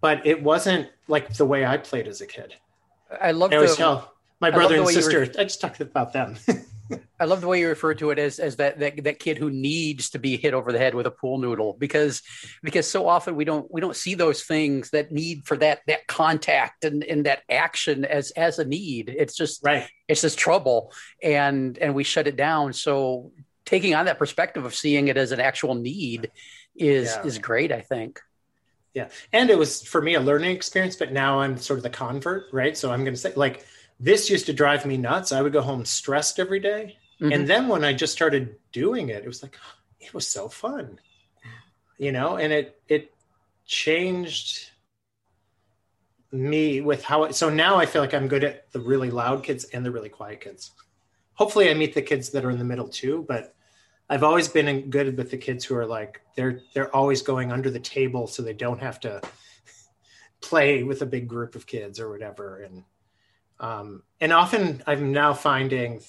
But 0.00 0.26
it 0.26 0.42
wasn't 0.42 0.88
like 1.08 1.32
the 1.34 1.44
way 1.44 1.64
i 1.66 1.76
played 1.76 2.08
as 2.08 2.20
a 2.20 2.26
kid. 2.26 2.54
I 3.20 3.32
love 3.32 3.52
I 3.52 3.56
always 3.56 3.72
the, 3.72 3.76
tell 3.76 4.14
my 4.40 4.50
brother 4.50 4.76
and 4.76 4.88
sister 4.88 5.20
re- 5.20 5.30
i 5.38 5.44
just 5.44 5.60
talked 5.60 5.80
about 5.80 6.12
them 6.12 6.36
I 7.20 7.24
love 7.24 7.40
the 7.40 7.46
way 7.46 7.60
you 7.60 7.68
refer 7.68 7.94
to 7.94 8.10
it 8.10 8.18
as 8.18 8.38
as 8.38 8.56
that, 8.56 8.78
that 8.78 9.04
that 9.04 9.18
kid 9.18 9.38
who 9.38 9.50
needs 9.50 10.10
to 10.10 10.18
be 10.18 10.36
hit 10.36 10.54
over 10.54 10.72
the 10.72 10.78
head 10.78 10.94
with 10.94 11.06
a 11.06 11.10
pool 11.10 11.38
noodle 11.38 11.74
because 11.78 12.22
because 12.62 12.88
so 12.88 13.08
often 13.08 13.36
we 13.36 13.44
don't 13.44 13.70
we 13.72 13.80
don't 13.80 13.96
see 13.96 14.14
those 14.14 14.42
things 14.42 14.90
that 14.90 15.12
need 15.12 15.46
for 15.46 15.56
that 15.56 15.80
that 15.86 16.06
contact 16.06 16.84
and, 16.84 17.04
and 17.04 17.26
that 17.26 17.42
action 17.50 18.04
as 18.04 18.30
as 18.32 18.58
a 18.58 18.64
need. 18.64 19.14
It's 19.16 19.34
just 19.34 19.62
right. 19.64 19.88
It's 20.06 20.22
just 20.22 20.38
trouble 20.38 20.92
and 21.22 21.76
and 21.78 21.94
we 21.94 22.04
shut 22.04 22.26
it 22.26 22.36
down. 22.36 22.72
So 22.72 23.32
taking 23.64 23.94
on 23.94 24.06
that 24.06 24.18
perspective 24.18 24.64
of 24.64 24.74
seeing 24.74 25.08
it 25.08 25.16
as 25.16 25.32
an 25.32 25.40
actual 25.40 25.74
need 25.74 26.30
is 26.74 27.08
yeah. 27.08 27.26
is 27.26 27.38
great. 27.38 27.72
I 27.72 27.80
think. 27.80 28.20
Yeah, 28.94 29.08
and 29.32 29.50
it 29.50 29.58
was 29.58 29.82
for 29.82 30.00
me 30.00 30.14
a 30.14 30.20
learning 30.20 30.56
experience, 30.56 30.96
but 30.96 31.12
now 31.12 31.40
I'm 31.40 31.58
sort 31.58 31.78
of 31.78 31.82
the 31.82 31.90
convert, 31.90 32.46
right? 32.52 32.76
So 32.76 32.90
I'm 32.90 33.04
going 33.04 33.14
to 33.14 33.20
say 33.20 33.32
like 33.36 33.64
this 34.00 34.30
used 34.30 34.46
to 34.46 34.52
drive 34.52 34.86
me 34.86 34.96
nuts. 34.96 35.32
I 35.32 35.42
would 35.42 35.52
go 35.52 35.60
home 35.60 35.84
stressed 35.84 36.38
every 36.38 36.60
day. 36.60 36.96
Mm-hmm. 37.20 37.32
And 37.32 37.48
then 37.48 37.68
when 37.68 37.84
I 37.84 37.92
just 37.92 38.12
started 38.12 38.56
doing 38.72 39.08
it, 39.08 39.24
it 39.24 39.26
was 39.26 39.42
like, 39.42 39.58
it 40.00 40.14
was 40.14 40.28
so 40.28 40.48
fun, 40.48 41.00
you 41.98 42.12
know, 42.12 42.36
and 42.36 42.52
it, 42.52 42.80
it 42.88 43.12
changed 43.66 44.70
me 46.30 46.80
with 46.80 47.02
how, 47.02 47.24
it, 47.24 47.34
so 47.34 47.50
now 47.50 47.76
I 47.76 47.86
feel 47.86 48.02
like 48.02 48.14
I'm 48.14 48.28
good 48.28 48.44
at 48.44 48.70
the 48.72 48.80
really 48.80 49.10
loud 49.10 49.42
kids 49.42 49.64
and 49.64 49.84
the 49.84 49.90
really 49.90 50.08
quiet 50.08 50.40
kids. 50.40 50.70
Hopefully 51.34 51.70
I 51.70 51.74
meet 51.74 51.94
the 51.94 52.02
kids 52.02 52.30
that 52.30 52.44
are 52.44 52.50
in 52.50 52.58
the 52.58 52.64
middle 52.64 52.88
too, 52.88 53.24
but 53.28 53.54
I've 54.08 54.22
always 54.22 54.48
been 54.48 54.88
good 54.88 55.16
with 55.16 55.30
the 55.30 55.36
kids 55.36 55.64
who 55.64 55.74
are 55.76 55.86
like, 55.86 56.22
they're, 56.36 56.62
they're 56.74 56.94
always 56.94 57.22
going 57.22 57.50
under 57.50 57.70
the 57.70 57.80
table 57.80 58.26
so 58.26 58.42
they 58.42 58.54
don't 58.54 58.80
have 58.80 59.00
to 59.00 59.20
play 60.40 60.82
with 60.82 61.02
a 61.02 61.06
big 61.06 61.28
group 61.28 61.54
of 61.56 61.66
kids 61.66 61.98
or 61.98 62.10
whatever. 62.10 62.62
And, 62.62 62.84
um, 63.60 64.02
and 64.20 64.32
often 64.32 64.82
I'm 64.86 65.12
now 65.12 65.34
finding 65.34 66.00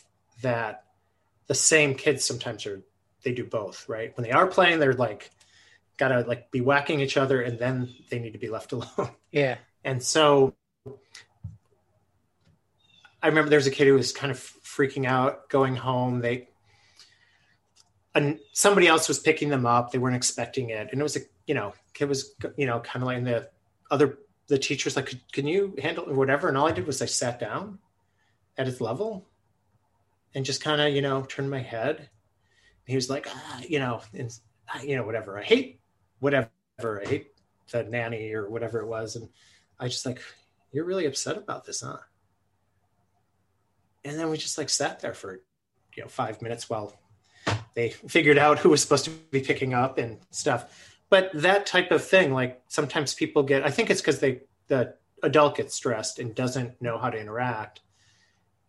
that 0.41 0.83
the 1.47 1.55
same 1.55 1.95
kids 1.95 2.23
sometimes 2.23 2.65
are 2.65 2.81
they 3.23 3.33
do 3.33 3.43
both, 3.43 3.89
right? 3.89 4.15
When 4.15 4.23
they 4.23 4.31
are 4.31 4.47
playing, 4.47 4.79
they're 4.79 4.93
like 4.93 5.31
gotta 5.97 6.21
like 6.21 6.51
be 6.51 6.61
whacking 6.61 7.01
each 7.01 7.17
other 7.17 7.41
and 7.41 7.59
then 7.59 7.93
they 8.09 8.19
need 8.19 8.33
to 8.33 8.39
be 8.39 8.49
left 8.49 8.71
alone. 8.73 9.11
Yeah. 9.31 9.57
And 9.83 10.01
so 10.01 10.55
I 13.21 13.27
remember 13.27 13.49
there's 13.49 13.67
a 13.67 13.71
kid 13.71 13.87
who 13.87 13.93
was 13.95 14.11
kind 14.11 14.31
of 14.31 14.37
freaking 14.37 15.05
out 15.05 15.49
going 15.49 15.75
home. 15.75 16.21
They 16.21 16.49
and 18.15 18.39
somebody 18.53 18.87
else 18.87 19.07
was 19.07 19.19
picking 19.19 19.49
them 19.49 19.65
up. 19.65 19.91
They 19.91 19.97
weren't 19.97 20.15
expecting 20.15 20.69
it. 20.69 20.89
And 20.91 20.99
it 20.99 21.03
was 21.03 21.15
a, 21.15 21.21
you 21.45 21.53
know, 21.53 21.73
kid 21.93 22.09
was, 22.09 22.33
you 22.57 22.65
know, 22.65 22.79
kind 22.79 23.03
of 23.03 23.07
like 23.07 23.17
in 23.17 23.23
the 23.23 23.49
other 23.91 24.19
the 24.49 24.57
teacher's 24.57 24.95
like, 24.95 25.13
can 25.31 25.47
you 25.47 25.75
handle 25.81 26.09
or 26.09 26.15
whatever? 26.15 26.49
And 26.49 26.57
all 26.57 26.67
I 26.67 26.71
did 26.71 26.87
was 26.87 27.01
I 27.01 27.05
sat 27.05 27.39
down 27.39 27.77
at 28.57 28.65
his 28.65 28.81
level 28.81 29.27
and 30.33 30.43
just 30.43 30.61
kind 30.61 30.81
of, 30.81 30.93
you 30.93 31.01
know, 31.01 31.21
turned 31.23 31.49
my 31.49 31.61
head. 31.61 31.97
And 31.97 32.07
he 32.85 32.95
was 32.95 33.09
like, 33.09 33.27
ah, 33.29 33.61
you 33.67 33.79
know, 33.79 34.01
and 34.13 34.37
you 34.83 34.95
know, 34.95 35.03
whatever. 35.03 35.39
I 35.39 35.43
hate 35.43 35.79
whatever. 36.19 36.49
I 36.81 37.07
hate 37.07 37.27
the 37.71 37.83
nanny 37.83 38.33
or 38.33 38.49
whatever 38.49 38.79
it 38.79 38.87
was. 38.87 39.15
And 39.15 39.29
I 39.79 39.87
just 39.87 40.05
like, 40.05 40.19
you're 40.71 40.85
really 40.85 41.05
upset 41.05 41.37
about 41.37 41.65
this, 41.65 41.81
huh? 41.81 41.97
And 44.03 44.19
then 44.19 44.29
we 44.29 44.37
just 44.37 44.57
like 44.57 44.69
sat 44.69 44.99
there 44.99 45.13
for, 45.13 45.41
you 45.95 46.03
know, 46.03 46.09
five 46.09 46.41
minutes 46.41 46.69
while 46.69 46.99
they 47.75 47.89
figured 47.89 48.39
out 48.39 48.59
who 48.59 48.69
was 48.69 48.81
supposed 48.81 49.05
to 49.05 49.11
be 49.11 49.41
picking 49.41 49.75
up 49.75 49.99
and 49.99 50.17
stuff 50.31 50.98
but 51.09 51.31
that 51.33 51.65
type 51.65 51.91
of 51.91 52.03
thing 52.03 52.33
like 52.33 52.61
sometimes 52.67 53.13
people 53.13 53.43
get 53.43 53.65
i 53.65 53.69
think 53.69 53.89
it's 53.89 54.01
because 54.01 54.19
they 54.19 54.41
the 54.67 54.93
adult 55.23 55.57
gets 55.57 55.75
stressed 55.75 56.19
and 56.19 56.33
doesn't 56.33 56.81
know 56.81 56.97
how 56.97 57.09
to 57.09 57.19
interact. 57.19 57.81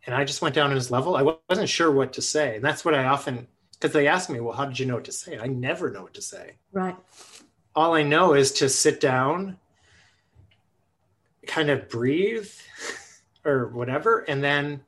And 0.06 0.14
i 0.14 0.24
just 0.24 0.42
went 0.42 0.54
down 0.54 0.70
on 0.70 0.76
his 0.76 0.90
level 0.90 1.16
i 1.16 1.36
wasn't 1.48 1.68
sure 1.68 1.90
what 1.90 2.14
to 2.14 2.22
say. 2.22 2.56
And 2.56 2.64
that's 2.64 2.84
what 2.84 2.94
i 2.94 3.04
often 3.04 3.46
because 3.72 3.92
they 3.92 4.06
ask 4.06 4.28
me 4.30 4.40
well 4.40 4.54
how 4.54 4.64
did 4.64 4.78
you 4.78 4.86
know 4.86 4.96
what 4.96 5.04
to 5.04 5.12
say? 5.12 5.38
I 5.38 5.46
never 5.46 5.90
know 5.90 6.02
what 6.02 6.14
to 6.14 6.22
say. 6.22 6.56
Right. 6.72 6.96
All 7.74 7.94
i 7.94 8.02
know 8.02 8.34
is 8.34 8.52
to 8.52 8.68
sit 8.68 9.00
down 9.00 9.58
kind 11.46 11.70
of 11.70 11.88
breathe 11.88 12.50
or 13.44 13.68
whatever 13.68 14.20
and 14.20 14.42
then 14.42 14.82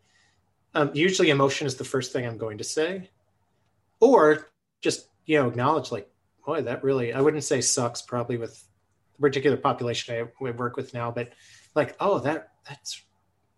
um, 0.75 0.91
usually 0.95 1.29
emotion 1.29 1.67
is 1.67 1.77
the 1.77 1.85
first 1.85 2.13
thing 2.13 2.27
i'm 2.27 2.39
going 2.39 2.59
to 2.59 2.65
say. 2.65 3.11
Or 4.01 4.49
just 4.81 5.09
you 5.27 5.39
know 5.39 5.49
acknowledge 5.49 5.93
like 5.93 6.12
boy, 6.45 6.63
that 6.63 6.83
really, 6.83 7.13
I 7.13 7.21
wouldn't 7.21 7.45
say 7.45 7.61
sucks 7.61 8.03
probably 8.03 8.37
with 8.37 8.65
the 9.15 9.21
particular 9.21 9.57
population 9.57 10.29
I 10.41 10.51
work 10.51 10.77
with 10.77 10.95
now, 10.95 11.11
but 11.11 11.33
like, 11.75 11.97
oh, 12.01 12.19
that, 12.21 12.51
that's, 12.69 13.03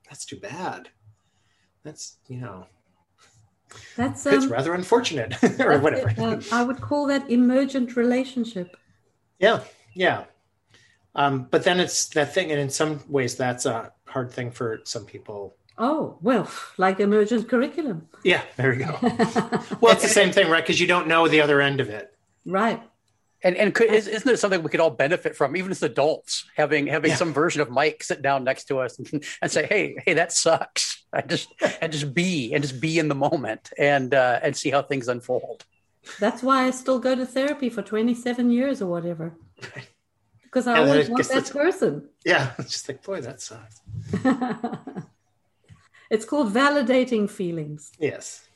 that's 0.08 0.24
too 0.24 0.36
bad. 0.36 0.88
That's, 1.82 2.16
you 2.28 2.40
know, 2.40 2.66
that's 3.96 4.24
um, 4.26 4.34
it's 4.34 4.46
rather 4.46 4.74
unfortunate 4.74 5.34
or 5.60 5.78
whatever. 5.78 6.12
Uh, 6.18 6.40
I 6.52 6.62
would 6.62 6.80
call 6.80 7.06
that 7.06 7.30
emergent 7.30 7.96
relationship. 7.96 8.76
Yeah. 9.38 9.60
Yeah. 9.94 10.24
Um, 11.16 11.48
but 11.50 11.64
then 11.64 11.80
it's 11.80 12.06
that 12.10 12.32
thing. 12.34 12.50
And 12.50 12.60
in 12.60 12.70
some 12.70 13.00
ways 13.08 13.36
that's 13.36 13.66
a 13.66 13.92
hard 14.06 14.32
thing 14.32 14.50
for 14.50 14.80
some 14.84 15.04
people 15.04 15.56
Oh, 15.76 16.18
well, 16.20 16.48
like 16.78 17.00
emergent 17.00 17.48
curriculum. 17.48 18.08
Yeah, 18.22 18.42
there 18.56 18.72
you 18.72 18.86
go. 18.86 18.96
well, 19.80 19.92
it's 19.92 20.02
the 20.02 20.08
same 20.08 20.30
thing, 20.30 20.48
right? 20.48 20.62
Because 20.62 20.80
you 20.80 20.86
don't 20.86 21.08
know 21.08 21.26
the 21.26 21.40
other 21.40 21.60
end 21.60 21.80
of 21.80 21.88
it. 21.88 22.13
Right. 22.44 22.82
And 23.42 23.56
and 23.56 23.74
could, 23.74 23.90
isn't 23.92 24.26
it 24.30 24.38
something 24.38 24.62
we 24.62 24.70
could 24.70 24.80
all 24.80 24.90
benefit 24.90 25.36
from, 25.36 25.54
even 25.56 25.70
as 25.70 25.82
adults, 25.82 26.46
having 26.56 26.86
having 26.86 27.10
Yeah. 27.10 27.16
some 27.16 27.34
version 27.34 27.60
of 27.60 27.68
Mike 27.68 28.02
sit 28.02 28.22
down 28.22 28.42
next 28.44 28.64
to 28.68 28.78
us 28.78 28.98
and, 28.98 29.22
and 29.42 29.50
say, 29.52 29.66
"Hey, 29.66 29.96
hey, 30.06 30.14
that 30.14 30.32
sucks," 30.32 31.04
and 31.12 31.28
just 31.28 31.48
and 31.82 31.92
just 31.92 32.14
be 32.14 32.54
and 32.54 32.62
just 32.62 32.80
be 32.80 32.98
in 32.98 33.08
the 33.08 33.14
moment 33.14 33.70
and 33.78 34.14
uh, 34.14 34.40
and 34.42 34.56
see 34.56 34.70
how 34.70 34.80
things 34.80 35.08
unfold. 35.08 35.66
That's 36.20 36.42
why 36.42 36.64
I 36.66 36.70
still 36.70 36.98
go 36.98 37.14
to 37.14 37.26
therapy 37.26 37.68
for 37.68 37.82
27 37.82 38.50
years 38.50 38.80
or 38.80 38.86
whatever. 38.86 39.34
Because 40.44 40.66
I 40.66 40.74
Yeah, 40.74 40.80
always 40.86 41.08
I 41.08 41.12
want 41.12 41.28
that 41.28 41.50
person. 41.50 42.08
Yeah, 42.24 42.52
it's 42.58 42.72
just 42.72 42.88
like, 42.88 43.02
boy, 43.02 43.20
that 43.20 43.40
sucks. 43.42 43.80
it's 46.10 46.24
called 46.24 46.52
validating 46.52 47.28
feelings. 47.28 47.92
Yes. 47.98 48.46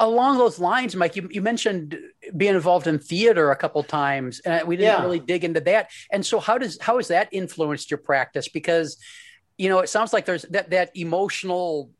Along 0.00 0.38
those 0.38 0.58
lines, 0.60 0.94
Mike, 0.94 1.16
you, 1.16 1.28
you 1.30 1.42
mentioned 1.42 1.98
being 2.36 2.54
involved 2.54 2.86
in 2.86 2.98
theater 3.00 3.50
a 3.50 3.56
couple 3.56 3.82
times, 3.82 4.38
and 4.40 4.66
we 4.66 4.76
didn't 4.76 4.92
Yeah. 4.94 5.02
really 5.02 5.18
dig 5.18 5.44
into 5.44 5.60
that. 5.62 5.90
And 6.12 6.24
so, 6.24 6.38
how 6.40 6.56
does 6.56 6.78
how 6.80 6.96
has 6.96 7.08
that 7.08 7.28
influenced 7.32 7.90
your 7.90 7.98
practice? 7.98 8.48
Because 8.48 8.96
you 9.56 9.68
know, 9.68 9.80
it 9.80 9.88
sounds 9.88 10.12
like 10.12 10.24
there's 10.24 10.42
that 10.50 10.70
that 10.70 10.90
emotional 10.96 11.90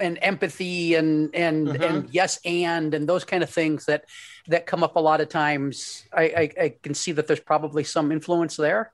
and 0.00 0.18
empathy 0.22 0.94
and 0.94 1.34
and 1.34 1.68
Mhm. 1.68 1.80
and 1.90 2.10
yes 2.10 2.40
and 2.46 2.94
and 2.94 3.06
those 3.06 3.24
kind 3.24 3.42
of 3.42 3.50
things 3.50 3.84
that 3.84 4.06
that 4.48 4.64
come 4.66 4.82
up 4.82 4.96
a 4.96 5.00
lot 5.00 5.20
of 5.20 5.28
times. 5.28 6.04
I, 6.12 6.22
I, 6.22 6.50
I 6.64 6.74
can 6.82 6.94
see 6.94 7.12
that 7.12 7.26
there's 7.26 7.38
probably 7.40 7.84
some 7.84 8.10
influence 8.10 8.56
there. 8.56 8.92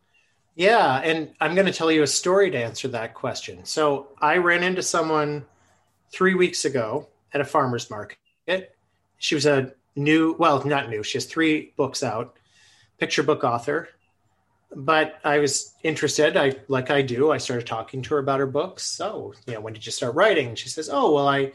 Yeah, 0.56 0.98
and 0.98 1.30
I'm 1.40 1.54
going 1.54 1.68
to 1.68 1.72
tell 1.72 1.92
you 1.92 2.02
a 2.02 2.08
story 2.08 2.50
to 2.50 2.58
answer 2.58 2.88
that 2.88 3.14
question. 3.14 3.64
So 3.64 4.08
I 4.20 4.38
ran 4.38 4.64
into 4.64 4.82
someone 4.82 5.46
three 6.10 6.34
weeks 6.34 6.64
ago 6.64 7.06
at 7.32 7.40
a 7.40 7.44
farmer's 7.44 7.88
market. 7.88 8.18
She 9.18 9.34
was 9.34 9.46
a 9.46 9.72
new, 9.96 10.36
well, 10.38 10.64
not 10.64 10.88
new. 10.88 11.02
She 11.02 11.18
has 11.18 11.26
three 11.26 11.72
books 11.76 12.02
out, 12.02 12.36
picture 12.98 13.22
book 13.22 13.44
author. 13.44 13.88
But 14.74 15.18
I 15.24 15.38
was 15.38 15.74
interested. 15.82 16.36
I 16.36 16.56
like 16.68 16.90
I 16.90 17.00
do. 17.00 17.32
I 17.32 17.38
started 17.38 17.66
talking 17.66 18.02
to 18.02 18.14
her 18.14 18.18
about 18.18 18.40
her 18.40 18.46
books. 18.46 18.84
So, 18.84 19.32
you 19.46 19.54
know, 19.54 19.60
when 19.60 19.72
did 19.72 19.86
you 19.86 19.92
start 19.92 20.14
writing? 20.14 20.54
She 20.54 20.68
says, 20.68 20.90
"Oh, 20.92 21.14
well, 21.14 21.26
I 21.26 21.52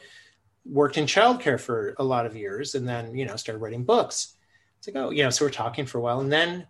worked 0.65 0.97
in 0.97 1.05
childcare 1.05 1.59
for 1.59 1.93
a 1.99 2.03
lot 2.03 2.25
of 2.25 2.35
years, 2.35 2.73
and 2.73 2.89
then 2.89 3.15
you 3.15 3.25
know 3.25 3.35
started 3.35 3.59
writing 3.59 3.83
books." 3.83 4.33
It's 4.79 4.87
like, 4.87 4.95
oh, 4.95 5.11
you 5.11 5.23
know, 5.23 5.29
so 5.29 5.45
we're 5.45 5.51
talking 5.51 5.85
for 5.85 5.99
a 5.99 6.01
while, 6.01 6.21
and 6.21 6.33
then 6.33 6.65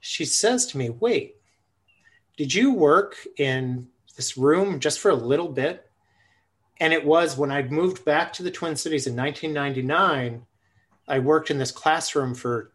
she 0.00 0.24
says 0.24 0.64
to 0.66 0.78
me, 0.78 0.88
"Wait, 0.88 1.36
did 2.38 2.54
you 2.54 2.72
work 2.72 3.16
in 3.36 3.88
this 4.16 4.38
room 4.38 4.80
just 4.80 5.00
for 5.00 5.10
a 5.10 5.14
little 5.14 5.48
bit? 5.48 5.87
And 6.80 6.92
it 6.92 7.04
was 7.04 7.36
when 7.36 7.50
I 7.50 7.62
moved 7.62 8.04
back 8.04 8.32
to 8.34 8.42
the 8.42 8.50
Twin 8.50 8.76
Cities 8.76 9.06
in 9.06 9.16
1999, 9.16 10.46
I 11.08 11.18
worked 11.18 11.50
in 11.50 11.58
this 11.58 11.72
classroom 11.72 12.34
for 12.34 12.70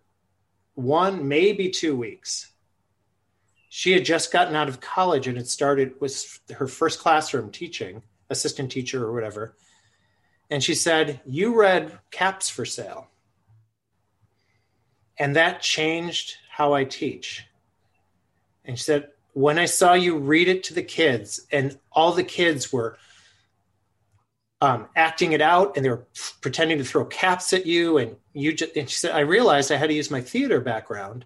one, 0.76 1.28
maybe 1.28 1.70
two 1.70 1.96
weeks. 1.96 2.52
She 3.70 3.92
had 3.92 4.06
just 4.06 4.32
gotten 4.32 4.56
out 4.56 4.70
of 4.70 4.82
college 4.82 5.28
and 5.28 5.38
had 5.38 5.48
started, 5.48 6.00
was 6.00 6.40
her 6.56 6.68
first 6.68 7.00
classroom 7.00 7.52
teaching, 7.52 8.04
assistant 8.30 8.72
teacher 8.72 9.04
or 9.06 9.14
whatever. 9.14 9.56
And 10.50 10.64
she 10.64 10.76
said, 10.76 11.22
You 11.26 11.60
read 11.60 12.00
Caps 12.12 12.50
for 12.50 12.66
Sale. 12.66 13.08
And 15.18 15.36
that 15.36 15.62
changed 15.62 16.36
how 16.50 16.74
I 16.74 16.84
teach. 16.84 17.48
And 18.66 18.78
she 18.78 18.84
said, 18.84 19.10
when 19.34 19.58
I 19.58 19.66
saw 19.66 19.94
you 19.94 20.18
read 20.18 20.48
it 20.48 20.64
to 20.66 20.74
the 20.74 20.84
kids, 20.84 21.46
and 21.52 21.78
all 21.92 22.14
the 22.14 22.24
kids 22.24 22.72
were 22.72 22.98
um, 24.64 24.88
acting 24.96 25.34
it 25.34 25.42
out, 25.42 25.76
and 25.76 25.84
they 25.84 25.90
were 25.90 26.06
pretending 26.40 26.78
to 26.78 26.86
throw 26.86 27.04
caps 27.04 27.52
at 27.52 27.66
you, 27.66 27.98
and 27.98 28.16
you 28.32 28.54
just, 28.54 28.78
and 28.78 28.90
she 28.90 28.98
said, 28.98 29.12
I 29.12 29.20
realized 29.20 29.74
I 29.74 29.76
had 29.76 29.90
to 29.90 29.94
use 29.94 30.10
my 30.10 30.22
theater 30.22 30.62
background 30.62 31.26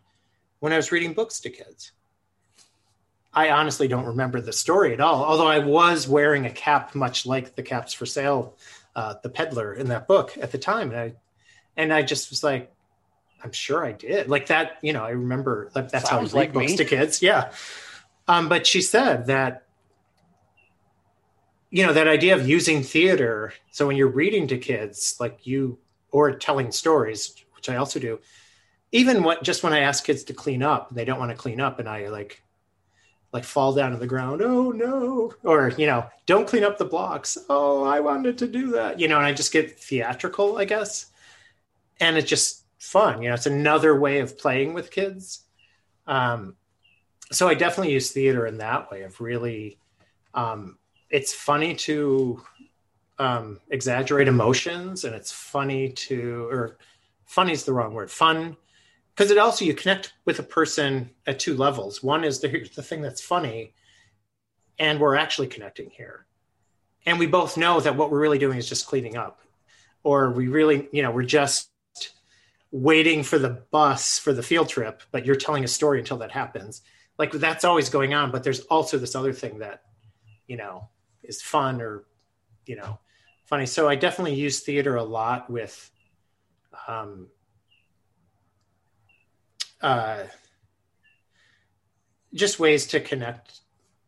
when 0.59 0.73
I 0.73 0.75
was 0.75 0.91
reading 0.91 1.13
books 1.13 1.39
to 1.41 1.51
kids. 1.51 1.91
I 3.31 3.51
honestly 3.51 3.87
don't 3.87 4.07
remember 4.07 4.41
the 4.41 4.51
story 4.51 4.91
at 4.91 4.99
all, 4.99 5.23
although 5.23 5.45
I 5.45 5.59
was 5.59 6.07
wearing 6.07 6.47
a 6.47 6.49
cap, 6.49 6.95
much 6.95 7.27
like 7.27 7.53
the 7.53 7.61
caps 7.61 7.93
for 7.93 8.07
sale, 8.07 8.57
uh, 8.95 9.13
the 9.21 9.29
peddler 9.29 9.71
in 9.71 9.89
that 9.89 10.07
book 10.07 10.35
at 10.41 10.51
the 10.51 10.57
time, 10.57 10.89
and 10.89 10.99
I, 10.99 11.13
and 11.75 11.93
I 11.93 12.01
just 12.01 12.31
was 12.31 12.43
like, 12.43 12.73
I'm 13.43 13.51
sure 13.51 13.85
I 13.85 13.91
did. 13.91 14.29
Like 14.29 14.47
that, 14.47 14.79
you 14.81 14.93
know, 14.93 15.03
I 15.03 15.11
remember 15.11 15.69
like 15.75 15.91
that's 15.91 16.09
how 16.09 16.17
I 16.17 16.19
Sounds 16.21 16.33
read 16.33 16.39
like 16.39 16.53
books 16.53 16.71
me. 16.71 16.77
to 16.77 16.85
kids. 16.85 17.21
Yeah. 17.21 17.51
Um, 18.27 18.49
but 18.49 18.65
she 18.65 18.81
said 18.81 19.27
that, 19.27 19.66
you 21.69 21.85
know, 21.85 21.93
that 21.93 22.07
idea 22.07 22.35
of 22.35 22.47
using 22.47 22.83
theater. 22.83 23.53
So 23.71 23.87
when 23.87 23.97
you're 23.97 24.07
reading 24.07 24.47
to 24.47 24.57
kids, 24.57 25.17
like 25.19 25.45
you, 25.45 25.79
or 26.11 26.31
telling 26.35 26.71
stories, 26.71 27.35
which 27.55 27.69
I 27.69 27.75
also 27.75 27.99
do, 27.99 28.19
even 28.91 29.23
what 29.23 29.43
just 29.43 29.63
when 29.63 29.73
I 29.73 29.81
ask 29.81 30.05
kids 30.05 30.23
to 30.25 30.33
clean 30.33 30.63
up, 30.63 30.93
they 30.93 31.05
don't 31.05 31.19
want 31.19 31.31
to 31.31 31.37
clean 31.37 31.59
up, 31.59 31.79
and 31.79 31.89
I 31.89 32.07
like, 32.07 32.41
like 33.33 33.43
fall 33.43 33.73
down 33.73 33.91
to 33.91 33.97
the 33.97 34.07
ground. 34.07 34.41
Oh 34.41 34.71
no! 34.71 35.33
Or 35.43 35.73
you 35.77 35.85
know, 35.85 36.05
don't 36.25 36.47
clean 36.47 36.63
up 36.63 36.77
the 36.77 36.85
blocks. 36.85 37.37
Oh, 37.49 37.83
I 37.83 37.99
wanted 37.99 38.37
to 38.37 38.47
do 38.47 38.71
that. 38.71 38.99
You 38.99 39.09
know, 39.09 39.17
and 39.17 39.25
I 39.25 39.33
just 39.33 39.51
get 39.51 39.77
theatrical, 39.77 40.57
I 40.57 40.65
guess, 40.65 41.07
and 41.99 42.17
it's 42.17 42.29
just 42.29 42.63
fun. 42.79 43.21
You 43.21 43.29
know, 43.29 43.35
it's 43.35 43.45
another 43.45 43.99
way 43.99 44.19
of 44.19 44.37
playing 44.37 44.73
with 44.73 44.91
kids. 44.91 45.43
Um, 46.05 46.55
so 47.31 47.49
I 47.49 47.55
definitely 47.55 47.93
use 47.93 48.11
theater 48.11 48.47
in 48.47 48.59
that 48.59 48.89
way 48.89 49.01
of 49.01 49.19
really, 49.19 49.79
um, 50.33 50.77
it's 51.09 51.33
funny 51.33 51.75
to 51.75 52.41
um, 53.19 53.59
exaggerate 53.69 54.27
emotions 54.27 55.03
and 55.03 55.15
it's 55.15 55.31
funny 55.31 55.89
to, 55.89 56.47
or 56.49 56.77
funny 57.25 57.51
is 57.51 57.63
the 57.63 57.73
wrong 57.73 57.93
word, 57.93 58.11
fun, 58.11 58.57
because 59.15 59.31
it 59.31 59.37
also, 59.37 59.65
you 59.65 59.73
connect 59.73 60.13
with 60.25 60.39
a 60.39 60.43
person 60.43 61.09
at 61.25 61.39
two 61.39 61.55
levels. 61.55 62.03
One 62.03 62.23
is 62.23 62.39
the, 62.39 62.69
the 62.75 62.83
thing 62.83 63.01
that's 63.01 63.21
funny 63.21 63.73
and 64.79 64.99
we're 64.99 65.15
actually 65.15 65.47
connecting 65.47 65.89
here. 65.89 66.25
And 67.05 67.17
we 67.17 67.25
both 67.25 67.57
know 67.57 67.79
that 67.79 67.95
what 67.95 68.11
we're 68.11 68.19
really 68.19 68.37
doing 68.37 68.57
is 68.57 68.69
just 68.69 68.85
cleaning 68.85 69.17
up 69.17 69.41
or 70.03 70.31
we 70.31 70.47
really, 70.47 70.87
you 70.91 71.01
know, 71.01 71.11
we're 71.11 71.23
just 71.23 71.69
waiting 72.71 73.23
for 73.23 73.39
the 73.39 73.61
bus 73.71 74.19
for 74.19 74.33
the 74.33 74.43
field 74.43 74.69
trip, 74.69 75.01
but 75.11 75.25
you're 75.25 75.35
telling 75.35 75.63
a 75.63 75.67
story 75.67 75.99
until 75.99 76.17
that 76.17 76.31
happens. 76.31 76.81
Like 77.17 77.31
that's 77.31 77.65
always 77.65 77.89
going 77.89 78.13
on, 78.13 78.31
but 78.31 78.43
there's 78.43 78.59
also 78.61 78.97
this 78.97 79.15
other 79.15 79.33
thing 79.33 79.59
that, 79.59 79.83
you 80.47 80.57
know, 80.57 80.89
is 81.23 81.41
fun 81.41 81.81
or, 81.81 82.03
you 82.65 82.75
know, 82.75 82.99
funny. 83.45 83.65
So 83.65 83.87
I 83.87 83.95
definitely 83.95 84.35
use 84.35 84.61
theater 84.61 84.95
a 84.95 85.03
lot 85.03 85.49
with, 85.49 85.91
um, 86.87 87.27
uh, 89.81 90.23
just 92.33 92.59
ways 92.59 92.87
to 92.87 92.99
connect 92.99 93.61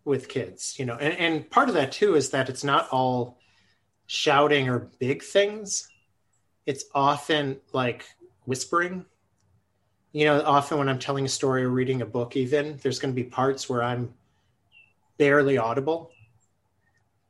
with 0.06 0.28
kids, 0.28 0.78
you 0.80 0.86
know, 0.86 0.96
and, 0.96 1.14
and 1.18 1.50
part 1.50 1.70
of 1.70 1.76
that 1.76 1.92
too 1.92 2.16
is 2.16 2.30
that 2.32 2.50
it's 2.50 2.64
not 2.64 2.90
all 2.90 3.38
shouting 4.08 4.68
or 4.68 4.90
big 5.00 5.24
things. 5.24 5.88
It's 6.66 6.86
often 6.96 7.60
like 7.74 8.06
whispering. 8.46 9.06
You 10.12 10.26
know, 10.26 10.42
often 10.42 10.80
when 10.80 10.90
I'm 10.90 10.98
telling 10.98 11.26
a 11.26 11.30
story 11.30 11.64
or 11.64 11.70
reading 11.70 12.02
a 12.02 12.06
book, 12.06 12.36
even 12.36 12.80
there's 12.82 12.98
going 12.98 13.14
to 13.14 13.16
be 13.16 13.30
parts 13.30 13.70
where 13.70 13.84
I'm 13.84 14.14
barely 15.18 15.60
audible. 15.60 16.12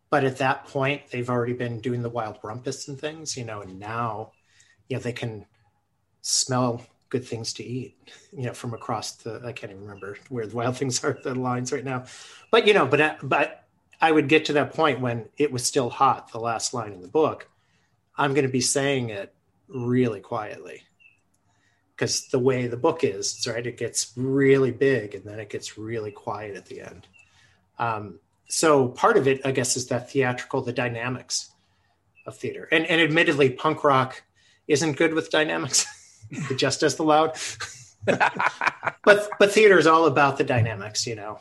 But 0.09 0.23
at 0.23 0.37
that 0.37 0.65
point, 0.65 1.03
they've 1.11 1.29
already 1.29 1.53
been 1.53 1.81
doing 1.81 2.01
the 2.01 2.09
wild 2.09 2.39
rumpus 2.43 2.87
and 2.87 2.99
things, 2.99 3.37
you 3.37 3.45
know, 3.45 3.61
and 3.61 3.79
now, 3.79 4.31
you 4.87 4.97
know, 4.97 5.01
they 5.01 5.13
can 5.13 5.45
smell 6.21 6.83
good 7.09 7.25
things 7.25 7.53
to 7.53 7.63
eat, 7.63 7.97
you 8.31 8.43
know, 8.43 8.53
from 8.53 8.73
across 8.73 9.13
the, 9.17 9.41
I 9.45 9.51
can't 9.51 9.71
even 9.71 9.83
remember 9.83 10.17
where 10.29 10.47
the 10.47 10.55
wild 10.55 10.77
things 10.79 11.03
are, 11.03 11.17
the 11.23 11.35
lines 11.35 11.71
right 11.71 11.83
now. 11.83 12.05
But, 12.51 12.67
you 12.67 12.73
know, 12.73 12.85
but, 12.85 13.17
but 13.21 13.67
I 14.01 14.11
would 14.11 14.27
get 14.27 14.45
to 14.45 14.53
that 14.53 14.73
point 14.73 14.99
when 14.99 15.27
it 15.37 15.51
was 15.51 15.63
still 15.65 15.89
hot, 15.89 16.31
the 16.31 16.39
last 16.39 16.73
line 16.73 16.93
in 16.93 17.01
the 17.01 17.07
book. 17.07 17.47
I'm 18.17 18.33
going 18.33 18.45
to 18.45 18.51
be 18.51 18.61
saying 18.61 19.09
it 19.09 19.33
really 19.67 20.19
quietly 20.19 20.83
because 21.95 22.27
the 22.27 22.39
way 22.39 22.67
the 22.67 22.77
book 22.77 23.03
is, 23.03 23.45
right, 23.47 23.65
it 23.65 23.77
gets 23.77 24.13
really 24.15 24.71
big 24.71 25.15
and 25.15 25.23
then 25.25 25.39
it 25.39 25.49
gets 25.49 25.77
really 25.77 26.11
quiet 26.11 26.55
at 26.55 26.65
the 26.65 26.81
end. 26.81 27.07
Um, 27.77 28.19
so 28.49 28.87
part 28.89 29.15
of 29.17 29.27
it, 29.27 29.41
I 29.45 29.51
guess, 29.51 29.77
is 29.77 29.87
that 29.87 30.11
theatrical, 30.11 30.61
the 30.61 30.73
dynamics 30.73 31.51
of 32.25 32.35
theater. 32.37 32.67
And, 32.71 32.85
and 32.85 32.99
admittedly, 33.01 33.49
punk 33.51 33.83
rock 33.83 34.23
isn't 34.67 34.97
good 34.97 35.13
with 35.13 35.29
dynamics, 35.29 35.85
it 36.31 36.57
just 36.57 36.83
as 36.83 36.95
the 36.95 37.03
loud. 37.03 37.37
but 38.05 39.29
but 39.39 39.51
theater 39.51 39.77
is 39.77 39.87
all 39.87 40.05
about 40.05 40.37
the 40.37 40.43
dynamics, 40.43 41.05
you 41.07 41.15
know. 41.15 41.39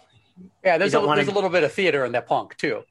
Yeah, 0.65 0.79
there's, 0.79 0.95
a, 0.95 1.01
wanna- 1.01 1.17
there's 1.17 1.29
a 1.29 1.35
little 1.35 1.51
bit 1.51 1.65
of 1.65 1.73
theater 1.73 2.05
in 2.05 2.13
that 2.13 2.27
punk 2.27 2.57
too. 2.57 2.83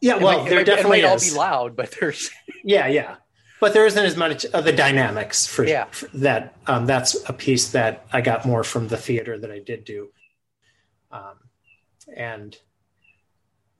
Yeah, 0.00 0.16
It 0.16 0.22
well, 0.22 0.38
might- 0.40 0.48
there 0.48 0.58
might- 0.58 0.66
definitely 0.66 1.00
it 1.00 1.04
might 1.04 1.14
is. 1.14 1.28
all 1.30 1.34
be 1.34 1.38
loud, 1.38 1.76
but 1.76 1.94
there's 2.00 2.30
Yeah, 2.64 2.86
yeah. 2.88 3.16
But 3.60 3.74
there 3.74 3.86
isn't 3.86 4.04
as 4.04 4.16
much 4.16 4.44
of 4.46 4.64
the 4.64 4.72
dynamics 4.72 5.46
for, 5.46 5.64
Yeah. 5.64 5.84
for 5.92 6.06
that. 6.14 6.56
Um, 6.66 6.84
that's 6.86 7.16
a 7.28 7.32
piece 7.32 7.70
that 7.70 8.04
I 8.12 8.20
got 8.20 8.44
more 8.44 8.64
from 8.64 8.88
the 8.88 8.96
theater 8.96 9.38
that 9.38 9.52
I 9.52 9.60
did 9.60 9.84
do. 9.84 10.08
Um, 11.12 11.36
and 12.16 12.56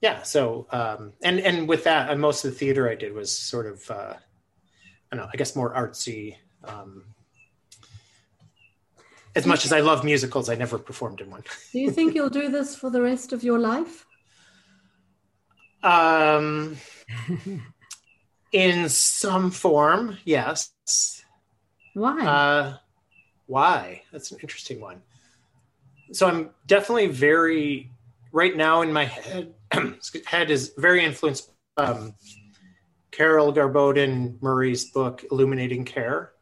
yeah, 0.03 0.21
so 0.23 0.67
um, 0.71 1.13
and 1.23 1.39
and 1.39 1.65
with 1.65 1.85
that, 1.85 2.09
uh, 2.09 2.15
most 2.17 2.43
of 2.43 2.51
the 2.51 2.57
theater 2.57 2.89
I 2.89 2.95
did 2.95 3.13
was 3.13 3.31
sort 3.31 3.65
of 3.65 3.89
uh, 3.89 4.13
I 5.09 5.15
don't 5.15 5.23
know, 5.23 5.29
I 5.33 5.37
guess 5.37 5.55
more 5.55 5.73
artsy. 5.73 6.35
Um, 6.65 7.05
as 9.33 9.45
much 9.45 9.63
as 9.63 9.71
I 9.71 9.79
love 9.79 10.03
musicals, 10.03 10.49
I 10.49 10.55
never 10.55 10.77
performed 10.77 11.21
in 11.21 11.31
one. 11.31 11.43
Do 11.71 11.79
you 11.79 11.89
think 11.89 12.15
you'll 12.15 12.29
do 12.29 12.49
this 12.49 12.75
for 12.75 12.89
the 12.89 13.01
rest 13.01 13.31
of 13.31 13.45
your 13.45 13.59
life? 13.59 14.05
Um, 15.81 16.75
in 18.51 18.89
some 18.89 19.51
form, 19.51 20.17
yes. 20.25 21.23
Why? 21.93 22.25
Uh, 22.25 22.77
why? 23.45 24.03
That's 24.11 24.33
an 24.33 24.39
interesting 24.41 24.81
one. 24.81 25.01
So 26.11 26.27
I'm 26.27 26.49
definitely 26.67 27.07
very 27.07 27.89
right 28.33 28.55
now 28.55 28.81
in 28.81 28.91
my 28.91 29.05
head. 29.05 29.53
Head 30.25 30.51
is 30.51 30.73
very 30.77 31.03
influenced. 31.03 31.51
Um, 31.77 32.13
Carol 33.11 33.51
Garboden 33.51 34.39
Murray's 34.41 34.85
book 34.85 35.23
Illuminating 35.31 35.85
Care. 35.85 36.33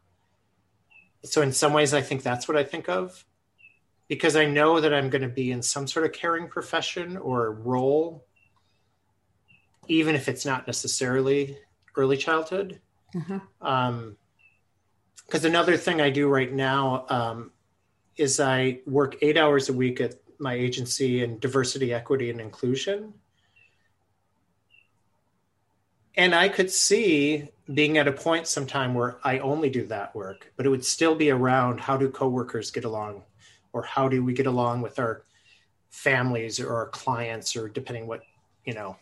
So 1.24 1.42
in 1.42 1.52
some 1.52 1.74
ways, 1.74 1.94
I 1.94 2.02
think 2.02 2.24
that's 2.24 2.48
what 2.48 2.56
I 2.56 2.64
think 2.64 2.88
of, 2.88 3.26
because 4.08 4.38
I 4.38 4.46
know 4.46 4.80
that 4.80 4.94
I'm 4.94 5.10
going 5.10 5.22
to 5.22 5.28
be 5.28 5.52
in 5.52 5.62
some 5.62 5.86
sort 5.86 6.06
of 6.06 6.14
caring 6.14 6.48
profession 6.48 7.18
or 7.18 7.52
role, 7.52 8.26
even 9.88 10.16
if 10.16 10.30
it's 10.30 10.46
not 10.46 10.66
necessarily 10.66 11.58
early 11.98 12.16
childhood. 12.16 12.80
Uh-huh. 13.16 13.40
Um, 13.62 14.16
because 15.26 15.44
another 15.46 15.76
thing 15.76 16.00
I 16.00 16.10
do 16.10 16.30
right 16.30 16.52
now 16.52 17.06
um, 17.10 17.52
is 18.16 18.40
I 18.40 18.80
work 18.86 19.18
eight 19.22 19.38
hours 19.38 19.68
a 19.68 19.74
week 19.74 20.00
at 20.00 20.16
my 20.40 20.54
agency 20.54 21.22
in 21.22 21.38
diversity, 21.40 21.94
equity, 21.94 22.30
and 22.30 22.40
inclusion. 22.40 23.14
And 26.16 26.36
I 26.36 26.50
could 26.50 26.70
see 26.70 27.50
being 27.74 27.98
at 27.98 28.08
a 28.08 28.12
point 28.12 28.48
sometime 28.48 28.94
where 28.94 29.18
I 29.24 29.40
only 29.40 29.70
do 29.70 29.86
that 29.88 30.14
work, 30.14 30.52
but 30.58 30.66
it 30.66 30.70
would 30.70 30.86
still 30.86 31.16
be 31.16 31.32
around 31.32 31.80
how 31.80 31.98
do 31.98 32.10
coworkers 32.10 32.72
get 32.72 32.84
along, 32.84 33.24
or 33.72 33.84
how 33.84 34.10
do 34.10 34.24
we 34.24 34.34
get 34.34 34.46
along 34.46 34.82
with 34.82 35.00
our 35.00 35.24
families 35.90 36.60
or 36.60 36.74
our 36.76 36.88
clients, 36.88 37.56
or 37.56 37.70
depending 37.70 38.08
what 38.08 38.22
you 38.66 38.74
know 38.74 38.98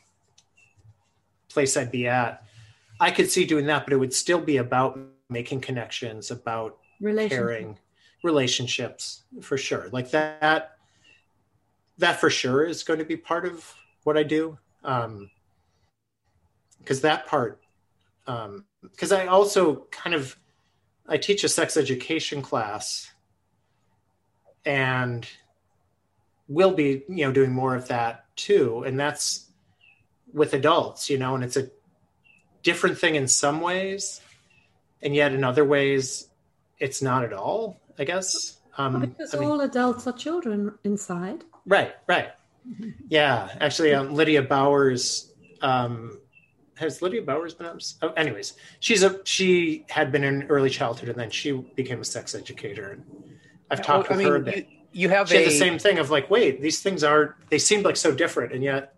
place 1.49 1.76
I'd 1.76 1.91
be 1.91 2.07
at. 2.07 2.44
I 2.99 3.11
could 3.11 3.30
see 3.30 3.45
doing 3.45 3.65
that, 3.68 3.86
but 3.86 3.94
it 3.94 3.98
would 3.98 4.14
still 4.14 4.41
be 4.41 4.57
about 4.57 4.99
making 5.30 5.61
connections, 5.61 6.31
about 6.31 6.77
caring, 7.02 7.77
relationships 8.23 9.23
for 9.41 9.57
sure. 9.57 9.90
Like 9.91 10.11
that, 10.11 10.77
that 11.98 12.19
for 12.19 12.30
sure 12.30 12.65
is 12.65 12.84
going 12.84 12.99
to 12.99 13.06
be 13.06 13.18
part 13.18 13.45
of 13.45 13.73
what 14.03 14.18
I 14.18 14.23
do. 14.23 14.57
Um, 14.84 15.30
because 16.80 17.01
that 17.01 17.27
part, 17.27 17.61
because 18.26 19.11
um, 19.11 19.18
I 19.18 19.27
also 19.27 19.88
kind 19.91 20.15
of, 20.15 20.38
I 21.07 21.18
teach 21.18 21.43
a 21.43 21.49
sex 21.49 21.77
education 21.77 22.41
class, 22.41 23.11
and 24.65 25.27
we'll 26.47 26.73
be 26.73 27.03
you 27.07 27.26
know 27.26 27.31
doing 27.31 27.51
more 27.51 27.76
of 27.76 27.88
that 27.88 28.26
too, 28.35 28.84
and 28.85 28.99
that's 28.99 29.47
with 30.34 30.53
adults, 30.53 31.10
you 31.10 31.18
know, 31.18 31.35
and 31.35 31.43
it's 31.43 31.57
a 31.57 31.69
different 32.64 32.97
thing 32.97 33.15
in 33.15 33.27
some 33.27 33.61
ways 33.61 34.22
and 35.01 35.15
yet 35.15 35.34
in 35.34 35.43
other 35.43 35.65
ways 35.65 36.27
it's 36.77 37.01
not 37.01 37.23
at 37.23 37.34
all 37.34 37.80
i 37.97 38.03
guess. 38.03 38.57
Um, 38.77 39.01
because 39.01 39.35
I 39.35 39.39
mean, 39.39 39.49
all 39.49 39.60
adults 39.60 40.07
are 40.07 40.14
children 40.14 40.73
inside. 40.85 41.43
Right 41.65 41.95
right. 42.07 42.30
Yeah 43.10 43.49
actually 43.60 43.93
um, 43.93 44.14
lydia 44.14 44.41
bowers 44.41 45.34
um, 45.61 46.19
has 46.80 47.01
lydia 47.01 47.22
bowers 47.22 47.53
been 47.53 47.68
up 47.68 47.80
oh, 48.01 48.10
anyways 48.11 48.53
she's 48.80 49.03
a 49.03 49.19
she 49.26 49.85
had 49.89 50.11
been 50.11 50.23
in 50.23 50.43
early 50.43 50.69
childhood 50.69 51.10
and 51.10 51.18
then 51.18 51.30
she 51.30 51.51
became 51.76 52.01
a 52.01 52.06
sex 52.06 52.34
educator 52.34 52.91
and 52.91 53.03
i've 53.69 53.81
talked 53.81 54.10
well, 54.10 54.18
with 54.18 54.27
I 54.27 54.30
mean, 54.30 54.34
her 54.34 54.35
a 54.38 54.41
bit 54.41 54.68
you, 54.91 55.01
you 55.01 55.10
have 55.10 55.30
she 55.30 55.38
a... 55.38 55.45
the 55.45 55.51
same 55.51 55.77
thing 55.77 55.99
of 55.99 56.10
like 56.10 56.30
wait 56.30 56.61
these 56.61 56.81
things 56.81 57.03
are 57.03 57.35
they 57.49 57.60
seem 57.60 57.84
like 57.84 57.97
so 57.97 58.14
different 58.14 58.53
and 58.53 58.64
yet 58.64 58.95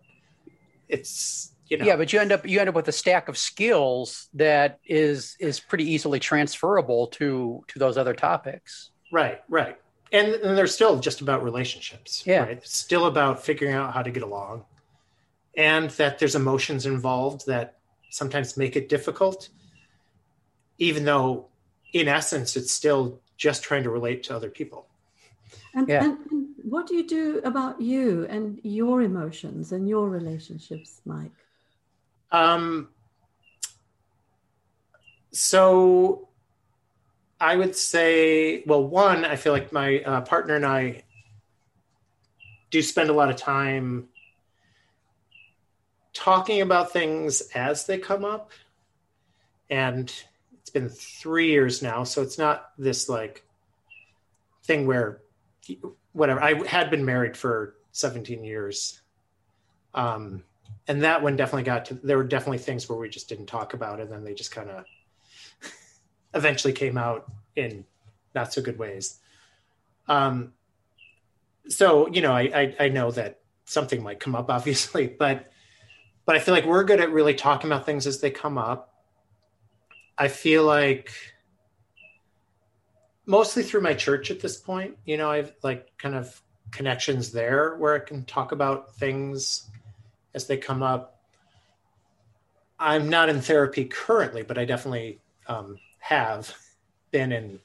it's 0.88 1.52
you 1.72 1.78
know. 1.78 1.86
Yeah, 1.86 1.96
but 1.96 2.12
you 2.12 2.20
end 2.20 2.32
up 2.32 2.46
you 2.46 2.60
end 2.60 2.68
up 2.68 2.74
with 2.74 2.86
a 2.88 2.92
stack 2.92 3.28
of 3.28 3.38
skills 3.38 4.28
that 4.34 4.78
is 4.84 5.36
is 5.40 5.58
pretty 5.58 5.90
easily 5.90 6.20
transferable 6.20 7.06
to 7.08 7.64
to 7.68 7.78
those 7.78 7.96
other 7.96 8.12
topics. 8.12 8.90
Right, 9.10 9.40
right. 9.48 9.78
And, 10.12 10.34
and 10.34 10.56
they're 10.58 10.66
still 10.66 11.00
just 11.00 11.22
about 11.22 11.42
relationships. 11.42 12.24
Yeah. 12.26 12.40
Right? 12.40 12.58
It's 12.58 12.76
still 12.76 13.06
about 13.06 13.42
figuring 13.42 13.74
out 13.74 13.94
how 13.94 14.02
to 14.02 14.10
get 14.10 14.22
along. 14.22 14.66
And 15.56 15.90
that 15.90 16.18
there's 16.18 16.34
emotions 16.34 16.86
involved 16.86 17.46
that 17.46 17.78
sometimes 18.10 18.56
make 18.56 18.76
it 18.76 18.88
difficult, 18.88 19.48
even 20.78 21.04
though 21.04 21.48
in 21.92 22.08
essence 22.08 22.56
it's 22.56 22.72
still 22.72 23.20
just 23.36 23.62
trying 23.62 23.82
to 23.82 23.90
relate 23.90 24.22
to 24.24 24.36
other 24.36 24.50
people. 24.50 24.86
And, 25.74 25.88
yeah. 25.88 26.04
and 26.04 26.18
what 26.62 26.86
do 26.86 26.94
you 26.94 27.06
do 27.06 27.40
about 27.44 27.80
you 27.80 28.26
and 28.28 28.60
your 28.62 29.02
emotions 29.02 29.72
and 29.72 29.88
your 29.88 30.08
relationships, 30.08 31.00
Mike? 31.04 31.32
Um, 32.30 32.88
so 35.32 36.28
I 37.40 37.56
would 37.56 37.74
say, 37.74 38.62
well, 38.66 38.86
one, 38.86 39.24
I 39.24 39.36
feel 39.36 39.52
like 39.52 39.72
my 39.72 40.00
uh, 40.00 40.20
partner 40.20 40.54
and 40.54 40.64
I 40.64 41.02
do 42.70 42.80
spend 42.82 43.10
a 43.10 43.12
lot 43.12 43.30
of 43.30 43.36
time 43.36 44.08
talking 46.12 46.60
about 46.60 46.92
things 46.92 47.40
as 47.54 47.86
they 47.86 47.98
come 47.98 48.24
up. 48.24 48.50
And 49.70 50.12
it's 50.60 50.70
been 50.70 50.88
three 50.88 51.50
years 51.50 51.82
now. 51.82 52.04
So 52.04 52.22
it's 52.22 52.38
not 52.38 52.70
this 52.78 53.08
like 53.08 53.44
thing 54.64 54.86
where, 54.86 55.22
whatever, 56.12 56.42
I 56.42 56.66
had 56.66 56.90
been 56.90 57.04
married 57.04 57.36
for 57.36 57.76
17 57.92 58.44
years. 58.44 59.00
Um, 59.94 60.44
and 60.88 61.02
that 61.02 61.22
one 61.22 61.36
definitely 61.36 61.62
got 61.64 61.86
to 61.86 61.94
there 61.94 62.16
were 62.16 62.24
definitely 62.24 62.58
things 62.58 62.88
where 62.88 62.98
we 62.98 63.08
just 63.08 63.28
didn't 63.28 63.46
talk 63.46 63.74
about 63.74 64.00
and 64.00 64.10
then 64.10 64.24
they 64.24 64.34
just 64.34 64.50
kind 64.50 64.70
of 64.70 64.84
eventually 66.34 66.72
came 66.72 66.98
out 66.98 67.30
in 67.56 67.84
not 68.34 68.52
so 68.52 68.62
good 68.62 68.78
ways 68.78 69.20
um 70.08 70.52
so 71.68 72.08
you 72.08 72.20
know 72.20 72.32
I, 72.32 72.42
I 72.42 72.76
i 72.80 72.88
know 72.88 73.10
that 73.12 73.40
something 73.64 74.02
might 74.02 74.20
come 74.20 74.34
up 74.34 74.50
obviously 74.50 75.06
but 75.18 75.51
but 76.24 76.36
i 76.36 76.38
feel 76.38 76.54
like 76.54 76.64
we're 76.64 76.84
good 76.84 77.00
at 77.00 77.10
really 77.10 77.34
talking 77.34 77.70
about 77.70 77.86
things 77.86 78.06
as 78.06 78.20
they 78.20 78.30
come 78.30 78.58
up 78.58 78.94
i 80.18 80.28
feel 80.28 80.64
like 80.64 81.12
mostly 83.26 83.62
through 83.62 83.80
my 83.80 83.94
church 83.94 84.30
at 84.30 84.40
this 84.40 84.56
point 84.56 84.96
you 85.04 85.16
know 85.16 85.30
i've 85.30 85.52
like 85.62 85.96
kind 85.98 86.14
of 86.14 86.40
connections 86.70 87.32
there 87.32 87.76
where 87.76 87.94
i 87.94 87.98
can 87.98 88.24
talk 88.24 88.52
about 88.52 88.94
things 88.96 89.70
as 90.34 90.46
they 90.46 90.56
come 90.56 90.82
up. 90.82 91.20
I'm 92.78 93.08
not 93.08 93.28
in 93.28 93.40
therapy 93.40 93.84
currently, 93.84 94.42
but 94.42 94.58
I 94.58 94.64
definitely 94.64 95.20
um, 95.46 95.78
have 95.98 96.54
been 97.10 97.32
in. 97.32 97.60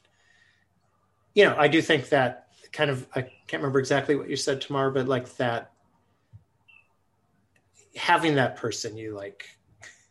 You 1.33 1.45
know, 1.45 1.55
I 1.57 1.67
do 1.67 1.81
think 1.81 2.09
that 2.09 2.47
kind 2.71 2.89
of, 2.89 3.07
I 3.15 3.21
can't 3.21 3.61
remember 3.61 3.79
exactly 3.79 4.15
what 4.15 4.29
you 4.29 4.35
said, 4.35 4.61
Tamar, 4.61 4.91
but 4.91 5.07
like 5.07 5.35
that, 5.37 5.71
having 7.97 8.35
that 8.35 8.55
person, 8.55 8.97
you 8.97 9.13
like 9.15 9.45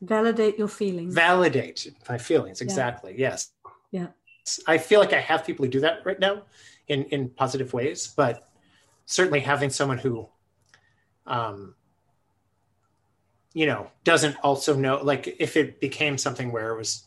validate 0.00 0.58
your 0.58 0.68
feelings. 0.68 1.14
Validate 1.14 1.92
my 2.08 2.18
feelings, 2.18 2.60
exactly. 2.60 3.12
Yeah. 3.12 3.30
Yes. 3.30 3.52
Yeah. 3.90 4.06
I 4.66 4.78
feel 4.78 5.00
like 5.00 5.12
I 5.12 5.20
have 5.20 5.44
people 5.44 5.64
who 5.64 5.70
do 5.70 5.80
that 5.80 6.04
right 6.04 6.20
now 6.20 6.42
in, 6.88 7.04
in 7.06 7.30
positive 7.30 7.72
ways, 7.72 8.12
but 8.16 8.48
certainly 9.06 9.40
having 9.40 9.70
someone 9.70 9.98
who 9.98 10.28
um, 11.26 11.74
you 13.56 13.64
know 13.64 13.90
doesn't 14.04 14.36
also 14.42 14.76
know 14.76 15.00
like 15.02 15.34
if 15.40 15.56
it 15.56 15.80
became 15.80 16.18
something 16.18 16.52
where 16.52 16.74
it 16.74 16.76
was 16.76 17.06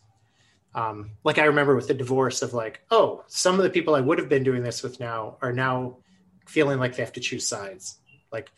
um 0.73 1.11
like 1.23 1.37
i 1.37 1.43
remember 1.43 1.75
with 1.75 1.87
the 1.87 1.93
divorce 1.93 2.41
of 2.41 2.55
like 2.55 2.81
oh 2.89 3.23
some 3.27 3.57
of 3.59 3.63
the 3.63 3.69
people 3.69 3.93
i 3.93 4.01
would 4.01 4.17
have 4.17 4.27
been 4.27 4.43
doing 4.43 4.63
this 4.63 4.81
with 4.81 4.99
now 4.99 5.37
are 5.43 5.53
now 5.53 5.95
feeling 6.47 6.79
like 6.79 6.95
they 6.95 7.03
have 7.03 7.13
to 7.13 7.19
choose 7.19 7.45
sides 7.45 7.99
like 8.31 8.51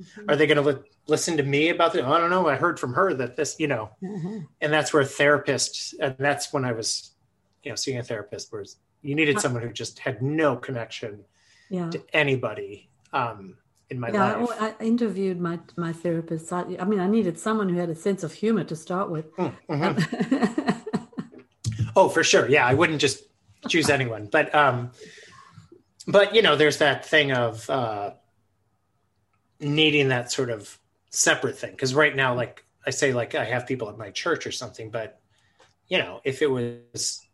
mm-hmm. 0.00 0.30
are 0.30 0.36
they 0.36 0.46
going 0.46 0.56
to 0.56 0.62
li- 0.62 0.84
listen 1.06 1.36
to 1.36 1.42
me 1.42 1.68
about 1.68 1.92
the 1.92 2.04
i 2.04 2.18
don't 2.18 2.30
know 2.30 2.48
i 2.48 2.54
heard 2.54 2.78
from 2.78 2.92
her 2.92 3.14
that 3.14 3.36
this 3.36 3.56
you 3.58 3.66
know 3.66 3.90
mm-hmm. 4.02 4.40
and 4.60 4.72
that's 4.72 4.92
where 4.92 5.02
therapists 5.02 5.94
and 6.00 6.14
that's 6.18 6.52
when 6.52 6.64
i 6.64 6.72
was 6.72 7.12
you 7.62 7.70
know 7.70 7.76
seeing 7.76 7.98
a 7.98 8.02
therapist 8.02 8.52
where 8.52 8.64
you 9.02 9.14
needed 9.14 9.40
someone 9.40 9.62
who 9.62 9.72
just 9.72 9.98
had 9.98 10.22
no 10.22 10.56
connection 10.56 11.24
yeah. 11.70 11.90
to 11.90 12.02
anybody 12.12 12.88
um 13.12 13.56
in 13.90 13.98
my 13.98 14.10
yeah, 14.10 14.36
life. 14.36 14.50
I, 14.60 14.74
I 14.78 14.84
interviewed 14.84 15.40
my 15.40 15.58
my 15.76 15.92
therapist. 15.92 16.52
I, 16.52 16.76
I, 16.78 16.84
mean, 16.84 17.00
I 17.00 17.06
needed 17.06 17.38
someone 17.38 17.68
who 17.68 17.76
had 17.76 17.88
a 17.88 17.94
sense 17.94 18.22
of 18.22 18.32
humor 18.32 18.64
to 18.64 18.76
start 18.76 19.10
with. 19.10 19.34
Mm, 19.36 19.54
mm-hmm. 19.68 20.80
oh, 21.96 22.08
for 22.08 22.22
sure. 22.22 22.48
Yeah, 22.48 22.66
I 22.66 22.74
wouldn't 22.74 23.00
just 23.00 23.24
choose 23.68 23.88
anyone, 23.88 24.28
but 24.30 24.54
um, 24.54 24.90
but 26.06 26.34
you 26.34 26.42
know, 26.42 26.56
there's 26.56 26.78
that 26.78 27.04
thing 27.06 27.32
of 27.32 27.68
uh, 27.70 28.10
needing 29.60 30.08
that 30.08 30.30
sort 30.30 30.50
of 30.50 30.78
separate 31.10 31.58
thing 31.58 31.70
because 31.72 31.94
right 31.94 32.14
now, 32.14 32.34
like 32.34 32.64
I 32.86 32.90
say, 32.90 33.12
like 33.12 33.34
I 33.34 33.44
have 33.44 33.66
people 33.66 33.88
at 33.88 33.98
my 33.98 34.10
church 34.10 34.46
or 34.46 34.52
something, 34.52 34.90
but 34.90 35.20
you 35.88 35.98
know, 35.98 36.20
if 36.24 36.42
it 36.42 36.50
was 36.50 37.26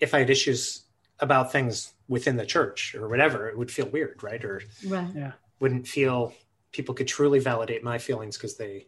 if 0.00 0.14
I 0.14 0.20
had 0.20 0.30
issues 0.30 0.84
about 1.18 1.52
things 1.52 1.92
within 2.08 2.36
the 2.36 2.46
church 2.46 2.94
or 2.94 3.08
whatever, 3.08 3.48
it 3.48 3.56
would 3.58 3.70
feel 3.70 3.86
weird, 3.86 4.22
right? 4.22 4.42
Or 4.44 4.62
Right. 4.86 5.08
Yeah. 5.14 5.32
wouldn't 5.60 5.86
feel 5.86 6.34
people 6.72 6.94
could 6.94 7.08
truly 7.08 7.38
validate 7.38 7.84
my 7.84 7.98
feelings 7.98 8.36
because 8.36 8.56
they 8.56 8.86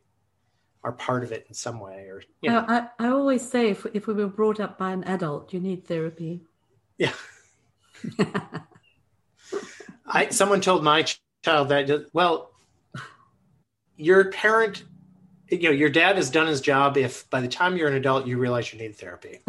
are 0.84 0.92
part 0.92 1.22
of 1.22 1.30
it 1.32 1.44
in 1.48 1.54
some 1.54 1.78
way. 1.78 2.06
Or 2.08 2.22
you 2.40 2.50
know, 2.50 2.64
I, 2.66 2.78
I, 2.78 2.88
I 2.98 3.08
always 3.08 3.48
say 3.48 3.70
if, 3.70 3.86
if 3.92 4.06
we 4.06 4.14
were 4.14 4.26
brought 4.28 4.60
up 4.60 4.78
by 4.78 4.92
an 4.92 5.04
adult, 5.04 5.52
you 5.52 5.60
need 5.60 5.86
therapy. 5.86 6.42
yeah. 6.98 7.12
I 10.06 10.28
someone 10.30 10.60
told 10.60 10.82
my 10.82 11.04
child 11.44 11.68
that 11.68 12.06
well, 12.12 12.51
your 13.96 14.30
parent, 14.30 14.84
you 15.48 15.64
know, 15.64 15.70
your 15.70 15.90
dad 15.90 16.16
has 16.16 16.30
done 16.30 16.46
his 16.46 16.60
job. 16.60 16.96
If 16.96 17.28
by 17.30 17.40
the 17.40 17.48
time 17.48 17.76
you're 17.76 17.88
an 17.88 17.94
adult, 17.94 18.26
you 18.26 18.38
realize 18.38 18.72
you 18.72 18.78
need 18.78 18.96
therapy. 18.96 19.40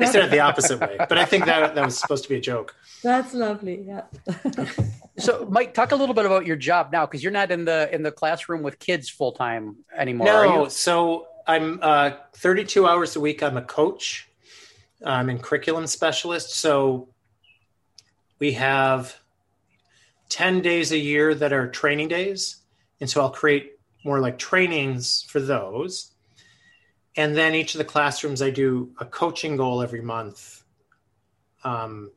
They 0.00 0.06
said 0.06 0.24
it 0.24 0.30
the 0.30 0.40
opposite 0.40 0.80
way, 0.80 0.96
but 0.98 1.18
I 1.18 1.24
think 1.24 1.44
that 1.46 1.74
that 1.74 1.84
was 1.84 1.98
supposed 1.98 2.22
to 2.24 2.28
be 2.28 2.36
a 2.36 2.40
joke. 2.40 2.74
That's 3.02 3.34
lovely. 3.34 3.84
Yeah. 3.86 4.02
So, 5.18 5.46
Mike, 5.50 5.74
talk 5.74 5.92
a 5.92 5.96
little 5.96 6.14
bit 6.14 6.24
about 6.24 6.46
your 6.46 6.56
job 6.56 6.92
now, 6.92 7.04
because 7.04 7.22
you're 7.22 7.32
not 7.32 7.50
in 7.50 7.66
the 7.66 7.94
in 7.94 8.02
the 8.02 8.10
classroom 8.12 8.62
with 8.62 8.78
kids 8.78 9.10
full 9.10 9.32
time 9.32 9.76
anymore. 9.94 10.30
are 10.30 10.46
No, 10.46 10.64
you? 10.64 10.70
so 10.70 11.26
I'm 11.46 11.78
uh, 11.82 12.12
32 12.36 12.86
hours 12.86 13.16
a 13.16 13.20
week. 13.20 13.42
I'm 13.42 13.58
a 13.58 13.62
coach. 13.62 14.30
I'm 15.04 15.28
in 15.28 15.38
curriculum 15.38 15.86
specialist. 15.88 16.54
So 16.54 17.08
we 18.38 18.52
have 18.52 19.20
10 20.30 20.62
days 20.62 20.90
a 20.90 20.96
year 20.98 21.34
that 21.34 21.52
are 21.52 21.68
training 21.68 22.08
days. 22.08 22.56
And 23.00 23.08
so 23.08 23.20
I'll 23.20 23.30
create 23.30 23.72
more 24.04 24.20
like 24.20 24.38
trainings 24.38 25.22
for 25.22 25.40
those. 25.40 26.12
And 27.16 27.36
then 27.36 27.54
each 27.54 27.74
of 27.74 27.78
the 27.78 27.84
classrooms, 27.84 28.40
I 28.40 28.50
do 28.50 28.92
a 28.98 29.04
coaching 29.04 29.56
goal 29.56 29.82
every 29.82 30.00
month 30.00 30.62
um, 31.64 32.12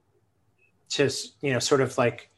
to, 0.90 1.10
you 1.42 1.54
know, 1.54 1.60
sort 1.60 1.82
of 1.82 1.98
like 1.98 2.30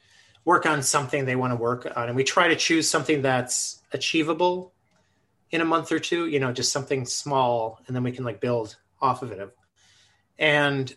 work 0.45 0.65
on 0.65 0.81
something 0.81 1.25
they 1.25 1.35
want 1.35 1.51
to 1.51 1.57
work 1.57 1.91
on. 1.95 2.07
And 2.07 2.15
we 2.15 2.23
try 2.23 2.47
to 2.47 2.55
choose 2.55 2.89
something 2.89 3.21
that's 3.21 3.81
achievable 3.91 4.73
in 5.51 5.61
a 5.61 5.65
month 5.65 5.91
or 5.91 5.99
two, 5.99 6.27
you 6.27 6.39
know, 6.39 6.51
just 6.51 6.71
something 6.71 7.05
small, 7.05 7.79
and 7.87 7.95
then 7.95 8.03
we 8.03 8.11
can 8.11 8.23
like 8.23 8.41
build 8.41 8.77
off 9.01 9.21
of 9.21 9.31
it. 9.31 9.55
And 10.37 10.95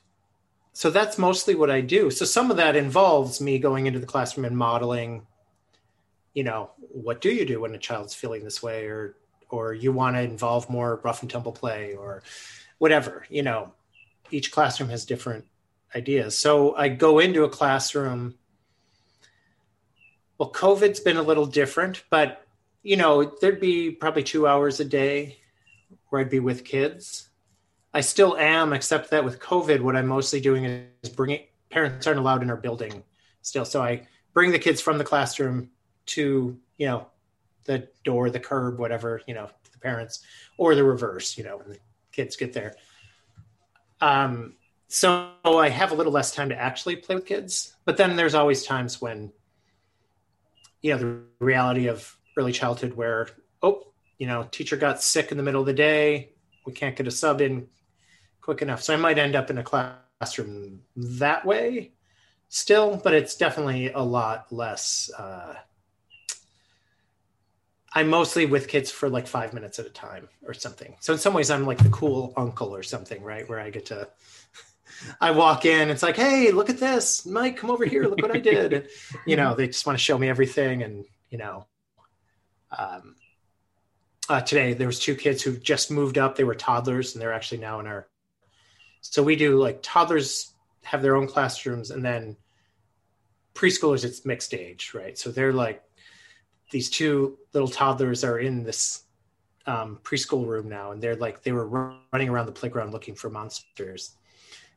so 0.72 0.90
that's 0.90 1.18
mostly 1.18 1.54
what 1.54 1.70
I 1.70 1.80
do. 1.80 2.10
So 2.10 2.24
some 2.24 2.50
of 2.50 2.56
that 2.56 2.76
involves 2.76 3.40
me 3.40 3.58
going 3.58 3.86
into 3.86 3.98
the 3.98 4.06
classroom 4.06 4.44
and 4.44 4.56
modeling, 4.56 5.26
you 6.34 6.44
know, 6.44 6.70
what 6.78 7.20
do 7.20 7.30
you 7.30 7.44
do 7.44 7.60
when 7.60 7.74
a 7.74 7.78
child's 7.78 8.14
feeling 8.14 8.44
this 8.44 8.62
way, 8.62 8.86
or 8.86 9.16
or 9.50 9.72
you 9.72 9.92
want 9.92 10.16
to 10.16 10.22
involve 10.22 10.68
more 10.68 11.00
rough 11.02 11.22
and 11.22 11.30
tumble 11.30 11.52
play, 11.52 11.94
or 11.94 12.22
whatever. 12.78 13.26
You 13.28 13.42
know, 13.42 13.72
each 14.30 14.50
classroom 14.50 14.90
has 14.90 15.05
different 15.05 15.46
ideas. 15.94 16.36
So 16.36 16.76
I 16.76 16.88
go 16.88 17.18
into 17.18 17.44
a 17.44 17.48
classroom. 17.48 18.34
Well, 20.36 20.52
COVID's 20.52 21.00
been 21.00 21.16
a 21.16 21.22
little 21.22 21.46
different, 21.46 22.05
but 22.10 22.44
you 22.82 22.96
know, 22.96 23.32
there'd 23.40 23.60
be 23.60 23.90
probably 23.90 24.22
two 24.22 24.46
hours 24.46 24.80
a 24.80 24.84
day 24.84 25.38
where 26.09 26.20
I'd 26.20 26.30
be 26.30 26.40
with 26.40 26.64
kids. 26.64 27.28
I 27.92 28.02
still 28.02 28.36
am, 28.36 28.72
except 28.72 29.10
that 29.10 29.24
with 29.24 29.40
COVID, 29.40 29.80
what 29.80 29.96
I'm 29.96 30.06
mostly 30.06 30.40
doing 30.40 30.64
is 31.02 31.10
bringing 31.10 31.40
parents 31.70 32.06
aren't 32.06 32.20
allowed 32.20 32.42
in 32.42 32.50
our 32.50 32.56
building 32.56 33.02
still. 33.42 33.64
So 33.64 33.82
I 33.82 34.06
bring 34.32 34.52
the 34.52 34.59
kids 34.59 34.80
from 34.80 34.98
the 34.98 35.05
classroom 35.05 35.70
to, 36.09 36.59
you 36.76 36.86
know, 36.86 37.06
the 37.64 37.89
door, 38.05 38.30
the 38.30 38.40
curb, 38.40 38.78
whatever, 38.78 39.20
you 39.26 39.35
know, 39.35 39.48
the 39.72 39.78
parents, 39.78 40.20
or 40.56 40.74
the 40.74 40.85
reverse, 40.85 41.36
you 41.36 41.44
know, 41.44 41.59
when 41.59 41.68
the 41.68 41.78
kids 42.12 42.36
get 42.36 42.52
there. 42.52 42.74
Um, 44.01 44.55
so 44.89 45.30
I 45.44 45.68
have 45.68 45.93
a 45.93 45.94
little 45.94 46.12
less 46.12 46.35
time 46.35 46.48
to 46.48 46.56
actually 46.56 46.97
play 46.97 47.14
with 47.14 47.26
kids, 47.26 47.76
but 47.85 47.97
then 47.97 48.16
there's 48.16 48.35
always 48.35 48.64
times 48.64 49.01
when, 49.01 49.32
you 50.80 50.93
know, 50.93 50.98
the 50.98 51.20
reality 51.44 51.89
of 51.89 52.16
early 52.36 52.52
childhood 52.52 52.94
where, 52.94 53.28
oh, 53.62 53.89
you 54.18 54.26
know, 54.26 54.48
teacher 54.51 54.76
got 54.76 55.02
sick 55.02 55.30
in 55.30 55.36
the 55.36 55.43
middle 55.43 55.60
of 55.60 55.66
the 55.66 55.72
day. 55.72 56.30
We 56.64 56.72
can't 56.72 56.97
get 56.97 57.06
a 57.06 57.10
sub 57.10 57.40
in 57.40 57.68
quick 58.40 58.62
enough. 58.62 58.82
So 58.82 58.94
I 58.94 58.97
might 58.97 59.18
end 59.18 59.36
up 59.36 59.51
in 59.51 59.59
a 59.59 59.62
classroom 59.62 60.80
that 60.97 61.44
way 61.44 61.93
still, 62.48 62.97
but 62.97 63.12
it's 63.12 63.36
definitely 63.36 63.93
a 63.93 64.02
lot 64.02 64.51
less. 64.51 65.10
Uh, 65.16 65.55
I'm 67.98 68.10
mostly 68.10 68.46
with 68.46 68.68
kids 68.68 68.92
for 68.92 69.08
like 69.08 69.26
five 69.26 69.52
minutes 69.52 69.80
at 69.80 69.86
a 69.86 69.90
time 69.90 70.28
or 70.46 70.54
something. 70.54 70.94
So 71.00 71.12
in 71.12 71.18
some 71.18 71.34
ways, 71.34 71.50
I'm 71.50 71.66
like 71.66 71.78
the 71.78 71.88
cool 71.88 72.32
uncle 72.36 72.72
or 72.72 72.84
something, 72.84 73.20
right? 73.24 73.48
Where 73.48 73.58
I 73.58 73.70
get 73.70 73.86
to, 73.86 74.08
I 75.20 75.32
walk 75.32 75.64
in, 75.64 75.90
it's 75.90 76.04
like, 76.04 76.14
hey, 76.14 76.52
look 76.52 76.70
at 76.70 76.78
this, 76.78 77.26
Mike, 77.26 77.56
come 77.56 77.72
over 77.72 77.84
here, 77.84 78.04
look 78.04 78.22
what 78.22 78.30
I 78.30 78.38
did. 78.38 78.72
And, 78.72 78.86
you 79.26 79.34
know, 79.34 79.56
they 79.56 79.66
just 79.66 79.84
want 79.84 79.98
to 79.98 80.04
show 80.04 80.16
me 80.16 80.28
everything, 80.28 80.84
and 80.84 81.06
you 81.28 81.38
know, 81.38 81.66
um, 82.78 83.16
uh, 84.28 84.42
today 84.42 84.74
there 84.74 84.86
was 84.86 85.00
two 85.00 85.16
kids 85.16 85.42
who 85.42 85.56
just 85.56 85.90
moved 85.90 86.18
up. 86.18 86.36
They 86.36 86.44
were 86.44 86.54
toddlers, 86.54 87.14
and 87.14 87.20
they're 87.20 87.32
actually 87.32 87.58
now 87.58 87.80
in 87.80 87.88
our. 87.88 88.06
So 89.00 89.24
we 89.24 89.34
do 89.34 89.60
like 89.60 89.80
toddlers 89.82 90.54
have 90.84 91.02
their 91.02 91.16
own 91.16 91.26
classrooms, 91.26 91.90
and 91.90 92.04
then 92.04 92.36
preschoolers 93.54 94.04
it's 94.04 94.24
mixed 94.24 94.54
age, 94.54 94.92
right? 94.94 95.18
So 95.18 95.32
they're 95.32 95.52
like 95.52 95.82
these 96.70 96.90
two 96.90 97.39
little 97.53 97.69
toddlers 97.69 98.24
are 98.24 98.39
in 98.39 98.62
this 98.62 99.05
um, 99.66 99.99
preschool 100.03 100.47
room 100.47 100.69
now, 100.69 100.93
and 100.93 101.03
they're 101.03 101.16
like 101.16 101.43
they 101.43 101.53
were 101.53 101.66
running 102.12 102.28
around 102.28 102.47
the 102.47 102.53
playground 102.53 102.93
looking 102.93 103.15
for 103.15 103.31
monsters, 103.31 104.16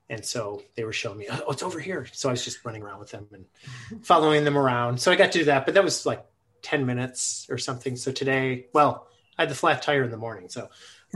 and 0.10 0.24
so 0.24 0.62
they 0.76 0.84
were 0.84 0.94
showing 0.94 1.18
me, 1.18 1.28
oh, 1.32 1.52
it's 1.52 1.64
over 1.64 1.80
here. 1.80 2.06
So 2.12 2.30
I 2.30 2.34
was 2.34 2.44
just 2.44 2.64
running 2.66 2.84
around 2.84 3.00
with 3.00 3.12
them 3.12 3.28
and 3.32 3.46
following 4.04 4.44
them 4.44 4.58
around. 4.58 5.00
So 5.00 5.12
I 5.12 5.16
got 5.16 5.32
to 5.32 5.40
do 5.40 5.46
that, 5.46 5.66
but 5.66 5.74
that 5.76 5.84
was 5.84 6.06
like 6.06 6.26
ten 6.62 6.86
minutes 6.86 7.48
or 7.50 7.58
something. 7.58 7.96
So 7.96 8.12
today, 8.12 8.68
well, 8.74 9.08
I 9.38 9.44
had 9.44 9.50
the 9.50 9.56
flat 9.56 9.82
tire 9.82 10.04
in 10.04 10.12
the 10.12 10.18
morning, 10.18 10.50
so 10.50 10.70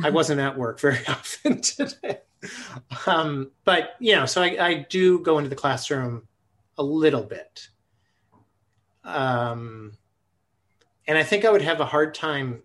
I 0.04 0.10
wasn't 0.12 0.40
at 0.40 0.58
work 0.58 0.80
very 0.80 1.00
often 1.08 1.62
today. 1.62 2.20
Um, 3.08 3.52
but 3.64 3.96
you 4.00 4.16
know, 4.16 4.26
so 4.26 4.42
I, 4.42 4.66
I 4.66 4.74
do 4.90 5.20
go 5.20 5.38
into 5.38 5.50
the 5.50 5.56
classroom 5.56 6.28
a 6.78 6.84
little 6.84 7.24
bit. 7.24 7.68
Um, 9.04 9.98
and 11.07 11.18
I 11.18 11.23
think 11.23 11.45
I 11.45 11.52
would 11.52 11.61
have 11.61 11.80
a 11.80 11.86
hard 11.86 12.14
time 12.14 12.61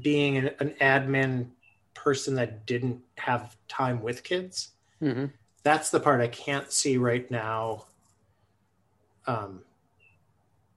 being 0.00 0.36
an, 0.36 0.50
an 0.60 0.70
admin 0.80 1.48
person 1.94 2.34
that 2.36 2.66
didn't 2.66 3.02
have 3.18 3.56
time 3.68 4.02
with 4.02 4.22
kids. 4.24 4.70
hmm 5.00 5.26
That's 5.64 5.90
the 5.90 6.00
part 6.00 6.20
I 6.20 6.28
can't 6.28 6.72
see 6.72 6.96
right 6.96 7.30
now. 7.30 7.86
Um, 9.26 9.62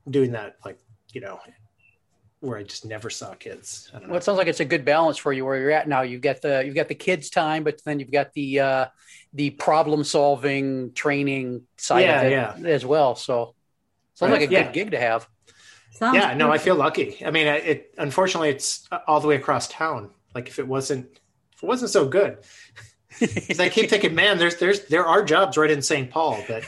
doing 0.09 0.31
that, 0.31 0.57
like 0.65 0.77
you 1.13 1.21
know, 1.21 1.39
where 2.39 2.57
I 2.57 2.63
just 2.63 2.85
never 2.85 3.09
saw 3.09 3.33
kids. 3.35 3.89
I 3.93 3.99
don't 3.99 4.03
know. 4.03 4.09
Well, 4.11 4.17
it 4.17 4.23
sounds 4.23 4.37
like 4.37 4.47
it's 4.47 4.59
a 4.59 4.65
good 4.65 4.85
balance 4.85 5.17
for 5.17 5.33
you 5.33 5.45
where 5.45 5.59
you're 5.59 5.71
at 5.71 5.87
now. 5.87 6.01
You've 6.01 6.21
got 6.21 6.41
the 6.41 6.63
you've 6.65 6.75
got 6.75 6.87
the 6.87 6.95
kids' 6.95 7.29
time, 7.29 7.63
but 7.63 7.81
then 7.85 7.99
you've 7.99 8.11
got 8.11 8.33
the 8.33 8.59
uh, 8.59 8.85
the 9.33 9.51
problem 9.51 10.03
solving 10.03 10.93
training 10.93 11.63
side 11.77 12.01
Yeah, 12.01 12.17
of 12.17 12.23
it 12.23 12.31
yeah. 12.31 12.57
as 12.65 12.85
well. 12.85 13.15
So 13.15 13.55
sounds 14.15 14.31
Right. 14.31 14.41
like 14.41 14.49
a 14.49 14.53
Yeah. 14.53 14.63
good 14.63 14.73
gig 14.73 14.91
to 14.91 14.99
have. 14.99 15.27
Sounds 15.95 16.17
yeah, 16.17 16.34
no, 16.34 16.51
I 16.51 16.57
feel 16.57 16.76
lucky. 16.76 17.26
I 17.26 17.31
mean, 17.31 17.47
it 17.47 17.93
unfortunately 17.97 18.49
it's 18.49 18.88
all 19.07 19.22
the 19.22 19.27
way 19.27 19.35
across 19.35 19.67
town. 19.69 20.11
Like 20.34 20.49
if 20.49 20.59
it 20.59 20.67
wasn't, 20.67 21.07
if 21.53 21.63
it 21.63 21.65
wasn't 21.65 21.89
so 21.91 22.05
good, 22.07 22.39
I 23.22 23.69
keep 23.69 23.89
thinking, 23.89 24.13
man, 24.13 24.38
there's 24.38 24.57
there's 24.57 24.85
there 24.88 25.05
are 25.05 25.23
jobs 25.23 25.57
right 25.57 25.72
in 25.72 25.81
St. 25.81 26.11
Paul, 26.11 26.43
but 26.49 26.65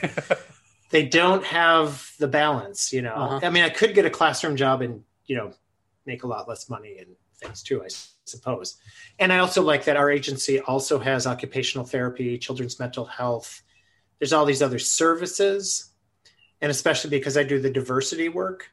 they 0.92 1.06
don't 1.06 1.44
have 1.44 2.10
the 2.20 2.28
balance. 2.30 2.94
You 2.94 3.02
know, 3.02 3.14
Uh-huh. 3.14 3.40
I 3.44 3.50
mean, 3.50 3.64
I 3.64 3.70
could 3.70 3.94
get 3.94 4.06
a 4.06 4.10
classroom 4.10 4.56
job 4.56 4.82
and 4.82 5.04
you 5.26 5.36
know 5.36 5.52
make 6.06 6.24
a 6.24 6.28
lot 6.28 6.48
less 6.48 6.70
money 6.70 6.98
and 6.98 7.10
things 7.42 7.62
too, 7.62 7.84
I 7.84 7.88
suppose. 8.24 8.78
And 9.20 9.34
I 9.34 9.40
also 9.40 9.62
like 9.62 9.84
that 9.86 9.98
our 9.98 10.10
agency 10.10 10.62
also 10.62 11.00
has 11.00 11.28
occupational 11.28 11.86
therapy, 11.86 12.38
children's 12.38 12.80
mental 12.80 13.04
health. 13.06 13.62
There's 14.20 14.32
all 14.32 14.46
these 14.46 14.62
other 14.62 14.80
services, 14.80 15.92
and 16.62 16.72
especially 16.72 17.10
because 17.10 17.36
I 17.38 17.44
do 17.44 17.60
the 17.60 17.70
diversity 17.70 18.30
work, 18.30 18.72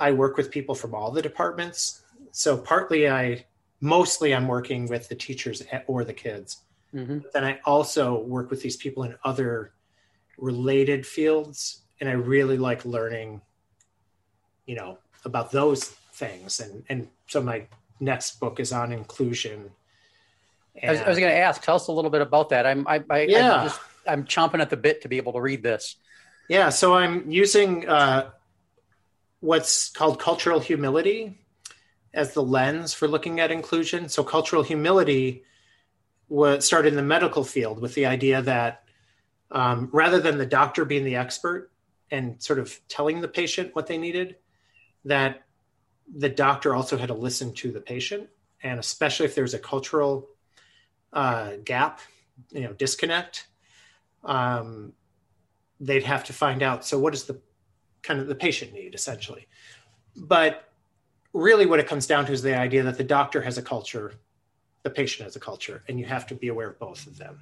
I 0.00 0.12
work 0.12 0.36
with 0.36 0.50
people 0.50 0.74
from 0.74 0.94
all 0.94 1.10
the 1.12 1.22
departments. 1.22 2.02
So 2.32 2.56
partly 2.56 3.08
I 3.08 3.46
mostly 3.80 4.34
I'm 4.34 4.48
working 4.48 4.86
with 4.88 5.08
the 5.08 5.14
teachers 5.14 5.62
or 5.86 6.04
the 6.04 6.12
kids 6.12 6.62
hmm 6.92 7.18
then 7.32 7.44
I 7.44 7.60
also 7.64 8.18
work 8.18 8.50
with 8.50 8.62
these 8.62 8.76
people 8.76 9.04
in 9.04 9.14
other 9.24 9.72
related 10.38 11.06
fields, 11.06 11.82
and 12.00 12.08
I 12.08 12.12
really 12.12 12.58
like 12.58 12.84
learning, 12.84 13.40
you 14.66 14.74
know, 14.74 14.98
about 15.24 15.52
those 15.52 15.84
things. 15.84 16.60
And 16.60 16.82
and 16.88 17.08
so 17.28 17.40
my 17.42 17.66
next 18.00 18.40
book 18.40 18.58
is 18.58 18.72
on 18.72 18.92
inclusion. 18.92 19.70
I 20.82 20.92
was, 20.92 21.00
was 21.00 21.18
going 21.18 21.30
to 21.30 21.38
ask. 21.38 21.62
Tell 21.62 21.76
us 21.76 21.88
a 21.88 21.92
little 21.92 22.10
bit 22.10 22.22
about 22.22 22.48
that. 22.50 22.66
I'm 22.66 22.86
I, 22.88 23.02
I, 23.10 23.20
Yeah. 23.22 23.56
I'm, 23.56 23.66
just, 23.66 23.80
I'm 24.06 24.24
chomping 24.24 24.60
at 24.60 24.70
the 24.70 24.76
bit 24.76 25.02
to 25.02 25.08
be 25.08 25.16
able 25.18 25.32
to 25.34 25.40
read 25.40 25.62
this. 25.62 25.96
Yeah, 26.48 26.70
so 26.70 26.94
I'm 26.94 27.30
using 27.30 27.88
uh, 27.88 28.30
what's 29.40 29.90
called 29.90 30.20
cultural 30.20 30.60
humility 30.60 31.38
as 32.12 32.34
the 32.34 32.42
lens 32.42 32.92
for 32.92 33.08
looking 33.08 33.40
at 33.40 33.50
inclusion. 33.50 34.08
So 34.08 34.22
cultural 34.22 34.62
humility 34.62 35.44
was 36.28 36.66
started 36.66 36.88
in 36.88 36.96
the 36.96 37.02
medical 37.02 37.44
field 37.44 37.80
with 37.80 37.94
the 37.94 38.06
idea 38.06 38.42
that 38.42 38.84
um, 39.50 39.88
rather 39.92 40.20
than 40.20 40.38
the 40.38 40.46
doctor 40.46 40.84
being 40.84 41.04
the 41.04 41.16
expert 41.16 41.70
and 42.10 42.40
sort 42.42 42.58
of 42.58 42.78
telling 42.88 43.20
the 43.20 43.28
patient 43.28 43.74
what 43.74 43.86
they 43.86 43.98
needed, 43.98 44.36
that 45.04 45.42
the 46.12 46.28
doctor 46.28 46.74
also 46.74 46.96
had 46.96 47.08
to 47.08 47.14
listen 47.14 47.52
to 47.54 47.70
the 47.70 47.80
patient, 47.80 48.28
and 48.62 48.78
especially 48.78 49.26
if 49.26 49.34
there's 49.34 49.54
a 49.54 49.58
cultural 49.58 50.28
uh, 51.12 51.52
gap, 51.64 52.00
you 52.50 52.62
know, 52.62 52.72
disconnect, 52.72 53.46
um, 54.24 54.92
they'd 55.78 56.04
have 56.04 56.24
to 56.24 56.32
find 56.32 56.62
out. 56.62 56.84
So, 56.84 56.98
what 56.98 57.14
is 57.14 57.24
the 57.24 57.40
kind 58.02 58.20
of 58.20 58.26
the 58.26 58.34
patient 58.34 58.72
need 58.72 58.94
essentially? 58.94 59.46
But 60.16 60.70
really, 61.32 61.66
what 61.66 61.80
it 61.80 61.86
comes 61.86 62.06
down 62.06 62.26
to 62.26 62.32
is 62.32 62.42
the 62.42 62.56
idea 62.56 62.82
that 62.82 62.98
the 62.98 63.04
doctor 63.04 63.42
has 63.42 63.58
a 63.58 63.62
culture, 63.62 64.14
the 64.82 64.90
patient 64.90 65.24
has 65.24 65.36
a 65.36 65.40
culture, 65.40 65.82
and 65.88 65.98
you 65.98 66.06
have 66.06 66.26
to 66.28 66.34
be 66.34 66.48
aware 66.48 66.70
of 66.70 66.78
both 66.78 67.06
of 67.06 67.18
them. 67.18 67.40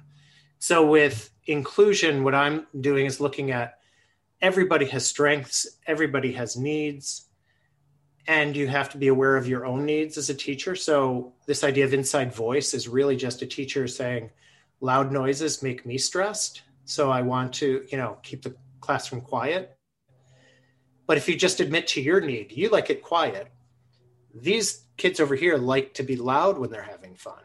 So, 0.59 0.85
with 0.85 1.31
inclusion, 1.45 2.23
what 2.23 2.35
I'm 2.35 2.67
doing 2.79 3.05
is 3.05 3.19
looking 3.19 3.51
at 3.51 3.79
everybody 4.41 4.85
has 4.87 5.05
strengths, 5.05 5.67
everybody 5.87 6.33
has 6.33 6.57
needs, 6.57 7.27
and 8.27 8.55
you 8.55 8.67
have 8.67 8.89
to 8.89 8.97
be 8.97 9.07
aware 9.07 9.37
of 9.37 9.47
your 9.47 9.65
own 9.65 9.85
needs 9.85 10.17
as 10.17 10.29
a 10.29 10.35
teacher. 10.35 10.75
So, 10.75 11.33
this 11.47 11.63
idea 11.63 11.85
of 11.85 11.93
inside 11.93 12.33
voice 12.33 12.73
is 12.73 12.87
really 12.87 13.15
just 13.15 13.41
a 13.41 13.47
teacher 13.47 13.87
saying, 13.87 14.31
loud 14.81 15.11
noises 15.11 15.63
make 15.63 15.85
me 15.85 15.97
stressed. 15.97 16.61
So, 16.85 17.09
I 17.09 17.21
want 17.21 17.53
to, 17.55 17.85
you 17.89 17.97
know, 17.97 18.17
keep 18.21 18.43
the 18.43 18.55
classroom 18.81 19.21
quiet. 19.21 19.78
But 21.09 21.17
if 21.17 21.27
you 21.27 21.35
just 21.35 21.59
admit 21.59 21.87
to 21.87 22.01
your 22.01 22.21
need, 22.21 22.51
you 22.51 22.69
like 22.69 22.91
it 22.91 23.01
quiet. 23.01 23.47
These 24.31 24.83
kids 24.95 25.19
over 25.19 25.33
here 25.33 25.57
like 25.57 25.95
to 25.95 26.03
be 26.03 26.15
loud 26.15 26.59
when 26.59 26.69
they're 26.69 26.83
having 26.83 27.15
fun. 27.15 27.41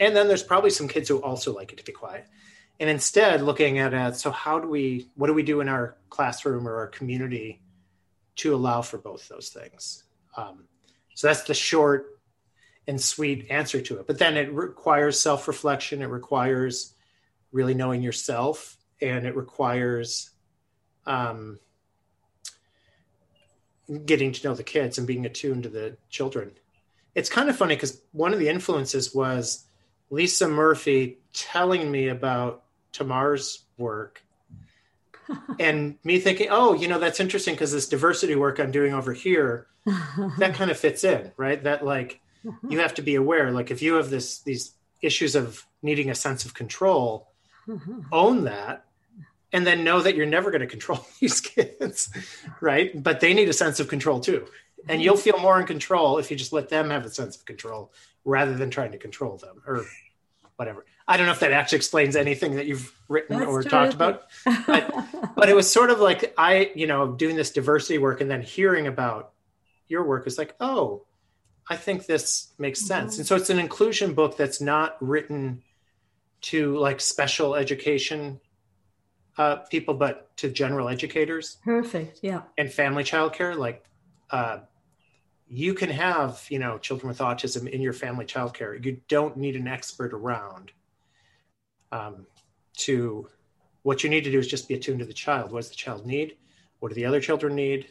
And 0.00 0.16
then 0.16 0.26
there's 0.26 0.42
probably 0.42 0.70
some 0.70 0.88
kids 0.88 1.06
who 1.06 1.18
also 1.18 1.54
like 1.54 1.70
it 1.70 1.76
to 1.76 1.84
be 1.84 1.92
quiet. 1.92 2.26
And 2.80 2.88
instead, 2.88 3.42
looking 3.42 3.78
at 3.78 3.92
it, 3.92 4.16
so 4.16 4.30
how 4.30 4.58
do 4.58 4.68
we, 4.68 5.10
what 5.16 5.26
do 5.26 5.34
we 5.34 5.42
do 5.42 5.60
in 5.60 5.68
our 5.68 5.98
classroom 6.08 6.66
or 6.66 6.76
our 6.76 6.86
community 6.86 7.60
to 8.36 8.54
allow 8.54 8.80
for 8.80 8.96
both 8.96 9.28
those 9.28 9.50
things? 9.50 10.04
Um, 10.34 10.64
so 11.14 11.26
that's 11.26 11.42
the 11.42 11.52
short 11.52 12.18
and 12.86 12.98
sweet 12.98 13.50
answer 13.50 13.82
to 13.82 13.98
it. 13.98 14.06
But 14.06 14.18
then 14.18 14.38
it 14.38 14.50
requires 14.50 15.20
self 15.20 15.46
reflection, 15.46 16.00
it 16.00 16.06
requires 16.06 16.94
really 17.52 17.74
knowing 17.74 18.00
yourself, 18.00 18.78
and 19.02 19.26
it 19.26 19.36
requires 19.36 20.30
um, 21.04 21.58
getting 24.04 24.32
to 24.32 24.46
know 24.46 24.54
the 24.54 24.62
kids 24.62 24.98
and 24.98 25.06
being 25.06 25.24
attuned 25.26 25.62
to 25.62 25.68
the 25.68 25.96
children. 26.10 26.52
It's 27.14 27.30
kind 27.30 27.48
of 27.48 27.56
funny 27.56 27.74
because 27.74 28.00
one 28.12 28.32
of 28.32 28.38
the 28.38 28.48
influences 28.48 29.14
was 29.14 29.64
Lisa 30.10 30.48
Murphy 30.48 31.18
telling 31.32 31.90
me 31.90 32.08
about 32.08 32.64
Tamar's 32.92 33.64
work 33.76 34.22
and 35.58 35.96
me 36.04 36.20
thinking, 36.20 36.48
oh, 36.50 36.74
you 36.74 36.88
know, 36.88 36.98
that's 36.98 37.20
interesting 37.20 37.54
because 37.54 37.72
this 37.72 37.88
diversity 37.88 38.34
work 38.34 38.58
I'm 38.58 38.70
doing 38.70 38.94
over 38.94 39.12
here, 39.12 39.66
that 40.38 40.54
kind 40.54 40.70
of 40.70 40.78
fits 40.78 41.04
in, 41.04 41.32
right? 41.36 41.62
That 41.62 41.84
like 41.84 42.20
you 42.68 42.80
have 42.80 42.94
to 42.94 43.02
be 43.02 43.14
aware, 43.14 43.50
like 43.50 43.70
if 43.70 43.82
you 43.82 43.94
have 43.94 44.10
this 44.10 44.40
these 44.40 44.74
issues 45.02 45.34
of 45.34 45.64
needing 45.82 46.10
a 46.10 46.14
sense 46.14 46.44
of 46.44 46.54
control, 46.54 47.28
own 48.10 48.44
that 48.44 48.84
and 49.52 49.66
then 49.66 49.84
know 49.84 50.00
that 50.00 50.14
you're 50.14 50.26
never 50.26 50.50
going 50.50 50.60
to 50.60 50.66
control 50.66 51.06
these 51.20 51.40
kids, 51.40 52.10
right? 52.60 53.02
But 53.02 53.20
they 53.20 53.34
need 53.34 53.48
a 53.48 53.52
sense 53.52 53.80
of 53.80 53.88
control 53.88 54.20
too. 54.20 54.46
And 54.88 55.02
you'll 55.02 55.16
feel 55.16 55.38
more 55.38 55.60
in 55.60 55.66
control 55.66 56.18
if 56.18 56.30
you 56.30 56.36
just 56.36 56.52
let 56.52 56.68
them 56.68 56.90
have 56.90 57.04
a 57.04 57.10
sense 57.10 57.36
of 57.36 57.44
control 57.44 57.92
rather 58.24 58.54
than 58.54 58.70
trying 58.70 58.92
to 58.92 58.98
control 58.98 59.36
them 59.36 59.62
or 59.66 59.84
whatever. 60.56 60.86
I 61.06 61.16
don't 61.16 61.26
know 61.26 61.32
if 61.32 61.40
that 61.40 61.52
actually 61.52 61.76
explains 61.76 62.16
anything 62.16 62.56
that 62.56 62.66
you've 62.66 62.92
written 63.08 63.38
That's 63.38 63.48
or 63.48 63.62
talked 63.62 63.94
about, 63.94 64.24
but, 64.66 64.94
but 65.34 65.48
it 65.48 65.56
was 65.56 65.70
sort 65.70 65.90
of 65.90 66.00
like 66.00 66.34
I, 66.36 66.70
you 66.74 66.86
know, 66.86 67.12
doing 67.12 67.36
this 67.36 67.50
diversity 67.50 67.98
work 67.98 68.20
and 68.20 68.30
then 68.30 68.42
hearing 68.42 68.86
about 68.86 69.32
your 69.88 70.04
work 70.04 70.26
is 70.26 70.38
like, 70.38 70.54
oh, 70.60 71.06
I 71.68 71.76
think 71.76 72.06
this 72.06 72.52
makes 72.58 72.80
mm-hmm. 72.80 72.88
sense. 72.88 73.18
And 73.18 73.26
so 73.26 73.36
it's 73.36 73.50
an 73.50 73.58
inclusion 73.58 74.14
book 74.14 74.36
that's 74.36 74.60
not 74.60 74.96
written 75.00 75.62
to 76.40 76.76
like 76.76 77.00
special 77.00 77.54
education 77.54 78.40
uh, 79.38 79.56
people, 79.56 79.94
but 79.94 80.36
to 80.38 80.50
general 80.50 80.88
educators. 80.88 81.58
Perfect. 81.64 82.20
Yeah. 82.22 82.42
And 82.58 82.70
family 82.70 83.04
childcare, 83.04 83.56
like 83.56 83.84
uh, 84.30 84.58
you 85.48 85.74
can 85.74 85.88
have, 85.90 86.44
you 86.50 86.58
know, 86.58 86.78
children 86.78 87.08
with 87.08 87.18
autism 87.18 87.68
in 87.68 87.80
your 87.80 87.92
family 87.92 88.26
childcare. 88.26 88.84
You 88.84 89.00
don't 89.08 89.36
need 89.36 89.56
an 89.56 89.68
expert 89.68 90.12
around 90.12 90.72
um, 91.92 92.26
to 92.78 93.28
what 93.82 94.04
you 94.04 94.10
need 94.10 94.24
to 94.24 94.30
do 94.30 94.38
is 94.38 94.48
just 94.48 94.68
be 94.68 94.74
attuned 94.74 94.98
to 94.98 95.04
the 95.06 95.12
child. 95.12 95.52
What 95.52 95.60
does 95.60 95.70
the 95.70 95.76
child 95.76 96.04
need? 96.04 96.36
What 96.80 96.90
do 96.90 96.94
the 96.94 97.06
other 97.06 97.20
children 97.20 97.54
need? 97.54 97.88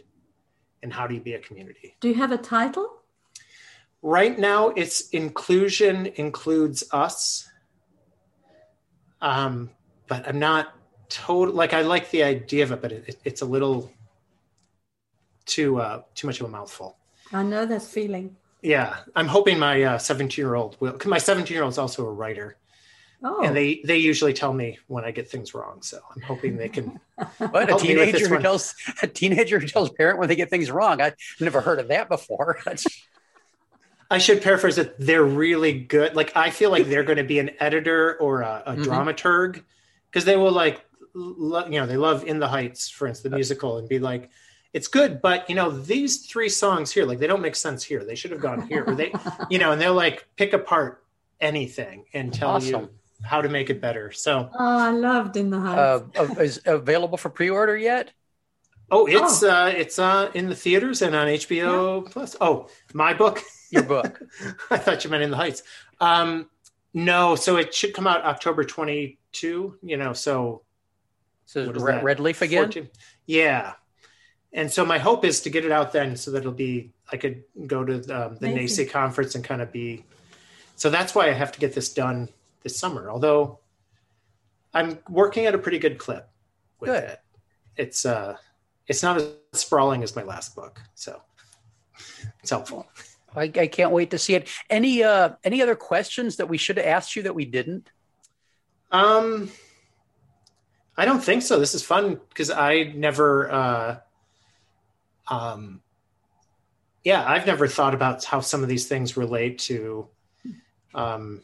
And 0.84 0.94
how 0.94 1.08
do 1.08 1.16
you 1.16 1.22
be 1.22 1.34
a 1.34 1.40
community? 1.40 1.96
Do 2.00 2.08
you 2.08 2.16
have 2.16 2.32
a 2.32 2.38
title? 2.38 3.02
Right 4.04 4.38
now, 4.38 4.70
it's 4.70 5.10
inclusion 5.10 6.06
includes 6.16 6.84
us. 6.92 7.50
Um, 9.22 9.72
but 10.08 10.28
I'm 10.28 10.38
not 10.38 10.77
total 11.10 11.54
like 11.54 11.74
I 11.74 11.82
like 11.82 12.10
the 12.12 12.24
idea 12.24 12.64
of 12.64 12.72
it, 12.72 12.82
but 12.82 12.92
it, 12.92 13.20
it's 13.24 13.42
a 13.42 13.46
little 13.46 13.92
too 15.46 15.80
uh, 15.80 16.02
too 16.16 16.28
much 16.28 16.40
of 16.40 16.48
a 16.48 16.50
mouthful. 16.50 16.98
I 17.34 17.44
know 17.44 17.66
that 17.66 17.82
feeling. 17.82 18.36
Yeah, 18.62 18.98
I'm 19.16 19.28
hoping 19.28 19.60
my 19.60 19.98
17 19.98 20.28
uh, 20.28 20.42
year 20.42 20.56
old 20.56 20.78
will. 20.80 20.94
Cause 20.94 21.10
my 21.10 21.20
17 21.20 21.54
year 21.54 21.64
old 21.64 21.74
is 21.74 21.78
also 21.78 22.06
a 22.06 22.12
writer, 22.12 22.58
Oh. 23.24 23.44
And 23.44 23.56
they 23.56 23.82
they 23.84 23.98
usually 23.98 24.34
tell 24.34 24.54
me 24.54 24.78
when 24.88 25.04
I 25.04 25.12
get 25.12 25.30
things 25.30 25.54
wrong. 25.54 25.82
So 25.82 26.00
I'm 26.16 26.22
hoping 26.22 26.58
they 26.58 26.70
can. 26.70 27.00
what 27.38 27.72
a 27.72 27.78
teenager 27.78 28.28
who 28.28 28.40
tells 28.40 28.76
a 29.02 29.08
teenager 29.08 29.60
who 29.60 29.68
tells 29.68 29.90
parent 29.90 30.20
when 30.20 30.28
they 30.28 30.36
get 30.36 30.50
things 30.50 30.70
wrong. 30.70 31.02
I've 31.02 31.16
never 31.40 31.62
heard 31.62 31.80
of 31.80 31.88
that 31.88 32.10
before. 32.10 32.60
I 34.10 34.20
should 34.20 34.42
paraphrase 34.42 34.78
it. 34.78 34.96
They're 35.00 35.24
really 35.24 35.80
good. 35.80 36.16
Like 36.16 36.38
I 36.38 36.52
feel 36.52 36.70
like 36.70 36.88
they're 36.88 37.04
going 37.04 37.18
to 37.18 37.24
be 37.24 37.40
an 37.40 37.52
editor 37.60 38.18
or 38.20 38.42
a, 38.42 38.64
a 38.66 38.74
mm-hmm. 38.74 38.84
dramaturg 38.84 39.64
because 40.10 40.24
they 40.24 40.38
will 40.38 40.52
like, 40.52 40.86
lo- 40.87 40.87
you 41.18 41.80
know, 41.80 41.86
they 41.86 41.98
love 41.98 42.26
In 42.26 42.40
the 42.40 42.48
Heights, 42.48 42.90
for 42.90 43.08
instance, 43.08 43.24
the 43.24 43.36
musical, 43.36 43.78
and 43.78 43.90
be 43.90 44.00
like, 44.00 44.30
it's 44.74 44.88
good, 44.88 45.22
but 45.22 45.50
you 45.50 45.56
know, 45.56 45.72
these 45.72 46.26
three 46.26 46.50
songs 46.50 46.92
here, 46.92 47.06
like 47.06 47.20
they 47.20 47.28
don't 47.28 47.42
make 47.42 47.56
sense 47.56 47.84
here. 47.84 48.04
They 48.04 48.16
should 48.16 48.32
have 48.32 48.42
gone 48.42 48.68
here. 48.68 48.84
Or 48.86 48.96
they, 48.96 49.12
you 49.50 49.60
know, 49.60 49.72
and 49.72 49.82
they'll 49.82 49.94
like 49.94 50.28
pick 50.36 50.54
apart 50.54 51.04
anything 51.40 52.06
and 52.14 52.34
tell 52.34 52.52
awesome. 52.52 52.82
you 52.84 52.90
how 53.24 53.42
to 53.42 53.50
make 53.50 53.70
it 53.70 53.82
better. 53.82 54.12
So, 54.12 54.50
oh, 54.54 54.78
I 54.78 54.92
loved 54.92 55.38
in 55.38 55.50
the 55.50 55.60
Heights. 55.60 56.18
Uh, 56.20 56.36
is 56.42 56.62
available 56.66 57.18
for 57.18 57.30
pre-order 57.30 57.76
yet? 57.76 58.12
Oh, 58.90 59.06
it's 59.08 59.44
oh. 59.44 59.50
uh, 59.50 59.68
it's 59.68 60.00
uh, 60.00 60.32
in 60.34 60.48
the 60.48 60.56
theaters 60.56 61.02
and 61.02 61.16
on 61.16 61.28
HBO 61.28 62.04
yeah. 62.04 62.12
Plus. 62.12 62.36
Oh, 62.40 62.68
my 62.94 63.14
book. 63.14 63.42
Your 63.72 63.84
book. 63.84 64.22
I 64.70 64.78
thought 64.78 65.04
you 65.04 65.10
meant 65.10 65.24
in 65.24 65.32
the 65.32 65.38
Heights. 65.38 65.64
Um, 66.00 66.50
no, 66.94 67.36
so 67.36 67.58
it 67.58 67.74
should 67.74 67.94
come 67.94 68.08
out 68.08 68.24
October 68.24 68.64
22. 68.64 69.78
You 69.82 69.98
know, 69.98 70.14
so 70.14 70.62
so 71.48 71.72
Red, 71.72 72.04
Red 72.04 72.20
Leaf 72.20 72.42
again. 72.44 72.66
14? 72.66 72.90
Yeah, 73.26 73.74
and 74.54 74.72
so 74.72 74.86
my 74.86 74.98
hope 74.98 75.26
is 75.26 75.42
to 75.42 75.50
get 75.50 75.66
it 75.66 75.72
out 75.72 75.92
then, 75.92 76.16
so 76.16 76.32
that 76.32 76.40
it'll 76.40 76.52
be 76.52 76.92
I 77.12 77.18
could 77.18 77.44
go 77.66 77.84
to 77.84 77.96
um, 77.96 78.36
the 78.36 78.48
NAEYC 78.48 78.90
conference 78.92 79.36
and 79.36 79.44
kind 79.44 79.62
of 79.62 79.72
be. 79.72 80.04
So 80.76 80.90
that's 80.90 81.16
why 81.16 81.28
I 81.30 81.32
have 81.32 81.52
to 81.54 81.60
get 81.60 81.74
this 81.74 81.94
done 81.94 82.30
this 82.64 82.78
summer. 82.78 83.10
Although 83.10 83.60
I'm 84.74 85.00
working 85.10 85.46
at 85.46 85.56
a 85.56 85.58
pretty 85.58 85.80
good 85.80 85.98
clip 85.98 86.30
with 86.80 86.92
good. 86.92 87.04
it. 87.04 87.20
It's 87.78 88.06
uh 88.06 88.36
it's 88.88 89.04
not 89.04 89.18
as 89.18 89.30
sprawling 89.54 90.04
as 90.04 90.16
my 90.16 90.24
last 90.24 90.56
book, 90.56 90.82
so 90.96 91.22
it's 92.42 92.50
helpful. 92.50 92.88
I, 93.36 93.44
I 93.44 93.68
can't 93.68 93.92
wait 93.92 94.12
to 94.12 94.18
see 94.18 94.36
it. 94.36 94.50
Any 94.70 95.04
uh 95.04 95.32
any 95.44 95.62
other 95.62 95.76
questions 95.76 96.38
that 96.38 96.50
we 96.50 96.58
should 96.58 96.78
have 96.78 96.86
asked 96.86 97.16
you 97.16 97.24
that 97.24 97.36
we 97.36 97.46
didn't? 97.46 97.90
Um 98.92 99.52
I 100.98 101.06
don't 101.06 101.24
think 101.24 101.44
so. 101.44 101.60
This 101.60 101.76
is 101.76 101.84
fun 101.84 102.20
because 102.30 102.50
I 102.50 102.84
never 102.96 103.52
uh 103.52 103.98
um 105.28 105.82
yeah, 107.04 107.24
I've 107.26 107.46
never 107.46 107.68
thought 107.68 107.94
about 107.94 108.24
how 108.24 108.42
some 108.42 108.64
of 108.64 108.70
these 108.70 108.88
things 108.88 109.16
relate 109.16 109.60
to 109.60 110.08
um 110.94 111.42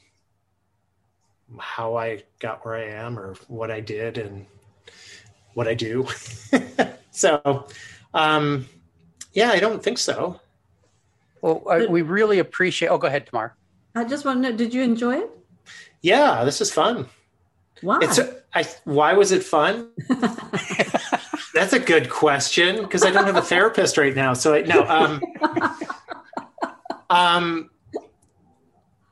how 1.59 1.95
I 1.95 2.23
got 2.39 2.65
where 2.65 2.75
I 2.75 2.85
am 2.85 3.19
or 3.19 3.35
what 3.47 3.71
I 3.71 3.79
did 3.79 4.17
and 4.17 4.45
what 5.53 5.67
I 5.67 5.73
do. 5.73 6.07
so, 7.11 7.67
um, 8.13 8.67
yeah, 9.33 9.49
I 9.51 9.59
don't 9.59 9.83
think 9.83 9.97
so. 9.97 10.39
Well, 11.41 11.63
I, 11.69 11.85
we 11.85 12.01
really 12.01 12.39
appreciate. 12.39 12.89
Oh, 12.89 12.97
go 12.97 13.07
ahead, 13.07 13.27
Tamar. 13.27 13.55
I 13.95 14.05
just 14.05 14.25
want 14.25 14.43
to 14.43 14.49
know: 14.51 14.57
Did 14.57 14.73
you 14.73 14.81
enjoy 14.81 15.17
it? 15.17 15.29
Yeah, 16.01 16.43
this 16.43 16.61
is 16.61 16.71
fun. 16.71 17.07
Why? 17.81 17.99
It's 18.01 18.17
a, 18.17 18.35
I, 18.53 18.65
why 18.85 19.13
was 19.13 19.31
it 19.31 19.43
fun? 19.43 19.89
That's 21.53 21.73
a 21.73 21.79
good 21.79 22.09
question 22.09 22.81
because 22.81 23.03
I 23.03 23.11
don't 23.11 23.25
have 23.25 23.35
a 23.35 23.41
therapist 23.41 23.97
right 23.97 24.15
now. 24.15 24.33
So 24.33 24.53
I, 24.53 24.61
no. 24.61 24.83
Um, 24.87 25.21
um, 27.09 27.69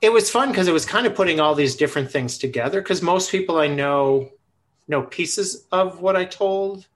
it 0.02 0.12
was 0.12 0.30
fun 0.32 0.50
because 0.50 0.68
it 0.68 0.74
was 0.74 0.86
kind 0.86 1.06
of 1.06 1.16
putting 1.16 1.40
all 1.40 1.54
these 1.54 1.76
different 1.76 2.12
things 2.12 2.38
together 2.38 2.82
because 2.82 3.02
most 3.02 3.32
people 3.32 3.58
I 3.58 3.68
know 3.68 4.32
know 4.88 5.04
pieces 5.04 5.66
of 5.72 6.02
what 6.02 6.16
I 6.16 6.26
told. 6.26 6.88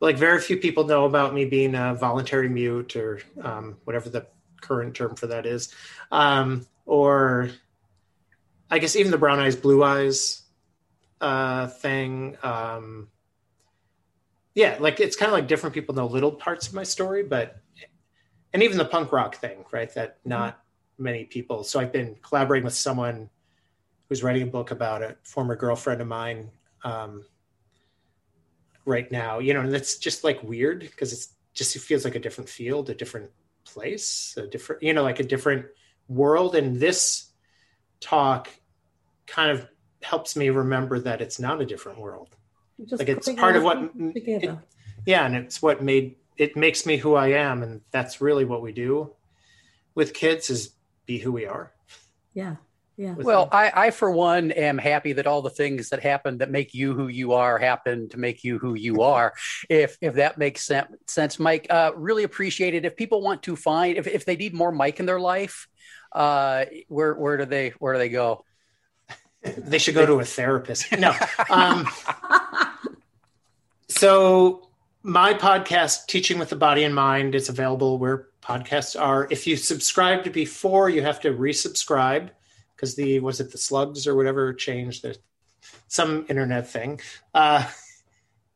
Like 0.00 0.16
very 0.16 0.40
few 0.40 0.58
people 0.58 0.84
know 0.84 1.04
about 1.06 1.32
me 1.32 1.44
being 1.44 1.74
a 1.74 1.94
voluntary 1.94 2.48
mute 2.48 2.96
or 2.96 3.20
um, 3.42 3.78
whatever 3.84 4.10
the 4.10 4.26
current 4.60 4.94
term 4.94 5.14
for 5.14 5.28
that 5.28 5.46
is, 5.46 5.72
um, 6.10 6.66
or 6.84 7.50
I 8.70 8.78
guess 8.80 8.96
even 8.96 9.12
the 9.12 9.18
brown 9.18 9.38
eyes, 9.38 9.56
blue 9.56 9.82
eyes 9.82 10.43
uh, 11.24 11.68
thing. 11.68 12.36
Um, 12.42 13.08
yeah, 14.54 14.76
like 14.78 15.00
it's 15.00 15.16
kind 15.16 15.30
of 15.30 15.32
like 15.32 15.48
different 15.48 15.72
people 15.74 15.94
know 15.94 16.06
little 16.06 16.32
parts 16.32 16.68
of 16.68 16.74
my 16.74 16.82
story, 16.82 17.22
but 17.22 17.56
and 18.52 18.62
even 18.62 18.76
the 18.76 18.84
punk 18.84 19.10
rock 19.10 19.36
thing, 19.36 19.64
right? 19.72 19.92
That 19.94 20.18
not 20.26 20.60
many 20.98 21.24
people. 21.24 21.64
So 21.64 21.80
I've 21.80 21.92
been 21.92 22.16
collaborating 22.22 22.64
with 22.64 22.74
someone 22.74 23.30
who's 24.08 24.22
writing 24.22 24.42
a 24.42 24.46
book 24.46 24.70
about 24.70 25.02
a 25.02 25.16
former 25.22 25.56
girlfriend 25.56 26.02
of 26.02 26.06
mine 26.06 26.50
um, 26.84 27.24
right 28.84 29.10
now. 29.10 29.38
You 29.38 29.54
know, 29.54 29.60
and 29.60 29.74
it's 29.74 29.96
just 29.96 30.24
like 30.24 30.42
weird 30.42 30.80
because 30.80 31.14
it's 31.14 31.34
just 31.54 31.74
it 31.74 31.80
feels 31.80 32.04
like 32.04 32.16
a 32.16 32.20
different 32.20 32.50
field, 32.50 32.90
a 32.90 32.94
different 32.94 33.30
place, 33.64 34.34
a 34.36 34.46
different 34.46 34.82
you 34.82 34.92
know, 34.92 35.02
like 35.02 35.20
a 35.20 35.24
different 35.24 35.64
world. 36.06 36.54
And 36.54 36.78
this 36.78 37.30
talk 38.00 38.50
kind 39.26 39.50
of 39.50 39.66
helps 40.04 40.36
me 40.36 40.50
remember 40.50 40.98
that 41.00 41.20
it's 41.20 41.38
not 41.40 41.60
a 41.60 41.66
different 41.66 41.98
world. 41.98 42.28
Just 42.86 43.00
like 43.00 43.08
it's 43.08 43.28
part 43.32 43.56
of 43.56 43.62
what 43.62 43.90
it- 43.94 44.58
yeah 45.06 45.26
and 45.26 45.36
it's 45.36 45.60
what 45.62 45.82
made 45.82 46.16
it 46.36 46.56
makes 46.56 46.86
me 46.86 46.96
who 46.96 47.14
i 47.14 47.28
am 47.28 47.62
and 47.62 47.80
that's 47.90 48.20
really 48.20 48.44
what 48.44 48.62
we 48.62 48.72
do 48.72 49.10
with 49.94 50.12
kids 50.14 50.50
is 50.50 50.70
be 51.06 51.18
who 51.18 51.30
we 51.30 51.46
are 51.46 51.72
yeah, 52.32 52.56
yeah. 52.96 53.14
with 53.14 53.26
Well. 53.26 53.48
I, 53.52 53.70
I 53.86 53.90
for 53.92 54.10
one 54.10 54.50
am 54.50 54.76
happy 54.76 55.12
that 55.12 55.26
all 55.28 55.40
the 55.42 55.50
things 55.50 55.90
that 55.90 56.00
happen 56.02 56.38
that 56.38 56.50
make 56.50 56.74
you 56.74 56.94
who 56.94 57.06
you 57.06 57.32
are 57.34 57.58
happen 57.58 58.08
to 58.08 58.18
make 58.18 58.42
you 58.42 58.58
who 58.58 58.74
you 58.74 59.02
are. 59.14 59.34
If 59.68 59.96
if 60.00 60.14
that 60.14 60.36
makes 60.36 60.64
sen- 60.64 60.96
sense, 61.06 61.38
Mike, 61.38 61.68
uh, 61.70 61.92
really 61.94 62.24
appreciate 62.24 62.74
it. 62.74 62.84
If 62.84 62.96
people 62.96 63.22
want 63.22 63.44
to 63.44 63.54
find, 63.54 63.96
if, 63.98 64.08
if 64.08 64.24
they 64.24 64.34
need 64.34 64.52
more 64.52 64.72
Mike 64.72 64.98
in 64.98 65.06
their 65.06 65.20
life, 65.20 65.68
uh, 66.12 66.64
where 66.88 67.14
where 67.14 67.36
do 67.36 67.44
they 67.44 67.68
where 67.78 67.92
do 67.94 67.98
they 68.00 68.08
go? 68.08 68.44
They 69.44 69.78
should 69.78 69.94
go 69.94 70.06
to 70.06 70.20
a 70.20 70.24
therapist. 70.24 70.90
No 70.98 71.14
um, 71.50 71.86
so 73.88 74.68
my 75.02 75.34
podcast 75.34 76.06
teaching 76.06 76.38
with 76.38 76.48
the 76.48 76.56
body 76.56 76.84
and 76.84 76.94
mind 76.94 77.34
is 77.34 77.48
available 77.48 77.98
where 77.98 78.28
podcasts 78.42 78.98
are. 79.00 79.28
If 79.30 79.46
you 79.46 79.56
subscribed 79.56 80.32
before 80.32 80.88
you 80.88 81.02
have 81.02 81.20
to 81.20 81.32
resubscribe 81.32 82.30
because 82.74 82.94
the 82.94 83.20
was 83.20 83.40
it 83.40 83.52
the 83.52 83.58
slugs 83.58 84.06
or 84.06 84.14
whatever 84.14 84.52
changed 84.52 85.02
there's 85.02 85.18
some 85.88 86.26
internet 86.28 86.68
thing. 86.68 87.00
Uh, 87.34 87.66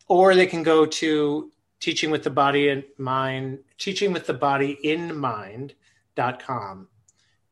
or 0.08 0.34
they 0.34 0.46
can 0.46 0.62
go 0.62 0.86
to 0.86 1.50
teaching 1.80 2.10
with 2.10 2.22
the 2.22 2.30
body 2.30 2.70
and 2.70 2.82
mind 2.96 3.58
teaching 3.78 4.12
with 4.12 4.26
the 4.26 4.34
body 4.34 4.78
in 4.82 5.16
mind.com 5.16 6.88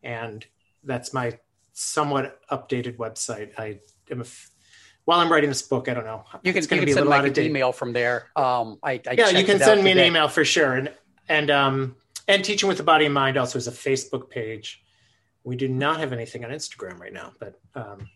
and 0.02 0.46
that's 0.82 1.12
my 1.12 1.38
somewhat 1.78 2.40
updated 2.50 2.96
website 2.96 3.50
i 3.58 3.78
am 4.10 4.20
a 4.20 4.24
f- 4.24 4.50
while 5.04 5.20
i'm 5.20 5.30
writing 5.30 5.50
this 5.50 5.60
book 5.60 5.88
i 5.90 5.94
don't 5.94 6.06
know 6.06 6.24
You 6.42 6.52
can, 6.54 6.62
It's 6.62 6.70
you 6.70 6.78
can 6.78 6.86
be 6.86 6.92
send 6.92 7.06
Mike 7.06 7.18
out 7.18 7.24
an 7.26 7.30
of 7.32 7.38
email 7.38 7.70
from 7.70 7.92
there. 7.92 8.28
Um, 8.34 8.78
I, 8.82 8.92
I 9.06 9.12
yeah 9.12 9.28
you 9.28 9.44
can 9.44 9.58
send 9.58 9.84
me 9.84 9.90
an 9.92 9.98
email 9.98 10.26
for 10.28 10.42
sure 10.44 10.72
and 10.72 10.90
and 11.28 11.50
um 11.50 11.96
and 12.28 12.42
teaching 12.42 12.66
with 12.66 12.78
the 12.78 12.82
body 12.82 13.04
and 13.04 13.12
mind 13.14 13.36
also 13.36 13.58
is 13.58 13.68
a 13.68 13.72
facebook 13.72 14.30
page 14.30 14.82
we 15.44 15.54
do 15.54 15.68
not 15.68 16.00
have 16.00 16.14
anything 16.14 16.44
on 16.46 16.50
instagram 16.50 16.98
right 16.98 17.12
now 17.12 17.32
but 17.38 17.60
um 17.74 18.08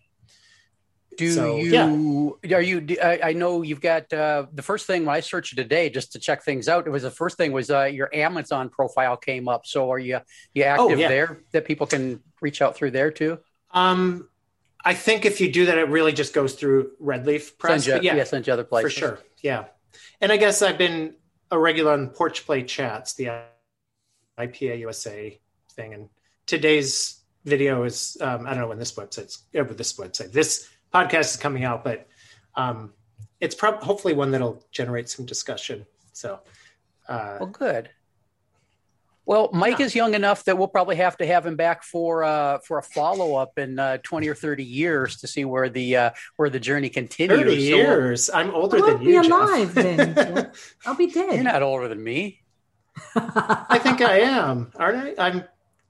Do 1.18 1.28
So, 1.30 1.56
you 1.58 2.38
are 2.56 2.62
you? 2.62 2.80
do- 2.80 3.00
I, 3.02 3.30
I 3.30 3.32
know 3.34 3.60
you've 3.62 3.80
got 3.82 4.10
uh, 4.12 4.46
the 4.54 4.62
first 4.62 4.86
thing 4.86 5.04
when 5.04 5.14
I 5.14 5.20
searched 5.20 5.54
today 5.56 5.90
just 5.90 6.12
to 6.12 6.18
check 6.18 6.42
things 6.44 6.66
out. 6.68 6.86
It 6.86 6.90
was 6.90 7.02
the 7.02 7.10
first 7.10 7.36
thing 7.36 7.52
was 7.52 7.68
uh, 7.68 7.84
your 7.98 8.08
Amazon 8.14 8.70
profile 8.70 9.16
came 9.18 9.46
up. 9.54 9.66
So 9.66 9.90
are 9.92 9.98
you 9.98 10.20
you 10.54 10.62
active 10.62 10.98
Oh, 10.98 11.02
yeah. 11.02 11.08
there 11.08 11.28
that 11.52 11.64
people 11.66 11.86
can 11.86 12.22
reach 12.40 12.62
out 12.62 12.72
through 12.76 12.92
there 12.92 13.10
too? 13.10 13.38
Um 13.72 14.28
i 14.84 14.94
think 14.94 15.24
if 15.24 15.40
you 15.40 15.50
do 15.52 15.66
that 15.66 15.78
it 15.78 15.88
really 15.88 16.12
just 16.12 16.34
goes 16.34 16.54
through 16.54 16.90
red 16.98 17.26
leaf 17.26 17.58
press 17.58 17.84
Send 17.84 18.02
you, 18.02 18.10
yeah, 18.10 18.16
yeah, 18.16 18.24
send 18.24 18.46
you 18.46 18.52
other 18.52 18.64
places 18.64 18.92
for 18.92 18.98
sure 18.98 19.18
yeah 19.42 19.64
and 20.20 20.32
i 20.32 20.36
guess 20.36 20.62
i've 20.62 20.78
been 20.78 21.14
a 21.50 21.58
regular 21.58 21.92
on 21.92 22.08
porch 22.08 22.46
play 22.46 22.62
chats 22.62 23.14
the 23.14 23.30
ipa 24.38 24.78
usa 24.78 25.38
thing 25.72 25.94
and 25.94 26.08
today's 26.46 27.20
video 27.44 27.84
is 27.84 28.16
um, 28.20 28.46
i 28.46 28.50
don't 28.50 28.60
know 28.60 28.68
when 28.68 28.78
this 28.78 28.92
website's 28.92 29.44
yeah, 29.52 29.62
but 29.62 29.78
this 29.78 29.94
website 29.94 30.32
this 30.32 30.68
podcast 30.92 31.20
is 31.20 31.36
coming 31.36 31.64
out 31.64 31.84
but 31.84 32.06
um, 32.56 32.92
it's 33.38 33.54
probably 33.54 33.84
hopefully 33.84 34.12
one 34.12 34.32
that'll 34.32 34.64
generate 34.72 35.08
some 35.08 35.24
discussion 35.24 35.86
so 36.12 36.40
uh, 37.08 37.36
Well, 37.40 37.48
good. 37.48 37.90
Well, 39.30 39.48
Mike 39.52 39.78
Yeah. 39.78 39.86
is 39.86 39.94
young 39.94 40.14
enough 40.14 40.42
that 40.46 40.58
we'll 40.58 40.66
probably 40.66 40.96
have 40.96 41.16
to 41.18 41.26
have 41.26 41.46
him 41.46 41.54
back 41.54 41.84
for 41.84 42.24
uh, 42.24 42.58
for 42.66 42.78
a 42.78 42.82
follow 42.82 43.36
up 43.36 43.60
in 43.60 43.78
uh, 43.78 43.98
twenty 44.02 44.26
or 44.28 44.34
thirty 44.34 44.64
years 44.64 45.18
to 45.18 45.28
see 45.28 45.44
where 45.44 45.68
the 45.68 45.96
uh, 45.96 46.10
where 46.34 46.50
the 46.50 46.58
journey 46.58 46.88
continues. 46.88 47.38
30 47.38 47.44
So 47.70 47.76
we'll- 47.76 47.86
years 47.86 48.28
i'm 48.30 48.50
older 48.50 48.78
I 48.78 48.80
than 48.80 48.90
won't 48.90 49.04
be 49.04 49.12
you 49.12 49.22
Jeff. 49.22 49.30
alive 49.30 49.74
then. 49.74 50.14
Jeff. 50.16 50.74
I'll 50.84 50.96
be 50.96 51.06
dead. 51.06 51.32
You're 51.34 51.44
not 51.44 51.62
older 51.62 51.86
than 51.86 52.02
me. 52.02 52.42
i 53.14 53.78
think 53.80 54.00
i 54.02 54.18
am 54.18 54.72
aren't 54.74 55.16
i 55.18 55.28
i'm 55.28 55.44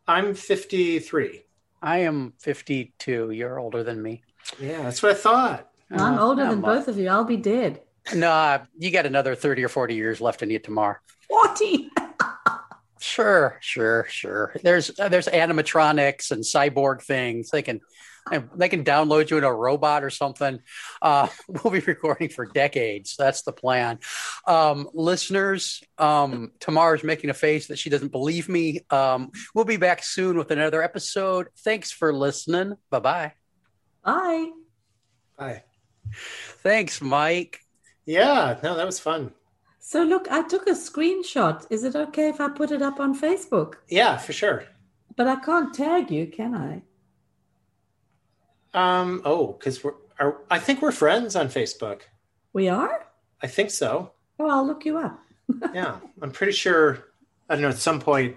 i'm 0.07 0.35
53 0.35 1.43
I 1.83 1.99
am 2.01 2.35
fifty 2.39 2.93
two. 2.99 3.31
You're 3.31 3.59
older 3.59 3.83
than 3.83 4.03
me. 4.03 4.23
yeah 4.61 4.83
that's 4.83 5.03
what 5.03 5.13
i 5.13 5.15
thought 5.15 5.71
I'm 5.91 6.19
Uh, 6.19 6.23
older 6.27 6.45
not 6.45 6.51
than 6.51 6.61
much. 6.61 6.77
both 6.77 6.89
of 6.89 6.99
you. 6.99 7.09
I'll 7.09 7.25
be 7.25 7.39
dead. 7.39 7.81
Nah, 8.15 8.59
you 8.79 8.91
got 8.93 9.07
another 9.07 9.35
30 9.35 9.65
or 9.65 9.69
40 9.69 9.95
years 9.95 10.21
left 10.21 10.43
in 10.43 10.51
you 10.51 10.59
Tamar. 10.61 11.01
40. 11.29 11.91
Sure, 13.01 13.57
sure, 13.61 14.07
sure. 14.09 14.55
There's 14.63 14.99
uh, 15.01 15.09
there's 15.09 15.27
animatronics 15.27 16.31
and 16.31 16.45
cyborg 16.45 17.03
things. 17.03 17.51
They 17.51 17.63
can 17.63 17.81
they 18.55 18.69
can 18.69 18.85
download 18.85 19.31
you 19.31 19.39
in 19.39 19.45
a 19.45 19.53
robot 19.53 20.05
or 20.05 20.11
something. 20.11 20.61
Uh, 21.01 21.29
we'll 21.49 21.73
be 21.73 21.81
recording 21.81 22.29
for 22.29 22.45
decades. 22.45 23.17
That's 23.19 23.43
the 23.43 23.53
plan. 23.53 23.99
Um, 24.47 24.89
listeners, 24.93 25.83
um, 25.99 26.53
Tamara's 26.61 27.03
making 27.03 27.31
a 27.31 27.35
face 27.35 27.69
that 27.69 27.79
she 27.79 27.89
doesn't 27.89 28.13
believe 28.13 28.51
me. 28.51 28.81
Um, 28.91 29.31
we'll 29.55 29.65
be 29.65 29.79
back 29.79 30.03
soon 30.03 30.37
with 30.37 30.51
another 30.51 30.83
episode. 30.83 31.49
Thanks 31.65 31.91
for 31.91 32.13
listening. 32.13 32.75
Bye 32.91 33.01
bye. 33.01 33.33
Bye. 34.05 34.51
bye 35.39 35.63
Thanks, 36.63 37.01
Mike. 37.01 37.61
yeah 38.07 38.59
no 38.63 38.77
that 38.77 38.87
was 38.87 38.99
fun 38.99 39.33
So 39.83 40.03
look, 40.05 40.31
I 40.31 40.43
took 40.47 40.67
a 40.67 40.73
screenshot. 40.73 41.67
Is 41.71 41.85
it 41.85 41.97
okay 41.97 42.29
if 42.29 42.41
I 42.41 42.49
put 42.49 42.71
it 42.71 42.83
up 42.83 43.01
on 43.01 43.19
Facebook? 43.19 43.75
yeah 43.89 44.17
for 44.19 44.33
sure 44.33 44.65
But 45.17 45.27
I 45.27 45.37
can't 45.37 45.75
tag 45.75 46.11
you, 46.11 46.27
can 46.27 46.55
I? 46.55 46.83
um 48.73 49.21
oh 49.25 49.49
because 49.59 49.83
we're 49.83 49.95
are, 50.21 50.43
i 50.49 50.57
think 50.59 50.81
we're 50.81 50.93
friends 50.93 51.35
on 51.35 51.49
facebook 51.49 52.03
We 52.53 52.69
are? 52.69 53.07
i 53.43 53.49
think 53.49 53.71
so 53.71 54.13
Oh, 54.39 54.49
I'll 54.49 54.65
look 54.67 54.85
you 54.87 54.97
up. 54.97 55.19
yeah 55.75 55.97
i'm 56.23 56.31
pretty 56.31 56.53
sure 56.53 57.09
i 57.49 57.55
don't 57.55 57.63
know 57.63 57.69
at 57.71 57.79
some 57.79 57.99
point 58.01 58.37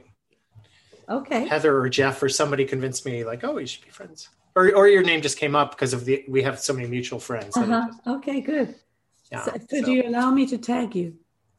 Okay. 1.08 1.46
heather 1.46 1.78
or 1.78 1.88
jeff 1.88 2.24
or 2.24 2.30
somebody 2.30 2.66
convinced 2.66 3.06
me 3.06 3.24
like 3.24 3.44
oh 3.44 3.58
you 3.60 3.68
should 3.68 3.86
be 3.86 3.92
friends 3.92 4.30
or, 4.56 4.74
or 4.76 4.88
your 4.88 5.04
name 5.04 5.22
just 5.22 5.38
came 5.38 5.56
up 5.56 5.70
because 5.72 5.94
of 5.94 6.06
the 6.06 6.26
we 6.28 6.42
have 6.42 6.60
so 6.60 6.74
many 6.74 6.88
mutual 6.88 7.20
friends 7.20 7.56
Uh-huh. 7.56 7.86
just- 7.88 8.08
Okay, 8.08 8.42
good. 8.42 8.74
yeah, 9.32 9.44
so, 9.46 9.52
so 9.52 9.60
so- 9.82 9.86
do 9.86 9.92
you 9.92 10.04
allow 10.08 10.32
me 10.32 10.48
to 10.48 10.58
tag 10.58 10.96
you? 10.96 11.14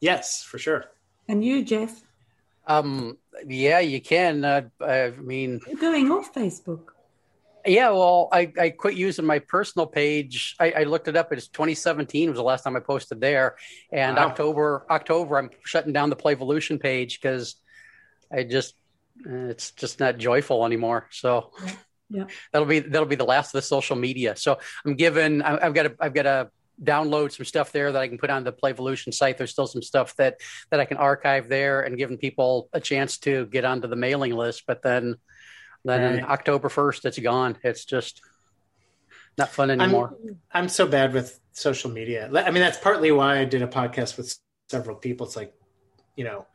Yes 0.09 0.43
for 0.49 0.57
sure 0.57 0.81
And 1.27 1.43
you, 1.43 1.63
Jeff? 1.65 1.93
Um, 2.67 3.17
yeah, 3.47 3.79
you 3.79 3.99
can. 4.01 4.43
Uh, 4.43 4.61
I 4.81 5.11
mean, 5.31 5.59
You're 5.67 5.77
going 5.89 6.11
off 6.11 6.33
Facebook. 6.33 6.83
Yeah, 7.65 7.89
well, 7.89 8.29
I, 8.31 8.51
I 8.59 8.69
quit 8.69 8.95
using 8.95 9.25
my 9.25 9.39
personal 9.39 9.87
page. 9.87 10.55
I, 10.59 10.67
I 10.81 10.83
looked 10.83 11.07
it 11.07 11.15
up. 11.15 11.31
It's 11.33 11.47
2017 11.47 12.29
was 12.29 12.37
the 12.37 12.43
last 12.43 12.63
time 12.63 12.75
I 12.75 12.79
posted 12.79 13.19
there, 13.21 13.55
and 13.91 14.17
Wow. 14.17 14.27
October 14.27 14.85
October 14.89 15.37
I'm 15.37 15.49
shutting 15.63 15.93
down 15.93 16.09
the 16.09 16.15
Playvolution 16.15 16.79
page 16.79 17.19
because 17.21 17.55
I 18.31 18.43
just 18.43 18.75
eh, 19.27 19.49
it's 19.53 19.71
just 19.71 19.99
not 19.99 20.17
joyful 20.17 20.65
anymore. 20.65 21.07
So 21.11 21.51
Yeah. 22.09 22.25
that'll 22.51 22.67
be 22.67 22.79
that'll 22.81 23.07
be 23.15 23.21
the 23.23 23.25
last 23.33 23.47
of 23.49 23.57
the 23.61 23.67
social 23.75 23.95
media. 23.95 24.35
So 24.35 24.57
I'm 24.85 24.95
given 24.95 25.41
I, 25.41 25.65
I've 25.65 25.73
got 25.73 25.83
to 25.83 25.93
I've 25.99 26.13
got 26.13 26.23
to 26.23 26.49
download 26.83 27.31
some 27.31 27.45
stuff 27.45 27.71
there 27.71 27.91
that 27.91 28.01
I 28.01 28.07
can 28.07 28.17
put 28.17 28.29
on 28.29 28.43
the 28.43 28.51
Playvolution 28.51 29.13
site. 29.13 29.37
There's 29.37 29.51
still 29.51 29.67
some 29.67 29.81
stuff 29.81 30.15
that 30.17 30.41
that 30.71 30.79
I 30.79 30.85
can 30.85 30.97
archive 30.97 31.47
there 31.47 31.81
and 31.81 31.97
giving 31.97 32.17
people 32.17 32.69
a 32.73 32.79
chance 32.79 33.17
to 33.19 33.45
get 33.47 33.65
onto 33.65 33.87
the 33.87 33.95
mailing 33.95 34.35
list. 34.35 34.63
But 34.67 34.81
then 34.81 35.15
then 35.85 36.15
Right. 36.15 36.29
October 36.29 36.67
1st, 36.67 37.05
it's 37.05 37.19
gone. 37.19 37.57
It's 37.63 37.85
just 37.85 38.21
not 39.37 39.49
fun 39.49 39.69
anymore. 39.69 40.15
I'm 40.51 40.67
so 40.69 40.87
bad 40.87 41.13
with 41.13 41.39
social 41.51 41.91
media. 41.91 42.29
I 42.33 42.51
mean, 42.51 42.61
that's 42.61 42.77
partly 42.77 43.11
why 43.11 43.39
I 43.39 43.45
did 43.45 43.61
a 43.61 43.67
podcast 43.67 44.17
with 44.17 44.35
several 44.69 44.95
people. 44.95 45.27
It's 45.27 45.35
like, 45.35 45.53
you 46.15 46.23
know, 46.23 46.47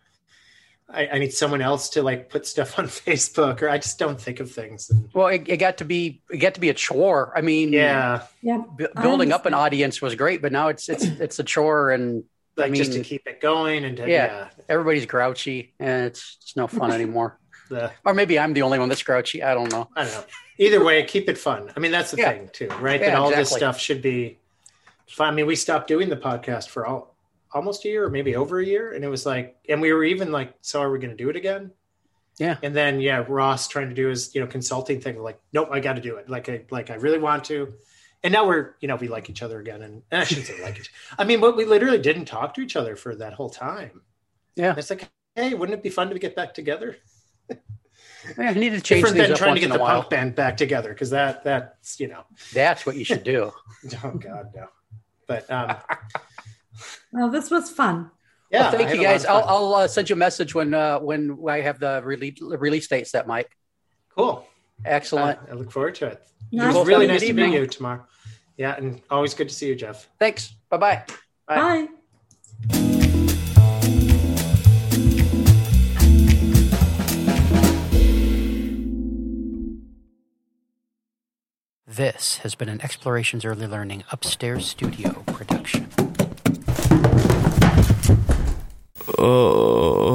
I, 0.93 1.09
I, 1.09 1.19
need 1.19 1.33
someone 1.33 1.61
else 1.61 1.91
to 1.91 2.03
like 2.03 2.29
put 2.29 2.47
stuff 2.47 2.79
on 2.79 2.87
Facebook, 2.87 3.63
or 3.63 3.69
I 3.69 3.79
just 3.79 3.99
don't 3.99 4.21
think 4.21 4.41
of 4.41 4.51
things. 4.51 4.91
And, 4.91 5.09
well, 5.13 5.29
it, 5.29 5.49
it, 5.49 5.57
got 5.59 5.79
to 5.79 5.85
be 5.85 6.23
it 6.31 6.39
got 6.39 6.55
to 6.55 6.61
be 6.61 6.69
a 6.69 6.75
chore. 6.75 7.33
I 7.37 7.41
mean, 7.41 7.73
yeah, 7.73 8.23
yeah. 8.43 8.63
B- 8.77 8.87
building 9.01 9.33
up 9.33 9.47
an 9.47 9.55
audience 9.55 10.03
was 10.03 10.15
great, 10.15 10.43
but 10.43 10.53
now 10.53 10.69
it's 10.69 10.89
it's 10.89 11.05
it's 11.05 11.39
a 11.39 11.45
chore, 11.45 11.91
and 11.91 12.25
like 12.57 12.69
I 12.69 12.71
mean, 12.71 12.83
just 12.83 12.93
to 12.93 13.03
keep 13.03 13.27
it 13.27 13.41
going. 13.41 13.85
And 13.85 13.97
to, 13.99 14.03
yeah, 14.09 14.27
yeah, 14.27 14.49
everybody's 14.69 15.07
grouchy, 15.07 15.75
and 15.79 16.07
it's 16.07 16.39
it's 16.43 16.57
no 16.57 16.67
fun 16.67 16.91
anymore. 16.93 17.39
The, 17.69 17.93
or 18.05 18.15
maybe 18.15 18.39
I'm 18.39 18.53
the 18.53 18.63
only 18.63 18.79
one 18.79 18.89
that's 18.89 19.03
grouchy. 19.03 19.43
I 19.43 19.55
don't 19.55 19.71
know. 19.71 19.89
I 19.95 20.05
don't 20.05 20.13
know. 20.13 20.25
Either 20.59 20.85
way, 20.85 21.03
keep 21.05 21.29
it 21.29 21.39
fun. 21.39 21.73
I 21.75 21.81
mean, 21.81 21.93
that's 21.93 22.11
the 22.11 22.19
Yeah. 22.19 22.33
thing 22.33 22.51
too, 22.53 22.69
right? 22.81 23.01
Yeah, 23.01 23.11
that 23.11 23.19
all 23.19 23.31
this 23.31 23.51
stuff 23.51 23.79
should 23.79 24.03
be 24.03 24.39
fun. 25.09 25.33
I 25.33 25.37
mean, 25.37 25.47
we 25.47 25.57
stopped 25.57 25.89
doing 25.89 26.09
the 26.09 26.17
podcast 26.17 26.69
for 26.69 26.85
all, 26.85 27.10
almost 27.53 27.85
a 27.85 27.89
year 27.89 28.05
or 28.05 28.11
maybe 28.11 28.37
over 28.37 28.61
a 28.61 28.65
year. 28.65 28.93
And 28.93 29.05
it 29.05 29.09
was 29.09 29.27
like, 29.27 29.57
and 29.69 29.81
we 29.81 29.93
were 29.93 30.05
even 30.05 30.33
like, 30.33 30.55
so 30.61 30.81
are 30.81 30.91
we 30.91 30.99
going 30.99 31.17
to 31.17 31.17
do 31.17 31.31
it 31.31 31.37
again? 31.37 31.73
Yeah. 32.39 32.57
And 32.63 32.75
then, 32.75 33.01
yeah, 33.01 33.25
Ross 33.29 33.69
trying 33.69 33.89
to 33.89 33.95
do 33.95 34.09
his, 34.09 34.35
you 34.35 34.41
know, 34.41 34.47
consulting 34.47 35.01
thing. 35.01 35.23
Like, 35.23 35.41
nope, 35.53 35.69
I 35.71 35.81
got 35.81 35.95
to 35.95 36.01
do 36.01 36.17
it. 36.17 36.29
Like, 36.31 36.49
I, 36.49 36.63
like, 36.71 36.91
I 36.91 36.95
really 36.95 37.19
want 37.19 37.45
to. 37.45 37.75
And 38.23 38.33
now 38.33 38.47
we're, 38.47 38.75
you 38.81 38.89
know, 38.89 38.97
we 38.97 39.09
like 39.09 39.31
each 39.31 39.43
other 39.43 39.61
again. 39.61 39.83
And, 39.83 40.03
and 40.11 40.21
I 40.21 40.25
shouldn't 40.25 40.47
say 40.47 40.63
like 40.63 40.79
each 40.79 40.93
I 41.19 41.25
mean, 41.25 41.41
but 41.41 41.57
we 41.57 41.65
literally 41.65 41.99
didn't 41.99 42.27
talk 42.27 42.55
to 42.55 42.61
each 42.61 42.77
other 42.77 42.97
for 42.97 43.15
that 43.17 43.33
whole 43.33 43.51
time. 43.51 44.03
Yeah. 44.57 44.71
And 44.71 44.79
it's 44.79 44.91
like, 44.91 45.09
hey, 45.35 45.55
wouldn't 45.55 45.79
it 45.79 45.83
be 45.83 45.91
fun 45.91 46.11
to 46.11 46.19
get 46.19 46.37
back 46.37 46.55
together? 46.55 46.97
I 48.39 48.53
need 48.53 48.71
to 48.71 48.81
change 48.81 49.05
Different 49.05 49.17
things 49.17 49.29
than 49.29 49.33
up 49.33 49.39
trying 49.39 49.55
to 49.55 49.61
get 49.61 49.73
the 49.73 49.79
punk 49.79 50.11
band 50.11 50.35
back 50.35 50.57
together 50.57 50.91
because 50.91 51.11
that 51.11 51.43
that's 51.45 51.99
you 51.99 52.09
know 52.09 52.25
That's 52.53 52.85
what 52.85 52.97
you 52.97 53.05
should 53.05 53.25
do. 53.25 53.53
oh 54.05 54.11
god 54.11 54.53
no 54.55 54.67
but 55.27 55.51
um 55.51 55.77
Well, 57.13 57.29
this 57.31 57.51
was 57.51 57.71
fun. 57.71 58.11
yeah 58.51 58.63
well, 58.63 58.73
thank 58.73 58.95
you 58.95 59.03
guys. 59.03 59.25
I'll. 59.25 59.45
I'll 59.45 59.75
uh, 59.75 59.89
send 59.89 60.11
you 60.11 60.15
a 60.15 60.19
message 60.19 60.55
when 60.55 60.75
uh, 60.75 60.99
when 60.99 61.39
I 61.49 61.61
have 61.61 61.79
the 61.79 62.01
release 62.05 62.41
release 62.41 62.89
dates. 62.89 63.13
That 63.13 63.27
Mike. 63.27 63.51
cool 64.15 64.47
Excellent. 64.85 65.39
I, 65.49 65.53
I 65.53 65.55
look 65.55 65.71
forward 65.71 65.95
to 65.97 66.07
it 66.07 66.23
Nice 66.53 66.69
it's 66.69 66.75
both 66.75 66.87
really 66.87 67.07
nice 67.07 67.21
to 67.21 67.33
meet 67.33 67.53
you 67.53 67.67
tomorrow 67.67 68.05
yeah 68.57 68.77
and 68.77 69.01
always 69.11 69.35
good 69.35 69.49
to 69.49 69.55
see 69.55 69.69
you 69.69 69.75
jeff 69.75 70.09
Thanks. 70.19 70.55
Bye 70.71 70.77
bye. 70.79 71.05
Bye. 71.47 71.89
Bye. 72.67 72.91
This 81.87 82.39
has 82.39 82.55
been 82.55 82.69
an 82.69 82.81
Explorations 82.81 83.45
Early 83.45 83.67
Learning 83.67 84.05
Upstairs 84.13 84.67
Studio 84.69 85.25
production. 85.27 85.89
Oh. 89.23 90.10